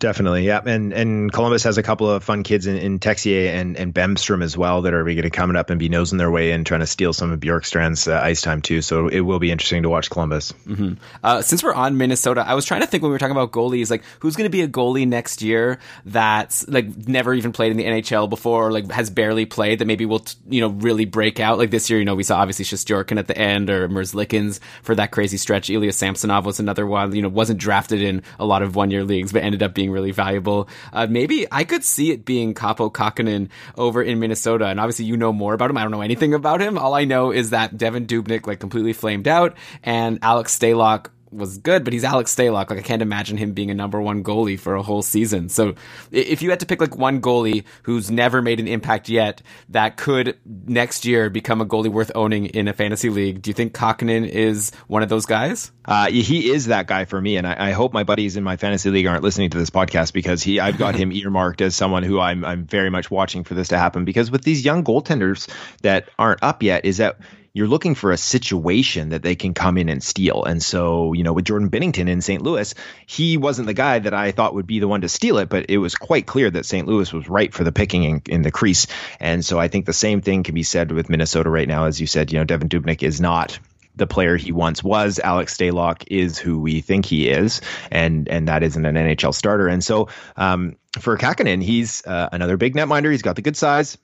Definitely, 0.00 0.46
yeah, 0.46 0.62
and 0.64 0.94
and 0.94 1.30
Columbus 1.30 1.62
has 1.64 1.76
a 1.76 1.82
couple 1.82 2.08
of 2.08 2.24
fun 2.24 2.42
kids 2.42 2.66
in, 2.66 2.78
in 2.78 2.98
Texier 3.00 3.48
and 3.50 3.76
and 3.76 3.92
Bemstrom 3.92 4.42
as 4.42 4.56
well 4.56 4.80
that 4.82 4.94
are 4.94 5.04
going 5.04 5.20
to 5.20 5.28
come 5.28 5.54
up 5.54 5.68
and 5.68 5.78
be 5.78 5.90
nosing 5.90 6.16
their 6.16 6.30
way 6.30 6.52
in, 6.52 6.64
trying 6.64 6.80
to 6.80 6.86
steal 6.86 7.12
some 7.12 7.30
of 7.30 7.38
Bjorkstrand's 7.38 8.08
uh, 8.08 8.18
ice 8.18 8.40
time 8.40 8.62
too. 8.62 8.80
So 8.80 9.08
it 9.08 9.20
will 9.20 9.38
be 9.38 9.50
interesting 9.50 9.82
to 9.82 9.90
watch 9.90 10.08
Columbus. 10.08 10.52
Mm-hmm. 10.66 10.94
Uh, 11.22 11.42
since 11.42 11.62
we're 11.62 11.74
on 11.74 11.98
Minnesota, 11.98 12.42
I 12.46 12.54
was 12.54 12.64
trying 12.64 12.80
to 12.80 12.86
think 12.86 13.02
when 13.02 13.10
we 13.10 13.14
were 13.14 13.18
talking 13.18 13.36
about 13.36 13.52
goalies, 13.52 13.90
like 13.90 14.02
who's 14.20 14.36
going 14.36 14.46
to 14.46 14.50
be 14.50 14.62
a 14.62 14.68
goalie 14.68 15.06
next 15.06 15.42
year 15.42 15.78
that's 16.06 16.66
like 16.66 17.06
never 17.06 17.34
even 17.34 17.52
played 17.52 17.70
in 17.70 17.76
the 17.76 17.84
NHL 17.84 18.30
before, 18.30 18.68
or 18.68 18.72
like 18.72 18.90
has 18.90 19.10
barely 19.10 19.44
played 19.44 19.80
that 19.80 19.84
maybe 19.84 20.06
will 20.06 20.24
you 20.48 20.62
know 20.62 20.68
really 20.68 21.04
break 21.04 21.40
out. 21.40 21.58
Like 21.58 21.70
this 21.70 21.90
year, 21.90 21.98
you 21.98 22.06
know, 22.06 22.14
we 22.14 22.22
saw 22.22 22.38
obviously 22.38 22.64
Shesterkin 22.64 23.18
at 23.18 23.26
the 23.26 23.36
end 23.36 23.68
or 23.68 23.86
Merzlikins 23.86 24.60
for 24.82 24.94
that 24.94 25.10
crazy 25.10 25.36
stretch. 25.36 25.68
Ilya 25.68 25.92
Samsonov 25.92 26.46
was 26.46 26.58
another 26.58 26.86
one. 26.86 27.14
You 27.14 27.20
know, 27.20 27.28
wasn't 27.28 27.60
drafted 27.60 28.00
in 28.00 28.22
a 28.38 28.46
lot 28.46 28.62
of 28.62 28.76
one 28.76 28.90
year 28.90 29.04
leagues, 29.04 29.30
but 29.30 29.42
ended 29.42 29.62
up 29.62 29.74
being 29.74 29.89
being 29.90 29.92
really 29.92 30.12
valuable. 30.12 30.68
Uh, 30.92 31.06
maybe 31.08 31.46
I 31.50 31.64
could 31.64 31.84
see 31.84 32.10
it 32.12 32.24
being 32.24 32.54
Kaapo 32.54 32.92
Kahkonen 32.92 33.48
over 33.76 34.02
in 34.02 34.18
Minnesota. 34.18 34.66
And 34.66 34.80
obviously, 34.80 35.04
you 35.04 35.16
know 35.16 35.32
more 35.32 35.54
about 35.54 35.70
him. 35.70 35.76
I 35.76 35.82
don't 35.82 35.90
know 35.90 36.00
anything 36.00 36.34
about 36.34 36.60
him. 36.60 36.78
All 36.78 36.94
I 36.94 37.04
know 37.04 37.30
is 37.30 37.50
that 37.50 37.76
Devan 37.76 38.06
Dubnyk 38.06 38.46
like 38.46 38.60
completely 38.60 38.92
flamed 38.92 39.28
out, 39.28 39.56
and 39.82 40.18
Alex 40.22 40.56
Stalock 40.56 41.08
was 41.30 41.58
good, 41.58 41.84
but 41.84 41.92
he's 41.92 42.04
Alex 42.04 42.34
Stalock. 42.34 42.70
Like 42.70 42.78
I 42.78 42.82
can't 42.82 43.02
imagine 43.02 43.36
him 43.36 43.52
being 43.52 43.70
a 43.70 43.74
number 43.74 44.00
one 44.00 44.22
goalie 44.24 44.58
for 44.58 44.74
a 44.74 44.82
whole 44.82 45.02
season. 45.02 45.48
So 45.48 45.74
if 46.10 46.42
you 46.42 46.50
had 46.50 46.60
to 46.60 46.66
pick 46.66 46.80
like 46.80 46.96
one 46.96 47.20
goalie 47.20 47.64
who's 47.82 48.10
never 48.10 48.42
made 48.42 48.60
an 48.60 48.68
impact 48.68 49.08
yet 49.08 49.42
that 49.70 49.96
could 49.96 50.38
next 50.44 51.04
year 51.04 51.30
become 51.30 51.60
a 51.60 51.66
goalie 51.66 51.90
worth 51.90 52.10
owning 52.14 52.46
in 52.46 52.68
a 52.68 52.72
fantasy 52.72 53.10
league, 53.10 53.42
do 53.42 53.50
you 53.50 53.54
think 53.54 53.72
Kahkonen 53.72 54.28
is 54.28 54.72
one 54.86 55.02
of 55.02 55.08
those 55.08 55.26
guys? 55.26 55.70
Uh, 55.84 56.10
he 56.10 56.50
is 56.50 56.66
that 56.66 56.86
guy 56.86 57.04
for 57.04 57.20
me, 57.20 57.36
and 57.36 57.46
I, 57.46 57.70
I, 57.70 57.72
hope 57.72 57.92
my 57.92 58.04
buddies 58.04 58.36
in 58.36 58.44
my 58.44 58.56
fantasy 58.56 58.90
league 58.90 59.06
aren't 59.06 59.24
listening 59.24 59.50
to 59.50 59.58
this 59.58 59.70
podcast 59.70 60.12
because 60.12 60.42
he 60.42 60.60
I've 60.60 60.78
got 60.78 60.94
him 60.94 61.10
earmarked 61.12 61.60
as 61.62 61.74
someone 61.74 62.02
who 62.02 62.20
I'm 62.20 62.44
I'm 62.44 62.64
very 62.64 62.90
much 62.90 63.10
watching 63.10 63.44
for 63.44 63.54
this 63.54 63.68
to 63.68 63.78
happen 63.78 64.04
because 64.04 64.30
with 64.30 64.42
these 64.42 64.64
young 64.64 64.84
goaltenders 64.84 65.50
that 65.82 66.08
aren't 66.18 66.42
up 66.42 66.62
yet, 66.62 66.84
is 66.84 66.98
that 66.98 67.18
you're 67.52 67.66
looking 67.66 67.94
for 67.94 68.12
a 68.12 68.16
situation 68.16 69.10
that 69.10 69.22
they 69.22 69.34
can 69.34 69.54
come 69.54 69.76
in 69.76 69.88
and 69.88 70.02
steal. 70.02 70.44
And 70.44 70.62
so, 70.62 71.12
you 71.12 71.24
know, 71.24 71.32
with 71.32 71.44
Jordan 71.44 71.70
Binnington 71.70 72.08
in 72.08 72.20
St. 72.20 72.42
Louis, 72.42 72.74
he 73.06 73.36
wasn't 73.36 73.66
the 73.66 73.74
guy 73.74 73.98
that 73.98 74.14
I 74.14 74.30
thought 74.30 74.54
would 74.54 74.66
be 74.66 74.78
the 74.78 74.88
one 74.88 75.00
to 75.00 75.08
steal 75.08 75.38
it, 75.38 75.48
but 75.48 75.66
it 75.68 75.78
was 75.78 75.94
quite 75.94 76.26
clear 76.26 76.50
that 76.50 76.66
St. 76.66 76.86
Louis 76.86 77.12
was 77.12 77.28
right 77.28 77.52
for 77.52 77.64
the 77.64 77.72
picking 77.72 78.04
in, 78.04 78.22
in 78.28 78.42
the 78.42 78.50
crease. 78.52 78.86
And 79.18 79.44
so 79.44 79.58
I 79.58 79.68
think 79.68 79.86
the 79.86 79.92
same 79.92 80.20
thing 80.20 80.42
can 80.42 80.54
be 80.54 80.62
said 80.62 80.92
with 80.92 81.10
Minnesota 81.10 81.50
right 81.50 81.68
now. 81.68 81.86
As 81.86 82.00
you 82.00 82.06
said, 82.06 82.32
you 82.32 82.38
know, 82.38 82.44
Devan 82.44 82.68
Dubnyk 82.68 83.02
is 83.02 83.20
not 83.20 83.58
the 83.96 84.06
player 84.06 84.36
he 84.36 84.52
once 84.52 84.82
was. 84.84 85.18
Alex 85.18 85.56
Stalock 85.56 86.04
is 86.06 86.38
who 86.38 86.58
we 86.60 86.80
think 86.80 87.04
he 87.04 87.28
is, 87.28 87.60
and 87.90 88.28
and 88.28 88.48
that 88.48 88.62
isn't 88.62 88.86
an 88.86 88.94
NHL 88.94 89.34
starter. 89.34 89.68
And 89.68 89.82
so 89.82 90.08
um, 90.36 90.76
for 90.98 91.18
Kahkonen, 91.18 91.62
he's 91.62 92.06
uh, 92.06 92.28
another 92.32 92.56
big 92.56 92.74
netminder. 92.74 93.10
He's 93.10 93.22
got 93.22 93.36
the 93.36 93.42
good 93.42 93.56
size. 93.56 93.98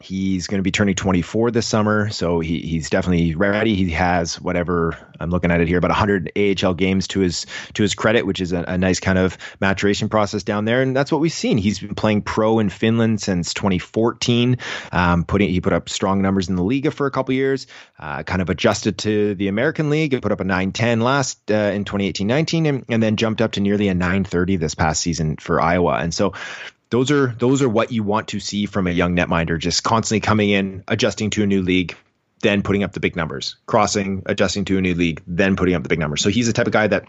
He's 0.00 0.46
going 0.46 0.58
to 0.60 0.62
be 0.62 0.70
turning 0.70 0.94
24 0.94 1.50
this 1.50 1.66
summer, 1.66 2.08
so 2.10 2.38
he, 2.38 2.60
he's 2.60 2.88
definitely 2.88 3.34
ready. 3.34 3.74
He 3.74 3.90
has 3.90 4.40
whatever 4.40 4.96
I'm 5.18 5.30
looking 5.30 5.50
at 5.50 5.60
it 5.60 5.66
here, 5.66 5.78
about 5.78 5.90
100 5.90 6.30
AHL 6.36 6.74
games 6.74 7.08
to 7.08 7.20
his 7.20 7.46
to 7.74 7.82
his 7.82 7.96
credit, 7.96 8.24
which 8.24 8.40
is 8.40 8.52
a, 8.52 8.62
a, 8.62 8.78
nice 8.78 9.00
kind 9.00 9.18
of 9.18 9.36
maturation 9.60 10.08
process 10.08 10.44
down 10.44 10.66
there, 10.66 10.82
and 10.82 10.94
that's 10.94 11.10
what 11.10 11.20
we've 11.20 11.32
seen. 11.32 11.58
He's 11.58 11.80
been 11.80 11.96
playing 11.96 12.22
pro 12.22 12.60
in 12.60 12.68
Finland 12.68 13.20
since 13.20 13.52
2014. 13.54 14.58
Um, 14.92 15.24
putting 15.24 15.50
he 15.50 15.60
put 15.60 15.72
up 15.72 15.88
strong 15.88 16.22
numbers 16.22 16.48
in 16.48 16.54
the 16.54 16.62
Liiga 16.62 16.92
for 16.92 17.08
a 17.08 17.10
couple 17.10 17.34
years, 17.34 17.66
uh, 17.98 18.22
kind 18.22 18.40
of 18.40 18.50
adjusted 18.50 18.98
to 18.98 19.34
the 19.34 19.48
American 19.48 19.90
League, 19.90 20.12
and 20.12 20.22
put 20.22 20.30
up 20.30 20.38
a 20.38 20.44
910 20.44 21.00
last 21.00 21.50
uh, 21.50 21.72
in 21.74 21.84
2018-19, 21.84 22.68
and, 22.68 22.84
and 22.88 23.02
then 23.02 23.16
jumped 23.16 23.42
up 23.42 23.50
to 23.52 23.60
nearly 23.60 23.88
a 23.88 23.94
930 23.94 24.58
this 24.58 24.76
past 24.76 25.00
season 25.00 25.38
for 25.38 25.60
Iowa, 25.60 25.94
and 25.94 26.14
so 26.14 26.34
those 26.90 27.10
are 27.10 27.34
those 27.38 27.62
are 27.62 27.68
what 27.68 27.92
you 27.92 28.02
want 28.02 28.28
to 28.28 28.40
see 28.40 28.66
from 28.66 28.86
a 28.86 28.90
young 28.90 29.16
netminder, 29.16 29.58
just 29.58 29.82
constantly 29.82 30.20
coming 30.20 30.50
in, 30.50 30.84
adjusting 30.88 31.30
to 31.30 31.42
a 31.42 31.46
new 31.46 31.62
league, 31.62 31.96
then 32.40 32.62
putting 32.62 32.82
up 32.82 32.92
the 32.92 33.00
big 33.00 33.16
numbers, 33.16 33.56
crossing, 33.66 34.22
adjusting 34.26 34.64
to 34.66 34.78
a 34.78 34.80
new 34.80 34.94
league, 34.94 35.22
then 35.26 35.56
putting 35.56 35.74
up 35.74 35.82
the 35.82 35.88
big 35.88 35.98
numbers. 35.98 36.22
So 36.22 36.30
he's 36.30 36.46
the 36.46 36.52
type 36.52 36.66
of 36.66 36.72
guy 36.72 36.86
that 36.86 37.06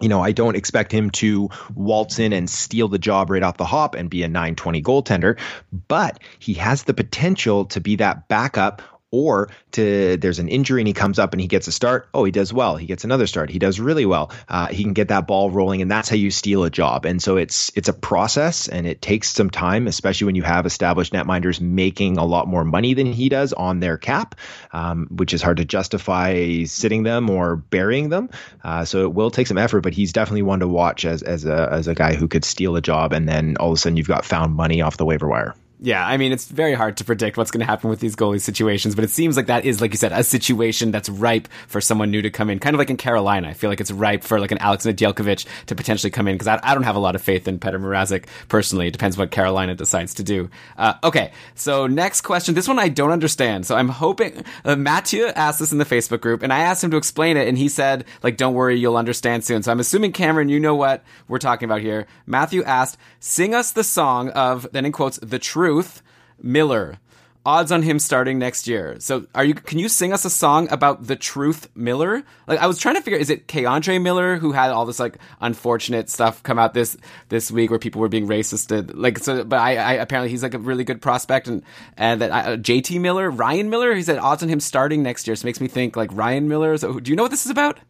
you 0.00 0.08
know, 0.08 0.20
I 0.20 0.32
don't 0.32 0.56
expect 0.56 0.90
him 0.90 1.10
to 1.10 1.48
waltz 1.74 2.18
in 2.18 2.32
and 2.32 2.50
steal 2.50 2.88
the 2.88 2.98
job 2.98 3.30
right 3.30 3.42
off 3.42 3.56
the 3.56 3.64
hop 3.64 3.94
and 3.94 4.10
be 4.10 4.24
a 4.24 4.28
920 4.28 4.82
goaltender, 4.82 5.38
but 5.70 6.18
he 6.40 6.54
has 6.54 6.82
the 6.82 6.92
potential 6.92 7.66
to 7.66 7.80
be 7.80 7.96
that 7.96 8.26
backup 8.26 8.82
or 9.12 9.50
to 9.72 10.16
there's 10.16 10.38
an 10.38 10.48
injury 10.48 10.80
and 10.80 10.88
he 10.88 10.94
comes 10.94 11.18
up 11.18 11.32
and 11.32 11.40
he 11.40 11.46
gets 11.46 11.68
a 11.68 11.72
start. 11.72 12.08
Oh, 12.12 12.24
he 12.24 12.32
does 12.32 12.52
well. 12.52 12.76
He 12.76 12.86
gets 12.86 13.04
another 13.04 13.26
start. 13.26 13.50
He 13.50 13.58
does 13.58 13.78
really 13.78 14.06
well. 14.06 14.32
Uh, 14.48 14.66
he 14.68 14.82
can 14.82 14.94
get 14.94 15.08
that 15.08 15.26
ball 15.26 15.50
rolling, 15.50 15.82
and 15.82 15.90
that's 15.90 16.08
how 16.08 16.16
you 16.16 16.30
steal 16.30 16.64
a 16.64 16.70
job. 16.70 17.04
And 17.04 17.22
so 17.22 17.36
it's 17.36 17.70
it's 17.76 17.88
a 17.88 17.92
process, 17.92 18.68
and 18.68 18.86
it 18.86 19.00
takes 19.00 19.30
some 19.30 19.50
time, 19.50 19.86
especially 19.86 20.24
when 20.24 20.34
you 20.34 20.42
have 20.42 20.66
established 20.66 21.12
netminders 21.12 21.60
making 21.60 22.16
a 22.16 22.24
lot 22.24 22.48
more 22.48 22.64
money 22.64 22.94
than 22.94 23.06
he 23.06 23.28
does 23.28 23.52
on 23.52 23.80
their 23.80 23.98
cap, 23.98 24.34
um, 24.72 25.06
which 25.10 25.34
is 25.34 25.42
hard 25.42 25.58
to 25.58 25.64
justify 25.64 26.64
sitting 26.64 27.02
them 27.02 27.28
or 27.28 27.56
burying 27.56 28.08
them. 28.08 28.30
Uh, 28.64 28.84
so 28.84 29.02
it 29.02 29.12
will 29.12 29.30
take 29.30 29.46
some 29.46 29.58
effort, 29.58 29.82
but 29.82 29.92
he's 29.92 30.12
definitely 30.12 30.42
one 30.42 30.60
to 30.60 30.68
watch 30.68 31.04
as 31.04 31.22
as 31.22 31.44
a 31.44 31.68
as 31.70 31.86
a 31.86 31.94
guy 31.94 32.14
who 32.14 32.28
could 32.28 32.44
steal 32.44 32.76
a 32.76 32.80
job, 32.80 33.12
and 33.12 33.28
then 33.28 33.56
all 33.60 33.68
of 33.68 33.74
a 33.74 33.78
sudden 33.78 33.98
you've 33.98 34.08
got 34.08 34.24
found 34.24 34.54
money 34.54 34.80
off 34.80 34.96
the 34.96 35.04
waiver 35.04 35.28
wire. 35.28 35.54
Yeah, 35.84 36.06
I 36.06 36.16
mean, 36.16 36.30
it's 36.30 36.46
very 36.46 36.74
hard 36.74 36.98
to 36.98 37.04
predict 37.04 37.36
what's 37.36 37.50
going 37.50 37.58
to 37.58 37.66
happen 37.66 37.90
with 37.90 37.98
these 37.98 38.14
goalie 38.14 38.40
situations, 38.40 38.94
but 38.94 39.02
it 39.02 39.10
seems 39.10 39.36
like 39.36 39.46
that 39.46 39.64
is, 39.64 39.80
like 39.80 39.90
you 39.90 39.96
said, 39.96 40.12
a 40.12 40.22
situation 40.22 40.92
that's 40.92 41.08
ripe 41.08 41.48
for 41.66 41.80
someone 41.80 42.12
new 42.12 42.22
to 42.22 42.30
come 42.30 42.50
in. 42.50 42.60
Kind 42.60 42.76
of 42.76 42.78
like 42.78 42.88
in 42.88 42.96
Carolina. 42.96 43.48
I 43.48 43.52
feel 43.52 43.68
like 43.68 43.80
it's 43.80 43.90
ripe 43.90 44.22
for 44.22 44.38
like 44.38 44.52
an 44.52 44.58
Alex 44.58 44.86
Nedeljkovic 44.86 45.44
to 45.66 45.74
potentially 45.74 46.12
come 46.12 46.28
in 46.28 46.36
because 46.36 46.46
I, 46.46 46.60
I, 46.62 46.74
don't 46.74 46.84
have 46.84 46.94
a 46.94 47.00
lot 47.00 47.16
of 47.16 47.22
faith 47.22 47.48
in 47.48 47.58
Petr 47.58 47.80
Mrazek 47.80 48.26
personally. 48.46 48.86
It 48.86 48.92
depends 48.92 49.18
what 49.18 49.32
Carolina 49.32 49.74
decides 49.74 50.14
to 50.14 50.22
do. 50.22 50.50
Uh, 50.78 50.94
okay, 51.02 51.32
so 51.56 51.88
next 51.88 52.20
question. 52.20 52.54
This 52.54 52.68
one 52.68 52.78
I 52.78 52.88
don't 52.88 53.10
understand. 53.10 53.66
So 53.66 53.74
I'm 53.74 53.88
hoping, 53.88 54.44
uh, 54.64 54.76
Matthew 54.76 55.26
asked 55.26 55.58
this 55.58 55.72
in 55.72 55.78
the 55.78 55.84
Facebook 55.84 56.20
group 56.20 56.44
and 56.44 56.52
I 56.52 56.60
asked 56.60 56.84
him 56.84 56.92
to 56.92 56.96
explain 56.96 57.36
it 57.36 57.48
and 57.48 57.58
he 57.58 57.68
said, 57.68 58.04
like, 58.22 58.36
don't 58.36 58.54
worry, 58.54 58.78
you'll 58.78 58.96
understand 58.96 59.44
soon. 59.44 59.64
So 59.64 59.72
I'm 59.72 59.80
assuming, 59.80 60.12
Cameron, 60.12 60.48
you 60.48 60.60
know 60.60 60.76
what 60.76 61.02
we're 61.26 61.38
talking 61.38 61.68
about 61.68 61.80
here. 61.80 62.06
Matthew 62.24 62.62
asked, 62.62 62.98
sing 63.18 63.52
us 63.52 63.72
the 63.72 63.82
song 63.82 64.28
of, 64.30 64.68
then 64.70 64.86
in 64.86 64.92
quotes, 64.92 65.18
the 65.18 65.40
truth 65.40 65.71
Truth 65.72 66.02
Miller. 66.42 66.98
Odds 67.46 67.72
on 67.72 67.82
him 67.82 67.98
starting 67.98 68.38
next 68.38 68.68
year. 68.68 68.96
So, 69.00 69.26
are 69.34 69.42
you? 69.42 69.54
Can 69.54 69.78
you 69.78 69.88
sing 69.88 70.12
us 70.12 70.26
a 70.26 70.30
song 70.30 70.70
about 70.70 71.06
the 71.06 71.16
Truth 71.16 71.70
Miller? 71.74 72.22
Like, 72.46 72.60
I 72.60 72.66
was 72.66 72.78
trying 72.78 72.96
to 72.96 73.00
figure, 73.00 73.18
is 73.18 73.30
it 73.30 73.48
K'Andre 73.48 74.00
Miller 74.00 74.36
who 74.36 74.52
had 74.52 74.70
all 74.70 74.84
this 74.84 75.00
like 75.00 75.16
unfortunate 75.40 76.10
stuff 76.10 76.42
come 76.42 76.58
out 76.58 76.74
this 76.74 76.96
this 77.30 77.50
week 77.50 77.70
where 77.70 77.78
people 77.78 78.02
were 78.02 78.10
being 78.10 78.28
racist? 78.28 78.92
Like, 78.94 79.18
so, 79.18 79.44
but 79.44 79.58
I, 79.58 79.76
I 79.76 79.92
apparently 79.94 80.28
he's 80.28 80.42
like 80.42 80.54
a 80.54 80.58
really 80.58 80.84
good 80.84 81.00
prospect, 81.00 81.48
and 81.48 81.62
and 81.96 82.20
that 82.20 82.30
uh, 82.30 82.56
JT 82.58 83.00
Miller, 83.00 83.30
Ryan 83.30 83.70
Miller, 83.70 83.94
he 83.94 84.02
said 84.02 84.18
odds 84.18 84.42
on 84.42 84.50
him 84.50 84.60
starting 84.60 85.02
next 85.02 85.26
year. 85.26 85.34
So, 85.34 85.44
it 85.44 85.46
makes 85.46 85.60
me 85.60 85.68
think 85.68 85.96
like 85.96 86.10
Ryan 86.12 86.48
Miller. 86.48 86.76
So, 86.76 87.00
do 87.00 87.10
you 87.10 87.16
know 87.16 87.24
what 87.24 87.32
this 87.32 87.46
is 87.46 87.50
about? 87.50 87.80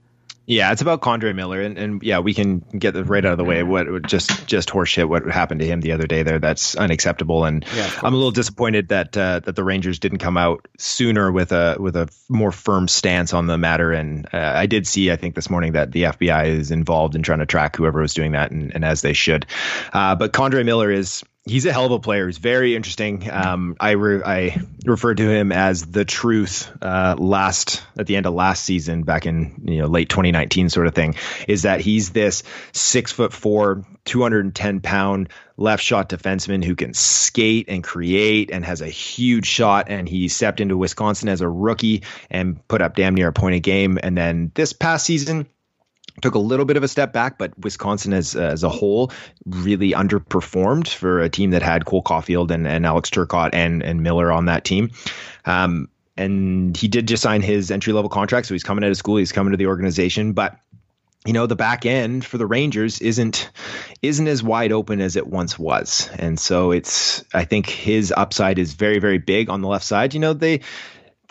Yeah, 0.47 0.73
it's 0.73 0.83
about 0.83 1.03
K'Andre 1.03 1.35
Miller, 1.35 1.61
and, 1.61 1.79
and 1.79 2.03
yeah, 2.03 2.19
we 2.19 2.35
can 2.35 2.59
get 2.77 2.95
right 3.09 3.25
out 3.25 3.33
of 3.33 3.39
the 3.39 3.45
way. 3.45 3.63
What 3.63 4.03
just 4.07 4.47
just 4.47 4.71
horseshit 4.71 5.09
what 5.09 5.25
happened 5.27 5.61
to 5.61 5.67
him 5.67 5.81
the 5.81 5.93
other 5.93 6.07
day 6.07 6.25
there? 6.25 6.41
That's 6.41 6.75
unacceptable, 6.75 7.45
and 7.45 7.65
yeah, 7.77 7.91
I'm 8.03 8.13
a 8.13 8.17
little 8.17 8.33
disappointed 8.33 8.89
that 8.89 9.17
uh, 9.17 9.41
that 9.41 9.55
the 9.55 9.63
Rangers 9.63 10.01
didn't 10.01 10.19
come 10.19 10.37
out 10.37 10.67
sooner 10.79 11.31
with 11.31 11.53
a 11.53 11.77
with 11.79 11.95
a 11.95 12.09
more 12.29 12.51
firm 12.51 12.89
stance 12.89 13.33
on 13.33 13.47
the 13.47 13.57
matter. 13.57 13.93
And 13.93 14.27
uh, 14.33 14.39
I 14.39 14.67
did 14.67 14.87
see, 14.87 15.13
I 15.13 15.17
think 15.17 15.37
this 15.37 15.49
morning 15.49 15.73
that 15.73 15.93
the 15.93 16.05
FBI 16.05 16.47
is 16.47 16.73
involved 16.73 17.15
in 17.15 17.23
trying 17.23 17.39
to 17.39 17.47
track 17.47 17.77
whoever 17.77 18.01
was 18.01 18.15
doing 18.15 18.33
that, 18.33 18.51
and, 18.51 18.75
and 18.75 18.85
as 18.85 19.01
they 19.01 19.13
should. 19.13 19.47
Uh, 19.93 20.17
but 20.17 20.33
K'Andre 20.33 20.65
Miller 20.65 20.91
is 20.91 21.23
he's 21.45 21.67
a 21.67 21.73
hell 21.73 21.87
of 21.87 21.93
a 21.93 21.99
player. 21.99 22.27
He's 22.27 22.39
very 22.39 22.77
interesting. 22.77 23.31
Um, 23.31 23.77
I 23.81 23.93
re- 23.93 24.23
I 24.25 24.63
referred 24.85 25.17
to 25.17 25.29
him 25.29 25.53
as 25.53 25.85
the 25.85 26.05
truth 26.05 26.71
uh, 26.81 27.17
last 27.19 27.83
at 27.99 28.07
the 28.07 28.17
end 28.17 28.27
of 28.27 28.35
last 28.35 28.65
season, 28.65 29.03
back 29.03 29.27
in 29.27 29.63
you 29.65 29.79
know 29.79 29.87
late 29.87 30.09
2019, 30.09 30.69
sort 30.69 30.87
of 30.87 30.95
thing. 30.95 31.17
Is 31.49 31.63
that 31.63 31.81
he's 31.81 32.11
this 32.11 32.43
six 32.73 33.13
foot 33.13 33.33
four, 33.33 33.85
210 34.05 34.81
pound 34.81 35.29
left 35.57 35.83
shot 35.83 36.09
defenseman 36.09 36.65
who 36.65 36.75
can 36.75 36.95
skate 36.95 37.67
and 37.69 37.85
create 37.85 38.51
and 38.51 38.65
has 38.65 38.81
a 38.81 38.89
huge 38.89 39.47
shot. 39.47 39.87
And 39.89 40.09
he 40.09 40.29
stepped 40.29 40.61
into 40.61 40.77
Wisconsin 40.77 41.29
as 41.29 41.41
a 41.41 41.49
rookie 41.49 42.03
and 42.31 42.67
put 42.69 42.83
up 42.83 42.97
damn 42.97 43.15
near 43.15 43.29
a 43.29 43.33
point 43.33 43.57
a 43.57 43.61
game. 43.61 43.99
And 44.03 44.17
then 44.17 44.51
this 44.55 44.73
past 44.73 45.07
season 45.07 45.47
took 46.21 46.35
a 46.35 46.39
little 46.39 46.67
bit 46.67 46.77
of 46.77 46.83
a 46.83 46.89
step 46.89 47.13
back, 47.13 47.39
but 47.39 47.59
Wisconsin 47.59 48.13
as 48.13 48.37
as 48.37 48.63
a 48.63 48.69
whole 48.69 49.11
really 49.47 49.93
underperformed 49.93 50.89
for 50.89 51.21
a 51.21 51.29
team 51.29 51.51
that 51.51 51.63
had 51.63 51.85
Cole 51.85 52.03
Caufield 52.03 52.51
and, 52.51 52.67
and 52.67 52.85
Alex 52.85 53.11
Turcotte 53.11 53.51
and 53.55 53.83
and 53.83 54.03
Miller 54.03 54.31
on 54.31 54.47
that 54.47 54.65
team. 54.65 54.91
Um, 55.45 55.89
and 56.17 56.77
he 56.77 56.89
did 56.89 57.09
just 57.09 57.23
sign 57.23 57.41
his 57.41 57.71
entry 57.71 57.93
level 57.93 58.11
contract, 58.11 58.47
so 58.47 58.55
he's 58.55 58.63
coming 58.63 58.85
out 58.85 58.91
of 58.91 58.97
school, 58.97 59.17
he's 59.17 59.33
coming 59.33 59.53
to 59.53 59.57
the 59.57 59.67
organization, 59.67 60.35
but 60.35 60.59
you 61.25 61.33
know 61.33 61.47
the 61.47 61.57
back 61.57 61.87
end 61.87 62.25
for 62.25 62.37
the 62.37 62.47
Rangers 62.47 63.01
isn't 63.01 63.49
isn't 64.03 64.27
as 64.27 64.43
wide 64.43 64.73
open 64.73 65.01
as 65.01 65.17
it 65.17 65.27
once 65.27 65.59
was, 65.59 66.11
and 66.19 66.39
so 66.39 66.73
it's 66.73 67.25
I 67.33 67.45
think 67.45 67.69
his 67.69 68.13
upside 68.15 68.59
is 68.59 68.75
very 68.75 68.99
very 68.99 69.19
big 69.19 69.49
on 69.49 69.63
the 69.63 69.69
left 69.69 69.85
side. 69.85 70.15
You 70.15 70.21
know 70.21 70.33
they 70.33 70.61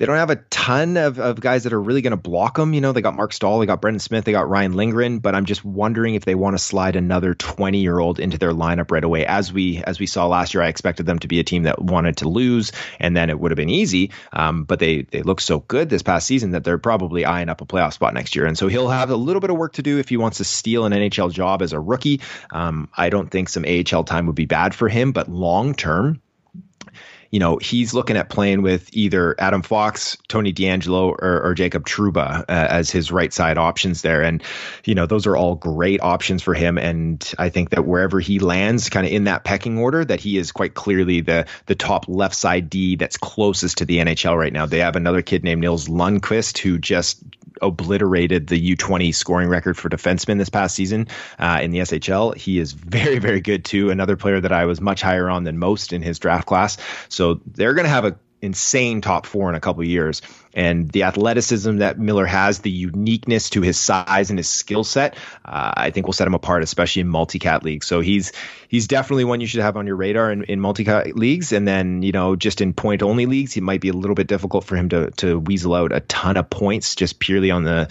they 0.02 0.08
don't 0.08 0.18
have 0.18 0.32
a 0.32 0.38
ton 0.49 0.97
of, 0.97 1.20
of 1.20 1.39
guys 1.39 1.66
that 1.66 1.74
are 1.74 1.80
really 1.80 2.02
going 2.02 2.10
to 2.10 2.18
block 2.18 2.58
them. 2.58 2.74
You 2.74 2.82
know, 2.82 2.91
they 2.91 3.04
got 3.04 3.16
Marc 3.16 3.34
Staal, 3.34 3.60
they 3.60 3.68
got 3.68 3.82
Brendan 3.82 3.99
Smith, 3.99 4.26
they 4.26 4.32
got 4.32 4.49
Ryan 4.49 4.74
Lindgren, 4.74 5.20
but 5.20 5.36
I'm 5.36 5.45
just 5.45 5.64
wondering 5.64 6.16
if 6.16 6.26
they 6.26 6.34
want 6.34 6.56
to 6.56 6.58
slide 6.58 6.95
another 6.95 7.36
20 7.36 7.78
year 7.78 7.99
old 7.99 8.20
into 8.20 8.39
their 8.39 8.52
lineup 8.52 8.89
right 8.89 9.04
away. 9.04 9.28
As 9.28 9.54
we 9.54 9.78
as 9.84 9.99
we 9.99 10.08
saw 10.08 10.26
last 10.26 10.56
year, 10.56 10.64
I 10.64 10.70
expected 10.70 11.06
them 11.06 11.20
to 11.20 11.28
be 11.28 11.39
a 11.39 11.43
team 11.43 11.64
that 11.64 11.80
wanted 11.80 12.18
to 12.18 12.30
lose, 12.30 12.72
and 12.99 13.16
then 13.16 13.30
it 13.30 13.39
would 13.39 13.52
have 13.52 13.58
been 13.58 13.70
easy. 13.70 14.10
Um, 14.34 14.64
but 14.64 14.80
they 14.80 15.04
they 15.04 15.22
look 15.22 15.39
so 15.39 15.60
good 15.60 15.88
this 15.88 16.02
past 16.02 16.26
season 16.26 16.49
that 16.54 16.64
they're 16.64 16.80
probably 16.80 17.24
eyeing 17.24 17.49
up 17.49 17.62
a 17.62 17.68
playoff 17.68 17.93
spot 17.93 18.16
next 18.16 18.36
year, 18.36 18.47
and 18.47 18.58
so 18.58 18.68
he'll 18.68 18.89
have 18.89 19.12
a 19.12 19.16
little 19.16 19.39
bit 19.39 19.52
of 19.52 19.58
work 19.58 19.74
to 19.74 19.84
do 19.84 19.99
if 19.99 20.10
he 20.10 20.18
wants 20.18 20.39
to 20.39 20.43
steal 20.45 20.86
an 20.86 20.93
NHL 20.93 21.32
job 21.32 21.62
as 21.62 21.74
a 21.74 21.80
rookie. 21.80 22.22
Um, 22.52 22.89
I 22.97 23.10
don't 23.10 23.30
think 23.30 23.49
some 23.49 23.66
AHL 23.68 24.06
time 24.06 24.26
would 24.26 24.36
be 24.36 24.47
bad 24.47 24.74
for 24.74 24.89
him, 24.89 25.12
but 25.12 25.30
long 25.30 25.76
term 25.76 26.24
you 27.32 27.40
know, 27.40 27.58
he's 27.58 27.94
looking 27.94 28.18
at 28.18 28.30
playing 28.30 28.62
with 28.62 28.90
either 28.94 29.36
Adam 29.40 29.62
Fox, 29.62 30.18
Tony 30.28 30.52
DeAngelo, 30.52 31.16
or, 31.18 31.42
or 31.44 31.54
Jacob 31.54 31.86
Trouba 31.86 32.42
uh, 32.42 32.44
as 32.48 32.92
his 32.92 33.10
right 33.10 33.32
side 33.32 33.58
options 33.58 34.02
there. 34.02 34.22
And, 34.22 34.44
you 34.84 34.96
know, 34.96 35.06
those 35.06 35.26
are 35.26 35.38
all 35.38 35.56
great 35.56 36.02
options 36.02 36.44
for 36.44 36.54
him. 36.54 36.78
And 36.78 37.34
I 37.40 37.48
think 37.48 37.70
that 37.70 37.86
wherever 37.86 38.20
he 38.20 38.40
lands, 38.40 38.90
kind 38.90 39.08
of 39.08 39.14
in 39.14 39.24
that 39.24 39.46
pecking 39.46 39.78
order, 39.78 40.04
that 40.04 40.20
he 40.20 40.38
is 40.38 40.52
quite 40.52 40.74
clearly 40.74 41.22
the 41.22 41.48
the 41.68 41.76
top 41.76 42.06
left 42.10 42.36
side 42.36 42.70
D 42.70 42.98
that's 42.98 43.16
closest 43.16 43.78
to 43.78 43.86
the 43.86 44.00
NHL 44.00 44.38
right 44.38 44.52
now. 44.52 44.66
They 44.66 44.80
have 44.80 44.98
another 44.98 45.22
kid 45.22 45.46
named 45.46 45.62
Nils 45.62 45.88
Lundkvist 45.88 46.58
who 46.58 46.78
just 46.78 47.24
obliterated 47.62 48.48
the 48.48 48.76
U20 48.76 49.14
scoring 49.14 49.48
record 49.48 49.78
for 49.78 49.88
defensemen 49.88 50.38
this 50.38 50.50
past 50.50 50.76
season 50.76 51.08
uh, 51.38 51.60
in 51.62 51.72
the 51.72 51.80
SHL. 51.80 52.36
He 52.36 52.60
is 52.60 52.74
very, 52.74 53.20
very 53.20 53.40
good 53.40 53.64
too. 53.64 53.90
Another 53.90 54.18
player 54.18 54.42
that 54.42 54.52
I 54.52 54.66
was 54.66 54.82
much 54.82 55.02
higher 55.02 55.30
on 55.30 55.44
than 55.44 55.60
most 55.60 55.94
in 55.94 56.02
his 56.02 56.20
draft 56.20 56.48
class. 56.48 56.78
So 57.08 57.20
they're 57.45 57.74
going 57.74 57.86
to 57.86 57.89
have 57.89 58.05
a 58.05 58.15
insane 58.41 59.01
top 59.01 59.26
four 59.26 59.49
in 59.49 59.55
a 59.55 59.59
couple 59.59 59.84
years. 59.84 60.22
And 60.53 60.89
the 60.89 61.03
athleticism 61.03 61.78
that 61.78 61.97
Miller 61.97 62.26
has, 62.26 62.59
the 62.59 62.72
uniqueness 62.72 63.51
to 63.51 63.61
his 63.61 63.78
size 63.78 64.30
and 64.30 64.39
his 64.39 64.49
skill 64.49 64.84
set, 64.84 65.15
uh, 65.45 65.72
I 65.78 65.91
think 65.91 66.07
will 66.07 66.13
set 66.13 66.28
him 66.28 66.34
apart, 66.34 66.63
especially 66.63 67.01
in 67.01 67.07
multi-cat 67.07 67.63
leagues. 67.63 67.86
So 67.88 68.01
he's 68.01 68.34
he's 68.67 68.88
definitely 68.88 69.26
one 69.26 69.41
you 69.41 69.47
should 69.47 69.61
have 69.61 69.78
on 69.78 69.88
your 69.88 69.95
radar 69.95 70.32
in, 70.32 70.43
in 70.45 70.59
multi-cat 70.59 71.15
leagues. 71.15 71.51
And 71.53 71.67
then 71.67 72.01
you 72.01 72.11
know 72.11 72.36
just 72.36 72.61
in 72.61 72.74
point 72.74 73.03
only 73.03 73.28
leagues, 73.28 73.55
it 73.55 73.63
might 73.63 73.82
be 73.82 73.89
a 73.89 73.93
little 73.93 74.15
bit 74.15 74.28
difficult 74.28 74.65
for 74.65 74.76
him 74.76 74.89
to 74.89 75.11
to 75.11 75.39
weasel 75.39 75.74
out 75.74 75.93
a 75.93 76.01
ton 76.01 76.38
of 76.38 76.49
points 76.49 76.95
just 76.95 77.19
purely 77.19 77.51
on 77.51 77.63
the 77.63 77.89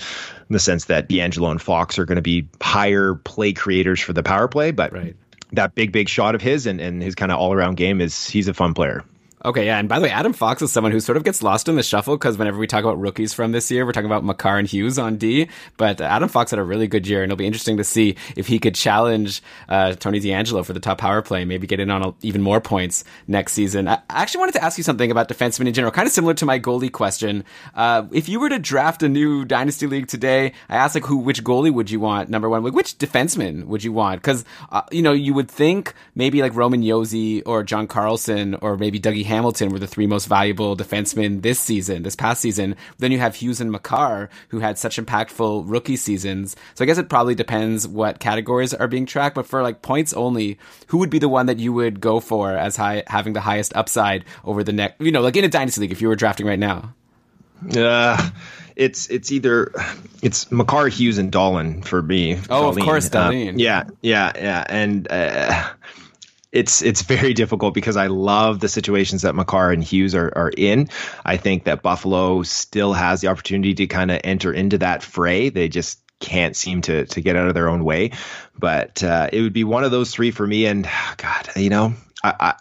the 0.51 0.59
sense 0.59 0.87
that 0.87 1.09
DeAngelo 1.09 1.51
and 1.51 1.63
Fox 1.63 1.99
are 1.99 2.05
going 2.05 2.17
to 2.17 2.23
be 2.23 2.49
higher 2.61 3.15
play 3.15 3.53
creators 3.53 4.01
for 4.01 4.13
the 4.13 4.23
power 4.23 4.49
play, 4.49 4.73
but. 4.73 4.93
Right. 4.93 5.17
That 5.55 5.75
big, 5.75 5.91
big 5.91 6.09
shot 6.09 6.37
of 6.37 6.41
his 6.41 6.67
and, 6.67 6.81
and 6.81 7.03
his 7.03 7.17
kind 7.17 7.33
of 7.33 7.41
all 7.41 7.53
around 7.53 7.77
game 7.77 8.01
is 8.01 8.29
he's 8.29 8.47
a 8.47 8.55
fun 8.55 8.73
player. 8.73 9.03
Okay, 9.43 9.65
yeah, 9.65 9.79
and 9.79 9.89
by 9.89 9.99
the 9.99 10.03
way, 10.03 10.11
Adam 10.11 10.35
Fox 10.35 10.61
is 10.61 10.71
someone 10.71 10.93
who 10.93 11.01
sort 11.01 11.17
of 11.17 11.25
gets 11.25 11.43
lost 11.43 11.67
in 11.67 11.75
the 11.75 11.83
shuffle 11.83 12.15
because 12.15 12.37
whenever 12.37 12.59
we 12.59 12.67
talk 12.67 12.85
about 12.85 13.01
rookies 13.01 13.33
from 13.33 13.53
this 13.53 13.71
year, 13.71 13.87
we're 13.87 13.93
talking 13.93 14.05
about 14.05 14.23
Makar 14.23 14.59
and 14.59 14.69
Hughes 14.69 14.99
on 14.99 15.17
D. 15.17 15.49
But 15.79 16.03
Adam 16.03 16.29
Fox 16.29 16.51
had 16.51 16.61
a 16.61 16.63
really 16.63 16.87
good 16.87 17.07
year, 17.07 17.23
and 17.23 17.33
it'll 17.33 17.39
be 17.39 17.47
interesting 17.47 17.79
to 17.79 17.85
see 17.85 18.17
if 18.37 18.47
he 18.49 18.59
could 18.59 18.75
challenge 18.75 19.43
uh, 19.71 19.95
Tony 19.95 20.21
DeAngelo 20.21 20.63
for 20.63 20.75
the 20.75 20.81
top 20.81 20.99
power 20.99 21.23
play, 21.23 21.47
maybe 21.47 21.67
get 21.67 21.81
in 21.81 21.91
on 21.91 22.03
a, 22.03 22.15
even 22.21 22.43
more 22.43 22.61
points 22.61 23.03
next 23.27 23.55
season. 23.55 23.89
I 23.89 24.03
actually 24.11 24.41
wanted 24.41 24.57
to 24.57 24.63
ask 24.63 24.77
you 24.77 24.85
something 24.85 25.11
about 25.11 25.31
defensemen 25.31 25.69
in 25.69 25.73
general, 25.73 25.91
kind 25.91 26.07
of 26.07 26.13
similar 26.13 26.35
to 26.35 26.45
my 26.45 26.61
goalie 26.61 26.93
question. 26.93 27.45
Uh, 27.75 28.09
if 28.13 28.29
you 28.29 28.41
were 28.41 28.51
to 28.51 28.59
draft 28.59 29.03
a 29.03 29.09
new 29.09 29.47
dynasty 29.47 29.87
league 29.87 30.09
today, 30.09 30.53
I 30.69 30.77
asked 30.77 30.95
like, 30.95 31.07
who, 31.07 31.17
which 31.17 31.43
goalie 31.45 31.73
would 31.73 31.91
you 31.91 31.99
want? 31.99 32.29
Number 32.29 32.51
one, 32.51 32.63
like, 32.63 32.75
which 32.75 32.99
defenseman 32.99 33.65
would 33.65 33.83
you 33.85 33.93
want? 33.95 34.21
Because 34.21 34.45
uh, 34.71 34.83
you 34.93 35.01
know, 35.01 35.13
you 35.13 35.33
would 35.33 35.51
think 35.51 35.95
maybe 36.15 36.43
like 36.43 36.55
Roman 36.55 36.83
Josi 36.83 37.43
or 37.47 37.63
John 37.63 37.87
Carlson 37.87 38.55
or 38.57 38.77
maybe 38.77 39.01
Dougie 39.01 39.30
Hamilton 39.31 39.71
were 39.71 39.79
the 39.79 39.87
three 39.87 40.07
most 40.07 40.27
valuable 40.27 40.77
defensemen 40.77 41.41
this 41.41 41.59
season, 41.59 42.03
this 42.03 42.17
past 42.17 42.43
season. 42.43 42.77
Then 42.99 43.13
you 43.13 43.19
have 43.19 43.35
Hughes 43.35 43.61
and 43.61 43.73
Makar, 43.73 44.29
who 44.49 44.59
had 44.59 44.77
such 44.77 44.99
impactful 44.99 45.65
rookie 45.67 45.97
seasons. 45.97 46.57
So 46.75 46.85
I 46.85 46.87
guess 46.87 46.99
it 46.99 47.09
probably 47.09 47.35
depends 47.35 47.89
what 47.89 48.21
categories 48.21 48.75
are 48.75 48.89
being 48.89 49.07
tracked. 49.07 49.35
But 49.35 49.47
for 49.47 49.63
like 49.63 49.81
points 49.81 50.13
only, 50.13 50.59
who 50.89 50.99
would 50.99 51.11
be 51.11 51.19
the 51.19 51.29
one 51.29 51.47
that 51.47 51.59
you 51.59 51.73
would 51.73 52.01
go 52.01 52.21
for 52.21 52.55
as 52.57 52.77
high, 52.77 53.05
having 53.07 53.33
the 53.33 53.41
highest 53.41 53.75
upside 53.75 54.25
over 54.45 54.63
the 54.63 54.73
next, 54.73 55.01
you 55.01 55.13
know, 55.13 55.23
like 55.23 55.37
in 55.37 55.45
a 55.45 55.49
dynasty 55.49 55.81
league 55.81 55.93
if 55.93 56.03
you 56.03 56.09
were 56.09 56.17
drafting 56.17 56.47
right 56.47 56.59
now? 56.59 56.95
Uh, 57.77 58.31
it's 58.77 59.09
it's 59.11 59.31
either 59.31 59.73
it's 60.23 60.51
Makar 60.51 60.89
Hughes 60.89 61.19
and 61.19 61.31
Dahlin 61.31 61.85
for 61.85 62.03
me. 62.03 62.39
Oh, 62.49 62.69
of 62.69 62.79
course, 62.79 63.11
Dahlin. 63.11 63.55
Uh, 63.55 63.59
yeah, 63.59 63.85
yeah, 64.01 64.33
yeah, 64.35 64.65
and 64.69 65.07
uh, 65.11 65.69
it's 66.53 66.83
it's 66.83 67.03
very 67.03 67.35
difficult 67.35 67.75
because 67.75 67.97
I 67.97 68.09
love 68.09 68.61
the 68.61 68.69
situations 68.69 69.23
that 69.23 69.35
Makar 69.35 69.73
and 69.73 69.83
Hughes 69.83 70.15
are, 70.15 70.33
are 70.35 70.53
in. 70.57 70.89
I 71.25 71.37
think 71.37 71.65
that 71.65 71.83
Buffalo 71.83 72.43
still 72.43 72.93
has 72.93 73.21
the 73.21 73.29
opportunity 73.29 73.75
to 73.75 73.87
kind 73.87 74.11
of 74.11 74.21
enter 74.25 74.53
into 74.53 74.79
that 74.79 75.03
fray. 75.03 75.51
They 75.51 75.69
just 75.69 76.01
can't 76.19 76.57
seem 76.57 76.83
to 76.83 77.07
to 77.07 77.21
get 77.21 77.37
out 77.37 77.49
of 77.49 77.55
their 77.55 77.69
own 77.69 77.85
way. 77.85 78.13
But 78.59 79.03
uh, 79.03 79.31
it 79.33 79.41
would 79.41 79.53
be 79.53 79.65
one 79.65 79.85
of 79.85 79.91
those 79.91 80.11
three 80.11 80.31
for 80.31 80.47
me. 80.47 80.67
And 80.67 80.89
God, 81.17 81.51
you 81.57 81.71
know, 81.71 81.95
I, 82.23 82.35
I 82.41 82.55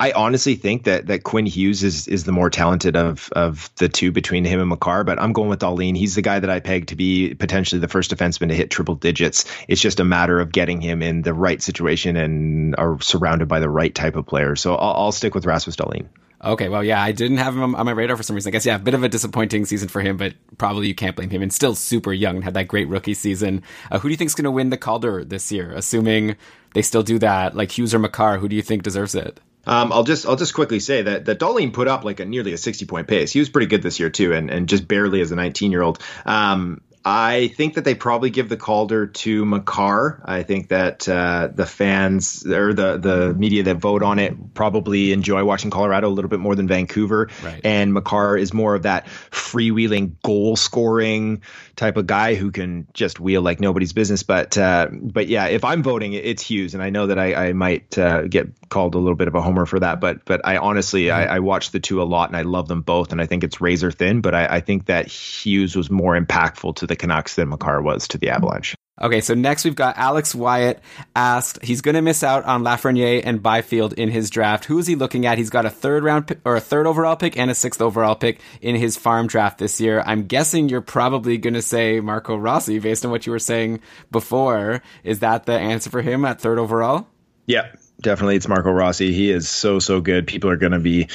I 0.00 0.12
honestly 0.12 0.54
think 0.54 0.84
that 0.84 1.08
that 1.08 1.24
Quinn 1.24 1.44
Hughes 1.44 1.84
is 1.84 2.08
is 2.08 2.24
the 2.24 2.32
more 2.32 2.48
talented 2.48 2.96
of 2.96 3.28
of 3.32 3.70
the 3.76 3.90
two 3.90 4.10
between 4.10 4.46
him 4.46 4.58
and 4.58 4.70
Makar, 4.70 5.04
but 5.04 5.20
I'm 5.20 5.34
going 5.34 5.50
with 5.50 5.60
Dahlin. 5.60 5.94
He's 5.94 6.14
the 6.14 6.22
guy 6.22 6.40
that 6.40 6.48
I 6.48 6.58
peg 6.58 6.86
to 6.86 6.96
be 6.96 7.34
potentially 7.34 7.80
the 7.80 7.88
first 7.88 8.10
defenseman 8.10 8.48
to 8.48 8.54
hit 8.54 8.70
triple 8.70 8.94
digits. 8.94 9.44
It's 9.68 9.80
just 9.80 10.00
a 10.00 10.04
matter 10.04 10.40
of 10.40 10.52
getting 10.52 10.80
him 10.80 11.02
in 11.02 11.20
the 11.20 11.34
right 11.34 11.60
situation 11.60 12.16
and 12.16 12.74
are 12.76 12.98
surrounded 13.02 13.46
by 13.46 13.60
the 13.60 13.68
right 13.68 13.94
type 13.94 14.16
of 14.16 14.24
player. 14.24 14.56
So 14.56 14.74
I'll, 14.74 15.04
I'll 15.04 15.12
stick 15.12 15.34
with 15.34 15.44
Rasmus 15.44 15.76
Dahlin. 15.76 16.06
Okay, 16.42 16.70
well, 16.70 16.82
yeah, 16.82 17.02
I 17.02 17.12
didn't 17.12 17.36
have 17.36 17.54
him 17.54 17.74
on 17.74 17.84
my 17.84 17.92
radar 17.92 18.16
for 18.16 18.22
some 18.22 18.34
reason. 18.34 18.48
I 18.48 18.52
guess, 18.52 18.64
yeah, 18.64 18.76
a 18.76 18.78
bit 18.78 18.94
of 18.94 19.02
a 19.02 19.10
disappointing 19.10 19.66
season 19.66 19.88
for 19.88 20.00
him, 20.00 20.16
but 20.16 20.32
probably 20.56 20.88
you 20.88 20.94
can't 20.94 21.14
blame 21.14 21.28
him. 21.28 21.42
And 21.42 21.52
still 21.52 21.74
super 21.74 22.14
young 22.14 22.36
and 22.36 22.44
had 22.44 22.54
that 22.54 22.68
great 22.68 22.88
rookie 22.88 23.12
season. 23.12 23.62
Uh, 23.90 23.98
who 23.98 24.08
do 24.08 24.12
you 24.12 24.16
think 24.16 24.28
is 24.28 24.34
going 24.34 24.44
to 24.44 24.50
win 24.50 24.70
the 24.70 24.78
Calder 24.78 25.22
this 25.22 25.52
year? 25.52 25.72
Assuming 25.72 26.36
they 26.72 26.80
still 26.80 27.02
do 27.02 27.18
that, 27.18 27.54
like 27.54 27.76
Hughes 27.76 27.92
or 27.92 27.98
Makar, 27.98 28.38
who 28.38 28.48
do 28.48 28.56
you 28.56 28.62
think 28.62 28.82
deserves 28.82 29.14
it? 29.14 29.38
Um, 29.66 29.92
I'll 29.92 30.04
just 30.04 30.26
I'll 30.26 30.36
just 30.36 30.54
quickly 30.54 30.80
say 30.80 31.02
that 31.02 31.26
that 31.26 31.38
Dahlin 31.38 31.72
put 31.72 31.88
up 31.88 32.04
like 32.04 32.20
a 32.20 32.24
nearly 32.24 32.52
a 32.52 32.58
60 32.58 32.86
point 32.86 33.08
pace. 33.08 33.32
He 33.32 33.38
was 33.38 33.48
pretty 33.48 33.66
good 33.66 33.82
this 33.82 34.00
year 34.00 34.10
too, 34.10 34.32
and 34.32 34.50
and 34.50 34.68
just 34.68 34.88
barely 34.88 35.20
as 35.20 35.32
a 35.32 35.36
19 35.36 35.70
year 35.70 35.82
old. 35.82 36.02
Um, 36.24 36.80
I 37.12 37.48
think 37.48 37.74
that 37.74 37.84
they 37.84 37.96
probably 37.96 38.30
give 38.30 38.48
the 38.48 38.56
Calder 38.56 39.08
to 39.08 39.44
Makar. 39.44 40.22
I 40.24 40.44
think 40.44 40.68
that 40.68 41.08
uh, 41.08 41.48
the 41.52 41.66
fans 41.66 42.46
or 42.46 42.72
the 42.72 42.98
the 42.98 43.34
media 43.34 43.64
that 43.64 43.78
vote 43.78 44.04
on 44.04 44.20
it 44.20 44.54
probably 44.54 45.10
enjoy 45.10 45.44
watching 45.44 45.70
Colorado 45.70 46.06
a 46.06 46.14
little 46.14 46.28
bit 46.28 46.38
more 46.38 46.54
than 46.54 46.68
Vancouver. 46.68 47.28
Right. 47.42 47.60
And 47.64 47.92
Makar 47.92 48.36
is 48.36 48.54
more 48.54 48.76
of 48.76 48.84
that 48.84 49.06
freewheeling 49.32 50.22
goal 50.22 50.54
scoring 50.54 51.42
type 51.74 51.96
of 51.96 52.06
guy 52.06 52.36
who 52.36 52.52
can 52.52 52.86
just 52.94 53.18
wheel 53.18 53.42
like 53.42 53.58
nobody's 53.58 53.92
business. 53.92 54.22
But 54.22 54.56
uh, 54.56 54.86
but 54.92 55.26
yeah, 55.26 55.46
if 55.46 55.64
I'm 55.64 55.82
voting, 55.82 56.12
it's 56.12 56.42
Hughes, 56.42 56.74
and 56.74 56.82
I 56.82 56.90
know 56.90 57.08
that 57.08 57.18
I, 57.18 57.48
I 57.48 57.52
might 57.54 57.98
uh, 57.98 58.28
get 58.28 58.68
called 58.68 58.94
a 58.94 58.98
little 58.98 59.16
bit 59.16 59.26
of 59.26 59.34
a 59.34 59.42
homer 59.42 59.66
for 59.66 59.80
that. 59.80 59.98
But 59.98 60.24
but 60.26 60.42
I 60.44 60.58
honestly 60.58 61.10
I, 61.10 61.36
I 61.36 61.38
watch 61.40 61.72
the 61.72 61.80
two 61.80 62.00
a 62.02 62.04
lot, 62.04 62.30
and 62.30 62.36
I 62.36 62.42
love 62.42 62.68
them 62.68 62.82
both, 62.82 63.10
and 63.10 63.20
I 63.20 63.26
think 63.26 63.42
it's 63.42 63.60
razor 63.60 63.90
thin. 63.90 64.20
But 64.20 64.36
I, 64.36 64.46
I 64.46 64.60
think 64.60 64.86
that 64.86 65.08
Hughes 65.08 65.74
was 65.74 65.90
more 65.90 66.16
impactful 66.16 66.76
to 66.76 66.86
the 66.86 66.99
Canucks 67.00 67.34
than 67.34 67.48
Makar 67.48 67.82
was 67.82 68.06
to 68.08 68.18
the 68.18 68.28
Avalanche. 68.28 68.76
Okay, 69.02 69.22
so 69.22 69.32
next 69.32 69.64
we've 69.64 69.74
got 69.74 69.96
Alex 69.96 70.34
Wyatt 70.34 70.78
asked, 71.16 71.64
he's 71.64 71.80
going 71.80 71.94
to 71.94 72.02
miss 72.02 72.22
out 72.22 72.44
on 72.44 72.62
Lafreniere 72.62 73.22
and 73.24 73.42
Byfield 73.42 73.94
in 73.94 74.10
his 74.10 74.28
draft. 74.28 74.66
Who 74.66 74.78
is 74.78 74.86
he 74.86 74.94
looking 74.94 75.24
at? 75.24 75.38
He's 75.38 75.48
got 75.48 75.64
a 75.64 75.70
third 75.70 76.04
round 76.04 76.26
pick, 76.26 76.40
or 76.44 76.54
a 76.54 76.60
third 76.60 76.86
overall 76.86 77.16
pick 77.16 77.38
and 77.38 77.50
a 77.50 77.54
sixth 77.54 77.80
overall 77.80 78.14
pick 78.14 78.40
in 78.60 78.76
his 78.76 78.98
farm 78.98 79.26
draft 79.26 79.58
this 79.58 79.80
year. 79.80 80.02
I'm 80.04 80.26
guessing 80.26 80.68
you're 80.68 80.82
probably 80.82 81.38
going 81.38 81.54
to 81.54 81.62
say 81.62 82.00
Marco 82.00 82.36
Rossi 82.36 82.78
based 82.78 83.06
on 83.06 83.10
what 83.10 83.24
you 83.24 83.32
were 83.32 83.38
saying 83.38 83.80
before. 84.10 84.82
Is 85.02 85.20
that 85.20 85.46
the 85.46 85.58
answer 85.58 85.88
for 85.88 86.02
him 86.02 86.26
at 86.26 86.42
third 86.42 86.58
overall? 86.58 87.08
Yeah, 87.46 87.72
definitely 88.00 88.36
it's 88.36 88.48
Marco 88.48 88.70
Rossi. 88.70 89.12
He 89.12 89.30
is 89.30 89.48
so 89.48 89.78
so 89.78 90.00
good. 90.00 90.26
People 90.26 90.50
are 90.50 90.56
going 90.56 90.72
to 90.72 90.78
be. 90.78 91.08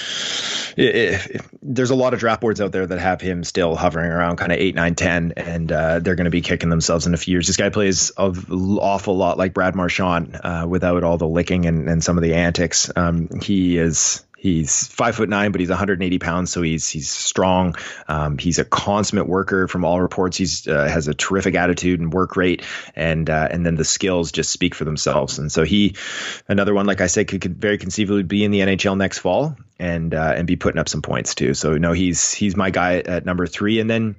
There's 1.62 1.90
a 1.90 1.96
lot 1.96 2.14
of 2.14 2.20
draft 2.20 2.42
boards 2.42 2.62
out 2.62 2.72
there 2.72 2.86
that 2.86 3.00
have 3.00 3.22
him 3.22 3.44
still 3.44 3.76
hovering 3.76 4.12
around 4.12 4.38
kind 4.38 4.52
of 4.52 4.58
eight, 4.60 4.76
nine, 4.76 4.96
ten, 4.96 5.34
and 5.38 5.72
uh, 5.72 6.00
they're 6.00 6.16
going 6.16 6.26
to 6.26 6.32
be 6.32 6.42
kicking 6.42 6.70
themselves 6.70 7.08
in 7.08 7.14
a 7.14 7.18
few 7.18 7.34
years. 7.34 7.48
This 7.48 7.58
guy 7.58 7.70
plays 7.70 8.12
an 8.18 8.36
awful 8.78 9.18
lot 9.18 9.38
like 9.38 9.54
Brad 9.54 9.76
Marchand 9.76 10.40
uh, 10.44 10.66
without 10.68 11.04
all 11.04 11.18
the 11.18 11.28
licking 11.28 11.66
and, 11.66 11.90
and 11.90 12.04
some 12.04 12.18
of 12.18 12.24
the 12.24 12.36
antics. 12.36 12.92
Um, 12.96 13.30
he 13.42 13.78
is 13.78 14.24
He's 14.46 14.86
five 14.86 15.16
foot 15.16 15.28
nine, 15.28 15.52
but 15.52 15.60
he's 15.60 15.72
180 15.72 16.20
pounds, 16.20 16.52
so 16.52 16.62
he's 16.62 16.88
he's 16.88 17.10
strong. 17.10 17.74
Um, 18.08 18.38
he's 18.38 18.60
a 18.60 18.64
consummate 18.64 19.28
worker. 19.28 19.68
From 19.68 19.84
all 19.84 20.00
reports, 20.00 20.38
he's 20.38 20.68
uh, 20.68 20.88
has 20.88 21.08
a 21.08 21.16
terrific 21.16 21.56
attitude 21.56 22.00
and 22.00 22.14
work 22.14 22.38
rate, 22.38 22.62
and 22.96 23.28
uh, 23.28 23.48
and 23.50 23.66
then 23.66 23.74
the 23.74 23.84
skills 23.84 24.32
just 24.32 24.52
speak 24.52 24.76
for 24.76 24.86
themselves. 24.86 25.40
And 25.40 25.52
so 25.52 25.64
he, 25.64 25.96
another 26.48 26.76
one, 26.76 26.86
like 26.86 27.02
I 27.02 27.08
said, 27.08 27.28
could, 27.28 27.42
could 27.42 27.60
very 27.60 27.80
conceivably 27.80 28.22
be 28.22 28.44
in 28.44 28.52
the 28.52 28.60
NHL 28.60 28.96
next 28.96 29.18
fall 29.18 29.58
and 29.80 30.14
uh, 30.14 30.34
and 30.38 30.46
be 30.46 30.58
putting 30.58 30.78
up 30.78 30.90
some 30.90 31.02
points 31.02 31.34
too. 31.34 31.56
So 31.56 31.80
no, 31.80 31.94
he's 31.94 32.32
he's 32.32 32.56
my 32.56 32.70
guy 32.70 32.98
at 33.00 33.26
number 33.26 33.48
three, 33.48 33.80
and 33.80 33.90
then 33.90 34.16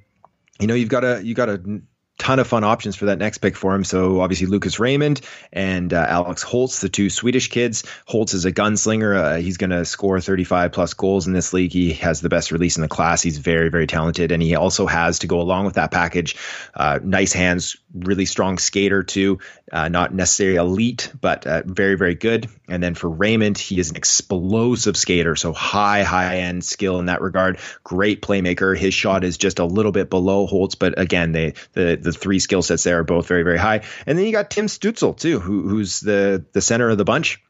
you 0.58 0.66
know 0.66 0.74
you've 0.74 0.88
got 0.88 1.04
a 1.04 1.24
you 1.24 1.34
got 1.34 1.50
a 1.50 1.82
ton 2.18 2.38
of 2.38 2.46
fun 2.46 2.64
options 2.64 2.96
for 2.96 3.06
that 3.06 3.18
next 3.18 3.38
pick 3.38 3.56
for 3.56 3.74
him. 3.74 3.84
So 3.84 4.20
obviously 4.20 4.46
Lucas 4.46 4.80
Raymond 4.80 5.20
and 5.52 5.92
uh, 5.92 6.06
Alex 6.08 6.42
Holtz, 6.42 6.80
the 6.80 6.88
two 6.88 7.10
Swedish 7.10 7.48
kids. 7.48 7.84
Holtz 8.06 8.32
is 8.32 8.44
a 8.44 8.52
gunslinger. 8.52 9.16
Uh, 9.16 9.36
he's 9.36 9.58
going 9.58 9.70
to 9.70 9.84
score 9.84 10.20
35 10.20 10.72
plus 10.72 10.94
goals 10.94 11.26
in 11.26 11.32
this 11.32 11.52
league. 11.52 11.72
He 11.72 11.92
has 11.94 12.20
the 12.20 12.28
best 12.28 12.52
release 12.52 12.76
in 12.76 12.82
the 12.82 12.88
class. 12.88 13.22
He's 13.22 13.38
very, 13.38 13.68
very 13.68 13.86
talented. 13.86 14.32
And 14.32 14.42
he 14.42 14.54
also 14.54 14.86
has 14.86 15.20
to 15.20 15.26
go 15.26 15.40
along 15.40 15.66
with 15.66 15.74
that 15.74 15.90
package, 15.90 16.36
uh, 16.74 17.00
nice 17.02 17.32
hands, 17.32 17.76
really 17.94 18.24
strong 18.24 18.58
skater 18.58 19.02
too. 19.02 19.38
Uh, 19.70 19.88
not 19.88 20.14
necessarily 20.14 20.56
elite, 20.56 21.12
but 21.20 21.46
uh, 21.46 21.62
very, 21.66 21.96
very 21.96 22.14
good. 22.14 22.48
And 22.68 22.82
then 22.82 22.94
for 22.94 23.10
Raymond, 23.10 23.58
he 23.58 23.78
is 23.78 23.90
an 23.90 23.96
explosive 23.96 24.96
skater. 24.96 25.36
So 25.36 25.52
high, 25.52 26.02
high 26.02 26.38
end 26.38 26.64
skill 26.64 26.98
in 26.98 27.06
that 27.06 27.20
regard. 27.20 27.58
Great 27.84 28.22
playmaker. 28.22 28.76
His 28.76 28.94
shot 28.94 29.24
is 29.24 29.36
just 29.36 29.58
a 29.58 29.64
little 29.64 29.92
bit 29.92 30.08
below 30.08 30.46
Holtz, 30.46 30.76
but 30.76 30.98
again, 30.98 31.32
they, 31.32 31.54
the, 31.72 31.96
the 32.06 32.12
three 32.12 32.38
skill 32.38 32.62
sets 32.62 32.84
there 32.84 32.98
are 32.98 33.04
both 33.04 33.28
very, 33.28 33.42
very 33.42 33.58
high. 33.58 33.82
And 34.06 34.16
then 34.16 34.24
you 34.24 34.32
got 34.32 34.50
Tim 34.50 34.66
Stützle 34.66 35.18
too, 35.18 35.38
who, 35.38 35.68
who's 35.68 36.00
the 36.00 36.46
the 36.52 36.62
center 36.62 36.88
of 36.88 36.98
the 36.98 37.04
bunch 37.04 37.42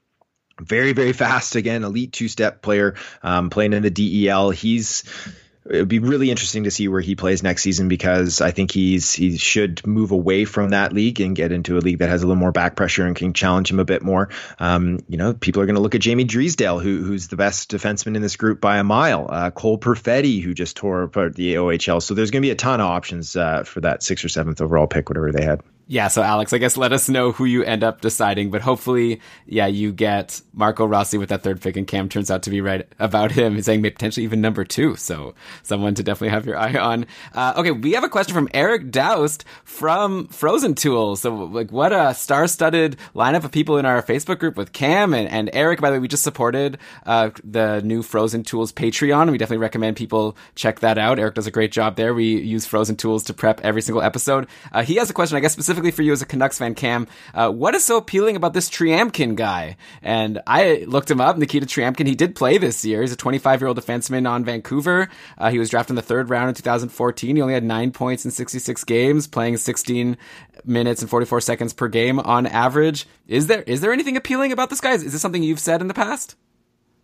very 0.59 0.95
very 0.95 1.13
fast 1.13 1.55
again 1.55 1.85
elite 1.85 2.13
two 2.13 2.29
step 2.29 2.63
player 2.63 2.95
um, 3.23 3.51
playing 3.51 3.75
in 3.75 3.83
the 3.83 3.91
del 3.91 4.49
he's 4.51 5.05
it 5.69 5.79
would 5.79 5.89
be 5.89 5.99
really 5.99 6.31
interesting 6.31 6.64
to 6.64 6.71
see 6.71 6.89
where 6.89 7.01
he 7.01 7.17
plays 7.17 7.43
next 7.43 7.62
season 7.62 7.89
because 7.89 8.41
I 8.41 8.51
think 8.51 8.71
he's 8.71 9.12
he 9.12 9.37
should 9.37 9.87
move 9.87 10.12
away 10.12 10.45
from 10.45 10.71
that 10.71 10.93
league 10.93 11.21
and 11.21 11.35
get 11.35 11.53
into 11.53 11.77
a 11.77 11.81
league 11.81 11.99
that 11.99 12.09
has 12.09 12.23
a 12.23 12.27
little 12.27 12.39
more 12.39 12.53
back 12.53 12.77
pressure 12.77 13.07
and 13.07 13.17
can 13.17 13.33
challenge 13.33 13.71
him 13.71 13.81
a 13.81 13.85
bit 13.85 14.03
more. 14.03 14.29
Um, 14.59 15.01
you 15.09 15.17
know, 15.17 15.35
people 15.35 15.62
are 15.62 15.67
going 15.67 15.77
to 15.77 15.81
look 15.81 15.95
at 15.95 16.01
Jamie 16.01 16.25
Drysdale, 16.25 16.79
who 16.79 17.03
who's 17.03 17.29
the 17.29 17.37
best 17.37 17.71
defenseman 17.71 18.17
in 18.17 18.23
this 18.23 18.37
group 18.37 18.61
by 18.61 18.79
a 18.79 18.85
mile. 18.85 19.27
Uh, 19.29 19.51
Cole 19.51 19.79
Perfetti, 19.79 20.43
who 20.43 20.55
just 20.55 20.77
tore 20.77 21.03
apart 21.03 21.35
the 21.35 21.55
OHL. 21.55 22.03
So 22.03 22.14
there's 22.14 22.31
going 22.31 22.43
to 22.43 22.47
be 22.47 22.53
a 22.53 22.57
ton 22.57 22.81
of 22.81 22.87
options 22.87 23.37
uh, 23.37 23.64
for 23.64 23.81
that 23.81 24.03
sixth 24.03 24.25
or 24.25 24.29
seventh 24.29 24.61
overall 24.61 24.87
pick, 24.87 25.09
whatever 25.09 25.33
they 25.33 25.45
had. 25.45 25.61
Yeah, 25.89 26.09
so 26.09 26.20
Alex, 26.20 26.53
I 26.53 26.59
guess 26.59 26.76
let 26.76 26.93
us 26.93 27.09
know 27.09 27.30
who 27.30 27.45
you 27.45 27.62
end 27.62 27.84
up 27.84 28.01
deciding, 28.01 28.51
but 28.51 28.61
hopefully, 28.61 29.20
yeah, 29.47 29.68
you 29.68 29.93
get 29.93 30.43
Marco 30.53 30.84
Rossi 30.84 31.16
with 31.16 31.28
that 31.28 31.45
third 31.45 31.61
pick, 31.61 31.76
and 31.76 31.87
Cam 31.87 32.09
turns 32.09 32.28
out 32.28 32.43
to 32.43 32.51
be 32.51 32.61
right 32.61 32.89
about 32.99 33.30
him, 33.30 33.62
saying 33.62 33.82
potentially 33.82 34.24
even 34.24 34.41
number 34.41 34.64
two. 34.64 34.97
So 34.97 35.37
someone 35.62 35.95
to 35.95 36.03
definitely 36.03 36.30
have 36.30 36.45
your 36.45 36.57
eye 36.59 36.74
on. 36.74 37.07
Uh, 37.32 37.55
okay, 37.59 37.70
we 37.70 37.93
have 37.93 38.03
a 38.03 38.09
question 38.09 38.34
from 38.34 38.49
Eric 38.53 38.91
Daoust 38.91 39.45
from 39.62 40.26
Frozen 40.26 40.74
Tools. 40.74 41.20
So, 41.20 41.32
like, 41.32 41.70
what 41.70 41.93
a 41.93 42.14
star-studded 42.14 42.97
lineup 43.14 43.45
of 43.45 43.53
people 43.53 43.78
in 43.78 43.87
our 43.87 44.03
Facebook 44.03 44.41
group 44.41 44.57
with 44.57 44.72
Cam 44.72 45.14
and, 45.14 45.28
and 45.28 45.51
Eric. 45.53 45.80
By 45.80 45.91
the 45.91 45.97
way, 45.97 46.01
we 46.01 46.09
just 46.09 46.24
supported 46.24 46.78
uh, 47.05 47.30
the 47.45 47.80
new 47.82 48.03
Frozen 48.03 48.43
Tools 48.43 48.72
Patreon. 48.72 49.30
We 49.30 49.39
definitely 49.39 49.59
recommend 49.59 49.97
people 49.97 50.37
check 50.57 50.80
that 50.80 50.99
out. 50.99 51.20
Eric 51.20 51.37
does 51.37 51.47
a 51.47 51.53
great 51.53 51.70
job 51.70 51.95
there. 51.95 52.12
We 52.12 52.41
use 52.41 52.66
Frozen 52.66 52.97
Tools 52.97 53.22
to 53.24 53.34
prep 53.34 53.61
every 53.61 53.82
single 53.82 54.03
episode. 54.03 54.49
Uh, 54.72 54.82
he 54.82 54.97
has 54.97 55.11
a 55.11 55.12
question, 55.12 55.37
I 55.37 55.41
guess, 55.41 55.53
specifically 55.53 55.76
specifically 55.77 55.95
for 55.95 56.03
you 56.03 56.12
as 56.12 56.22
a 56.22 56.27
Canucks 56.27 56.57
fan, 56.57 56.74
Cam, 56.74 57.07
uh, 57.35 57.51
what 57.51 57.74
is 57.74 57.85
so 57.85 57.99
appealing 57.99 58.35
about 58.35 58.55
this 58.55 58.70
Tryamkin 58.70 59.37
guy? 59.37 59.77
And 60.01 60.41
I 60.47 60.85
looked 60.89 61.11
him 61.11 61.20
up, 61.20 61.37
Nikita 61.37 61.66
Tryamkin. 61.66 62.07
He 62.07 62.14
did 62.14 62.35
play 62.35 62.57
this 62.57 62.83
year. 62.83 63.03
He's 63.03 63.12
a 63.12 63.16
25 63.16 63.61
year 63.61 63.68
old 63.68 63.79
defenseman 63.79 64.27
on 64.27 64.43
Vancouver. 64.43 65.11
Uh, 65.37 65.51
he 65.51 65.59
was 65.59 65.68
drafted 65.68 65.91
in 65.91 65.97
the 65.97 66.03
third 66.03 66.31
round 66.31 66.49
in 66.49 66.55
2014. 66.55 67.37
He 67.37 67.43
only 67.43 67.53
had 67.53 67.62
nine 67.62 67.91
points 67.91 68.24
in 68.24 68.31
66 68.31 68.85
games, 68.85 69.27
playing 69.27 69.59
16 69.59 70.16
minutes 70.64 71.03
and 71.03 71.11
44 71.11 71.43
seconds 71.43 71.74
per 71.74 71.89
game 71.89 72.20
on 72.20 72.47
average. 72.47 73.07
Is 73.29 73.49
there 73.49 73.61
is 73.62 73.83
there 73.83 73.93
anything 73.93 74.16
appealing 74.16 74.53
about 74.53 74.70
this 74.70 74.81
guy? 74.81 74.93
Is, 74.93 75.03
is 75.03 75.12
this 75.12 75.20
something 75.20 75.43
you've 75.43 75.61
said 75.61 75.83
in 75.83 75.89
the 75.89 75.95
past? 75.95 76.37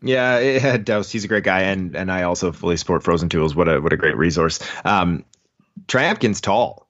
Yeah, 0.00 0.40
he's 1.02 1.24
a 1.24 1.28
great 1.28 1.44
guy, 1.44 1.60
and 1.64 1.94
and 1.94 2.10
I 2.10 2.22
also 2.22 2.52
fully 2.52 2.78
support 2.78 3.04
Frozen 3.04 3.28
Tools. 3.28 3.54
What 3.54 3.68
a 3.68 3.80
what 3.80 3.92
a 3.92 3.98
great 3.98 4.16
resource. 4.16 4.60
Um, 4.82 5.26
Tryamkin's 5.86 6.40
tall. 6.40 6.81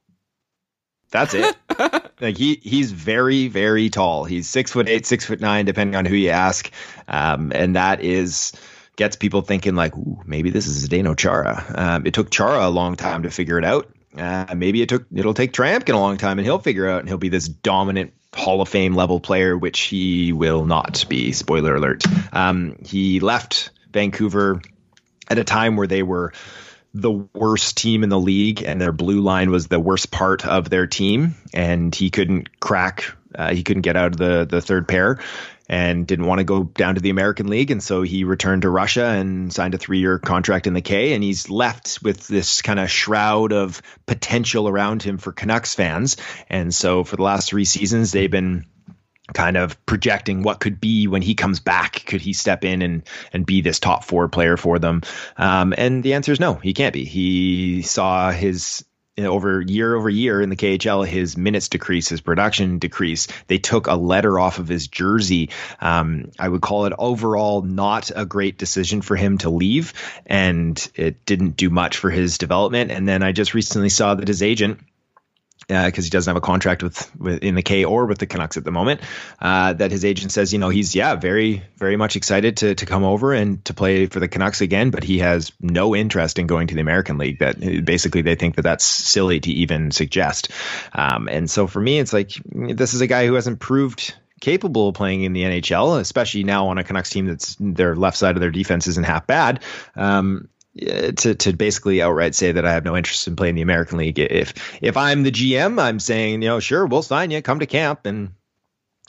That's 1.12 1.34
it. 1.34 1.56
like 2.20 2.36
he 2.36 2.58
he's 2.62 2.90
very 2.90 3.46
very 3.46 3.90
tall. 3.90 4.24
He's 4.24 4.48
six 4.48 4.72
foot 4.72 4.88
eight, 4.88 5.06
six 5.06 5.24
foot 5.24 5.40
nine, 5.40 5.66
depending 5.66 5.94
on 5.94 6.06
who 6.06 6.16
you 6.16 6.30
ask, 6.30 6.70
um, 7.06 7.52
and 7.54 7.76
that 7.76 8.00
is 8.00 8.52
gets 8.96 9.14
people 9.16 9.42
thinking 9.42 9.74
like, 9.74 9.96
Ooh, 9.96 10.20
maybe 10.26 10.50
this 10.50 10.66
is 10.66 10.88
Zdeno 10.88 11.16
Chara. 11.16 11.64
Um, 11.74 12.06
it 12.06 12.14
took 12.14 12.30
Chara 12.30 12.66
a 12.66 12.70
long 12.70 12.96
time 12.96 13.22
to 13.22 13.30
figure 13.30 13.58
it 13.58 13.64
out. 13.64 13.88
Uh, 14.16 14.54
maybe 14.56 14.82
it 14.82 14.88
took 14.88 15.06
it'll 15.14 15.34
take 15.34 15.52
Tryamkin 15.52 15.94
a 15.94 15.98
long 15.98 16.16
time, 16.16 16.38
and 16.38 16.46
he'll 16.46 16.58
figure 16.58 16.88
out, 16.88 17.00
and 17.00 17.08
he'll 17.08 17.18
be 17.18 17.28
this 17.28 17.46
dominant 17.46 18.12
Hall 18.34 18.62
of 18.62 18.68
Fame 18.68 18.94
level 18.94 19.20
player, 19.20 19.56
which 19.56 19.80
he 19.80 20.32
will 20.32 20.64
not 20.64 21.04
be. 21.08 21.32
Spoiler 21.32 21.76
alert. 21.76 22.04
Um, 22.32 22.76
he 22.84 23.20
left 23.20 23.70
Vancouver 23.92 24.62
at 25.28 25.38
a 25.38 25.44
time 25.44 25.76
where 25.76 25.86
they 25.86 26.02
were 26.02 26.32
the 26.94 27.10
worst 27.10 27.76
team 27.76 28.02
in 28.02 28.08
the 28.08 28.20
league, 28.20 28.62
and 28.62 28.80
their 28.80 28.92
blue 28.92 29.20
line 29.20 29.50
was 29.50 29.66
the 29.66 29.80
worst 29.80 30.10
part 30.10 30.46
of 30.46 30.68
their 30.68 30.86
team, 30.86 31.34
and 31.54 31.94
he 31.94 32.10
couldn't 32.10 32.60
crack. 32.60 33.04
Uh, 33.34 33.54
he 33.54 33.62
couldn't 33.62 33.82
get 33.82 33.96
out 33.96 34.12
of 34.12 34.16
the 34.18 34.46
the 34.48 34.60
third 34.60 34.86
pair, 34.86 35.18
and 35.72 36.06
didn't 36.06 36.26
want 36.26 36.38
to 36.38 36.44
go 36.44 36.64
down 36.64 36.96
to 36.96 37.00
the 37.00 37.08
American 37.08 37.46
League. 37.46 37.70
And 37.70 37.82
so 37.82 38.02
he 38.02 38.24
returned 38.24 38.62
to 38.62 38.70
Russia 38.70 39.06
and 39.06 39.50
signed 39.50 39.74
a 39.74 39.78
three 39.78 40.00
year 40.00 40.18
contract 40.18 40.66
in 40.66 40.74
the 40.74 40.82
K. 40.82 41.14
And 41.14 41.24
he's 41.24 41.48
left 41.48 42.00
with 42.02 42.26
this 42.28 42.60
kind 42.60 42.78
of 42.78 42.90
shroud 42.90 43.52
of 43.52 43.80
potential 44.04 44.68
around 44.68 45.02
him 45.02 45.16
for 45.16 45.32
Canucks 45.32 45.74
fans. 45.74 46.18
And 46.50 46.74
so 46.74 47.04
for 47.04 47.16
the 47.16 47.22
last 47.22 47.48
three 47.48 47.64
seasons, 47.64 48.12
they've 48.12 48.30
been 48.30 48.66
kind 49.32 49.56
of 49.56 49.84
projecting 49.86 50.42
what 50.42 50.60
could 50.60 50.80
be 50.80 51.06
when 51.06 51.22
he 51.22 51.34
comes 51.34 51.60
back. 51.60 52.04
Could 52.06 52.20
he 52.20 52.32
step 52.32 52.64
in 52.64 52.82
and 52.82 53.02
and 53.32 53.46
be 53.46 53.60
this 53.60 53.80
top 53.80 54.04
four 54.04 54.28
player 54.28 54.56
for 54.56 54.78
them? 54.78 55.02
Um, 55.36 55.74
and 55.76 56.02
the 56.02 56.14
answer 56.14 56.32
is 56.32 56.40
no, 56.40 56.54
he 56.54 56.74
can't 56.74 56.94
be. 56.94 57.04
He 57.04 57.82
saw 57.82 58.30
his 58.30 58.84
over 59.18 59.60
year 59.60 59.94
over 59.94 60.08
year 60.08 60.40
in 60.40 60.48
the 60.48 60.56
KHL, 60.56 61.06
his 61.06 61.36
minutes 61.36 61.68
decrease, 61.68 62.08
his 62.08 62.20
production 62.20 62.78
decrease. 62.78 63.28
They 63.46 63.58
took 63.58 63.86
a 63.86 63.94
letter 63.94 64.38
off 64.38 64.58
of 64.58 64.68
his 64.68 64.88
jersey. 64.88 65.50
Um, 65.80 66.30
I 66.38 66.48
would 66.48 66.62
call 66.62 66.86
it 66.86 66.94
overall 66.98 67.62
not 67.62 68.10
a 68.14 68.24
great 68.24 68.56
decision 68.56 69.02
for 69.02 69.14
him 69.16 69.38
to 69.38 69.50
leave, 69.50 69.92
and 70.24 70.90
it 70.94 71.24
didn't 71.26 71.56
do 71.56 71.68
much 71.68 71.98
for 71.98 72.10
his 72.10 72.38
development. 72.38 72.90
And 72.90 73.06
then 73.06 73.22
I 73.22 73.32
just 73.32 73.54
recently 73.54 73.90
saw 73.90 74.14
that 74.14 74.28
his 74.28 74.42
agent 74.42 74.80
because 75.72 76.04
uh, 76.04 76.06
he 76.06 76.10
doesn't 76.10 76.30
have 76.30 76.36
a 76.36 76.44
contract 76.44 76.82
with, 76.82 77.10
with, 77.18 77.42
in 77.42 77.54
the 77.54 77.62
K 77.62 77.84
or 77.84 78.06
with 78.06 78.18
the 78.18 78.26
Canucks 78.26 78.56
at 78.56 78.64
the 78.64 78.70
moment. 78.70 79.00
Uh, 79.40 79.72
that 79.72 79.90
his 79.90 80.04
agent 80.04 80.32
says, 80.32 80.52
you 80.52 80.58
know, 80.58 80.68
he's 80.68 80.94
yeah 80.94 81.14
very 81.14 81.62
very 81.76 81.96
much 81.96 82.16
excited 82.16 82.58
to 82.58 82.74
to 82.74 82.86
come 82.86 83.04
over 83.04 83.32
and 83.32 83.64
to 83.64 83.74
play 83.74 84.06
for 84.06 84.20
the 84.20 84.28
Canucks 84.28 84.60
again, 84.60 84.90
but 84.90 85.02
he 85.02 85.18
has 85.18 85.52
no 85.60 85.96
interest 85.96 86.38
in 86.38 86.46
going 86.46 86.68
to 86.68 86.74
the 86.74 86.80
American 86.80 87.18
League. 87.18 87.38
That 87.38 87.60
basically 87.84 88.22
they 88.22 88.34
think 88.34 88.56
that 88.56 88.62
that's 88.62 88.84
silly 88.84 89.40
to 89.40 89.50
even 89.50 89.90
suggest. 89.90 90.50
Um, 90.92 91.28
and 91.28 91.50
so 91.50 91.66
for 91.66 91.80
me, 91.80 91.98
it's 91.98 92.12
like 92.12 92.32
this 92.44 92.94
is 92.94 93.00
a 93.00 93.06
guy 93.06 93.26
who 93.26 93.34
hasn't 93.34 93.60
proved 93.60 94.14
capable 94.42 94.88
of 94.88 94.94
playing 94.96 95.22
in 95.22 95.32
the 95.32 95.42
NHL, 95.42 96.00
especially 96.00 96.42
now 96.42 96.66
on 96.66 96.76
a 96.76 96.84
Canucks 96.84 97.10
team 97.10 97.26
that's 97.26 97.56
their 97.60 97.94
left 97.94 98.18
side 98.18 98.34
of 98.36 98.40
their 98.40 98.50
defense 98.50 98.88
isn't 98.88 99.06
half 99.06 99.26
bad. 99.26 99.62
Um, 99.94 100.48
Uh, 100.80 101.12
to 101.12 101.34
to 101.34 101.52
basically 101.52 102.00
outright 102.00 102.34
say 102.34 102.50
that 102.50 102.64
I 102.64 102.72
have 102.72 102.84
no 102.84 102.96
interest 102.96 103.28
in 103.28 103.36
playing 103.36 103.56
the 103.56 103.62
American 103.62 103.98
League. 103.98 104.18
If 104.18 104.54
if 104.80 104.96
I'm 104.96 105.22
the 105.22 105.30
GM, 105.30 105.78
I'm 105.78 106.00
saying, 106.00 106.40
you 106.40 106.48
know, 106.48 106.60
sure, 106.60 106.86
we'll 106.86 107.02
sign 107.02 107.30
you, 107.30 107.42
come 107.42 107.60
to 107.60 107.66
camp, 107.66 108.06
and 108.06 108.32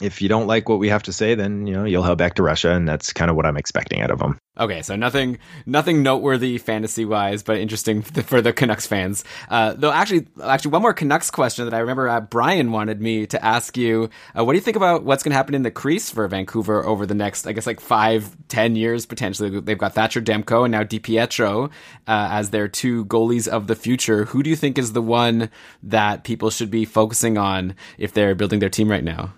if 0.02 0.22
you 0.22 0.28
don't 0.28 0.48
like 0.48 0.68
what 0.68 0.80
we 0.80 0.90
have 0.90 1.04
to 1.04 1.14
say, 1.14 1.36
then 1.36 1.68
you 1.68 1.74
know 1.74 1.84
you'll 1.84 2.04
head 2.04 2.18
back 2.18 2.34
to 2.36 2.44
Russia, 2.44 2.72
and 2.72 2.88
that's 2.88 3.14
kind 3.14 3.30
of 3.30 3.38
what 3.38 3.46
I'm 3.46 3.58
expecting 3.58 4.02
out 4.02 4.10
of 4.10 4.20
them. 4.20 4.40
Okay, 4.58 4.82
so 4.82 4.96
nothing, 4.96 5.38
nothing 5.66 6.04
noteworthy 6.04 6.58
fantasy 6.58 7.06
wise, 7.06 7.44
but 7.44 7.58
interesting 7.58 8.02
for 8.04 8.42
the 8.42 8.54
Canucks 8.54 8.88
fans. 8.88 9.24
Uh, 9.50 9.74
though, 9.74 9.92
actually, 9.92 10.28
actually, 10.44 10.72
one 10.72 10.82
more 10.82 10.94
Canucks 10.94 11.30
question 11.30 11.66
that 11.66 11.74
I 11.76 11.80
remember 11.80 12.10
uh, 12.10 12.22
Brian 12.22 12.72
wanted 12.72 13.02
me 13.02 13.28
to 13.28 13.44
ask 13.44 13.78
you. 13.78 14.10
Uh, 14.38 14.44
what 14.44 14.54
do 14.54 14.58
you 14.58 14.64
think 14.64 14.78
about 14.78 15.04
what's 15.04 15.22
going 15.22 15.32
to 15.32 15.38
happen 15.38 15.54
in 15.54 15.64
the 15.64 15.72
crease 15.72 16.10
for 16.10 16.28
Vancouver 16.28 16.84
over 16.84 17.06
the 17.06 17.16
next, 17.16 17.46
I 17.46 17.52
guess, 17.52 17.68
like 17.68 17.80
five, 17.80 18.36
ten 18.48 18.76
years 18.76 19.06
potentially? 19.06 19.60
They've 19.60 19.78
got 19.78 19.94
Thatcher 19.94 20.22
Demko 20.22 20.66
and 20.66 20.72
now 20.72 20.84
DiPietro 20.84 21.68
uh, 21.68 21.70
as 22.08 22.50
their 22.50 22.68
two 22.68 23.06
goalies 23.06 23.48
of 23.48 23.68
the 23.68 23.76
future. 23.76 24.26
Who 24.26 24.42
do 24.42 24.50
you 24.50 24.56
think 24.56 24.80
is 24.80 24.94
the 24.94 25.02
one 25.04 25.52
that 25.84 26.24
people 26.24 26.50
should 26.50 26.72
be 26.72 26.86
focusing 26.86 27.38
on 27.38 27.76
if 28.00 28.14
they're 28.14 28.36
building 28.36 28.60
their 28.60 28.70
team 28.70 28.90
right 28.90 29.04
now? 29.04 29.34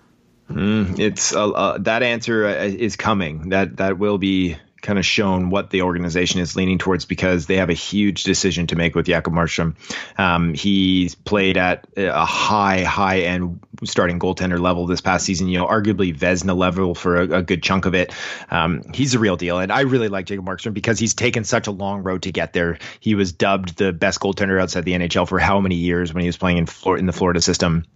Mm, 0.50 0.98
it's 0.98 1.34
uh, 1.34 1.50
uh, 1.50 1.78
that 1.78 2.02
answer 2.02 2.46
uh, 2.46 2.64
is 2.64 2.96
coming. 2.96 3.48
That 3.48 3.78
that 3.78 3.98
will 3.98 4.18
be 4.18 4.56
kind 4.86 4.98
of 5.00 5.04
shown 5.04 5.50
what 5.50 5.70
the 5.70 5.82
organization 5.82 6.40
is 6.40 6.54
leaning 6.54 6.78
towards 6.78 7.04
because 7.04 7.46
they 7.46 7.56
have 7.56 7.70
a 7.70 7.74
huge 7.74 8.22
decision 8.22 8.68
to 8.68 8.76
make 8.76 8.94
with 8.94 9.06
Jacob 9.06 9.32
Markstrom. 9.32 9.74
Um, 10.16 10.54
he's 10.54 11.16
played 11.16 11.56
at 11.56 11.88
a 11.96 12.24
high, 12.24 12.84
high 12.84 13.22
end 13.22 13.60
starting 13.82 14.20
goaltender 14.20 14.60
level 14.60 14.86
this 14.86 15.00
past 15.00 15.26
season. 15.26 15.48
You 15.48 15.58
know, 15.58 15.66
arguably 15.66 16.16
Vezina 16.16 16.56
level 16.56 16.94
for 16.94 17.20
a, 17.20 17.38
a 17.38 17.42
good 17.42 17.64
chunk 17.64 17.86
of 17.86 17.96
it. 17.96 18.14
Um, 18.48 18.82
he's 18.94 19.14
a 19.14 19.18
real 19.18 19.36
deal, 19.36 19.58
and 19.58 19.72
I 19.72 19.80
really 19.80 20.08
like 20.08 20.26
Jacob 20.26 20.46
Markstrom 20.46 20.72
because 20.72 21.00
he's 21.00 21.14
taken 21.14 21.42
such 21.42 21.66
a 21.66 21.72
long 21.72 22.04
road 22.04 22.22
to 22.22 22.30
get 22.30 22.52
there. 22.52 22.78
He 23.00 23.16
was 23.16 23.32
dubbed 23.32 23.76
the 23.76 23.92
best 23.92 24.20
goaltender 24.20 24.62
outside 24.62 24.84
the 24.84 24.92
NHL 24.92 25.28
for 25.28 25.40
how 25.40 25.60
many 25.60 25.74
years 25.74 26.14
when 26.14 26.20
he 26.20 26.28
was 26.28 26.36
playing 26.36 26.58
in 26.58 26.66
Florida, 26.66 27.00
in 27.00 27.06
the 27.06 27.12
Florida 27.12 27.40
system 27.40 27.86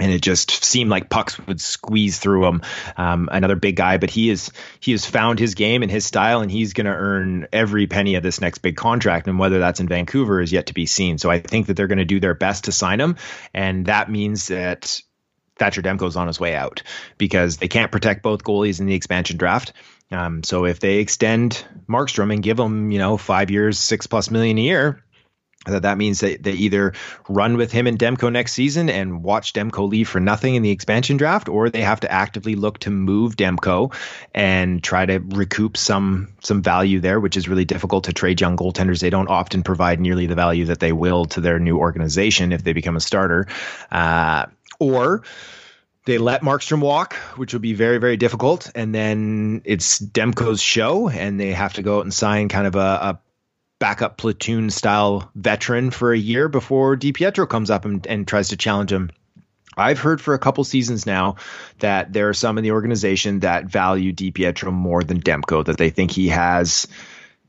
and 0.00 0.10
it 0.10 0.22
just 0.22 0.64
seemed 0.64 0.90
like 0.90 1.10
pucks 1.10 1.38
would 1.46 1.60
squeeze 1.60 2.18
through 2.18 2.46
him. 2.46 2.62
Um, 2.96 3.28
another 3.30 3.56
big 3.56 3.76
guy, 3.76 3.98
but 3.98 4.10
he 4.10 4.30
is 4.30 4.50
he 4.80 4.92
has 4.92 5.04
found 5.04 5.38
his 5.38 5.54
game 5.54 5.82
and 5.82 5.90
his 5.90 6.06
style, 6.06 6.40
and 6.40 6.50
he's 6.50 6.72
going 6.72 6.86
to 6.86 6.92
earn 6.92 7.46
every 7.52 7.86
penny 7.86 8.14
of 8.14 8.22
this 8.22 8.40
next 8.40 8.58
big 8.58 8.76
contract. 8.76 9.28
And 9.28 9.38
whether 9.38 9.58
that's 9.58 9.80
in 9.80 9.88
Vancouver 9.88 10.40
is 10.40 10.52
yet 10.52 10.66
to 10.66 10.74
be 10.74 10.86
seen. 10.86 11.18
So 11.18 11.30
I 11.30 11.40
think 11.40 11.66
that 11.66 11.74
they're 11.74 11.86
going 11.86 11.98
to 11.98 12.04
do 12.04 12.20
their 12.20 12.34
best 12.34 12.64
to 12.64 12.72
sign 12.72 13.00
him, 13.00 13.16
and 13.52 13.86
that 13.86 14.10
means 14.10 14.48
that 14.48 15.00
Thatcher 15.56 15.82
Demko's 15.82 16.16
on 16.16 16.26
his 16.26 16.40
way 16.40 16.54
out 16.54 16.82
because 17.18 17.58
they 17.58 17.68
can't 17.68 17.92
protect 17.92 18.22
both 18.22 18.42
goalies 18.42 18.80
in 18.80 18.86
the 18.86 18.94
expansion 18.94 19.36
draft. 19.36 19.74
Um, 20.10 20.42
so 20.42 20.64
if 20.64 20.80
they 20.80 20.96
extend 20.96 21.64
Markstrom 21.88 22.32
and 22.32 22.42
give 22.42 22.58
him, 22.58 22.90
you 22.90 22.98
know, 22.98 23.16
five 23.16 23.50
years, 23.50 23.78
six 23.78 24.06
plus 24.06 24.30
million 24.30 24.58
a 24.58 24.62
year, 24.62 25.04
that 25.70 25.82
that 25.82 25.98
means 25.98 26.20
that 26.20 26.42
they 26.42 26.52
either 26.52 26.92
run 27.28 27.56
with 27.56 27.72
him 27.72 27.86
and 27.86 27.98
Demko 27.98 28.30
next 28.30 28.52
season 28.52 28.88
and 28.88 29.22
watch 29.22 29.52
Demko 29.52 29.88
leave 29.88 30.08
for 30.08 30.20
nothing 30.20 30.54
in 30.54 30.62
the 30.62 30.70
expansion 30.70 31.16
draft, 31.16 31.48
or 31.48 31.70
they 31.70 31.82
have 31.82 32.00
to 32.00 32.10
actively 32.10 32.54
look 32.54 32.78
to 32.80 32.90
move 32.90 33.36
Demko 33.36 33.94
and 34.34 34.82
try 34.82 35.06
to 35.06 35.18
recoup 35.18 35.76
some 35.76 36.34
some 36.40 36.62
value 36.62 37.00
there, 37.00 37.20
which 37.20 37.36
is 37.36 37.48
really 37.48 37.64
difficult 37.64 38.04
to 38.04 38.12
trade 38.12 38.40
young 38.40 38.56
goaltenders. 38.56 39.00
They 39.00 39.10
don't 39.10 39.28
often 39.28 39.62
provide 39.62 40.00
nearly 40.00 40.26
the 40.26 40.34
value 40.34 40.66
that 40.66 40.80
they 40.80 40.92
will 40.92 41.26
to 41.26 41.40
their 41.40 41.58
new 41.58 41.78
organization 41.78 42.52
if 42.52 42.64
they 42.64 42.72
become 42.72 42.96
a 42.96 43.00
starter, 43.00 43.46
uh, 43.90 44.46
or 44.78 45.22
they 46.06 46.18
let 46.18 46.42
Markstrom 46.42 46.80
walk, 46.80 47.14
which 47.36 47.52
would 47.52 47.62
be 47.62 47.74
very, 47.74 47.98
very 47.98 48.16
difficult. 48.16 48.70
And 48.74 48.94
then 48.94 49.62
it's 49.64 50.00
Demko's 50.00 50.60
show, 50.60 51.08
and 51.08 51.38
they 51.38 51.52
have 51.52 51.74
to 51.74 51.82
go 51.82 51.98
out 51.98 52.04
and 52.04 52.14
sign 52.14 52.48
kind 52.48 52.66
of 52.66 52.74
a, 52.74 52.78
a 52.78 53.20
backup 53.80 54.16
platoon 54.16 54.70
style 54.70 55.28
veteran 55.34 55.90
for 55.90 56.12
a 56.12 56.18
year 56.18 56.48
before 56.48 56.96
DiPietro 56.96 57.48
comes 57.48 57.70
up 57.70 57.84
and, 57.84 58.06
and 58.06 58.28
tries 58.28 58.50
to 58.50 58.56
challenge 58.56 58.92
him. 58.92 59.10
I've 59.76 59.98
heard 59.98 60.20
for 60.20 60.34
a 60.34 60.38
couple 60.38 60.62
seasons 60.64 61.06
now 61.06 61.36
that 61.78 62.12
there 62.12 62.28
are 62.28 62.34
some 62.34 62.58
in 62.58 62.64
the 62.64 62.72
organization 62.72 63.40
that 63.40 63.64
value 63.64 64.12
DiPietro 64.12 64.72
more 64.72 65.02
than 65.02 65.20
Demko, 65.20 65.64
that 65.64 65.78
they 65.78 65.90
think 65.90 66.10
he 66.10 66.28
has 66.28 66.86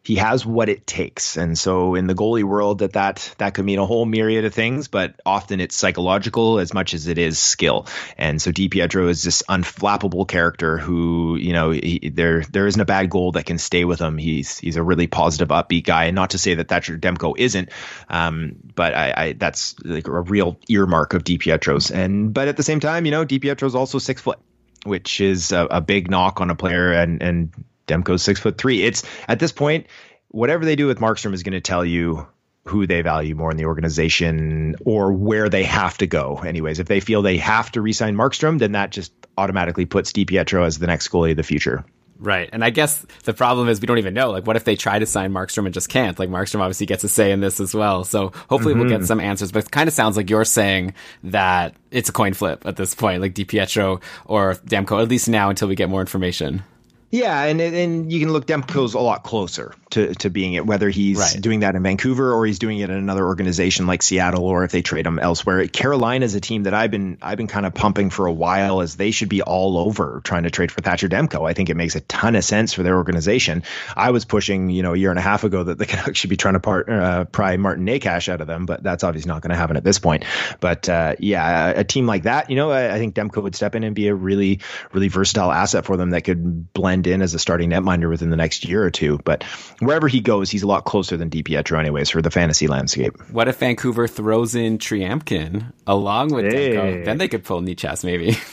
he 0.04 0.16
has 0.16 0.46
what 0.46 0.68
it 0.68 0.88
takes. 0.88 1.38
And 1.38 1.58
so 1.58 1.94
in 1.94 2.08
the 2.08 2.16
goalie 2.16 2.44
world 2.44 2.80
that 2.80 2.94
that 2.94 3.36
that 3.38 3.54
could 3.54 3.66
mean 3.66 3.78
a 3.78 3.86
whole 3.86 4.06
myriad 4.06 4.46
of 4.46 4.54
things, 4.54 4.88
but 4.88 5.20
often 5.26 5.60
it's 5.60 5.76
psychological 5.76 6.58
as 6.60 6.74
much 6.74 6.96
as 6.96 7.08
it 7.08 7.20
is 7.20 7.38
skill. 7.38 7.86
And 8.18 8.42
so 8.42 8.52
Di 8.52 8.68
Pietro 8.68 9.10
is 9.10 9.22
this 9.22 9.44
unflappable 9.44 10.28
character 10.28 10.80
who, 10.80 11.36
you 11.36 11.54
know, 11.54 11.70
he, 11.70 12.12
there 12.14 12.42
there 12.42 12.66
isn't 12.66 12.82
a 12.82 12.86
bad 12.86 13.12
goal 13.12 13.34
that 13.34 13.46
can 13.46 13.60
stay 13.60 13.86
with 13.86 14.02
him. 14.02 14.18
He's 14.18 14.58
he's 14.58 14.76
a 14.76 14.84
really 14.84 15.08
positive 15.08 15.50
upbeat 15.50 15.84
guy. 15.84 16.06
And 16.06 16.16
not 16.16 16.32
to 16.32 16.40
say 16.40 16.56
that 16.56 16.68
Thatcher 16.68 16.98
Demko 16.98 17.36
isn't, 17.38 17.70
um, 18.10 18.56
but 18.74 18.96
I, 18.96 19.14
I 19.16 19.34
that's 19.34 19.76
like 19.84 20.08
a 20.08 20.22
real 20.22 20.58
earmark 20.68 21.14
of 21.14 21.24
Di 21.24 21.38
Pietro's. 21.38 21.92
And 21.92 22.34
but 22.34 22.48
at 22.48 22.58
the 22.58 22.64
same 22.64 22.80
time, 22.80 23.06
you 23.06 23.12
know, 23.12 23.24
Di 23.24 23.38
Pietro's 23.38 23.76
also 23.76 24.00
six 24.00 24.22
foot 24.22 24.40
which 24.84 25.22
is 25.22 25.52
a, 25.52 25.66
a, 25.66 25.80
big 25.80 26.10
knock 26.10 26.42
on 26.42 26.50
a 26.50 26.56
player 26.56 26.92
and 26.92 27.22
and 27.22 27.52
Demko's 27.92 28.24
six 28.24 28.40
foot 28.40 28.58
three. 28.58 28.84
It's 28.84 29.04
at 29.28 29.40
this 29.40 29.52
point, 29.52 29.88
whatever 30.30 30.66
they 30.66 30.76
do 30.76 30.88
with 30.88 31.00
Markstrom 31.00 31.34
is 31.34 31.44
going 31.44 31.54
to 31.54 31.62
tell 31.62 31.86
you 31.86 32.28
who 32.66 32.86
they 32.86 33.02
value 33.02 33.36
more 33.36 33.52
in 33.52 33.58
the 33.58 33.66
organization 33.66 34.76
or 34.86 35.12
where 35.12 35.50
they 35.50 35.64
have 35.64 35.98
to 35.98 36.08
go. 36.08 36.38
Anyways, 36.46 36.80
if 36.80 36.88
they 36.88 37.00
feel 37.00 37.22
they 37.22 37.38
have 37.38 37.72
to 37.72 37.82
resign 37.82 38.16
Markstrom, 38.16 38.60
then 38.60 38.74
that 38.74 38.92
just 38.92 39.12
automatically 39.38 39.86
puts 39.86 40.12
DiPietro 40.12 40.66
as 40.66 40.78
the 40.78 40.88
next 40.88 41.10
goalie 41.10 41.32
of 41.32 41.38
the 41.38 41.44
future. 41.44 41.84
Right. 42.20 42.48
And 42.54 42.64
I 42.64 42.70
guess 42.70 43.04
the 43.24 43.34
problem 43.34 43.68
is 43.68 43.82
we 43.82 43.88
don't 43.88 43.98
even 43.98 44.14
know. 44.14 44.30
Like, 44.30 44.46
what 44.46 44.56
if 44.56 44.64
they 44.64 44.76
try 44.76 45.00
to 45.00 45.08
sign 45.08 45.34
Markstrom 45.34 45.66
and 45.66 45.74
just 45.74 45.90
can't? 45.90 46.20
Like, 46.20 46.30
Markstrom 46.30 46.60
obviously 46.60 46.86
gets 46.86 47.04
a 47.04 47.10
say 47.10 47.32
in 47.32 47.40
this 47.40 47.60
as 47.60 47.74
well. 47.74 48.04
So 48.04 48.32
hopefully 48.48 48.74
mm-hmm. 48.74 48.82
we'll 48.82 48.90
get 48.90 49.00
mm-hmm. 49.00 49.06
some 49.06 49.20
answers. 49.20 49.52
But 49.52 49.66
it 49.66 49.72
kind 49.72 49.88
of 49.88 49.94
sounds 49.96 50.18
like 50.18 50.30
you're 50.30 50.46
saying 50.46 50.94
that 51.24 51.74
it's 51.90 52.10
a 52.10 52.12
coin 52.12 52.36
flip 52.36 52.64
at 52.68 52.76
this 52.76 52.94
point, 52.94 53.22
like 53.22 53.34
DiPietro 53.34 54.04
or 54.26 54.54
Demko, 54.54 55.02
at 55.02 55.10
least 55.10 55.30
now 55.30 55.50
until 55.50 55.68
we 55.68 55.74
get 55.74 55.90
more 55.90 56.02
information. 56.02 56.64
Yeah, 57.12 57.44
and 57.44 57.60
and 57.60 58.12
you 58.12 58.22
can 58.22 58.32
look 58.32 58.46
Demko's 58.46 58.94
a 58.94 59.00
lot 59.00 59.24
closer 59.24 59.76
to, 59.92 60.16
to 60.16 60.30
being 60.30 60.54
it, 60.54 60.66
whether 60.66 60.90
he's 60.90 61.20
right. 61.20 61.42
doing 61.42 61.60
that 61.60 61.76
in 61.76 61.84
Vancouver 61.84 62.34
or 62.34 62.46
he's 62.46 62.58
doing 62.58 62.80
it 62.80 62.90
in 62.90 62.96
another 62.96 63.26
organization 63.26 63.86
like 63.86 64.02
Seattle, 64.02 64.46
or 64.46 64.64
if 64.64 64.72
they 64.72 64.82
trade 64.82 65.06
him 65.06 65.20
elsewhere. 65.20 65.68
Carolina 65.68 66.24
is 66.24 66.36
a 66.36 66.40
team 66.40 66.64
that 66.64 66.74
I've 66.74 66.90
been 66.90 67.18
I've 67.22 67.38
been 67.38 67.48
kind 67.48 67.66
of 67.66 67.74
pumping 67.74 68.12
for 68.12 68.28
a 68.28 68.32
while, 68.32 68.82
as 68.82 68.96
they 68.96 69.12
should 69.12 69.28
be 69.28 69.42
all 69.42 69.78
over 69.78 70.22
trying 70.24 70.44
to 70.44 70.50
trade 70.50 70.72
for 70.72 70.80
Thatcher 70.80 71.10
Demko. 71.10 71.50
I 71.50 71.54
think 71.54 71.70
it 71.70 71.76
makes 71.76 71.96
a 71.96 72.02
ton 72.02 72.38
of 72.38 72.46
sense 72.46 72.72
for 72.72 72.84
their 72.84 72.96
organization. 72.96 73.64
I 73.96 74.12
was 74.12 74.24
pushing, 74.24 74.70
you 74.70 74.82
know, 74.82 74.94
a 74.94 74.98
year 74.98 75.10
and 75.10 75.20
a 75.20 75.24
half 75.24 75.44
ago 75.44 75.66
that 75.66 75.78
the 75.78 75.86
Canucks 75.92 76.18
should 76.18 76.30
be 76.30 76.38
trying 76.38 76.54
to 76.54 76.62
part, 76.62 76.88
uh, 76.88 77.26
pry 77.26 77.58
Martin 77.58 77.86
Necas 77.86 78.30
out 78.30 78.40
of 78.40 78.48
them, 78.48 78.66
but 78.66 78.84
that's 78.84 79.04
obviously 79.04 79.28
not 79.28 79.42
going 79.42 79.52
to 79.52 79.58
happen 79.58 79.76
at 79.76 79.84
this 79.84 80.00
point. 80.00 80.24
But 80.62 80.88
uh, 80.88 81.16
yeah, 81.20 81.72
a 81.72 81.84
team 81.84 82.08
like 82.08 82.24
that, 82.24 82.50
you 82.50 82.56
know, 82.56 82.72
I, 82.72 82.96
I 82.96 83.00
think 83.00 83.16
Demko 83.16 83.44
would 83.44 83.56
step 83.56 83.76
in 83.76 83.84
and 83.84 83.94
be 83.94 84.08
a 84.08 84.16
really 84.16 84.62
really 84.94 85.10
versatile 85.10 85.52
asset 85.52 85.84
for 85.84 85.98
them 85.98 86.12
that 86.12 86.22
could 86.22 86.72
blend 86.72 87.01
in 87.08 87.22
as 87.22 87.34
a 87.34 87.40
starting 87.40 87.70
netminder 87.70 88.10
within 88.10 88.30
the 88.30 88.36
next 88.36 88.66
year 88.66 88.84
or 88.84 88.92
two. 88.92 89.20
But 89.24 89.44
wherever 89.80 90.08
he 90.08 90.22
goes, 90.22 90.50
he's 90.50 90.64
a 90.64 90.68
lot 90.68 90.86
closer 90.86 91.18
than 91.18 91.30
DiPietro, 91.30 91.80
anyways, 91.80 92.10
for 92.10 92.22
the 92.22 92.32
fantasy 92.32 92.68
landscape. 92.68 93.20
What 93.32 93.48
if 93.48 93.58
Vancouver 93.58 94.08
throws 94.08 94.56
in 94.56 94.78
Tryamkin 94.78 95.72
along 95.88 96.34
with 96.34 96.52
hey. 96.52 97.04
Then 97.04 97.18
they 97.18 97.28
could 97.28 97.44
pull 97.44 97.62
Necas, 97.62 98.04
maybe. 98.04 98.38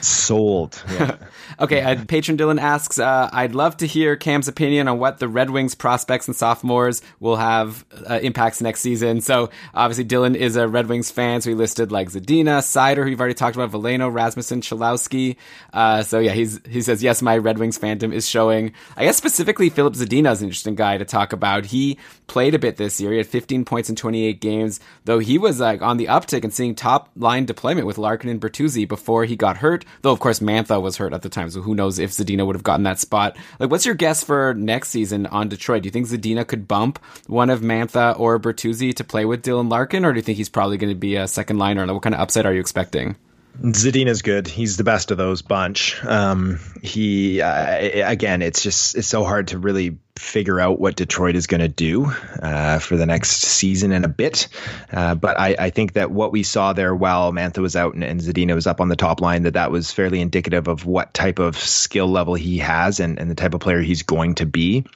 Sold. 0.00 0.82
Yeah. 0.96 1.16
okay, 1.60 1.82
uh, 1.82 2.04
patron 2.06 2.38
Dylan 2.38 2.58
asks, 2.58 2.98
uh, 2.98 3.28
I'd 3.30 3.54
love 3.54 3.76
to 3.78 3.86
hear 3.86 4.16
Cam's 4.16 4.48
opinion 4.48 4.88
on 4.88 4.98
what 4.98 5.18
the 5.18 5.28
Red 5.28 5.50
Wings 5.50 5.74
prospects 5.74 6.26
and 6.26 6.34
sophomores 6.34 7.02
will 7.20 7.36
have 7.36 7.84
uh, 8.08 8.18
impacts 8.22 8.62
next 8.62 8.80
season. 8.80 9.20
So 9.20 9.50
obviously 9.74 10.06
Dylan 10.06 10.36
is 10.36 10.56
a 10.56 10.66
Red 10.66 10.86
Wings 10.86 11.10
fan, 11.10 11.42
so 11.42 11.50
he 11.50 11.54
listed 11.54 11.92
like 11.92 12.08
Zadina, 12.08 12.60
Seider, 12.60 13.02
who 13.04 13.10
you've 13.10 13.20
already 13.20 13.34
talked 13.34 13.56
about, 13.56 13.72
Veleno, 13.72 14.10
Rasmussen, 14.12 14.62
Cholowski. 14.62 15.36
Uh, 15.72 16.02
so 16.02 16.18
yeah, 16.18 16.32
he's 16.32 16.60
he 16.66 16.80
says 16.80 17.02
yes, 17.02 17.20
my 17.20 17.36
Red 17.36 17.58
Wings 17.58 17.78
fandom 17.78 18.14
is 18.14 18.26
showing. 18.26 18.72
I 18.96 19.04
guess 19.04 19.18
specifically 19.18 19.68
Filip 19.68 19.94
Zadina 19.94 20.32
is 20.32 20.40
an 20.40 20.48
interesting 20.48 20.76
guy 20.76 20.96
to 20.96 21.04
talk 21.04 21.34
about. 21.34 21.66
He 21.66 21.98
played 22.26 22.54
a 22.54 22.58
bit 22.58 22.76
this 22.76 23.00
year. 23.00 23.12
He 23.12 23.18
had 23.18 23.26
15 23.26 23.64
points 23.64 23.88
in 23.88 23.96
28 23.96 24.40
games, 24.40 24.80
though 25.04 25.18
he 25.18 25.38
was 25.38 25.60
like 25.60 25.82
on 25.82 25.96
the 25.96 26.06
uptick 26.06 26.44
and 26.44 26.52
seeing 26.52 26.74
top 26.74 27.10
line 27.16 27.44
deployment 27.44 27.86
with 27.86 27.98
Larkin 27.98 28.30
and 28.30 28.40
Bertuzzi 28.40 28.86
before 28.86 29.24
he 29.24 29.36
got 29.36 29.58
hurt. 29.58 29.84
Though 30.02 30.12
of 30.12 30.20
course 30.20 30.40
Mantha 30.40 30.80
was 30.80 30.96
hurt 30.96 31.12
at 31.12 31.22
the 31.22 31.28
time, 31.28 31.50
so 31.50 31.60
who 31.60 31.74
knows 31.74 31.98
if 31.98 32.10
Zadina 32.10 32.46
would 32.46 32.56
have 32.56 32.62
gotten 32.62 32.84
that 32.84 32.98
spot. 32.98 33.36
Like, 33.58 33.70
what's 33.70 33.86
your 33.86 33.94
guess 33.94 34.22
for 34.22 34.54
next 34.54 34.90
season 34.90 35.26
on 35.26 35.48
Detroit? 35.48 35.82
Do 35.82 35.86
you 35.86 35.92
think 35.92 36.06
Zadina 36.06 36.46
could 36.46 36.68
bump 36.68 36.98
one 37.26 37.50
of 37.50 37.60
Mantha 37.60 38.18
or 38.18 38.38
Bertuzzi 38.38 38.94
to 38.94 39.04
play 39.04 39.24
with 39.24 39.42
Dylan 39.42 39.70
Larkin, 39.70 40.04
or 40.04 40.12
do 40.12 40.18
you 40.18 40.22
think 40.22 40.38
he's 40.38 40.48
probably 40.48 40.76
going 40.76 40.92
to 40.92 40.98
be 40.98 41.16
a 41.16 41.28
second 41.28 41.58
liner? 41.58 41.86
What 41.92 42.02
kind 42.02 42.14
of 42.14 42.20
upside 42.20 42.46
are 42.46 42.54
you 42.54 42.60
expecting? 42.60 43.16
Zadina's 43.60 44.22
good. 44.22 44.46
He's 44.46 44.76
the 44.76 44.84
best 44.84 45.10
of 45.10 45.16
those 45.16 45.42
bunch. 45.42 46.04
Um, 46.04 46.60
he 46.82 47.40
uh, 47.40 48.10
again, 48.10 48.42
it's 48.42 48.62
just 48.62 48.96
it's 48.96 49.06
so 49.06 49.24
hard 49.24 49.48
to 49.48 49.58
really 49.58 49.98
figure 50.16 50.60
out 50.60 50.78
what 50.78 50.96
Detroit 50.96 51.36
is 51.36 51.46
going 51.46 51.60
to 51.60 51.68
do 51.68 52.10
uh, 52.42 52.78
for 52.78 52.96
the 52.96 53.06
next 53.06 53.30
season 53.30 53.92
and 53.92 54.04
a 54.04 54.08
bit. 54.08 54.48
Uh, 54.92 55.14
but 55.14 55.38
I, 55.38 55.56
I, 55.58 55.70
think 55.70 55.92
that 55.92 56.10
what 56.10 56.32
we 56.32 56.42
saw 56.42 56.72
there 56.72 56.94
while 56.94 57.32
Mantha 57.32 57.58
was 57.58 57.76
out 57.76 57.94
and, 57.94 58.02
and 58.02 58.20
Zadina 58.20 58.54
was 58.54 58.66
up 58.66 58.80
on 58.80 58.88
the 58.88 58.96
top 58.96 59.20
line, 59.20 59.42
that 59.42 59.54
that 59.54 59.70
was 59.70 59.92
fairly 59.92 60.20
indicative 60.20 60.68
of 60.68 60.86
what 60.86 61.12
type 61.12 61.38
of 61.38 61.58
skill 61.58 62.08
level 62.08 62.34
he 62.34 62.58
has 62.58 62.98
and, 62.98 63.18
and 63.18 63.30
the 63.30 63.34
type 63.34 63.52
of 63.52 63.60
player 63.60 63.82
he's 63.82 64.02
going 64.02 64.36
to 64.36 64.46
be 64.46 64.86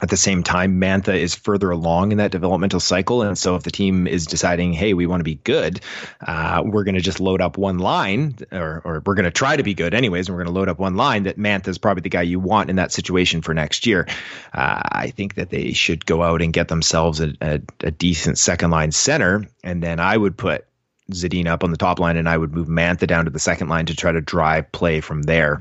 at 0.00 0.08
the 0.08 0.16
same 0.16 0.42
time, 0.42 0.80
Mantha 0.80 1.14
is 1.14 1.34
further 1.34 1.70
along 1.70 2.12
in 2.12 2.18
that 2.18 2.30
developmental 2.30 2.80
cycle. 2.80 3.22
And 3.22 3.36
so 3.36 3.56
if 3.56 3.62
the 3.62 3.70
team 3.70 4.06
is 4.06 4.26
deciding, 4.26 4.72
hey, 4.72 4.94
we 4.94 5.06
want 5.06 5.20
to 5.20 5.24
be 5.24 5.36
good, 5.36 5.80
uh, 6.20 6.62
we're 6.64 6.84
going 6.84 6.94
to 6.94 7.00
just 7.00 7.20
load 7.20 7.40
up 7.40 7.58
one 7.58 7.78
line, 7.78 8.36
or, 8.52 8.82
or 8.84 9.02
we're 9.04 9.14
going 9.14 9.24
to 9.24 9.30
try 9.30 9.56
to 9.56 9.62
be 9.62 9.74
good 9.74 9.94
anyways, 9.94 10.28
and 10.28 10.36
we're 10.36 10.44
going 10.44 10.54
to 10.54 10.58
load 10.58 10.68
up 10.68 10.78
one 10.78 10.96
line 10.96 11.24
that 11.24 11.38
Mantha 11.38 11.68
is 11.68 11.78
probably 11.78 12.02
the 12.02 12.08
guy 12.08 12.22
you 12.22 12.40
want 12.40 12.70
in 12.70 12.76
that 12.76 12.92
situation 12.92 13.42
for 13.42 13.54
next 13.54 13.86
year. 13.86 14.06
Uh, 14.52 14.80
I 14.84 15.10
think 15.10 15.34
that 15.34 15.50
they 15.50 15.72
should 15.72 16.06
go 16.06 16.22
out 16.22 16.42
and 16.42 16.52
get 16.52 16.68
themselves 16.68 17.20
a, 17.20 17.32
a, 17.40 17.60
a 17.82 17.90
decent 17.90 18.38
second 18.38 18.70
line 18.70 18.92
center. 18.92 19.46
And 19.64 19.82
then 19.82 20.00
I 20.00 20.16
would 20.16 20.36
put 20.36 20.64
Zadina 21.10 21.48
up 21.48 21.64
on 21.64 21.70
the 21.70 21.76
top 21.76 21.98
line 21.98 22.16
and 22.16 22.28
I 22.28 22.36
would 22.36 22.52
move 22.52 22.68
Mantha 22.68 23.06
down 23.06 23.24
to 23.24 23.30
the 23.30 23.38
second 23.38 23.68
line 23.68 23.86
to 23.86 23.96
try 23.96 24.12
to 24.12 24.20
drive 24.20 24.70
play 24.72 25.00
from 25.00 25.22
there. 25.22 25.60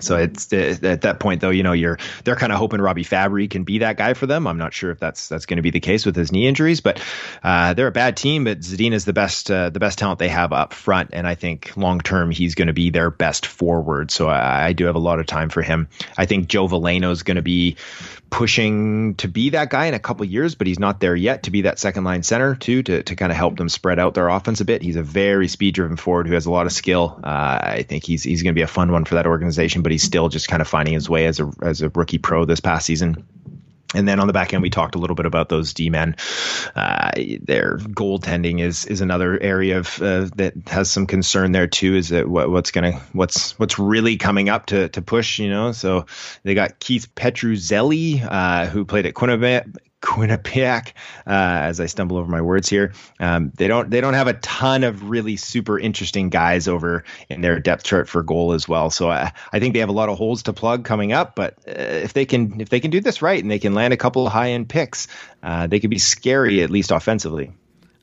So 0.00 0.16
it's 0.16 0.52
at 0.52 1.02
that 1.02 1.20
point 1.20 1.40
though, 1.40 1.50
you 1.50 1.62
know, 1.62 1.72
you're 1.72 1.98
they're 2.24 2.36
kind 2.36 2.52
of 2.52 2.58
hoping 2.58 2.80
Robbie 2.80 3.04
Fabbri 3.04 3.48
can 3.48 3.64
be 3.64 3.78
that 3.78 3.96
guy 3.96 4.14
for 4.14 4.26
them. 4.26 4.46
I'm 4.46 4.58
not 4.58 4.72
sure 4.72 4.90
if 4.90 4.98
that's 4.98 5.28
that's 5.28 5.46
going 5.46 5.56
to 5.56 5.62
be 5.62 5.70
the 5.70 5.80
case 5.80 6.06
with 6.06 6.16
his 6.16 6.32
knee 6.32 6.46
injuries, 6.46 6.80
but 6.80 7.02
uh, 7.42 7.74
they're 7.74 7.86
a 7.88 7.92
bad 7.92 8.16
team. 8.16 8.44
But 8.44 8.60
Zadina 8.60 8.94
is 8.94 9.04
the 9.04 9.12
best 9.12 9.50
uh, 9.50 9.70
the 9.70 9.80
best 9.80 9.98
talent 9.98 10.18
they 10.18 10.28
have 10.28 10.52
up 10.52 10.72
front, 10.72 11.10
and 11.12 11.26
I 11.26 11.34
think 11.34 11.76
long 11.76 12.00
term 12.00 12.30
he's 12.30 12.54
going 12.54 12.68
to 12.68 12.72
be 12.72 12.90
their 12.90 13.10
best 13.10 13.46
forward. 13.46 14.10
So 14.10 14.28
I, 14.28 14.66
I, 14.66 14.72
do 14.72 14.86
have 14.86 14.96
a 14.96 15.00
lot 15.00 15.18
of 15.18 15.26
time 15.26 15.50
for 15.50 15.62
him. 15.62 15.88
I 16.16 16.26
think 16.26 16.48
Joe 16.48 16.66
Veleno 16.66 17.10
is 17.10 17.22
going 17.22 17.36
to 17.36 17.42
be 17.42 17.76
pushing 18.32 19.14
to 19.16 19.28
be 19.28 19.50
that 19.50 19.68
guy 19.68 19.84
in 19.84 19.94
a 19.94 19.98
couple 19.98 20.24
years, 20.24 20.54
but 20.54 20.66
he's 20.66 20.78
not 20.78 21.00
there 21.00 21.14
yet 21.14 21.42
to 21.42 21.50
be 21.50 21.60
that 21.62 21.78
second 21.78 22.02
line 22.02 22.22
center 22.22 22.54
too 22.54 22.82
to 22.82 23.02
to 23.02 23.14
kind 23.14 23.30
of 23.30 23.36
help 23.36 23.58
them 23.58 23.68
spread 23.68 23.98
out 23.98 24.14
their 24.14 24.28
offense 24.28 24.62
a 24.62 24.64
bit. 24.64 24.82
He's 24.82 24.96
a 24.96 25.02
very 25.02 25.48
speed 25.48 25.74
driven 25.74 25.98
forward 25.98 26.26
who 26.26 26.32
has 26.32 26.46
a 26.46 26.50
lot 26.50 26.64
of 26.64 26.72
skill. 26.72 27.20
Uh, 27.22 27.60
I 27.62 27.84
think 27.86 28.04
he's 28.04 28.22
he's 28.22 28.42
going 28.42 28.54
to 28.54 28.58
be 28.58 28.62
a 28.62 28.66
fun 28.66 28.90
one 28.90 29.04
for 29.04 29.16
that 29.16 29.26
organization, 29.26 29.82
but 29.82 29.92
he's 29.92 30.02
still 30.02 30.30
just 30.30 30.48
kind 30.48 30.62
of 30.62 30.66
finding 30.66 30.94
his 30.94 31.10
way 31.10 31.26
as 31.26 31.40
a 31.40 31.52
as 31.60 31.82
a 31.82 31.90
rookie 31.90 32.18
pro 32.18 32.46
this 32.46 32.60
past 32.60 32.86
season. 32.86 33.22
And 33.94 34.08
then 34.08 34.20
on 34.20 34.26
the 34.26 34.32
back 34.32 34.54
end, 34.54 34.62
we 34.62 34.70
talked 34.70 34.94
a 34.94 34.98
little 34.98 35.16
bit 35.16 35.26
about 35.26 35.48
those 35.48 35.74
D 35.74 35.90
men. 35.90 36.16
Uh, 36.74 37.10
their 37.42 37.78
goaltending 37.78 38.60
is 38.60 38.86
is 38.86 39.00
another 39.00 39.40
area 39.40 39.78
of 39.78 40.00
uh, 40.00 40.28
that 40.36 40.54
has 40.68 40.90
some 40.90 41.06
concern 41.06 41.52
there 41.52 41.66
too. 41.66 41.94
Is 41.94 42.08
that 42.10 42.28
what, 42.28 42.50
what's 42.50 42.70
gonna 42.70 42.92
what's 43.12 43.58
what's 43.58 43.78
really 43.78 44.16
coming 44.16 44.48
up 44.48 44.66
to 44.66 44.88
to 44.90 45.02
push? 45.02 45.38
You 45.38 45.50
know, 45.50 45.72
so 45.72 46.06
they 46.42 46.54
got 46.54 46.78
Keith 46.80 47.14
Petruzzelli, 47.14 48.26
uh, 48.28 48.66
who 48.66 48.84
played 48.84 49.06
at 49.06 49.14
Quinnipiac, 49.14 49.76
Quinnipiac, 50.02 50.88
uh, 51.26 51.30
as 51.30 51.80
I 51.80 51.86
stumble 51.86 52.18
over 52.18 52.30
my 52.30 52.42
words 52.42 52.68
here. 52.68 52.92
Um, 53.20 53.52
they 53.54 53.68
don't 53.68 53.88
they 53.88 54.00
don't 54.00 54.14
have 54.14 54.26
a 54.26 54.34
ton 54.34 54.84
of 54.84 55.08
really 55.08 55.36
super 55.36 55.78
interesting 55.78 56.28
guys 56.28 56.68
over 56.68 57.04
in 57.28 57.40
their 57.40 57.60
depth 57.60 57.84
chart 57.84 58.08
for 58.08 58.22
goal 58.22 58.52
as 58.52 58.68
well. 58.68 58.90
So 58.90 59.10
I, 59.10 59.32
I 59.52 59.60
think 59.60 59.74
they 59.74 59.80
have 59.80 59.88
a 59.88 59.92
lot 59.92 60.08
of 60.08 60.18
holes 60.18 60.42
to 60.44 60.52
plug 60.52 60.84
coming 60.84 61.12
up. 61.12 61.36
But 61.36 61.54
uh, 61.66 61.72
if 61.72 62.12
they 62.12 62.26
can 62.26 62.60
if 62.60 62.68
they 62.68 62.80
can 62.80 62.90
do 62.90 63.00
this 63.00 63.22
right 63.22 63.40
and 63.40 63.50
they 63.50 63.60
can 63.60 63.74
land 63.74 63.94
a 63.94 63.96
couple 63.96 64.26
of 64.26 64.32
high 64.32 64.50
end 64.50 64.68
picks, 64.68 65.06
uh, 65.42 65.68
they 65.68 65.80
could 65.80 65.90
be 65.90 65.98
scary 65.98 66.62
at 66.62 66.70
least 66.70 66.90
offensively. 66.90 67.52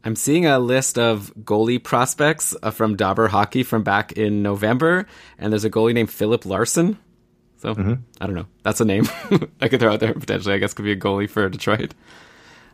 I'm 0.04 0.16
seeing 0.16 0.46
a 0.46 0.60
list 0.60 0.98
of 0.98 1.34
goalie 1.44 1.84
prospects 1.84 2.56
uh, 2.64 2.72
from 2.72 2.96
Dobber 2.96 3.28
Hockey 3.28 3.64
from 3.64 3.84
back 3.84 4.14
in 4.14 4.42
November, 4.42 5.06
and 5.38 5.52
there's 5.52 5.66
a 5.66 5.70
goalie 5.70 5.94
named 5.94 6.10
Filip 6.10 6.46
Larsson. 6.46 6.98
So 7.60 7.76
mm-hmm. 7.76 7.94
I 8.20 8.26
don't 8.26 8.36
know. 8.36 8.46
That's 8.64 8.82
a 8.82 8.86
name 8.86 9.08
I 9.62 9.68
could 9.68 9.80
throw 9.80 9.94
out 9.94 10.00
there 10.00 10.14
potentially. 10.14 10.56
I 10.56 10.58
guess 10.58 10.74
could 10.74 10.86
be 10.86 10.92
a 10.92 10.98
goalie 10.98 11.30
for 11.30 11.48
Detroit. 11.50 11.94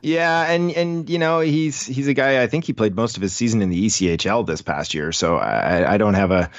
Yeah, 0.02 0.52
and 0.52 0.72
and 0.72 1.10
you 1.10 1.18
know 1.18 1.40
he's 1.40 1.86
he's 1.86 2.08
a 2.08 2.14
guy. 2.14 2.44
I 2.44 2.48
think 2.48 2.66
he 2.66 2.74
played 2.74 2.96
most 2.96 3.18
of 3.18 3.24
his 3.24 3.34
season 3.34 3.62
in 3.62 3.70
the 3.70 3.88
ECHL 3.88 4.46
this 4.46 4.62
past 4.62 4.94
year. 4.94 5.12
So 5.12 5.38
I, 5.38 5.94
I 5.94 5.98
don't 5.98 6.14
have 6.14 6.30
a 6.30 6.52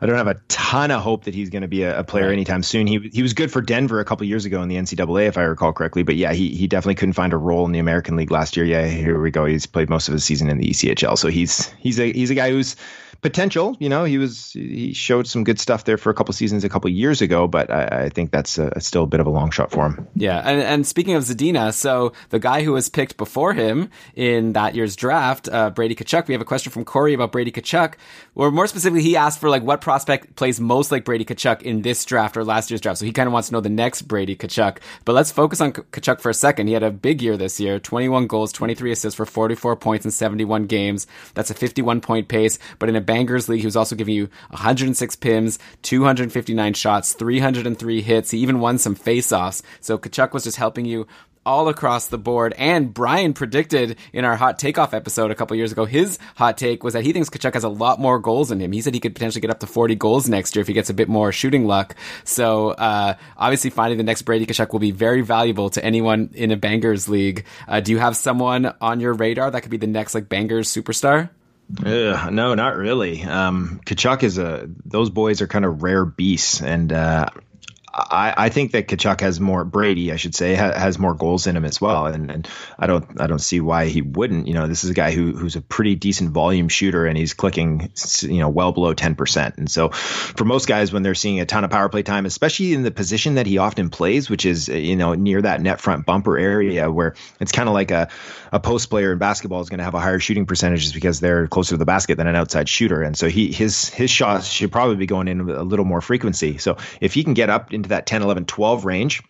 I 0.00 0.06
don't 0.06 0.16
have 0.16 0.28
a 0.28 0.40
ton 0.48 0.90
of 0.90 1.02
hope 1.02 1.24
that 1.24 1.34
he's 1.34 1.50
going 1.50 1.62
to 1.62 1.68
be 1.68 1.82
a, 1.82 2.00
a 2.00 2.04
player 2.04 2.26
right. 2.26 2.32
anytime 2.32 2.62
soon. 2.62 2.86
He 2.86 3.10
he 3.12 3.22
was 3.22 3.34
good 3.34 3.52
for 3.52 3.60
Denver 3.60 4.00
a 4.00 4.04
couple 4.04 4.26
years 4.26 4.44
ago 4.44 4.62
in 4.62 4.68
the 4.68 4.76
NCAA, 4.76 5.26
if 5.26 5.38
I 5.38 5.42
recall 5.42 5.72
correctly. 5.72 6.02
But 6.02 6.16
yeah, 6.16 6.32
he 6.32 6.54
he 6.54 6.66
definitely 6.66 6.96
couldn't 6.96 7.14
find 7.14 7.32
a 7.32 7.36
role 7.36 7.66
in 7.66 7.72
the 7.72 7.78
American 7.78 8.16
League 8.16 8.30
last 8.30 8.56
year. 8.56 8.64
Yeah, 8.64 8.86
here 8.86 9.20
we 9.20 9.30
go. 9.30 9.44
He's 9.44 9.66
played 9.66 9.90
most 9.90 10.08
of 10.08 10.12
his 10.12 10.24
season 10.24 10.48
in 10.48 10.58
the 10.58 10.70
ECHL, 10.70 11.18
so 11.18 11.28
he's 11.28 11.68
he's 11.78 11.98
a 11.98 12.12
he's 12.12 12.30
a 12.30 12.34
guy 12.34 12.50
who's 12.50 12.76
potential. 13.20 13.76
You 13.78 13.88
know, 13.88 14.04
he 14.04 14.18
was 14.18 14.52
he 14.52 14.92
showed 14.92 15.26
some 15.26 15.44
good 15.44 15.58
stuff 15.58 15.84
there 15.84 15.96
for 15.96 16.10
a 16.10 16.14
couple 16.14 16.32
seasons 16.32 16.64
a 16.64 16.68
couple 16.68 16.90
years 16.90 17.22
ago, 17.22 17.46
but 17.46 17.70
I, 17.70 18.04
I 18.04 18.08
think 18.08 18.30
that's 18.30 18.58
a, 18.58 18.80
still 18.80 19.04
a 19.04 19.06
bit 19.06 19.20
of 19.20 19.26
a 19.26 19.30
long 19.30 19.50
shot 19.50 19.70
for 19.70 19.86
him. 19.86 20.06
Yeah, 20.14 20.38
and, 20.38 20.60
and 20.62 20.86
speaking 20.86 21.14
of 21.14 21.24
Zadina, 21.24 21.72
so 21.72 22.12
the 22.30 22.38
guy 22.38 22.62
who 22.62 22.72
was 22.72 22.88
picked 22.88 23.16
before 23.16 23.54
him 23.54 23.90
in 24.14 24.52
that 24.52 24.74
year's 24.74 24.96
draft, 24.96 25.48
uh, 25.48 25.70
Brady 25.70 25.94
Tkachuk. 25.94 26.28
We 26.28 26.34
have 26.34 26.40
a 26.40 26.46
question 26.46 26.72
from 26.72 26.84
Corey 26.84 27.14
about 27.14 27.32
Brady 27.32 27.50
Tkachuk, 27.50 27.94
or 28.34 28.50
more 28.50 28.66
specifically, 28.66 29.02
he 29.02 29.16
asked 29.16 29.40
for 29.40 29.48
like 29.48 29.62
what 29.62 29.80
prospect 29.80 30.36
plays 30.36 30.60
most 30.60 30.92
like 30.92 31.04
Brady 31.04 31.24
Tkachuk 31.24 31.62
in 31.62 31.82
this 31.82 32.04
draft 32.04 32.36
or 32.36 32.44
last 32.44 32.70
year's 32.70 32.80
draft. 32.80 32.98
So 32.98 33.06
he 33.06 33.12
kind 33.12 33.26
of 33.26 33.32
wants 33.32 33.48
to 33.48 33.54
know 33.54 33.60
the 33.60 33.68
next 33.68 34.02
Brady 34.02 34.36
Tkachuk. 34.36 34.78
But 35.04 35.14
let's 35.14 35.30
focus 35.30 35.60
on 35.60 35.72
Tkachuk 35.72 36.20
for 36.20 36.30
a 36.30 36.34
second. 36.34 36.66
He 36.66 36.72
had 36.72 36.82
a 36.82 36.90
big 36.90 37.22
year 37.22 37.36
this 37.36 37.60
year: 37.60 37.78
21 37.78 38.26
goals, 38.26 38.52
23 38.52 38.92
assists 38.92 39.16
for 39.16 39.26
44 39.26 39.76
points 39.76 40.04
in 40.04 40.10
71 40.10 40.66
games. 40.66 41.06
That's 41.34 41.50
a 41.50 41.54
51 41.54 42.00
point 42.00 42.28
pace. 42.28 42.58
But 42.78 42.88
in 42.88 42.96
a 42.96 43.00
bangers 43.06 43.48
league, 43.48 43.60
he 43.60 43.66
was 43.66 43.76
also 43.76 43.96
giving 43.96 44.14
you 44.14 44.28
106 44.50 45.16
pims, 45.16 45.58
259 45.82 46.74
shots, 46.74 47.12
303 47.14 48.02
hits. 48.02 48.30
He 48.30 48.38
even 48.38 48.60
won 48.60 48.78
some 48.78 48.96
faceoffs. 48.96 49.62
So 49.80 49.98
Tkachuk 49.98 50.32
was 50.32 50.44
just 50.44 50.56
helping 50.56 50.84
you 50.84 51.06
all 51.46 51.68
across 51.68 52.08
the 52.08 52.18
board. 52.18 52.52
And 52.58 52.92
Brian 52.92 53.32
predicted 53.32 53.96
in 54.12 54.24
our 54.24 54.36
hot 54.36 54.58
takeoff 54.58 54.92
episode 54.92 55.30
a 55.30 55.34
couple 55.34 55.56
years 55.56 55.72
ago, 55.72 55.84
his 55.84 56.18
hot 56.34 56.58
take 56.58 56.82
was 56.82 56.92
that 56.94 57.04
he 57.04 57.12
thinks 57.12 57.30
Tkachuk 57.30 57.54
has 57.54 57.64
a 57.64 57.68
lot 57.68 58.00
more 58.00 58.18
goals 58.18 58.50
in 58.50 58.60
him. 58.60 58.72
He 58.72 58.82
said 58.82 58.92
he 58.92 59.00
could 59.00 59.14
potentially 59.14 59.40
get 59.40 59.50
up 59.50 59.60
to 59.60 59.66
40 59.66 59.94
goals 59.94 60.28
next 60.28 60.56
year 60.56 60.60
if 60.60 60.66
he 60.66 60.74
gets 60.74 60.90
a 60.90 60.94
bit 60.94 61.08
more 61.08 61.32
shooting 61.32 61.66
luck. 61.66 61.94
So, 62.24 62.70
uh, 62.70 63.14
obviously 63.36 63.70
finding 63.70 63.96
the 63.96 64.04
next 64.04 64.22
Brady 64.22 64.44
Tkachuk 64.44 64.72
will 64.72 64.80
be 64.80 64.90
very 64.90 65.22
valuable 65.22 65.70
to 65.70 65.84
anyone 65.84 66.30
in 66.34 66.50
a 66.50 66.56
bangers 66.56 67.08
league. 67.08 67.46
Uh, 67.68 67.80
do 67.80 67.92
you 67.92 67.98
have 67.98 68.16
someone 68.16 68.74
on 68.80 68.98
your 69.00 69.14
radar 69.14 69.50
that 69.52 69.60
could 69.60 69.70
be 69.70 69.76
the 69.76 69.86
next 69.86 70.14
like 70.14 70.28
bangers 70.28 70.68
superstar? 70.68 71.30
Ugh, 71.84 72.32
no, 72.32 72.54
not 72.54 72.76
really. 72.76 73.22
Um, 73.22 73.80
Tkachuk 73.84 74.22
is 74.22 74.38
a 74.38 74.68
those 74.84 75.10
boys 75.10 75.40
are 75.40 75.48
kind 75.48 75.64
of 75.64 75.82
rare 75.82 76.04
beasts, 76.04 76.62
and 76.62 76.92
uh, 76.92 77.30
I, 77.98 78.34
I 78.36 78.48
think 78.50 78.72
that 78.72 78.88
Tkachuk 78.88 79.22
has 79.22 79.40
more 79.40 79.64
Brady, 79.64 80.12
I 80.12 80.16
should 80.16 80.34
say, 80.34 80.54
ha, 80.54 80.72
has 80.72 80.98
more 80.98 81.14
goals 81.14 81.46
in 81.46 81.56
him 81.56 81.64
as 81.64 81.80
well, 81.80 82.06
and, 82.06 82.30
and 82.30 82.48
I 82.78 82.86
don't 82.86 83.18
I 83.18 83.26
don't 83.26 83.38
see 83.38 83.60
why 83.60 83.86
he 83.86 84.02
wouldn't. 84.02 84.46
You 84.46 84.52
know, 84.52 84.66
this 84.66 84.84
is 84.84 84.90
a 84.90 84.94
guy 84.94 85.12
who 85.12 85.32
who's 85.32 85.56
a 85.56 85.62
pretty 85.62 85.94
decent 85.94 86.30
volume 86.30 86.68
shooter, 86.68 87.06
and 87.06 87.16
he's 87.16 87.32
clicking 87.32 87.90
you 88.20 88.38
know 88.38 88.50
well 88.50 88.72
below 88.72 88.92
ten 88.92 89.14
percent. 89.14 89.56
And 89.56 89.70
so, 89.70 89.88
for 89.88 90.44
most 90.44 90.68
guys, 90.68 90.92
when 90.92 91.02
they're 91.02 91.14
seeing 91.14 91.40
a 91.40 91.46
ton 91.46 91.64
of 91.64 91.70
power 91.70 91.88
play 91.88 92.02
time, 92.02 92.26
especially 92.26 92.74
in 92.74 92.82
the 92.82 92.90
position 92.90 93.36
that 93.36 93.46
he 93.46 93.56
often 93.56 93.88
plays, 93.88 94.28
which 94.28 94.44
is 94.44 94.68
uh, 94.68 94.74
you 94.74 94.96
know 94.96 95.14
near 95.14 95.40
that 95.40 95.62
net 95.62 95.80
front 95.80 96.04
bumper 96.04 96.36
area, 96.36 96.90
where 96.90 97.14
it's 97.40 97.52
kind 97.52 97.66
of 97.66 97.74
like 97.74 97.90
a 97.90 98.10
a 98.52 98.60
post 98.60 98.90
player 98.90 99.12
in 99.12 99.18
basketball 99.18 99.62
is 99.62 99.70
going 99.70 99.78
to 99.78 99.84
have 99.84 99.94
a 99.94 100.00
higher 100.00 100.18
shooting 100.18 100.44
percentages 100.44 100.92
because 100.92 101.20
they're 101.20 101.46
closer 101.46 101.70
to 101.70 101.78
the 101.78 101.86
basket 101.86 102.16
than 102.16 102.26
an 102.26 102.36
outside 102.36 102.68
shooter, 102.68 103.00
and 103.00 103.16
so 103.16 103.28
he 103.30 103.50
his 103.52 103.88
his 103.88 104.10
shots 104.10 104.48
should 104.48 104.70
probably 104.70 104.96
be 104.96 105.06
going 105.06 105.28
in 105.28 105.40
a 105.48 105.62
little 105.62 105.86
more 105.86 106.02
frequency. 106.02 106.58
So 106.58 106.76
if 107.00 107.14
he 107.14 107.24
can 107.24 107.32
get 107.32 107.48
up 107.48 107.72
into 107.72 107.85
that 107.88 108.06
10, 108.06 108.22
11, 108.22 108.46
12 108.46 108.84
range 108.84 109.22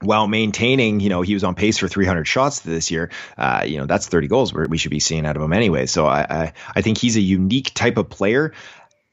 while 0.00 0.28
maintaining, 0.28 1.00
you 1.00 1.08
know, 1.08 1.22
he 1.22 1.34
was 1.34 1.42
on 1.42 1.56
pace 1.56 1.78
for 1.78 1.88
300 1.88 2.24
shots 2.24 2.60
this 2.60 2.90
year. 2.90 3.10
Uh, 3.36 3.64
you 3.66 3.78
know, 3.78 3.86
that's 3.86 4.06
30 4.06 4.28
goals 4.28 4.54
we 4.54 4.78
should 4.78 4.92
be 4.92 5.00
seeing 5.00 5.26
out 5.26 5.36
of 5.36 5.42
him 5.42 5.52
anyway. 5.52 5.86
So 5.86 6.06
I, 6.06 6.20
I, 6.20 6.52
I 6.76 6.82
think 6.82 6.98
he's 6.98 7.16
a 7.16 7.20
unique 7.20 7.74
type 7.74 7.96
of 7.96 8.08
player 8.08 8.52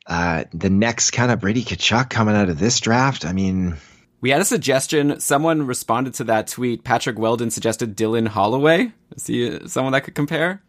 uh, 0.08 0.44
the 0.54 0.70
next 0.70 1.12
kind 1.12 1.32
of 1.32 1.40
Brady 1.40 1.64
Tkachuk 1.64 2.10
coming 2.10 2.36
out 2.36 2.50
of 2.50 2.60
this 2.60 2.80
draft. 2.80 3.26
I 3.26 3.34
mean, 3.34 3.78
we 4.22 4.30
had 4.30 4.42
a 4.42 4.46
suggestion. 4.46 5.20
Someone 5.20 5.66
responded 5.66 6.14
to 6.16 6.26
that 6.26 6.48
tweet. 6.48 6.84
Patrick 6.84 7.18
Weldon 7.18 7.50
suggested 7.52 7.98
Dylan 7.98 8.28
Holloway. 8.28 8.92
Is 9.16 9.28
he 9.28 9.68
someone 9.68 9.94
that 9.94 10.02
could 10.02 10.16
compare? 10.16 10.62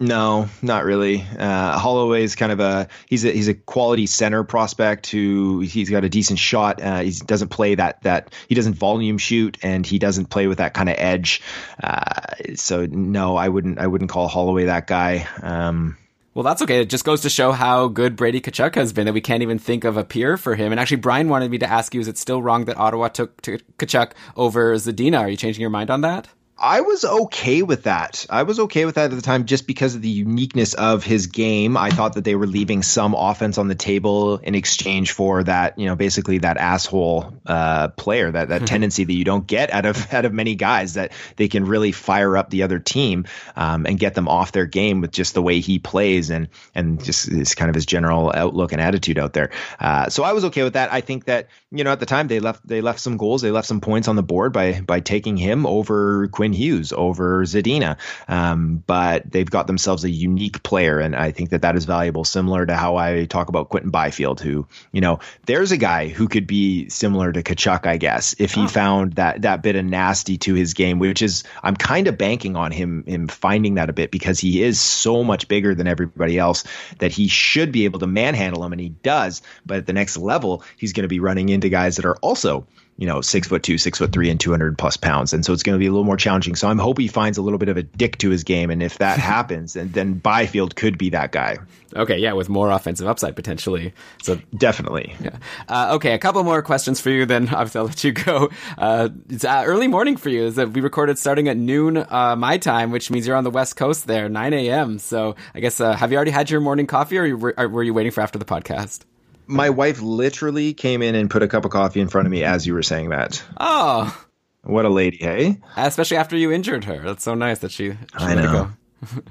No, 0.00 0.48
not 0.60 0.84
really. 0.84 1.24
Uh, 1.38 1.78
Holloway 1.78 2.24
is 2.24 2.34
kind 2.34 2.50
of 2.50 2.58
a 2.58 2.88
he's 3.08 3.24
a 3.24 3.30
he's 3.30 3.46
a 3.46 3.54
quality 3.54 4.06
center 4.06 4.42
prospect 4.42 5.08
who 5.08 5.60
he's 5.60 5.88
got 5.88 6.02
a 6.02 6.08
decent 6.08 6.40
shot. 6.40 6.82
Uh, 6.82 7.00
he 7.00 7.12
doesn't 7.12 7.48
play 7.48 7.76
that 7.76 8.02
that 8.02 8.34
he 8.48 8.56
doesn't 8.56 8.74
volume 8.74 9.18
shoot 9.18 9.56
and 9.62 9.86
he 9.86 10.00
doesn't 10.00 10.26
play 10.26 10.48
with 10.48 10.58
that 10.58 10.74
kind 10.74 10.88
of 10.88 10.96
edge. 10.98 11.42
Uh, 11.82 12.10
so 12.56 12.86
no, 12.86 13.36
I 13.36 13.48
wouldn't 13.48 13.78
I 13.78 13.86
wouldn't 13.86 14.10
call 14.10 14.26
Holloway 14.26 14.64
that 14.64 14.88
guy. 14.88 15.28
Um, 15.42 15.96
well, 16.34 16.42
that's 16.42 16.60
okay. 16.62 16.80
It 16.80 16.90
just 16.90 17.04
goes 17.04 17.20
to 17.22 17.30
show 17.30 17.52
how 17.52 17.86
good 17.86 18.16
Brady 18.16 18.40
Tkachuk 18.40 18.74
has 18.74 18.92
been 18.92 19.06
that 19.06 19.12
we 19.14 19.20
can't 19.20 19.44
even 19.44 19.60
think 19.60 19.84
of 19.84 19.96
a 19.96 20.02
peer 20.02 20.36
for 20.36 20.56
him. 20.56 20.72
And 20.72 20.80
actually, 20.80 20.96
Brian 20.96 21.28
wanted 21.28 21.52
me 21.52 21.58
to 21.58 21.70
ask 21.70 21.94
you: 21.94 22.00
Is 22.00 22.08
it 22.08 22.18
still 22.18 22.42
wrong 22.42 22.64
that 22.64 22.76
Ottawa 22.76 23.08
took 23.08 23.40
Tkachuk 23.42 24.10
over 24.36 24.74
Zadina? 24.74 25.20
Are 25.20 25.28
you 25.28 25.36
changing 25.36 25.60
your 25.60 25.70
mind 25.70 25.90
on 25.90 26.00
that? 26.00 26.26
I 26.64 26.80
was 26.80 27.04
okay 27.04 27.60
with 27.60 27.82
that. 27.82 28.24
I 28.30 28.44
was 28.44 28.58
okay 28.58 28.86
with 28.86 28.94
that 28.94 29.12
at 29.12 29.14
the 29.14 29.20
time 29.20 29.44
just 29.44 29.66
because 29.66 29.96
of 29.96 30.00
the 30.00 30.08
uniqueness 30.08 30.72
of 30.72 31.04
his 31.04 31.26
game. 31.26 31.76
I 31.76 31.90
thought 31.90 32.14
that 32.14 32.24
they 32.24 32.36
were 32.36 32.46
leaving 32.46 32.82
some 32.82 33.12
offense 33.12 33.58
on 33.58 33.68
the 33.68 33.74
table 33.74 34.38
in 34.38 34.54
exchange 34.54 35.12
for 35.12 35.44
that, 35.44 35.78
you 35.78 35.84
know, 35.84 35.94
basically 35.94 36.38
that 36.38 36.56
asshole 36.56 37.34
uh, 37.44 37.88
player, 37.88 38.30
that 38.30 38.48
that 38.48 38.66
tendency 38.66 39.04
that 39.04 39.12
you 39.12 39.24
don't 39.24 39.46
get 39.46 39.74
out 39.74 39.84
of 39.84 40.10
out 40.14 40.24
of 40.24 40.32
many 40.32 40.54
guys 40.54 40.94
that 40.94 41.12
they 41.36 41.48
can 41.48 41.66
really 41.66 41.92
fire 41.92 42.34
up 42.34 42.48
the 42.48 42.62
other 42.62 42.78
team 42.78 43.26
um, 43.56 43.84
and 43.84 43.98
get 43.98 44.14
them 44.14 44.26
off 44.26 44.52
their 44.52 44.64
game 44.64 45.02
with 45.02 45.10
just 45.10 45.34
the 45.34 45.42
way 45.42 45.60
he 45.60 45.78
plays 45.78 46.30
and 46.30 46.48
and 46.74 47.04
just 47.04 47.26
his 47.26 47.54
kind 47.54 47.68
of 47.68 47.74
his 47.74 47.84
general 47.84 48.32
outlook 48.34 48.72
and 48.72 48.80
attitude 48.80 49.18
out 49.18 49.34
there. 49.34 49.50
Uh, 49.78 50.08
so 50.08 50.24
I 50.24 50.32
was 50.32 50.46
okay 50.46 50.62
with 50.62 50.72
that. 50.72 50.90
I 50.90 51.02
think 51.02 51.26
that 51.26 51.48
you 51.70 51.84
know 51.84 51.92
at 51.92 52.00
the 52.00 52.06
time 52.06 52.26
they 52.26 52.40
left 52.40 52.66
they 52.66 52.80
left 52.80 53.00
some 53.00 53.18
goals, 53.18 53.42
they 53.42 53.50
left 53.50 53.68
some 53.68 53.82
points 53.82 54.08
on 54.08 54.16
the 54.16 54.22
board 54.22 54.54
by 54.54 54.80
by 54.80 55.00
taking 55.00 55.36
him 55.36 55.66
over 55.66 56.28
Quinn 56.28 56.53
Hughes 56.54 56.92
over 56.92 57.44
Zadina. 57.44 57.98
Um, 58.28 58.82
but 58.86 59.30
they've 59.30 59.50
got 59.50 59.66
themselves 59.66 60.04
a 60.04 60.10
unique 60.10 60.62
player, 60.62 60.98
and 60.98 61.14
I 61.14 61.30
think 61.30 61.50
that 61.50 61.62
that 61.62 61.76
is 61.76 61.84
valuable. 61.84 62.24
Similar 62.24 62.66
to 62.66 62.76
how 62.76 62.96
I 62.96 63.26
talk 63.26 63.48
about 63.48 63.68
Quinton 63.68 63.90
Byfield, 63.90 64.40
who 64.40 64.66
you 64.92 65.00
know, 65.00 65.20
there's 65.46 65.72
a 65.72 65.76
guy 65.76 66.08
who 66.08 66.28
could 66.28 66.46
be 66.46 66.88
similar 66.88 67.32
to 67.32 67.42
Tkachuk, 67.42 67.86
I 67.86 67.96
guess, 67.96 68.34
if 68.38 68.54
he 68.54 68.62
oh. 68.62 68.68
found 68.68 69.14
that 69.14 69.42
that 69.42 69.62
bit 69.62 69.76
of 69.76 69.84
nasty 69.84 70.38
to 70.38 70.54
his 70.54 70.74
game, 70.74 70.98
which 70.98 71.22
is 71.22 71.44
I'm 71.62 71.76
kind 71.76 72.06
of 72.08 72.18
banking 72.18 72.56
on 72.56 72.70
him 72.70 73.04
him 73.06 73.28
finding 73.28 73.74
that 73.74 73.90
a 73.90 73.92
bit 73.92 74.10
because 74.10 74.38
he 74.38 74.62
is 74.62 74.80
so 74.80 75.24
much 75.24 75.48
bigger 75.48 75.74
than 75.74 75.86
everybody 75.86 76.38
else 76.38 76.64
that 76.98 77.12
he 77.12 77.28
should 77.28 77.72
be 77.72 77.84
able 77.84 78.00
to 78.00 78.06
manhandle 78.06 78.64
him, 78.64 78.72
and 78.72 78.80
he 78.80 78.90
does. 78.90 79.42
But 79.66 79.78
at 79.78 79.86
the 79.86 79.92
next 79.92 80.16
level, 80.16 80.62
he's 80.76 80.92
going 80.92 81.02
to 81.02 81.08
be 81.08 81.20
running 81.20 81.48
into 81.48 81.68
guys 81.68 81.96
that 81.96 82.04
are 82.04 82.16
also 82.16 82.66
you 82.96 83.06
know, 83.06 83.20
six 83.20 83.48
foot 83.48 83.62
two, 83.62 83.76
six 83.76 83.98
foot 83.98 84.12
three, 84.12 84.30
and 84.30 84.38
200 84.38 84.78
plus 84.78 84.96
pounds. 84.96 85.32
And 85.32 85.44
so 85.44 85.52
it's 85.52 85.62
going 85.62 85.74
to 85.74 85.78
be 85.78 85.86
a 85.86 85.90
little 85.90 86.04
more 86.04 86.16
challenging. 86.16 86.54
So 86.54 86.68
I'm 86.68 86.78
hoping 86.78 87.04
he 87.04 87.08
finds 87.08 87.38
a 87.38 87.42
little 87.42 87.58
bit 87.58 87.68
of 87.68 87.76
a 87.76 87.82
dick 87.82 88.18
to 88.18 88.30
his 88.30 88.44
game. 88.44 88.70
And 88.70 88.82
if 88.82 88.98
that 88.98 89.18
happens, 89.34 89.72
then, 89.72 89.90
then 89.90 90.14
Byfield 90.14 90.76
could 90.76 90.96
be 90.96 91.10
that 91.10 91.32
guy. 91.32 91.58
Okay. 91.96 92.18
Yeah. 92.18 92.32
With 92.34 92.48
more 92.48 92.70
offensive 92.70 93.08
upside 93.08 93.34
potentially. 93.34 93.94
So 94.22 94.40
definitely. 94.56 95.14
Yeah. 95.20 95.38
Uh, 95.68 95.94
okay. 95.96 96.14
A 96.14 96.18
couple 96.18 96.42
more 96.44 96.62
questions 96.62 97.00
for 97.00 97.10
you. 97.10 97.26
Then 97.26 97.48
obviously 97.48 97.78
I'll 97.80 97.86
let 97.86 98.04
you 98.04 98.12
go. 98.12 98.50
Uh, 98.78 99.08
it's 99.28 99.44
uh, 99.44 99.64
early 99.66 99.88
morning 99.88 100.16
for 100.16 100.28
you. 100.28 100.44
Is 100.44 100.56
that 100.56 100.70
we 100.70 100.80
recorded 100.80 101.18
starting 101.18 101.48
at 101.48 101.56
noon, 101.56 101.96
uh, 101.96 102.36
my 102.36 102.58
time, 102.58 102.90
which 102.90 103.10
means 103.10 103.26
you're 103.26 103.36
on 103.36 103.44
the 103.44 103.50
West 103.50 103.76
Coast 103.76 104.06
there, 104.06 104.28
9 104.28 104.52
a.m. 104.52 104.98
So 104.98 105.34
I 105.54 105.60
guess, 105.60 105.80
uh, 105.80 105.94
have 105.94 106.12
you 106.12 106.16
already 106.16 106.30
had 106.30 106.50
your 106.50 106.60
morning 106.60 106.86
coffee 106.86 107.18
or 107.18 107.36
were, 107.36 107.54
were 107.68 107.82
you 107.82 107.94
waiting 107.94 108.12
for 108.12 108.20
after 108.20 108.38
the 108.38 108.44
podcast? 108.44 109.00
My 109.46 109.70
wife 109.70 110.00
literally 110.00 110.74
came 110.74 111.02
in 111.02 111.14
and 111.14 111.30
put 111.30 111.42
a 111.42 111.48
cup 111.48 111.64
of 111.64 111.70
coffee 111.70 112.00
in 112.00 112.08
front 112.08 112.26
of 112.26 112.32
me 112.32 112.44
as 112.44 112.66
you 112.66 112.74
were 112.74 112.82
saying 112.82 113.10
that. 113.10 113.42
Oh, 113.58 114.16
what 114.62 114.84
a 114.84 114.88
lady, 114.88 115.18
hey! 115.18 115.60
Especially 115.76 116.16
after 116.16 116.36
you 116.36 116.50
injured 116.50 116.84
her. 116.84 116.98
That's 116.98 117.22
so 117.22 117.34
nice 117.34 117.58
that 117.60 117.70
she. 117.70 117.92
she 117.92 117.98
I 118.14 118.34
know. 118.34 118.70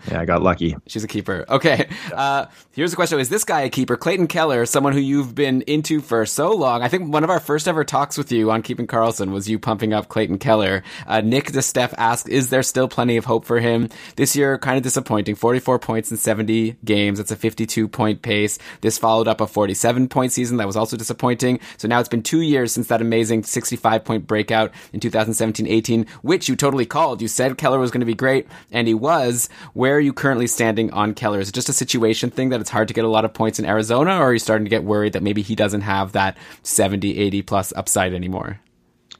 Yeah, 0.09 0.19
I 0.19 0.25
got 0.25 0.41
lucky. 0.41 0.75
She's 0.87 1.03
a 1.03 1.07
keeper. 1.07 1.45
Okay. 1.49 1.87
Uh, 2.13 2.45
here's 2.71 2.93
a 2.93 2.95
question. 2.95 3.19
Is 3.19 3.29
this 3.29 3.43
guy 3.43 3.61
a 3.61 3.69
keeper? 3.69 3.95
Clayton 3.95 4.27
Keller, 4.27 4.65
someone 4.65 4.93
who 4.93 4.99
you've 4.99 5.33
been 5.33 5.61
into 5.63 6.01
for 6.01 6.25
so 6.25 6.51
long. 6.51 6.83
I 6.83 6.87
think 6.89 7.11
one 7.11 7.23
of 7.23 7.29
our 7.29 7.39
first 7.39 7.67
ever 7.67 7.83
talks 7.83 8.17
with 8.17 8.31
you 8.31 8.51
on 8.51 8.61
Keeping 8.61 8.87
Karlsson 8.87 9.31
was 9.31 9.49
you 9.49 9.59
pumping 9.59 9.93
up 9.93 10.09
Clayton 10.09 10.39
Keller. 10.39 10.83
Uh, 11.07 11.21
Nick 11.21 11.45
DeSteph 11.45 11.93
asked, 11.97 12.29
is 12.29 12.49
there 12.49 12.63
still 12.63 12.87
plenty 12.87 13.17
of 13.17 13.25
hope 13.25 13.45
for 13.45 13.59
him? 13.59 13.89
This 14.15 14.35
year, 14.35 14.57
kind 14.57 14.77
of 14.77 14.83
disappointing. 14.83 15.35
44 15.35 15.79
points 15.79 16.11
in 16.11 16.17
70 16.17 16.77
games. 16.83 17.17
That's 17.17 17.31
a 17.31 17.35
52 17.35 17.87
point 17.87 18.21
pace. 18.21 18.59
This 18.81 18.97
followed 18.97 19.27
up 19.27 19.41
a 19.41 19.47
47 19.47 20.07
point 20.09 20.31
season. 20.31 20.57
That 20.57 20.67
was 20.67 20.77
also 20.77 20.97
disappointing. 20.97 21.59
So 21.77 21.87
now 21.87 21.99
it's 21.99 22.09
been 22.09 22.23
two 22.23 22.41
years 22.41 22.71
since 22.71 22.87
that 22.87 23.01
amazing 23.01 23.43
65 23.43 24.03
point 24.03 24.27
breakout 24.27 24.71
in 24.91 24.99
2017-18, 24.99 26.07
which 26.21 26.49
you 26.49 26.55
totally 26.55 26.85
called. 26.85 27.21
You 27.21 27.27
said 27.27 27.57
Keller 27.57 27.79
was 27.79 27.91
going 27.91 28.01
to 28.01 28.05
be 28.05 28.13
great, 28.13 28.47
and 28.71 28.87
he 28.87 28.93
was. 28.93 29.49
Where 29.73 29.95
are 29.95 29.99
you 29.99 30.13
currently 30.13 30.47
standing 30.47 30.91
on 30.91 31.13
Keller? 31.13 31.39
Is 31.39 31.49
it 31.49 31.55
just 31.55 31.69
a 31.69 31.73
situation 31.73 32.29
thing 32.29 32.49
that 32.49 32.61
it's 32.61 32.69
hard 32.69 32.87
to 32.89 32.93
get 32.93 33.05
a 33.05 33.09
lot 33.09 33.25
of 33.25 33.33
points 33.33 33.59
in 33.59 33.65
Arizona, 33.65 34.17
or 34.17 34.23
are 34.23 34.33
you 34.33 34.39
starting 34.39 34.65
to 34.65 34.69
get 34.69 34.83
worried 34.83 35.13
that 35.13 35.23
maybe 35.23 35.41
he 35.41 35.55
doesn't 35.55 35.81
have 35.81 36.11
that 36.11 36.37
70, 36.63 37.17
80 37.17 37.41
plus 37.43 37.73
upside 37.75 38.13
anymore? 38.13 38.59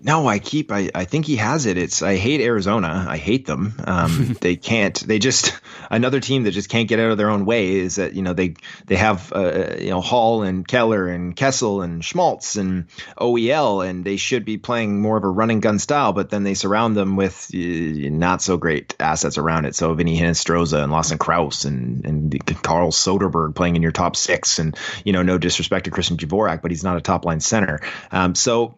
No, 0.06 0.28
I 0.28 0.40
keep. 0.40 0.70
I, 0.70 0.90
I 0.94 1.06
think 1.06 1.26
he 1.26 1.38
has 1.38 1.66
it. 1.66 1.78
It's. 1.78 2.02
I 2.02 2.18
hate 2.18 2.42
Arizona. 2.42 3.06
I 3.08 3.16
hate 3.16 3.46
them. 3.46 3.74
Um, 3.86 4.36
they 4.42 4.58
can't. 4.58 5.00
They 5.00 5.18
just 5.18 5.58
another 5.90 6.20
team 6.20 6.44
that 6.44 6.52
just 6.52 6.68
can't 6.68 6.90
get 6.90 7.00
out 7.00 7.12
of 7.12 7.18
their 7.18 7.30
own 7.30 7.46
way. 7.46 7.76
Is 7.76 7.96
that 7.96 8.14
you 8.14 8.22
know 8.22 8.34
they 8.34 8.56
they 8.86 8.98
have 8.98 9.32
uh, 9.32 9.76
you 9.80 9.92
know 9.92 10.02
Hall 10.02 10.44
and 10.44 10.68
Keller 10.68 11.08
and 11.08 11.34
Kessel 11.34 11.82
and 11.82 12.04
Schmaltz 12.04 12.58
and 12.58 12.88
OEL 13.18 13.88
and 13.88 14.04
they 14.04 14.18
should 14.18 14.44
be 14.44 14.58
playing 14.58 15.00
more 15.00 15.16
of 15.16 15.24
a 15.24 15.30
running 15.30 15.62
gun 15.62 15.80
style, 15.80 16.12
but 16.12 16.30
then 16.30 16.44
they 16.44 16.54
surround 16.54 16.98
them 16.98 17.16
with 17.16 17.50
uh, 17.54 17.58
not 17.58 18.42
so 18.42 18.58
great 18.58 18.96
assets 19.00 19.38
around 19.38 19.64
it. 19.66 19.74
So 19.74 19.94
Vinny 19.94 20.20
Hinostroza 20.20 20.84
and 20.84 20.92
Lawson 20.92 21.18
Crouse 21.18 21.64
and 21.64 22.06
and 22.06 22.46
Carl 22.62 22.92
Soderberg 22.92 23.56
playing 23.56 23.78
in 23.78 23.82
your 23.82 23.94
top 23.94 24.18
six, 24.18 24.60
and 24.60 24.78
you 25.06 25.14
know 25.14 25.24
no 25.24 25.38
disrespect 25.38 25.86
to 25.86 25.92
Christian 25.92 26.18
Dvorak, 26.18 26.62
but 26.62 26.72
he's 26.72 26.84
not 26.84 26.98
a 26.98 27.02
top 27.02 27.24
line 27.24 27.40
center. 27.40 27.80
Um, 28.12 28.36
so 28.36 28.76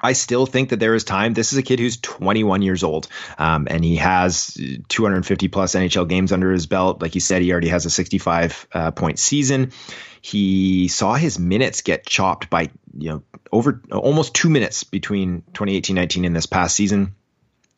I 0.00 0.12
still 0.12 0.46
think 0.46 0.70
that 0.70 0.80
there 0.80 0.94
is 0.94 1.04
time. 1.04 1.34
This 1.34 1.52
is 1.52 1.58
a 1.58 1.62
kid 1.62 1.78
who's 1.78 1.96
21 1.98 2.62
years 2.62 2.84
old, 2.84 3.08
um, 3.36 3.66
and 3.70 3.84
he 3.84 3.96
has 3.96 4.56
250 4.88 5.48
plus 5.48 5.74
NHL 5.74 6.08
games 6.08 6.32
under 6.32 6.52
his 6.52 6.66
belt. 6.66 7.02
Like 7.02 7.14
you 7.14 7.20
said, 7.20 7.42
he 7.42 7.52
already 7.52 7.68
has 7.68 7.86
a 7.86 7.90
65 7.90 8.68
uh, 8.72 8.90
point 8.92 9.18
season. 9.18 9.72
He 10.20 10.88
saw 10.88 11.14
his 11.14 11.38
minutes 11.38 11.82
get 11.82 12.06
chopped 12.06 12.50
by 12.50 12.70
you 12.96 13.10
know 13.10 13.22
over 13.52 13.82
almost 13.92 14.34
two 14.34 14.48
minutes 14.48 14.84
between 14.84 15.42
2018-19 15.52 16.26
and 16.26 16.36
this 16.36 16.46
past 16.46 16.76
season. 16.76 17.14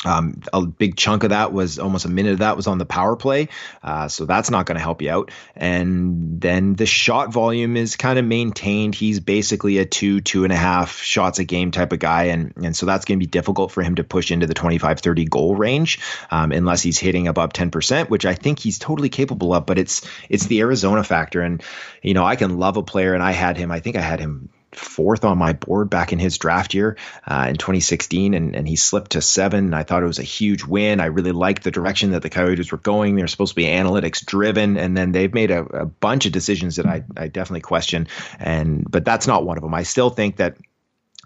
Um, 0.05 0.41
a 0.53 0.65
big 0.65 0.97
chunk 0.97 1.25
of 1.25 1.31
that 1.31 1.53
was 1.53 1.79
almost 1.79 2.07
a 2.07 2.09
minute 2.09 2.33
of 2.33 2.39
that 2.39 2.57
was 2.57 2.67
on 2.67 2.79
the 2.79 2.87
power 2.87 3.17
play. 3.17 3.49
Uh, 3.83 4.09
so 4.09 4.25
that's 4.25 4.51
not 4.51 4.65
going 4.65 4.77
to 4.77 4.83
help 4.83 5.03
you 5.03 5.11
out. 5.11 5.31
And 5.55 6.41
then 6.41 6.75
the 6.75 6.87
shot 6.87 7.33
volume 7.33 7.77
is 7.77 7.97
kind 7.97 8.19
of 8.19 8.25
maintained. 8.25 8.95
He's 8.95 9.21
basically 9.21 9.77
a 9.77 9.85
two, 9.85 10.23
two 10.23 10.45
and 10.45 10.53
a 10.55 10.57
half 10.57 10.97
shots 10.97 11.39
a 11.39 11.45
game 11.45 11.71
type 11.71 11.93
of 11.93 11.99
guy. 11.99 12.25
And, 12.25 12.55
and 12.57 12.75
so 12.75 12.87
that's 12.87 13.05
going 13.05 13.19
to 13.19 13.23
be 13.23 13.29
difficult 13.31 13.73
for 13.73 13.83
him 13.83 13.97
to 13.97 14.05
push 14.05 14.31
into 14.31 14.47
the 14.47 14.55
25, 14.55 15.01
30 15.01 15.25
goal 15.27 15.55
range, 15.55 16.01
um, 16.31 16.51
unless 16.53 16.81
he's 16.81 16.99
hitting 16.99 17.29
above 17.29 17.53
10%, 17.53 18.09
which 18.09 18.25
I 18.25 18.35
think 18.35 18.59
he's 18.59 18.79
totally 18.79 19.11
capable 19.11 19.53
of, 19.53 19.67
but 19.67 19.79
it's, 19.79 20.07
it's 20.31 20.47
the 20.47 20.61
Arizona 20.61 21.05
factor. 21.05 21.43
And, 21.43 21.63
you 22.03 22.15
know, 22.15 22.25
I 22.25 22.37
can 22.37 22.59
love 22.59 22.79
a 22.79 22.83
player 22.83 23.13
and 23.13 23.23
I 23.23 23.33
had 23.33 23.59
him, 23.59 23.71
I 23.71 23.81
think 23.81 23.97
I 23.97 24.01
had 24.01 24.21
him 24.21 24.49
fourth 24.73 25.25
on 25.25 25.39
my 25.39 25.53
board 25.53 25.91
back 25.91 26.13
in 26.13 26.19
his 26.19 26.39
draft 26.39 26.75
year 26.75 26.97
uh, 27.27 27.47
in 27.49 27.57
2016, 27.57 28.35
and, 28.35 28.55
and 28.55 28.69
he 28.69 28.77
slipped 28.77 29.13
to 29.13 29.23
seven. 29.23 29.75
I 29.75 29.83
thought 29.83 30.03
it 30.03 30.07
was 30.07 30.19
a 30.19 30.25
huge 30.25 30.65
win. 30.65 31.01
I 31.01 31.07
really 31.07 31.33
liked 31.33 31.65
the 31.65 31.71
direction 31.71 32.13
that 32.13 32.23
the 32.23 32.31
Coyotes 32.31 32.71
were 32.71 32.79
going. 32.79 33.17
They're 33.17 33.27
supposed 33.27 33.53
to 33.53 33.57
be 33.57 33.65
analytics 33.65 34.25
driven, 34.25 34.77
and 34.77 34.97
then 34.97 35.13
they've 35.13 35.33
made 35.33 35.51
a, 35.51 35.63
a 35.65 35.87
bunch 35.87 36.27
of 36.27 36.33
decisions 36.33 36.77
that 36.77 36.87
I, 36.87 37.05
I 37.17 37.29
definitely 37.29 37.63
question. 37.63 38.09
And 38.39 38.89
but 38.89 39.05
that's 39.05 39.27
not 39.27 39.45
one 39.45 39.57
of 39.57 39.63
them. 39.63 39.75
I 39.75 39.83
still 39.83 40.11
think 40.11 40.37
that 40.37 40.57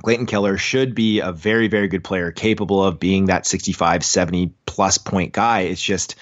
Clayton 0.02 0.26
Keller 0.26 0.56
should 0.56 0.94
be 0.94 1.20
a 1.20 1.30
very, 1.30 1.68
very 1.68 1.88
good 1.88 2.02
player, 2.02 2.32
capable 2.32 2.82
of 2.82 2.98
being 2.98 3.26
that 3.26 3.46
65, 3.46 4.04
70 4.04 4.52
plus 4.66 4.98
point 4.98 5.32
guy. 5.32 5.60
It's 5.60 5.82
just 5.82 6.16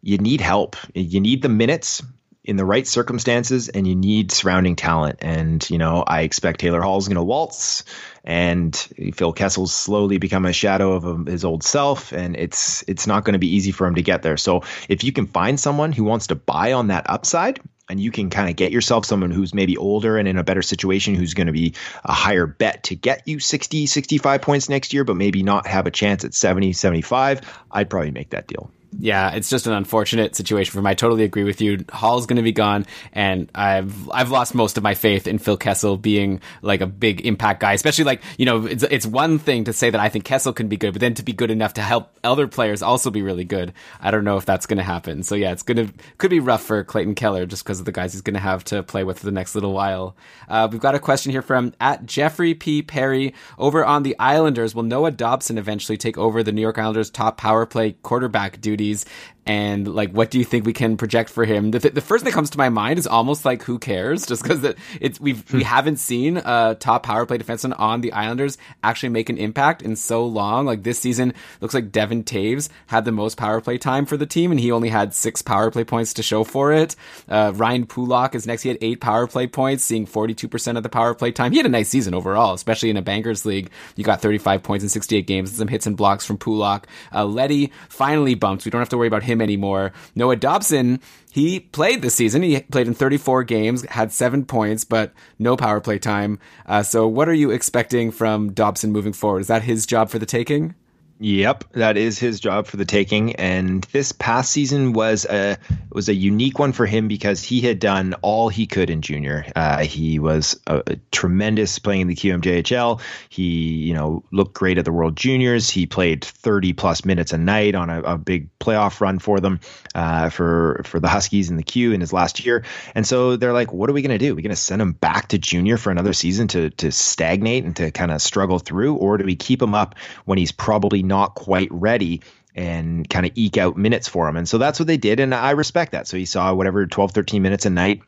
you 0.00 0.18
need 0.18 0.40
help. 0.40 0.76
You 0.94 1.20
need 1.20 1.42
the 1.42 1.48
minutes 1.48 2.02
in 2.48 2.56
the 2.56 2.64
right 2.64 2.86
circumstances 2.86 3.68
and 3.68 3.86
you 3.86 3.94
need 3.94 4.32
surrounding 4.32 4.74
talent. 4.74 5.18
And, 5.20 5.68
you 5.68 5.76
know, 5.76 6.02
I 6.06 6.22
expect 6.22 6.60
Taylor 6.60 6.80
Hall's 6.80 7.06
going 7.06 7.16
to 7.16 7.22
waltz 7.22 7.84
and 8.24 8.74
Phil 9.14 9.34
Kessel's 9.34 9.74
slowly 9.74 10.16
become 10.16 10.46
a 10.46 10.52
shadow 10.54 10.94
of 10.94 11.06
um, 11.06 11.26
his 11.26 11.44
old 11.44 11.62
self. 11.62 12.12
And 12.12 12.36
it's, 12.36 12.82
it's 12.88 13.06
not 13.06 13.24
going 13.24 13.34
to 13.34 13.38
be 13.38 13.54
easy 13.54 13.70
for 13.70 13.86
him 13.86 13.96
to 13.96 14.02
get 14.02 14.22
there. 14.22 14.38
So 14.38 14.62
if 14.88 15.04
you 15.04 15.12
can 15.12 15.26
find 15.26 15.60
someone 15.60 15.92
who 15.92 16.04
wants 16.04 16.28
to 16.28 16.36
buy 16.36 16.72
on 16.72 16.86
that 16.86 17.10
upside, 17.10 17.60
and 17.90 18.00
you 18.00 18.10
can 18.10 18.30
kind 18.30 18.48
of 18.48 18.56
get 18.56 18.72
yourself 18.72 19.04
someone 19.04 19.30
who's 19.30 19.54
maybe 19.54 19.76
older 19.76 20.16
and 20.16 20.26
in 20.26 20.38
a 20.38 20.44
better 20.44 20.62
situation 20.62 21.14
who's 21.14 21.34
going 21.34 21.46
to 21.46 21.54
be 21.54 21.74
a 22.04 22.12
higher 22.12 22.46
bet 22.46 22.84
to 22.84 22.94
get 22.94 23.26
you 23.26 23.40
60 23.40 23.86
65 23.86 24.42
points 24.42 24.68
next 24.68 24.92
year 24.92 25.04
but 25.04 25.16
maybe 25.16 25.42
not 25.42 25.66
have 25.66 25.86
a 25.86 25.90
chance 25.90 26.22
at 26.22 26.34
70 26.34 26.74
75 26.74 27.40
i'd 27.70 27.88
probably 27.88 28.10
make 28.10 28.28
that 28.30 28.46
deal 28.46 28.70
Yeah, 28.96 29.32
it's 29.32 29.50
just 29.50 29.66
an 29.66 29.74
unfortunate 29.74 30.34
situation 30.34 30.72
for 30.72 30.78
him. 30.78 30.86
I 30.86 30.94
totally 30.94 31.24
agree 31.24 31.44
with 31.44 31.60
you. 31.60 31.84
Hall's 31.90 32.26
going 32.26 32.38
to 32.38 32.42
be 32.42 32.52
gone, 32.52 32.86
and 33.12 33.50
I've 33.54 34.10
I've 34.10 34.30
lost 34.30 34.54
most 34.54 34.78
of 34.78 34.82
my 34.82 34.94
faith 34.94 35.26
in 35.26 35.38
Phil 35.38 35.58
Kessel 35.58 35.98
being 35.98 36.40
like 36.62 36.80
a 36.80 36.86
big 36.86 37.26
impact 37.26 37.60
guy. 37.60 37.74
Especially 37.74 38.04
like 38.04 38.22
you 38.38 38.46
know, 38.46 38.64
it's 38.64 38.82
it's 38.84 39.04
one 39.04 39.38
thing 39.38 39.64
to 39.64 39.74
say 39.74 39.90
that 39.90 40.00
I 40.00 40.08
think 40.08 40.24
Kessel 40.24 40.54
can 40.54 40.68
be 40.68 40.78
good, 40.78 40.94
but 40.94 41.00
then 41.00 41.12
to 41.14 41.22
be 41.22 41.34
good 41.34 41.50
enough 41.50 41.74
to 41.74 41.82
help 41.82 42.18
other 42.24 42.48
players 42.48 42.82
also 42.82 43.10
be 43.10 43.20
really 43.20 43.44
good. 43.44 43.74
I 44.00 44.10
don't 44.10 44.24
know 44.24 44.38
if 44.38 44.46
that's 44.46 44.64
going 44.64 44.78
to 44.78 44.84
happen. 44.84 45.22
So 45.22 45.34
yeah, 45.34 45.52
it's 45.52 45.62
gonna 45.62 45.90
could 46.16 46.30
be 46.30 46.40
rough 46.40 46.62
for 46.62 46.82
Clayton 46.82 47.14
Keller 47.14 47.44
just 47.44 47.64
because 47.64 47.80
of 47.80 47.84
the 47.84 47.92
guys 47.92 48.14
he's 48.14 48.22
going 48.22 48.34
to 48.34 48.40
have 48.40 48.64
to 48.64 48.82
play 48.82 49.04
with 49.04 49.18
for 49.18 49.26
the 49.26 49.32
next 49.32 49.54
little 49.54 49.74
while. 49.74 50.16
Uh, 50.48 50.66
we've 50.70 50.80
got 50.80 50.94
a 50.94 50.98
question 50.98 51.30
here 51.30 51.42
from 51.42 51.74
at 51.78 52.06
Jeffrey 52.06 52.54
P 52.54 52.80
Perry 52.80 53.34
over 53.58 53.84
on 53.84 54.02
the 54.02 54.18
Islanders. 54.18 54.74
Will 54.74 54.82
Noah 54.82 55.10
Dobson 55.10 55.58
eventually 55.58 55.98
take 55.98 56.16
over 56.16 56.42
the 56.42 56.52
New 56.52 56.62
York 56.62 56.78
Islanders' 56.78 57.10
top 57.10 57.36
power 57.36 57.66
play 57.66 57.92
quarterback 58.02 58.62
duty? 58.62 58.77
Duties 58.78 59.04
and 59.48 59.88
like 59.88 60.12
what 60.12 60.30
do 60.30 60.38
you 60.38 60.44
think 60.44 60.66
we 60.66 60.74
can 60.74 60.98
project 60.98 61.30
for 61.30 61.44
him? 61.44 61.70
The, 61.70 61.80
th- 61.80 61.94
the 61.94 62.02
first 62.02 62.22
thing 62.22 62.30
that 62.30 62.34
comes 62.34 62.50
to 62.50 62.58
my 62.58 62.68
mind 62.68 62.98
is 62.98 63.06
almost 63.06 63.46
like 63.46 63.62
who 63.62 63.78
cares? 63.78 64.26
Just 64.28 64.42
because 64.42 64.74
it's 65.00 65.18
we've 65.18 65.50
we 65.52 65.62
haven't 65.62 65.96
seen 65.96 66.36
a 66.36 66.76
top 66.78 67.02
power 67.02 67.24
play 67.24 67.38
defenseman 67.38 67.74
on 67.78 68.02
the 68.02 68.12
islanders 68.12 68.58
actually 68.84 69.08
make 69.08 69.30
an 69.30 69.38
impact 69.38 69.80
in 69.80 69.96
so 69.96 70.26
long. 70.26 70.66
Like 70.66 70.82
this 70.82 70.98
season 70.98 71.32
looks 71.62 71.72
like 71.72 71.90
devon 71.90 72.24
toews 72.24 72.68
had 72.88 73.06
the 73.06 73.12
most 73.12 73.38
power 73.38 73.62
play 73.62 73.78
time 73.78 74.04
for 74.04 74.18
the 74.18 74.26
team 74.26 74.50
and 74.50 74.60
he 74.60 74.70
only 74.70 74.90
had 74.90 75.14
six 75.14 75.40
power 75.40 75.70
play 75.70 75.84
points 75.84 76.12
to 76.14 76.22
show 76.22 76.44
for 76.44 76.72
it. 76.72 76.94
Uh, 77.26 77.52
ryan 77.54 77.86
pulock 77.86 78.34
is 78.34 78.46
next. 78.46 78.62
He 78.62 78.68
had 78.68 78.78
eight 78.82 79.00
power 79.00 79.26
play 79.26 79.46
points 79.46 79.82
seeing 79.82 80.06
42% 80.06 80.76
of 80.76 80.82
the 80.82 80.90
power 80.90 81.14
play 81.14 81.32
time. 81.32 81.52
He 81.52 81.56
had 81.56 81.66
a 81.66 81.70
nice 81.70 81.88
season 81.88 82.12
overall 82.12 82.52
especially 82.52 82.90
in 82.90 82.98
a 82.98 83.02
bangers 83.02 83.46
league. 83.46 83.70
You 83.96 84.04
got 84.04 84.20
35 84.20 84.62
points 84.62 84.82
in 84.82 84.90
68 84.90 85.26
games 85.26 85.50
and 85.50 85.58
some 85.58 85.68
hits 85.68 85.86
and 85.86 85.96
blocks 85.96 86.26
from 86.26 86.36
pulock 86.36 86.86
uh, 87.14 87.24
leddy 87.24 87.72
finally 87.88 88.34
bumped. 88.34 88.66
We 88.66 88.70
don't 88.70 88.80
have 88.80 88.90
to 88.90 88.98
worry 88.98 89.08
about 89.08 89.22
him 89.22 89.37
anymore. 89.40 89.92
Noah 90.14 90.36
Dobson, 90.36 91.00
he 91.30 91.60
played 91.60 92.02
this 92.02 92.14
season. 92.14 92.42
He 92.42 92.60
played 92.60 92.86
in 92.86 92.94
34 92.94 93.44
games, 93.44 93.84
had 93.86 94.12
seven 94.12 94.44
points, 94.44 94.84
but 94.84 95.12
no 95.38 95.56
power 95.56 95.80
play 95.80 95.98
time. 95.98 96.38
Uh, 96.66 96.82
so, 96.82 97.06
what 97.06 97.28
are 97.28 97.34
you 97.34 97.50
expecting 97.50 98.10
from 98.10 98.52
Dobson 98.52 98.92
moving 98.92 99.12
forward? 99.12 99.40
Is 99.40 99.48
that 99.48 99.62
his 99.62 99.86
job 99.86 100.10
for 100.10 100.18
the 100.18 100.26
taking? 100.26 100.74
Yep, 101.20 101.64
that 101.72 101.96
is 101.96 102.18
his 102.18 102.38
job 102.38 102.66
for 102.66 102.76
the 102.76 102.84
taking. 102.84 103.34
And 103.36 103.82
this 103.92 104.12
past 104.12 104.52
season 104.52 104.92
was 104.92 105.24
a 105.24 105.58
was 105.90 106.08
a 106.08 106.14
unique 106.14 106.60
one 106.60 106.72
for 106.72 106.86
him 106.86 107.08
because 107.08 107.42
he 107.42 107.60
had 107.60 107.80
done 107.80 108.14
all 108.22 108.48
he 108.48 108.66
could 108.66 108.88
in 108.88 109.02
junior. 109.02 109.44
Uh, 109.56 109.78
he 109.78 110.20
was 110.20 110.60
a, 110.68 110.82
a 110.86 110.96
tremendous 111.10 111.80
playing 111.80 112.02
in 112.02 112.06
the 112.06 112.14
QMJHL. 112.14 113.00
He 113.28 113.42
you 113.42 113.94
know 113.94 114.22
looked 114.30 114.54
great 114.54 114.78
at 114.78 114.84
the 114.84 114.92
World 114.92 115.16
Juniors. 115.16 115.68
He 115.68 115.86
played 115.86 116.24
30 116.24 116.72
plus 116.74 117.04
minutes 117.04 117.32
a 117.32 117.38
night 117.38 117.74
on 117.74 117.90
a, 117.90 118.00
a 118.02 118.18
big 118.18 118.56
playoff 118.60 119.00
run 119.00 119.18
for 119.18 119.40
them 119.40 119.58
uh, 119.96 120.28
for 120.28 120.82
for 120.84 121.00
the 121.00 121.08
Huskies 121.08 121.50
in 121.50 121.56
the 121.56 121.64
Q 121.64 121.92
in 121.92 122.00
his 122.00 122.12
last 122.12 122.44
year. 122.46 122.64
And 122.94 123.04
so 123.04 123.36
they're 123.36 123.52
like, 123.52 123.72
what 123.72 123.90
are 123.90 123.92
we 123.92 124.02
going 124.02 124.16
to 124.16 124.24
do? 124.24 124.32
We're 124.32 124.36
we 124.36 124.42
going 124.42 124.50
to 124.50 124.56
send 124.56 124.80
him 124.80 124.92
back 124.92 125.28
to 125.28 125.38
junior 125.38 125.78
for 125.78 125.90
another 125.90 126.12
season 126.12 126.46
to 126.48 126.70
to 126.70 126.92
stagnate 126.92 127.64
and 127.64 127.74
to 127.74 127.90
kind 127.90 128.12
of 128.12 128.22
struggle 128.22 128.60
through, 128.60 128.94
or 128.94 129.18
do 129.18 129.24
we 129.24 129.34
keep 129.34 129.60
him 129.60 129.74
up 129.74 129.96
when 130.26 130.38
he's 130.38 130.52
probably 130.52 131.02
not 131.08 131.34
quite 131.34 131.68
ready 131.72 132.22
and 132.54 133.08
kind 133.08 133.26
of 133.26 133.32
eke 133.34 133.56
out 133.56 133.76
minutes 133.76 134.08
for 134.08 134.28
him. 134.28 134.36
And 134.36 134.48
so 134.48 134.58
that's 134.58 134.78
what 134.78 134.86
they 134.86 134.96
did. 134.96 135.20
And 135.20 135.34
I 135.34 135.52
respect 135.52 135.92
that. 135.92 136.06
So 136.06 136.16
he 136.16 136.24
saw 136.24 136.52
whatever 136.54 136.86
12, 136.86 137.12
13 137.12 137.42
minutes 137.42 137.66
a 137.66 137.70
night. 137.70 138.02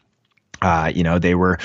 Uh, 0.61 0.93
you 0.95 1.05
know, 1.05 1.19
they 1.19 1.35
were 1.35 1.59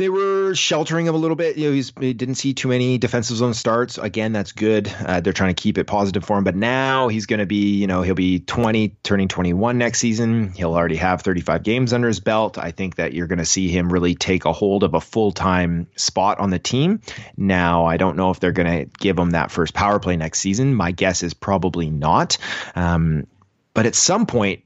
they 0.00 0.08
were 0.08 0.54
sheltering 0.54 1.04
him 1.04 1.14
a 1.14 1.18
little 1.18 1.36
bit. 1.36 1.58
You 1.58 1.68
know, 1.68 1.82
he 2.00 2.14
didn't 2.14 2.36
see 2.36 2.54
too 2.54 2.68
many 2.68 2.96
defensive 2.96 3.36
zone 3.36 3.52
starts. 3.52 3.98
Again, 3.98 4.32
that's 4.32 4.52
good. 4.52 4.88
Uh, 4.88 5.20
they're 5.20 5.34
trying 5.34 5.54
to 5.54 5.62
keep 5.62 5.76
it 5.76 5.86
positive 5.86 6.24
for 6.24 6.38
him. 6.38 6.44
But 6.44 6.56
now 6.56 7.08
he's 7.08 7.26
going 7.26 7.40
to 7.40 7.46
be, 7.46 7.76
you 7.76 7.86
know, 7.86 8.00
he'll 8.00 8.14
be 8.14 8.38
20, 8.38 8.96
turning 9.02 9.28
21 9.28 9.76
next 9.76 9.98
season. 9.98 10.52
He'll 10.52 10.72
already 10.72 10.96
have 10.96 11.20
35 11.20 11.62
games 11.62 11.92
under 11.92 12.08
his 12.08 12.18
belt. 12.18 12.56
I 12.56 12.70
think 12.70 12.96
that 12.96 13.12
you're 13.12 13.26
going 13.26 13.40
to 13.40 13.44
see 13.44 13.68
him 13.68 13.92
really 13.92 14.14
take 14.14 14.46
a 14.46 14.54
hold 14.54 14.84
of 14.84 14.94
a 14.94 15.02
full 15.02 15.32
time 15.32 15.86
spot 15.96 16.40
on 16.40 16.48
the 16.48 16.58
team. 16.58 17.02
Now, 17.36 17.84
I 17.84 17.98
don't 17.98 18.16
know 18.16 18.30
if 18.30 18.40
they're 18.40 18.52
going 18.52 18.86
to 18.86 18.90
give 19.00 19.18
him 19.18 19.32
that 19.32 19.50
first 19.50 19.74
power 19.74 19.98
play 19.98 20.16
next 20.16 20.38
season. 20.38 20.74
My 20.74 20.92
guess 20.92 21.22
is 21.22 21.34
probably 21.34 21.90
not. 21.90 22.38
Um, 22.74 23.26
but 23.74 23.84
at 23.84 23.94
some 23.94 24.24
point, 24.24 24.64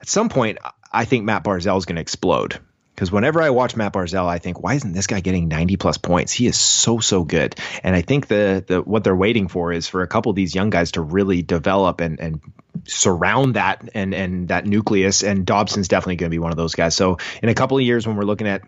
at 0.00 0.08
some 0.08 0.30
point, 0.30 0.56
I 0.90 1.04
think 1.04 1.26
Matt 1.26 1.44
Barzal 1.44 1.76
is 1.76 1.84
going 1.84 1.96
to 1.96 2.02
explode 2.02 2.60
because 3.00 3.10
whenever 3.10 3.40
I 3.40 3.48
watch 3.48 3.76
Matt 3.76 3.94
Barzal, 3.94 4.26
I 4.26 4.36
think, 4.36 4.62
why 4.62 4.74
isn't 4.74 4.92
this 4.92 5.06
guy 5.06 5.20
getting 5.20 5.48
90 5.48 5.78
plus 5.78 5.96
points? 5.96 6.34
He 6.34 6.46
is 6.46 6.58
so 6.58 6.98
so 6.98 7.24
good, 7.24 7.56
and 7.82 7.96
I 7.96 8.02
think 8.02 8.26
the 8.26 8.62
the 8.66 8.82
what 8.82 9.04
they're 9.04 9.16
waiting 9.16 9.48
for 9.48 9.72
is 9.72 9.88
for 9.88 10.02
a 10.02 10.06
couple 10.06 10.28
of 10.28 10.36
these 10.36 10.54
young 10.54 10.68
guys 10.68 10.92
to 10.92 11.00
really 11.00 11.40
develop 11.40 12.02
and 12.02 12.20
and 12.20 12.42
surround 12.84 13.54
that 13.54 13.88
and 13.94 14.12
and 14.12 14.48
that 14.48 14.66
nucleus. 14.66 15.22
And 15.22 15.46
Dobson's 15.46 15.88
definitely 15.88 16.16
going 16.16 16.28
to 16.28 16.34
be 16.34 16.38
one 16.38 16.50
of 16.50 16.58
those 16.58 16.74
guys. 16.74 16.94
So 16.94 17.16
in 17.42 17.48
a 17.48 17.54
couple 17.54 17.78
of 17.78 17.82
years, 17.82 18.06
when 18.06 18.16
we're 18.16 18.24
looking 18.24 18.46
at 18.46 18.64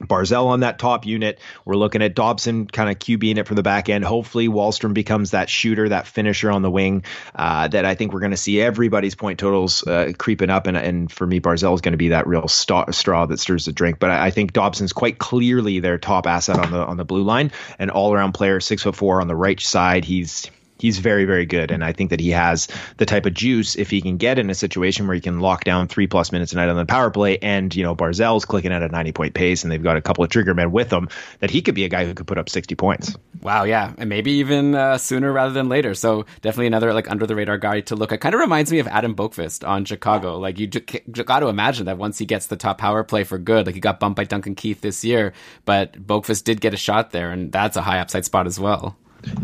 Barzal 0.00 0.46
on 0.46 0.60
that 0.60 0.80
top 0.80 1.06
unit. 1.06 1.38
We're 1.64 1.76
looking 1.76 2.02
at 2.02 2.16
Dobson 2.16 2.66
kind 2.66 2.90
of 2.90 2.98
QBing 2.98 3.36
it 3.36 3.46
from 3.46 3.54
the 3.54 3.62
back 3.62 3.88
end. 3.88 4.04
Hopefully, 4.04 4.48
Wahlstrom 4.48 4.92
becomes 4.92 5.30
that 5.30 5.48
shooter, 5.48 5.88
that 5.88 6.08
finisher 6.08 6.50
on 6.50 6.62
the 6.62 6.70
wing. 6.70 7.04
Uh, 7.34 7.68
that 7.68 7.84
I 7.84 7.94
think 7.94 8.12
we're 8.12 8.20
going 8.20 8.32
to 8.32 8.36
see 8.36 8.60
everybody's 8.60 9.14
point 9.14 9.38
totals 9.38 9.86
uh, 9.86 10.12
creeping 10.18 10.50
up, 10.50 10.66
and, 10.66 10.76
and 10.76 11.12
for 11.12 11.26
me, 11.26 11.40
Barzal 11.40 11.74
is 11.74 11.80
going 11.80 11.92
to 11.92 11.98
be 11.98 12.08
that 12.08 12.26
real 12.26 12.48
st- 12.48 12.92
straw 12.92 13.26
that 13.26 13.38
stirs 13.38 13.66
the 13.66 13.72
drink. 13.72 14.00
But 14.00 14.10
I, 14.10 14.26
I, 14.26 14.30
think 14.30 14.52
Dobson's 14.52 14.92
quite 14.92 15.18
clearly 15.18 15.78
their 15.78 15.98
top 15.98 16.26
asset 16.26 16.58
on 16.58 16.72
the 16.72 16.84
on 16.84 16.96
the 16.96 17.04
blue 17.04 17.22
line, 17.22 17.52
an 17.78 17.90
all 17.90 18.12
around 18.12 18.32
player, 18.32 18.58
six 18.58 18.82
foot 18.82 18.96
four 18.96 19.20
on 19.20 19.28
the 19.28 19.36
right 19.36 19.60
side. 19.60 20.04
He's 20.04 20.50
he's 20.84 20.98
very 20.98 21.24
very 21.24 21.46
good. 21.46 21.70
And 21.70 21.82
i 21.82 21.92
think 21.92 22.10
that 22.10 22.20
he 22.20 22.30
has 22.30 22.68
the 22.98 23.06
type 23.06 23.26
of 23.26 23.32
juice 23.32 23.74
if 23.76 23.90
he 23.90 24.02
can 24.02 24.18
get 24.18 24.38
in 24.38 24.50
a 24.50 24.54
situation 24.54 25.06
where 25.06 25.14
he 25.14 25.20
can 25.20 25.40
lock 25.40 25.64
down 25.64 25.88
three 25.88 26.06
plus 26.06 26.30
minutes 26.30 26.52
a 26.52 26.56
night 26.56 26.68
on 26.68 26.76
the 26.76 26.84
power 26.84 27.10
play 27.10 27.38
and 27.38 27.74
you 27.74 27.82
know 27.82 27.96
Barzal's 27.96 28.44
clicking 28.44 28.72
at 28.72 28.82
a 28.82 28.88
90 28.88 29.12
point 29.12 29.34
pace 29.34 29.62
and 29.62 29.72
they've 29.72 29.82
got 29.82 29.96
a 29.96 30.02
couple 30.02 30.22
of 30.22 30.30
trigger 30.30 30.52
men 30.52 30.72
with 30.72 30.90
them 30.90 31.08
that 31.40 31.50
he 31.50 31.62
could 31.62 31.74
be 31.74 31.84
a 31.84 31.88
guy 31.88 32.04
who 32.04 32.12
could 32.12 32.26
put 32.26 32.38
up 32.38 32.48
60 32.48 32.74
points. 32.74 33.16
Wow. 33.40 33.64
Yeah. 33.64 33.92
And 33.96 34.08
maybe 34.08 34.32
even 34.32 34.74
uh, 34.74 34.98
sooner 34.98 35.32
rather 35.32 35.52
than 35.52 35.68
later. 35.68 35.94
So 35.94 36.26
definitely 36.42 36.66
another 36.66 36.92
like 36.92 37.10
under 37.10 37.26
the 37.26 37.34
radar 37.34 37.58
guy 37.58 37.80
to 37.82 37.96
look 37.96 38.12
at. 38.12 38.20
Kind 38.20 38.34
of 38.34 38.40
reminds 38.40 38.70
me 38.70 38.78
of 38.78 38.86
adam 38.88 39.14
boqvist 39.14 39.66
on 39.66 39.84
chicago. 39.84 40.38
Like 40.38 40.58
you 40.58 40.66
just 40.66 41.26
got 41.26 41.40
to 41.40 41.48
imagine 41.48 41.86
that 41.86 41.98
once 41.98 42.18
he 42.18 42.26
gets 42.26 42.46
the 42.46 42.56
top 42.56 42.78
power 42.78 43.04
play 43.04 43.24
for 43.24 43.38
good 43.38 43.66
like 43.66 43.74
he 43.74 43.80
got 43.80 44.00
bumped 44.00 44.16
by 44.16 44.24
duncan 44.24 44.54
keith 44.54 44.80
this 44.80 45.04
year 45.04 45.32
but 45.64 45.92
boqvist 46.06 46.44
did 46.44 46.60
get 46.60 46.74
a 46.74 46.76
shot 46.76 47.10
there 47.10 47.30
and 47.30 47.52
that's 47.52 47.76
a 47.76 47.82
high 47.82 48.00
upside 48.00 48.24
spot 48.24 48.46
as 48.46 48.58
well 48.58 48.96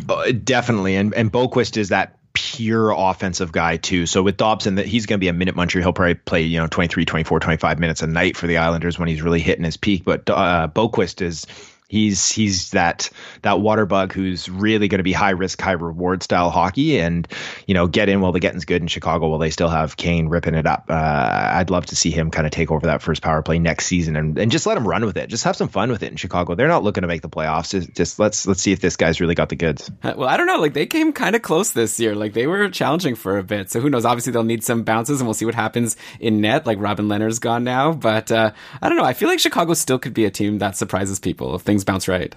uh, 0.08 0.32
definitely, 0.32 0.96
and 0.96 1.14
and 1.14 1.32
Boqvist 1.32 1.76
is 1.76 1.90
that 1.90 2.16
pure 2.32 2.92
offensive 2.96 3.52
guy 3.52 3.76
too. 3.76 4.06
So 4.06 4.22
with 4.22 4.36
Dobson 4.36 4.76
that 4.76 4.86
he's 4.86 5.06
going 5.06 5.18
to 5.18 5.20
be 5.20 5.28
a 5.28 5.32
minute 5.32 5.56
muncher. 5.56 5.80
He'll 5.80 5.92
probably 5.92 6.14
play, 6.14 6.42
you 6.42 6.58
know, 6.60 6.68
23, 6.68 7.04
24, 7.04 7.40
25 7.40 7.78
minutes 7.78 8.02
a 8.02 8.06
night 8.06 8.36
for 8.36 8.46
the 8.46 8.58
Islanders 8.58 8.98
when 8.98 9.08
he's 9.08 9.22
really 9.22 9.40
hitting 9.40 9.64
his 9.64 9.76
peak, 9.76 10.04
but 10.04 10.28
uh 10.30 10.68
Boqvist 10.72 11.22
is 11.22 11.46
He's 11.90 12.30
he's 12.30 12.70
that 12.70 13.10
that 13.42 13.60
water 13.60 13.84
bug 13.84 14.12
who's 14.12 14.48
really 14.48 14.86
going 14.86 15.00
to 15.00 15.04
be 15.04 15.12
high 15.12 15.30
risk, 15.30 15.60
high 15.60 15.72
reward 15.72 16.22
style 16.22 16.48
hockey, 16.48 17.00
and 17.00 17.26
you 17.66 17.74
know 17.74 17.88
get 17.88 18.08
in 18.08 18.20
while 18.20 18.30
the 18.30 18.38
getting's 18.38 18.64
good 18.64 18.80
in 18.80 18.86
Chicago 18.86 19.28
while 19.28 19.40
they 19.40 19.50
still 19.50 19.68
have 19.68 19.96
Kane 19.96 20.28
ripping 20.28 20.54
it 20.54 20.68
up. 20.68 20.84
Uh, 20.88 21.50
I'd 21.52 21.68
love 21.68 21.86
to 21.86 21.96
see 21.96 22.12
him 22.12 22.30
kind 22.30 22.46
of 22.46 22.52
take 22.52 22.70
over 22.70 22.86
that 22.86 23.02
first 23.02 23.22
power 23.22 23.42
play 23.42 23.58
next 23.58 23.86
season 23.86 24.14
and, 24.14 24.38
and 24.38 24.52
just 24.52 24.66
let 24.66 24.76
him 24.76 24.86
run 24.86 25.04
with 25.04 25.16
it. 25.16 25.28
Just 25.28 25.42
have 25.42 25.56
some 25.56 25.66
fun 25.66 25.90
with 25.90 26.04
it 26.04 26.12
in 26.12 26.16
Chicago. 26.16 26.54
They're 26.54 26.68
not 26.68 26.84
looking 26.84 27.02
to 27.02 27.08
make 27.08 27.22
the 27.22 27.28
playoffs. 27.28 27.72
Just, 27.72 27.92
just 27.92 28.20
let's 28.20 28.46
let's 28.46 28.60
see 28.60 28.70
if 28.70 28.78
this 28.78 28.96
guy's 28.96 29.20
really 29.20 29.34
got 29.34 29.48
the 29.48 29.56
goods. 29.56 29.90
Well, 30.04 30.28
I 30.28 30.36
don't 30.36 30.46
know. 30.46 30.60
Like 30.60 30.74
they 30.74 30.86
came 30.86 31.12
kind 31.12 31.34
of 31.34 31.42
close 31.42 31.72
this 31.72 31.98
year. 31.98 32.14
Like 32.14 32.34
they 32.34 32.46
were 32.46 32.68
challenging 32.70 33.16
for 33.16 33.36
a 33.36 33.42
bit. 33.42 33.68
So 33.68 33.80
who 33.80 33.90
knows? 33.90 34.04
Obviously 34.04 34.32
they'll 34.32 34.44
need 34.44 34.62
some 34.62 34.84
bounces, 34.84 35.20
and 35.20 35.26
we'll 35.26 35.34
see 35.34 35.44
what 35.44 35.56
happens 35.56 35.96
in 36.20 36.40
net. 36.40 36.66
Like 36.66 36.78
Robin 36.80 37.08
Leonard's 37.08 37.40
gone 37.40 37.64
now, 37.64 37.92
but 37.92 38.30
uh, 38.30 38.52
I 38.80 38.88
don't 38.88 38.96
know. 38.96 39.04
I 39.04 39.12
feel 39.12 39.28
like 39.28 39.40
Chicago 39.40 39.74
still 39.74 39.98
could 39.98 40.14
be 40.14 40.24
a 40.24 40.30
team 40.30 40.58
that 40.58 40.76
surprises 40.76 41.18
people 41.18 41.56
if 41.56 41.62
things 41.62 41.79
bounce 41.84 42.08
right. 42.08 42.34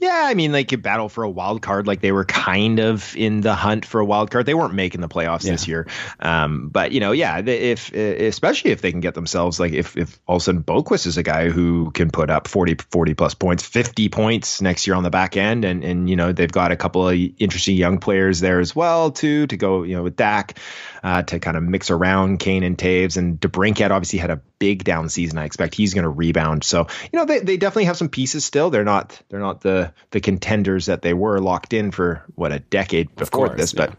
Yeah, 0.00 0.24
I 0.26 0.34
mean, 0.34 0.52
like 0.52 0.68
could 0.68 0.82
battle 0.82 1.08
for 1.08 1.24
a 1.24 1.30
wild 1.30 1.62
card. 1.62 1.86
Like 1.86 2.00
they 2.00 2.12
were 2.12 2.24
kind 2.24 2.78
of 2.78 3.16
in 3.16 3.40
the 3.40 3.54
hunt 3.54 3.86
for 3.86 4.00
a 4.00 4.04
wild 4.04 4.30
card. 4.30 4.44
They 4.44 4.52
weren't 4.52 4.74
making 4.74 5.00
the 5.00 5.08
playoffs 5.08 5.44
yeah. 5.44 5.52
this 5.52 5.68
year, 5.68 5.86
um, 6.20 6.68
but 6.68 6.92
you 6.92 7.00
know, 7.00 7.12
yeah, 7.12 7.38
if 7.38 7.92
especially 7.92 8.72
if 8.72 8.82
they 8.82 8.90
can 8.90 9.00
get 9.00 9.14
themselves 9.14 9.60
like 9.60 9.72
if 9.72 9.96
if 9.96 10.18
all 10.26 10.36
of 10.36 10.42
a 10.42 10.44
sudden 10.44 10.62
Boqvist 10.62 11.06
is 11.06 11.16
a 11.16 11.22
guy 11.22 11.48
who 11.48 11.90
can 11.92 12.10
put 12.10 12.28
up 12.28 12.48
40, 12.48 12.76
40 12.90 13.14
plus 13.14 13.34
points, 13.34 13.64
fifty 13.64 14.08
points 14.08 14.60
next 14.60 14.86
year 14.86 14.96
on 14.96 15.04
the 15.04 15.10
back 15.10 15.36
end, 15.36 15.64
and 15.64 15.84
and 15.84 16.10
you 16.10 16.16
know 16.16 16.32
they've 16.32 16.52
got 16.52 16.72
a 16.72 16.76
couple 16.76 17.08
of 17.08 17.16
interesting 17.38 17.76
young 17.76 17.98
players 17.98 18.40
there 18.40 18.60
as 18.60 18.74
well 18.74 19.10
too 19.10 19.46
to 19.46 19.56
go 19.56 19.84
you 19.84 19.96
know 19.96 20.02
with 20.02 20.16
Dach 20.16 20.56
uh, 21.04 21.22
to 21.22 21.38
kind 21.38 21.56
of 21.56 21.62
mix 21.62 21.90
around 21.90 22.38
Kane 22.38 22.62
and 22.62 22.78
Toews. 22.78 23.18
and 23.18 23.38
DeBrincat 23.38 23.90
obviously 23.90 24.18
had 24.18 24.30
a 24.30 24.40
big 24.58 24.82
down 24.84 25.10
season. 25.10 25.36
I 25.36 25.44
expect 25.44 25.74
he's 25.74 25.92
going 25.92 26.04
to 26.04 26.08
rebound. 26.08 26.64
So 26.64 26.86
you 27.12 27.18
know 27.18 27.26
they, 27.26 27.40
they 27.40 27.58
definitely 27.58 27.84
have 27.84 27.98
some 27.98 28.08
pieces 28.08 28.44
still. 28.44 28.70
They're 28.70 28.84
not 28.84 29.20
they're 29.28 29.38
not 29.38 29.60
the 29.60 29.92
the 30.10 30.20
contenders 30.20 30.86
that 30.86 31.02
they 31.02 31.12
were 31.12 31.38
locked 31.40 31.74
in 31.74 31.90
for 31.90 32.24
what 32.34 32.52
a 32.52 32.58
decade 32.58 33.14
before 33.14 33.48
course, 33.48 33.60
this, 33.60 33.74
yeah. 33.74 33.86
but 33.86 33.98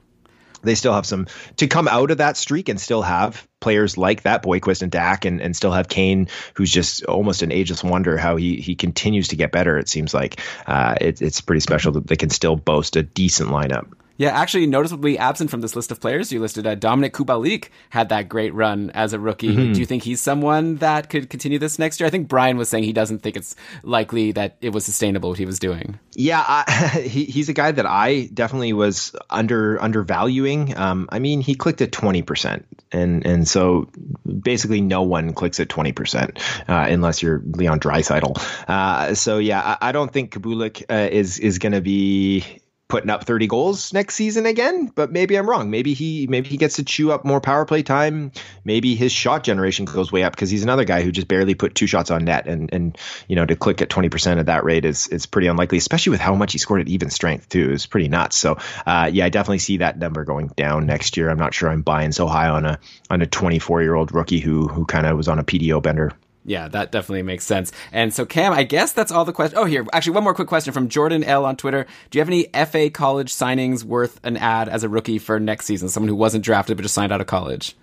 they 0.64 0.74
still 0.74 0.94
have 0.94 1.06
some 1.06 1.28
to 1.58 1.68
come 1.68 1.88
out 1.88 2.10
of 2.10 2.18
that 2.18 2.38
streak 2.38 2.70
and 2.70 2.82
still 2.82 3.04
have 3.04 3.48
players 3.60 4.00
like 4.00 4.24
that 4.24 4.42
Boqvist 4.42 4.82
and 4.82 4.92
Dach 4.92 5.26
and, 5.26 5.40
and 5.42 5.56
still 5.56 5.72
have 5.72 5.88
Kane 5.88 6.28
who's 6.56 6.72
just 6.72 7.06
almost 7.06 7.44
an 7.44 7.52
ageless 7.52 7.84
wonder 7.84 8.18
how 8.18 8.36
he 8.36 8.58
he 8.58 8.74
continues 8.74 9.28
to 9.28 9.36
get 9.36 9.52
better 9.52 9.78
it 9.78 9.88
seems 9.88 10.12
like 10.12 10.42
uh, 10.66 10.96
it, 11.00 11.22
it's 11.22 11.42
pretty 11.42 11.60
special 11.60 11.92
that 11.94 12.08
they 12.08 12.16
can 12.16 12.32
still 12.32 12.56
boast 12.56 12.96
a 12.96 13.04
decent 13.04 13.50
lineup 13.50 13.92
Yeah, 14.18 14.30
actually, 14.30 14.68
noticeably 14.68 15.18
absent 15.18 15.50
from 15.50 15.62
this 15.62 15.76
list 15.76 15.92
of 15.92 16.00
players, 16.00 16.32
you 16.32 16.40
listed 16.40 16.66
uh, 16.66 16.76
Dominik 16.76 17.12
Kubalik 17.12 17.70
had 17.90 18.10
that 18.10 18.30
great 18.30 18.54
run 18.54 18.92
as 18.92 19.14
a 19.14 19.20
rookie. 19.20 19.50
Mm-hmm. 19.50 19.74
Do 19.74 19.80
you 19.80 19.86
think 19.86 20.04
he's 20.04 20.22
someone 20.22 20.78
that 20.78 21.10
could 21.10 21.30
continue 21.30 21.60
this 21.60 21.78
next 21.78 22.00
year? 22.00 22.08
I 22.08 22.10
think 22.10 22.28
Brian 22.28 22.58
was 22.58 22.70
saying 22.70 22.86
he 22.86 22.94
doesn't 22.94 23.20
think 23.20 23.36
it's 23.36 23.56
likely 23.84 24.32
that 24.34 24.58
it 24.62 24.70
was 24.70 24.86
sustainable 24.86 25.30
what 25.30 25.38
he 25.38 25.46
was 25.46 25.60
doing. 25.60 26.00
Yeah, 26.16 26.44
I, 26.46 27.02
he, 27.06 27.26
he's 27.26 27.50
a 27.50 27.54
guy 27.54 27.72
that 27.72 27.86
I 27.86 28.30
definitely 28.34 28.74
was 28.74 29.14
under 29.30 29.82
undervaluing. 29.82 30.78
Um, 30.78 31.10
I 31.12 31.20
mean, 31.20 31.42
he 31.42 31.56
clicked 31.56 31.82
at 31.82 31.92
twenty 31.92 32.22
percent, 32.22 32.66
and 32.92 33.26
and 33.26 33.48
so 33.48 33.90
basically 34.26 34.82
no 34.82 35.04
one 35.04 35.34
clicks 35.34 35.60
at 35.60 35.68
twenty 35.68 35.92
percent 35.92 36.40
uh, 36.70 36.86
unless 36.90 37.22
you're 37.22 37.42
Leon 37.46 37.80
Draisaitl. 37.82 38.38
Uh, 38.68 39.14
so 39.16 39.40
yeah, 39.40 39.62
I, 39.62 39.90
I 39.90 39.92
don't 39.92 40.12
think 40.12 40.34
Kubalik 40.34 40.84
uh, 40.90 41.10
is 41.12 41.40
is 41.40 41.60
going 41.60 41.74
to 41.74 41.82
be 41.82 42.62
putting 42.88 43.10
up 43.10 43.24
30 43.24 43.48
goals 43.48 43.94
next 43.94 44.14
season 44.14 44.46
again, 44.46 44.92
but 44.94 45.12
maybe 45.12 45.36
I'm 45.36 45.50
wrong. 45.50 45.72
Maybe 45.72 45.94
he 45.94 46.28
maybe 46.28 46.50
he 46.50 46.58
gets 46.58 46.76
to 46.76 46.84
chew 46.84 47.12
up 47.12 47.26
more 47.26 47.42
power 47.42 47.66
play 47.66 47.82
time. 47.82 48.32
Maybe 48.64 48.96
his 48.96 49.12
shot 49.12 49.44
generation 49.44 49.86
goes 49.86 50.12
way 50.12 50.24
up 50.24 50.34
because 50.34 50.52
he's 50.52 50.62
another 50.62 50.84
guy 50.84 51.02
who 51.02 51.12
just 51.12 51.28
barely 51.28 51.56
put 51.56 51.74
two 51.74 51.88
shots 51.88 52.12
on 52.12 52.26
net 52.26 52.48
and 52.48 52.72
and 52.72 52.98
you 53.28 53.36
know 53.36 53.46
to 53.46 53.56
click 53.56 53.82
at 53.82 53.90
20% 53.90 54.40
at 54.40 54.46
that 54.46 54.64
rate 54.64 54.86
is 54.86 55.08
is 55.08 55.26
pretty 55.26 55.48
unlikely, 55.48 55.80
especially 55.80 56.12
with 56.12 56.20
how 56.20 56.36
much 56.36 56.52
he 56.52 56.60
scored 56.60 56.82
at 56.82 56.88
even 56.88 57.10
strength 57.10 57.50
too. 57.50 57.72
It's 57.72 57.88
pretty 57.88 58.08
nuts. 58.08 58.38
So 58.38 58.58
uh, 58.86 59.10
yeah, 59.12 59.26
I 59.26 59.30
definitely 59.30 59.60
see 59.60 59.78
that 59.78 59.98
number 59.98 60.24
going 60.24 60.48
down 60.56 60.86
next 60.86 61.18
year. 61.18 61.30
I'm 61.30 61.40
not 61.40 61.56
sure 61.56 61.70
I'm 61.70 61.82
buying 61.82 62.12
so 62.12 62.28
high 62.28 62.50
on 62.50 62.66
a 62.66 62.80
on 63.10 63.22
a 63.22 63.26
24 63.26 63.82
year 63.82 63.96
old 63.96 64.14
rookie 64.14 64.40
who 64.40 64.68
who 64.68 64.86
kind 64.86 65.08
of 65.08 65.18
was 65.18 65.28
on 65.28 65.40
a 65.40 65.44
PDO 65.44 65.82
bender. 65.82 66.12
Yeah, 66.48 66.68
that 66.68 66.92
definitely 66.92 67.24
makes 67.24 67.44
sense. 67.44 67.72
And 67.92 68.14
so, 68.14 68.24
Cam, 68.26 68.54
I 68.54 68.64
guess 68.64 68.92
that's 68.94 69.12
all 69.12 69.26
the 69.26 69.34
questions. 69.34 69.60
Oh, 69.60 69.66
here, 69.66 69.84
actually, 69.94 70.14
one 70.14 70.24
more 70.24 70.36
quick 70.36 70.48
question 70.48 70.74
from 70.74 70.90
Jordan 70.90 71.24
L 71.24 71.44
on 71.44 71.56
Twitter. 71.56 71.88
Do 72.12 72.18
you 72.18 72.22
have 72.22 72.30
any 72.30 72.44
FA 72.66 72.92
college 72.92 73.34
signings 73.34 73.84
worth 73.84 74.20
an 74.24 74.38
ad 74.38 74.70
as 74.70 74.84
a 74.84 74.90
rookie 74.90 75.18
for 75.18 75.40
next 75.40 75.66
season? 75.66 75.90
Someone 75.90 76.08
who 76.10 76.16
wasn't 76.16 76.46
drafted 76.46 76.78
but 76.78 76.84
just 76.84 76.94
signed 76.94 77.12
out 77.12 77.20
of 77.20 77.26
college. 77.28 77.76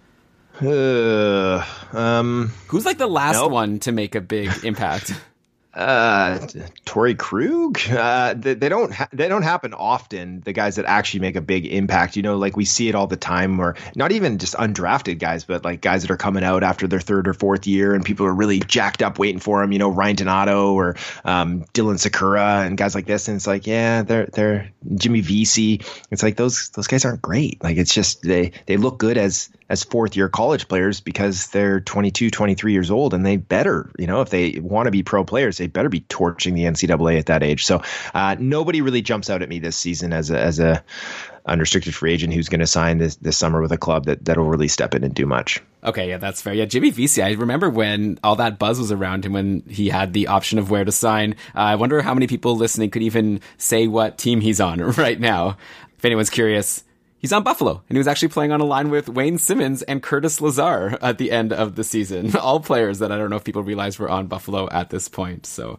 Uh, 0.61 1.65
um, 1.93 2.53
Who's 2.69 2.85
like 2.85 2.99
the 2.99 3.07
last 3.09 3.35
Nope. 3.37 3.51
one 3.53 3.79
to 3.81 3.91
make 3.93 4.15
a 4.15 4.21
big 4.21 4.51
impact? 4.65 5.13
uh, 5.75 6.39
Torey 6.85 7.17
Krug. 7.17 7.79
Uh, 7.89 8.35
they, 8.35 8.55
they 8.55 8.69
don't 8.69 8.93
ha- 8.93 9.09
they 9.13 9.29
don't 9.29 9.43
happen 9.43 9.73
often. 9.73 10.41
The 10.41 10.53
guys 10.53 10.77
that 10.77 10.85
actually 10.85 11.21
make 11.21 11.37
a 11.37 11.41
big 11.41 11.67
impact. 11.67 12.17
You 12.17 12.23
know, 12.23 12.37
like 12.37 12.57
we 12.57 12.65
see 12.65 12.89
it 12.89 12.95
all 12.95 13.07
the 13.07 13.17
time. 13.17 13.59
Or 13.59 13.77
not 13.95 14.13
even 14.13 14.39
just 14.39 14.55
undrafted 14.55 15.19
guys, 15.19 15.45
but 15.45 15.65
like 15.65 15.81
guys 15.81 16.03
that 16.03 16.11
are 16.11 16.17
coming 16.17 16.45
out 16.45 16.63
after 16.63 16.87
their 16.87 17.01
third 17.01 17.27
or 17.27 17.35
fourth 17.35 17.67
year, 17.67 17.95
and 17.95 18.05
people 18.05 18.27
are 18.27 18.35
really 18.35 18.61
jacked 18.61 19.03
up 19.03 19.19
waiting 19.19 19.41
for 19.41 19.61
them. 19.61 19.73
You 19.73 19.79
know, 19.79 19.89
Ryan 19.91 20.17
Donato 20.17 20.75
or 20.75 20.97
um, 21.25 21.65
Dylan 21.73 21.97
Sikura 21.97 22.67
and 22.67 22.77
guys 22.77 22.95
like 22.95 23.07
this. 23.07 23.29
And 23.29 23.37
it's 23.37 23.47
like, 23.47 23.67
yeah, 23.67 24.03
they're 24.03 24.27
they're 24.27 24.73
Jimmy 24.95 25.23
Vesey. 25.23 25.81
It's 26.11 26.23
like 26.23 26.37
those 26.37 26.69
those 26.71 26.87
guys 26.87 27.05
aren't 27.05 27.23
great. 27.23 27.63
Like 27.63 27.79
it's 27.79 27.95
just 27.95 28.23
they 28.23 28.53
they 28.67 28.77
look 28.77 28.99
good 28.99 29.17
as 29.17 29.49
as 29.69 29.85
fourth 29.85 30.17
year 30.17 30.29
college 30.29 30.69
players 30.69 31.01
because 31.01 31.49
they're 31.49 31.81
22 31.81 32.31
23 32.31 32.73
years 32.73 32.91
old 32.91 33.15
and 33.15 33.25
they 33.25 33.37
better 33.37 33.91
you 33.99 34.07
know 34.07 34.21
if 34.21 34.31
they 34.31 34.59
want 34.61 34.87
to 34.87 34.91
be 34.91 35.03
pro 35.03 35.25
players 35.25 35.59
they 35.59 35.67
better 35.67 35.89
be 35.89 36.01
torching 36.01 36.55
the 36.55 36.63
ncaa 36.65 37.19
at 37.19 37.27
that 37.27 37.43
age 37.43 37.65
so 37.65 37.83
uh, 38.15 38.37
nobody 38.39 38.81
really 38.81 39.03
jumps 39.03 39.31
out 39.31 39.43
at 39.43 39.49
me 39.49 39.59
this 39.59 39.77
season 39.77 40.13
as 40.13 40.31
a 40.31 40.39
as 40.39 40.59
a 40.59 40.83
unrestricted 41.47 41.95
free 41.95 42.13
agent 42.13 42.33
who's 42.33 42.49
going 42.49 42.61
to 42.61 42.67
sign 42.67 42.99
this 42.99 43.17
this 43.17 43.37
summer 43.37 43.61
with 43.61 43.73
a 43.73 43.79
club 43.79 44.05
that 44.07 44.25
that'll 44.25 44.45
really 44.45 44.69
step 44.69 44.95
in 44.95 45.05
and 45.05 45.15
do 45.15 45.27
much 45.27 45.61
Okay, 45.85 46.11
yeah, 46.11 46.19
that's 46.19 46.41
fair. 46.41 46.55
Yeah, 46.55 46.67
Jimmy 46.67 46.91
Vesey, 46.91 47.23
I 47.23 47.33
remember 47.33 47.69
when 47.69 48.21
all 48.23 48.37
that 48.37 48.57
buzz 48.57 48.79
was 48.79 48.93
around 48.93 49.27
him 49.27 49.33
when 49.33 49.65
he 49.69 49.89
had 49.89 50.13
the 50.13 50.29
option 50.29 50.61
of 50.61 50.71
where 50.71 50.85
to 50.85 50.93
sign. 50.93 51.33
Uh, 51.57 51.59
I 51.59 51.75
wonder 51.75 52.01
how 52.03 52.15
many 52.15 52.29
people 52.29 52.55
listening 52.55 52.91
could 52.91 53.03
even 53.03 53.41
say 53.57 53.89
what 53.89 54.17
team 54.17 54.41
he's 54.41 54.61
on 54.61 54.79
right 54.97 55.19
now. 55.19 55.57
If 55.99 56.05
anyone's 56.05 56.31
curious, 56.31 56.85
he's 57.23 57.33
on 57.33 57.43
Buffalo, 57.43 57.83
and 57.89 57.97
he 57.97 57.99
was 57.99 58.09
actually 58.09 58.29
playing 58.29 58.53
on 58.53 58.61
a 58.61 58.65
line 58.65 58.91
with 58.91 59.09
Wayne 59.09 59.39
Simmonds 59.39 59.83
and 59.83 60.03
Curtis 60.03 60.43
Lazar 60.43 60.99
at 61.01 61.17
the 61.17 61.31
end 61.31 61.55
of 61.55 61.77
the 61.77 61.85
season. 61.85 62.37
All 62.41 62.61
players 62.61 62.99
that 62.99 63.11
I 63.11 63.17
don't 63.17 63.31
know 63.31 63.37
if 63.37 63.45
people 63.45 63.63
realize 63.63 63.99
were 63.99 64.11
on 64.11 64.27
Buffalo 64.27 64.69
at 64.71 64.91
this 64.91 65.09
point. 65.09 65.47
So, 65.47 65.79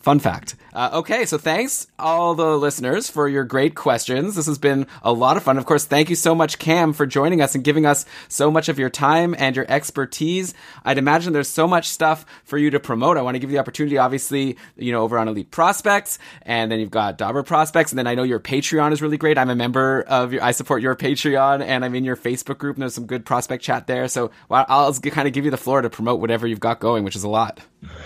Fun 0.00 0.18
fact. 0.18 0.56
Uh, 0.72 0.88
okay, 0.94 1.26
so 1.26 1.36
thanks 1.36 1.86
all 1.98 2.34
the 2.34 2.56
listeners 2.56 3.10
for 3.10 3.28
your 3.28 3.44
great 3.44 3.74
questions. 3.74 4.34
This 4.34 4.46
has 4.46 4.56
been 4.56 4.86
a 5.02 5.12
lot 5.12 5.36
of 5.36 5.42
fun. 5.42 5.58
Of 5.58 5.66
course, 5.66 5.84
thank 5.84 6.08
you 6.08 6.16
so 6.16 6.34
much, 6.34 6.58
Cam, 6.58 6.94
for 6.94 7.04
joining 7.04 7.42
us 7.42 7.54
and 7.54 7.62
giving 7.62 7.84
us 7.84 8.06
so 8.28 8.50
much 8.50 8.70
of 8.70 8.78
your 8.78 8.88
time 8.88 9.34
and 9.36 9.54
your 9.54 9.66
expertise. 9.68 10.54
I'd 10.86 10.96
imagine 10.96 11.34
there's 11.34 11.48
so 11.48 11.66
much 11.66 11.88
stuff 11.88 12.24
for 12.44 12.56
you 12.56 12.70
to 12.70 12.80
promote. 12.80 13.18
I 13.18 13.22
want 13.22 13.34
to 13.34 13.40
give 13.40 13.50
you 13.50 13.56
the 13.56 13.60
opportunity, 13.60 13.98
obviously, 13.98 14.56
you 14.74 14.90
know, 14.90 15.02
over 15.02 15.18
on 15.18 15.28
Elite 15.28 15.50
Prospects, 15.50 16.18
and 16.42 16.72
then 16.72 16.80
you've 16.80 16.90
got 16.90 17.18
Dobber 17.18 17.42
Prospects, 17.42 17.92
and 17.92 17.98
then 17.98 18.06
I 18.06 18.14
know 18.14 18.22
your 18.22 18.40
Patreon 18.40 18.92
is 18.92 19.02
really 19.02 19.18
great. 19.18 19.36
I'm 19.36 19.50
a 19.50 19.56
member 19.56 20.00
of 20.08 20.32
your, 20.32 20.42
I 20.42 20.52
support 20.52 20.80
your 20.80 20.96
Patreon, 20.96 21.62
and 21.62 21.84
I'm 21.84 21.94
in 21.94 22.04
your 22.04 22.16
Facebook 22.16 22.56
group, 22.56 22.76
and 22.76 22.82
there's 22.82 22.94
some 22.94 23.06
good 23.06 23.26
prospect 23.26 23.62
chat 23.62 23.86
there. 23.86 24.08
So 24.08 24.30
I'll 24.50 24.94
kind 24.94 25.28
of 25.28 25.34
give 25.34 25.44
you 25.44 25.50
the 25.50 25.58
floor 25.58 25.82
to 25.82 25.90
promote 25.90 26.20
whatever 26.20 26.46
you've 26.46 26.58
got 26.58 26.80
going, 26.80 27.04
which 27.04 27.16
is 27.16 27.24
a 27.24 27.28
lot. 27.28 27.60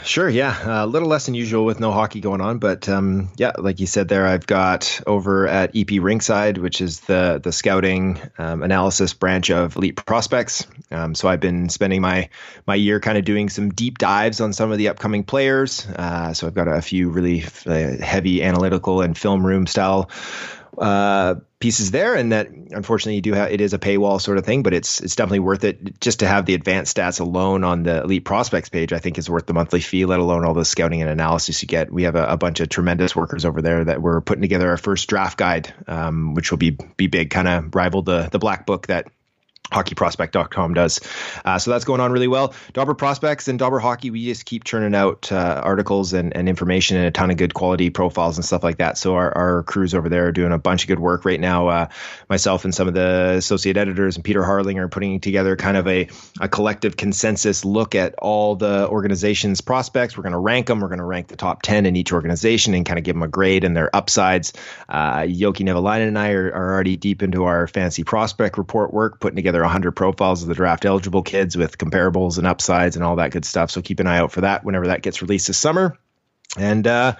Sure, 0.05 0.29
yeah, 0.29 0.85
a 0.85 0.87
little 0.87 1.09
less 1.09 1.27
than 1.27 1.35
usual 1.35 1.65
with 1.65 1.81
no 1.81 1.91
hockey 1.91 2.21
going 2.21 2.41
on, 2.41 2.59
but 2.59 2.89
um, 2.89 3.31
yeah, 3.37 3.53
like 3.59 3.81
you 3.81 3.87
said 3.87 4.07
there, 4.07 4.27
I've 4.27 4.47
got 4.47 5.01
over 5.07 5.49
at 5.49 5.71
EP 5.71 5.89
Rinkside, 5.89 6.59
which 6.59 6.81
is 6.81 7.01
the 7.01 7.41
the 7.43 7.51
scouting 7.51 8.21
um, 8.39 8.63
analysis 8.63 9.15
branch 9.15 9.51
of 9.51 9.77
Elite 9.77 9.97
Prospects. 9.97 10.67
Um, 10.93 11.15
so 11.17 11.27
I've 11.27 11.41
been 11.41 11.69
spending 11.71 12.01
my 12.01 12.29
my 12.67 12.77
year 12.77 13.01
kind 13.01 13.19
of 13.19 13.25
doing 13.25 13.49
some 13.49 13.71
deep 13.71 13.99
dives 13.99 14.41
on 14.41 14.53
some 14.53 14.71
of 14.71 14.79
the 14.79 14.89
upcoming 14.89 15.25
players. 15.25 15.87
Uh, 15.87 16.35
so 16.35 16.47
I've 16.47 16.55
got 16.55 16.69
a 16.69 16.81
few 16.81 17.09
really 17.09 17.45
uh, 17.67 17.97
heavy 18.05 18.45
analytical 18.45 19.01
and 19.01 19.19
film 19.19 19.45
room 19.45 19.67
style 19.67 20.09
uh, 20.79 21.37
pieces 21.59 21.91
there, 21.91 22.15
and 22.15 22.33
that 22.33 22.49
unfortunately 22.49 23.17
you 23.17 23.21
do 23.23 23.33
have 23.33 23.51
it 23.51 23.61
is 23.61 23.73
a 23.73 23.79
paywall 23.79 24.21
sort 24.21 24.39
of 24.39 24.45
thing, 24.45 24.63
but 24.63 24.75
it's 24.75 25.01
it's 25.01 25.17
definitely 25.17 25.41
worth 25.41 25.65
it 25.65 26.01
just 26.01 26.21
to 26.21 26.27
have 26.27 26.47
the 26.47 26.55
advanced 26.55 26.97
stats 26.97 27.21
alone 27.21 27.65
on 27.65 27.83
the 27.83 28.03
elite 28.03 28.25
prospects 28.25 28.69
page. 28.69 28.93
I 28.93 28.99
think 28.99 29.19
is 29.19 29.31
worth 29.31 29.47
the 29.47 29.55
monthly 29.55 29.81
fee, 29.81 30.05
let 30.05 30.21
alone 30.21 30.45
all 30.45 30.55
the 30.55 30.65
scouting 30.65 31.01
and 31.01 31.11
analysis 31.11 31.63
you 31.63 31.69
get. 31.69 31.93
We 31.93 32.05
have 32.05 32.17
a, 32.17 32.25
a 32.25 32.37
bunch 32.37 32.61
of 32.61 32.69
tremendous 32.69 33.17
workers 33.17 33.45
over 33.45 33.63
there 33.63 33.85
that 33.85 34.03
we're 34.03 34.21
putting 34.21 34.43
together 34.43 34.69
our 34.69 34.77
first 34.77 35.09
draft 35.09 35.39
guide, 35.39 35.73
um, 35.87 36.35
which 36.35 36.51
will 36.51 36.59
be 36.59 36.77
be 36.97 37.07
big, 37.07 37.31
kind 37.31 37.49
of 37.49 37.75
rival 37.75 38.03
the 38.03 38.29
the 38.31 38.39
black 38.39 38.67
book 38.67 38.89
that 38.89 39.09
hockeyprospect.com 39.75 40.75
does. 40.75 41.01
Uh, 41.45 41.59
so 41.59 41.71
that's 41.71 41.85
going 41.85 42.01
on 42.01 42.13
really 42.13 42.29
well. 42.29 42.55
Dobber 42.73 42.95
Prospects 42.95 43.49
and 43.49 43.59
Dobber 43.59 43.81
Hockey, 43.81 44.11
we 44.11 44.25
just 44.25 44.45
keep 44.45 44.65
churning 44.65 44.95
out 44.95 45.33
uh, 45.33 45.61
articles 45.65 46.13
and, 46.13 46.35
and 46.37 46.49
information 46.49 46.97
and 46.97 47.07
a 47.07 47.11
ton 47.11 47.31
of 47.31 47.37
good 47.37 47.53
quality 47.53 47.91
profiles 47.91 48.39
and 48.39 48.45
stuff 48.45 48.63
like 48.63 48.79
that. 48.79 48.97
So 48.97 49.15
our, 49.15 49.37
our 49.37 49.63
crews 49.65 49.95
over 49.95 50.09
there 50.09 50.27
are 50.27 50.33
doing 50.33 50.53
a 50.53 50.59
bunch 50.59 50.85
of 50.85 50.89
good 50.89 51.01
work 51.01 51.25
right 51.25 51.41
now. 51.41 51.69
Uh, 51.69 51.89
myself 52.29 52.65
and 52.65 52.75
some 52.75 52.89
of 52.89 52.95
the 52.95 53.35
associate 53.37 53.77
editors 53.77 54.17
and 54.17 54.25
Peter 54.25 54.43
Harling 54.43 54.79
are 54.79 54.89
putting 54.89 55.21
together 55.21 55.57
kind 55.57 55.77
of 55.77 55.89
a, 55.89 56.09
a 56.41 56.49
collective 56.49 56.97
consensus 56.97 57.65
look 57.65 57.95
at 57.95 58.15
all 58.19 58.57
the 58.57 58.89
organization's 58.89 59.61
prospects. 59.61 60.17
We're 60.17 60.23
going 60.23 60.33
to 60.33 60.39
rank 60.39 60.67
them. 60.67 60.81
We're 60.81 60.89
going 60.89 60.99
to 60.99 61.05
rank 61.05 61.29
the 61.29 61.37
top 61.37 61.63
10 61.63 61.87
in 61.87 61.97
each 61.97 62.13
organization 62.13 62.75
and 62.75 62.87
kind 62.87 62.99
of 62.99 63.05
give 63.05 63.15
them 63.15 63.23
a 63.23 63.29
grade 63.29 63.65
and 63.65 63.77
their 63.77 63.95
upsides. 63.95 64.53
Uh, 64.89 65.23
Jokke 65.23 65.65
Nevalainen 65.65 66.09
and 66.09 66.19
I 66.19 66.31
are, 66.31 66.53
are 66.53 66.75
already 66.75 66.97
deep 66.97 67.23
into 67.23 67.45
our 67.45 67.67
fancy 67.67 68.05
prospect 68.05 68.59
report 68.59 68.93
work, 68.93 69.21
putting 69.21 69.37
together 69.37 69.64
100 69.65 69.93
profiles 69.93 70.43
of 70.43 70.49
the 70.49 70.55
draft 70.55 70.85
eligible 70.85 71.23
kids 71.23 71.57
with 71.57 71.78
comparables 71.78 72.39
and 72.39 72.47
upsides 72.47 72.97
and 72.97 73.05
all 73.05 73.16
that 73.16 73.31
good 73.31 73.45
stuff. 73.45 73.70
So 73.70 73.82
keep 73.82 74.01
an 74.01 74.07
eye 74.07 74.19
out 74.19 74.32
for 74.32 74.43
that 74.43 74.65
whenever 74.65 74.89
that 74.89 75.03
gets 75.03 75.23
released 75.23 75.47
this 75.47 75.59
summer. 75.59 75.99
And 76.57 76.86
uh, 76.86 77.16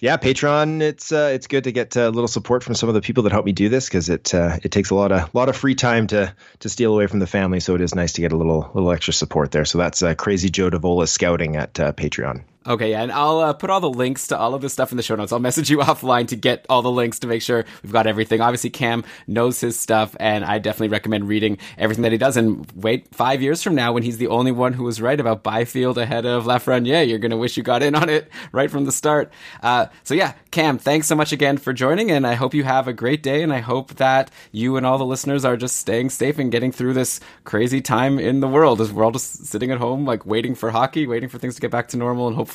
yeah, 0.00 0.16
Patreon. 0.16 0.80
It's 0.80 1.12
uh, 1.12 1.30
it's 1.34 1.46
good 1.46 1.64
to 1.64 1.72
get 1.72 1.94
a 1.96 2.08
little 2.08 2.28
support 2.28 2.64
from 2.64 2.74
some 2.74 2.88
of 2.88 2.94
the 2.94 3.02
people 3.02 3.24
that 3.24 3.32
help 3.32 3.44
me 3.44 3.52
do 3.52 3.68
this 3.68 3.86
because 3.86 4.08
it 4.08 4.34
uh, 4.34 4.56
it 4.62 4.72
takes 4.72 4.90
a 4.90 4.94
lot 4.94 5.12
of 5.12 5.34
lot 5.34 5.50
of 5.50 5.56
free 5.56 5.74
time 5.74 6.06
to 6.08 6.34
to 6.60 6.68
steal 6.68 6.94
away 6.94 7.06
from 7.06 7.18
the 7.18 7.26
family. 7.26 7.60
So 7.60 7.74
it 7.74 7.82
is 7.82 7.94
nice 7.94 8.14
to 8.14 8.22
get 8.22 8.32
a 8.32 8.36
little 8.36 8.70
little 8.74 8.90
extra 8.90 9.12
support 9.12 9.50
there. 9.50 9.66
So 9.66 9.78
that's 9.78 10.02
uh, 10.02 10.14
Crazy 10.14 10.48
Joe 10.48 10.70
Davola 10.70 11.06
Scouting 11.06 11.56
at 11.56 11.78
uh, 11.78 11.92
Patreon. 11.92 12.44
Okay, 12.66 12.90
yeah, 12.90 13.02
and 13.02 13.10
I'll 13.10 13.38
uh, 13.38 13.52
put 13.54 13.70
all 13.70 13.80
the 13.80 13.88
links 13.88 14.26
to 14.26 14.38
all 14.38 14.52
of 14.52 14.60
this 14.60 14.74
stuff 14.74 14.90
in 14.90 14.98
the 14.98 15.02
show 15.02 15.14
notes. 15.14 15.32
I'll 15.32 15.38
message 15.38 15.70
you 15.70 15.78
offline 15.78 16.28
to 16.28 16.36
get 16.36 16.66
all 16.68 16.82
the 16.82 16.90
links 16.90 17.20
to 17.20 17.26
make 17.26 17.40
sure 17.40 17.64
we've 17.82 17.92
got 17.92 18.06
everything. 18.06 18.42
Obviously, 18.42 18.68
Cam 18.68 19.02
knows 19.26 19.58
his 19.58 19.80
stuff, 19.80 20.14
and 20.20 20.44
I 20.44 20.58
definitely 20.58 20.88
recommend 20.88 21.26
reading 21.26 21.56
everything 21.78 22.02
that 22.02 22.12
he 22.12 22.18
does. 22.18 22.36
And 22.36 22.70
wait, 22.74 23.14
five 23.14 23.40
years 23.40 23.62
from 23.62 23.74
now, 23.74 23.94
when 23.94 24.02
he's 24.02 24.18
the 24.18 24.26
only 24.26 24.52
one 24.52 24.74
who 24.74 24.84
was 24.84 25.00
right 25.00 25.18
about 25.18 25.42
Byfield 25.42 25.96
ahead 25.96 26.26
of 26.26 26.44
Lafreniere, 26.44 27.08
you're 27.08 27.18
going 27.18 27.30
to 27.30 27.38
wish 27.38 27.56
you 27.56 27.62
got 27.62 27.82
in 27.82 27.94
on 27.94 28.10
it 28.10 28.28
right 28.52 28.70
from 28.70 28.84
the 28.84 28.92
start. 28.92 29.32
Uh, 29.62 29.86
so 30.04 30.12
yeah, 30.12 30.34
Cam, 30.50 30.76
thanks 30.76 31.06
so 31.06 31.16
much 31.16 31.32
again 31.32 31.56
for 31.56 31.72
joining, 31.72 32.10
and 32.10 32.26
I 32.26 32.34
hope 32.34 32.52
you 32.52 32.64
have 32.64 32.86
a 32.88 32.92
great 32.92 33.22
day, 33.22 33.42
and 33.42 33.54
I 33.54 33.60
hope 33.60 33.94
that 33.94 34.30
you 34.52 34.76
and 34.76 34.84
all 34.84 34.98
the 34.98 35.06
listeners 35.06 35.46
are 35.46 35.56
just 35.56 35.76
staying 35.78 36.10
safe 36.10 36.38
and 36.38 36.52
getting 36.52 36.72
through 36.72 36.92
this 36.92 37.20
crazy 37.44 37.80
time 37.80 38.18
in 38.18 38.40
the 38.40 38.48
world 38.48 38.82
as 38.82 38.92
we're 38.92 39.02
all 39.02 39.12
just 39.12 39.46
sitting 39.46 39.70
at 39.70 39.78
home, 39.78 40.04
like 40.04 40.26
waiting 40.26 40.54
for 40.54 40.70
hockey, 40.70 41.06
waiting 41.06 41.30
for 41.30 41.38
things 41.38 41.54
to 41.54 41.62
get 41.62 41.70
back 41.70 41.88
to 41.88 41.96
normal, 41.96 42.26
and 42.26 42.36
hopefully 42.36 42.49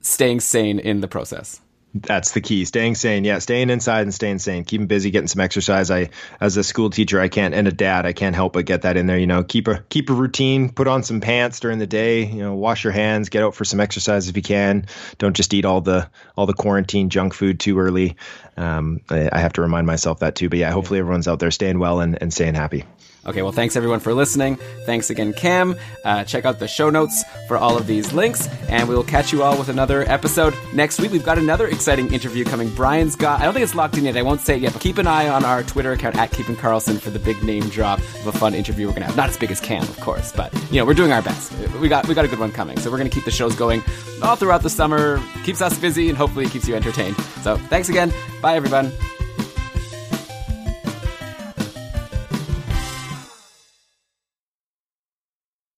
staying 0.00 0.40
sane 0.40 0.78
in 0.78 1.00
the 1.00 1.08
process. 1.08 1.60
That's 1.94 2.32
the 2.32 2.40
key. 2.40 2.64
Staying 2.64 2.94
sane. 2.94 3.24
Yeah, 3.24 3.38
staying 3.38 3.68
inside 3.68 4.02
and 4.02 4.14
staying 4.14 4.38
sane. 4.38 4.64
Keeping 4.64 4.86
busy, 4.86 5.10
getting 5.10 5.28
some 5.28 5.42
exercise. 5.42 5.90
I, 5.90 6.08
as 6.40 6.56
a 6.56 6.64
school 6.64 6.88
teacher, 6.88 7.20
I 7.20 7.28
can't, 7.28 7.52
and 7.52 7.68
a 7.68 7.72
dad, 7.72 8.06
I 8.06 8.14
can't 8.14 8.34
help 8.34 8.54
but 8.54 8.64
get 8.64 8.82
that 8.82 8.96
in 8.96 9.06
there. 9.06 9.18
You 9.18 9.26
know, 9.26 9.44
keep 9.44 9.68
a 9.68 9.84
keep 9.90 10.08
a 10.08 10.14
routine. 10.14 10.70
Put 10.70 10.88
on 10.88 11.02
some 11.02 11.20
pants 11.20 11.60
during 11.60 11.78
the 11.78 11.86
day. 11.86 12.24
You 12.24 12.42
know, 12.42 12.54
wash 12.54 12.82
your 12.82 12.94
hands. 12.94 13.28
Get 13.28 13.42
out 13.42 13.54
for 13.54 13.66
some 13.66 13.78
exercise 13.78 14.28
if 14.28 14.36
you 14.36 14.42
can. 14.42 14.86
Don't 15.18 15.36
just 15.36 15.52
eat 15.52 15.66
all 15.66 15.82
the 15.82 16.08
all 16.34 16.46
the 16.46 16.54
quarantine 16.54 17.10
junk 17.10 17.34
food 17.34 17.60
too 17.60 17.78
early. 17.78 18.16
Um, 18.56 19.02
I, 19.10 19.28
I 19.30 19.40
have 19.40 19.52
to 19.54 19.60
remind 19.60 19.86
myself 19.86 20.20
that 20.20 20.34
too. 20.34 20.48
But 20.48 20.60
yeah, 20.60 20.70
hopefully 20.70 20.98
everyone's 20.98 21.28
out 21.28 21.40
there 21.40 21.50
staying 21.50 21.78
well 21.78 22.00
and, 22.00 22.16
and 22.22 22.32
staying 22.32 22.54
happy. 22.54 22.84
Okay, 23.24 23.42
well, 23.42 23.52
thanks 23.52 23.76
everyone 23.76 24.00
for 24.00 24.12
listening. 24.12 24.56
Thanks 24.84 25.08
again, 25.08 25.32
Cam. 25.32 25.76
Uh, 26.04 26.24
check 26.24 26.44
out 26.44 26.58
the 26.58 26.66
show 26.66 26.90
notes 26.90 27.22
for 27.46 27.56
all 27.56 27.76
of 27.76 27.86
these 27.86 28.12
links, 28.12 28.48
and 28.68 28.88
we 28.88 28.96
will 28.96 29.04
catch 29.04 29.32
you 29.32 29.44
all 29.44 29.56
with 29.56 29.68
another 29.68 30.02
episode 30.10 30.54
next 30.74 31.00
week. 31.00 31.12
We've 31.12 31.24
got 31.24 31.38
another 31.38 31.68
exciting 31.68 32.12
interview 32.12 32.44
coming. 32.44 32.68
Brian's 32.70 33.14
got, 33.14 33.40
I 33.40 33.44
don't 33.44 33.54
think 33.54 33.62
it's 33.62 33.76
locked 33.76 33.96
in 33.96 34.04
yet, 34.06 34.16
I 34.16 34.22
won't 34.22 34.40
say 34.40 34.56
it 34.56 34.62
yet, 34.62 34.72
but 34.72 34.82
keep 34.82 34.98
an 34.98 35.06
eye 35.06 35.28
on 35.28 35.44
our 35.44 35.62
Twitter 35.62 35.92
account 35.92 36.16
at 36.16 36.32
Keeping 36.32 36.56
Karlsson 36.56 36.98
for 36.98 37.10
the 37.10 37.20
big 37.20 37.40
name 37.44 37.68
drop 37.68 38.00
of 38.00 38.26
a 38.26 38.32
fun 38.32 38.54
interview 38.54 38.88
we're 38.88 38.94
gonna 38.94 39.06
have. 39.06 39.16
Not 39.16 39.28
as 39.28 39.36
big 39.36 39.52
as 39.52 39.60
Cam, 39.60 39.82
of 39.82 40.00
course, 40.00 40.32
but 40.32 40.52
you 40.72 40.78
know, 40.78 40.84
we're 40.84 40.94
doing 40.94 41.12
our 41.12 41.22
best. 41.22 41.52
We 41.80 41.88
got 41.88 42.08
we 42.08 42.14
got 42.14 42.24
a 42.24 42.28
good 42.28 42.40
one 42.40 42.50
coming. 42.50 42.76
So 42.80 42.90
we're 42.90 42.98
gonna 42.98 43.08
keep 43.08 43.24
the 43.24 43.30
shows 43.30 43.54
going 43.54 43.84
all 44.22 44.34
throughout 44.34 44.62
the 44.64 44.70
summer, 44.70 45.22
keeps 45.44 45.62
us 45.62 45.78
busy, 45.78 46.08
and 46.08 46.18
hopefully 46.18 46.46
keeps 46.46 46.66
you 46.66 46.74
entertained. 46.74 47.16
So 47.42 47.56
thanks 47.56 47.88
again. 47.88 48.12
Bye 48.40 48.56
everyone. 48.56 48.90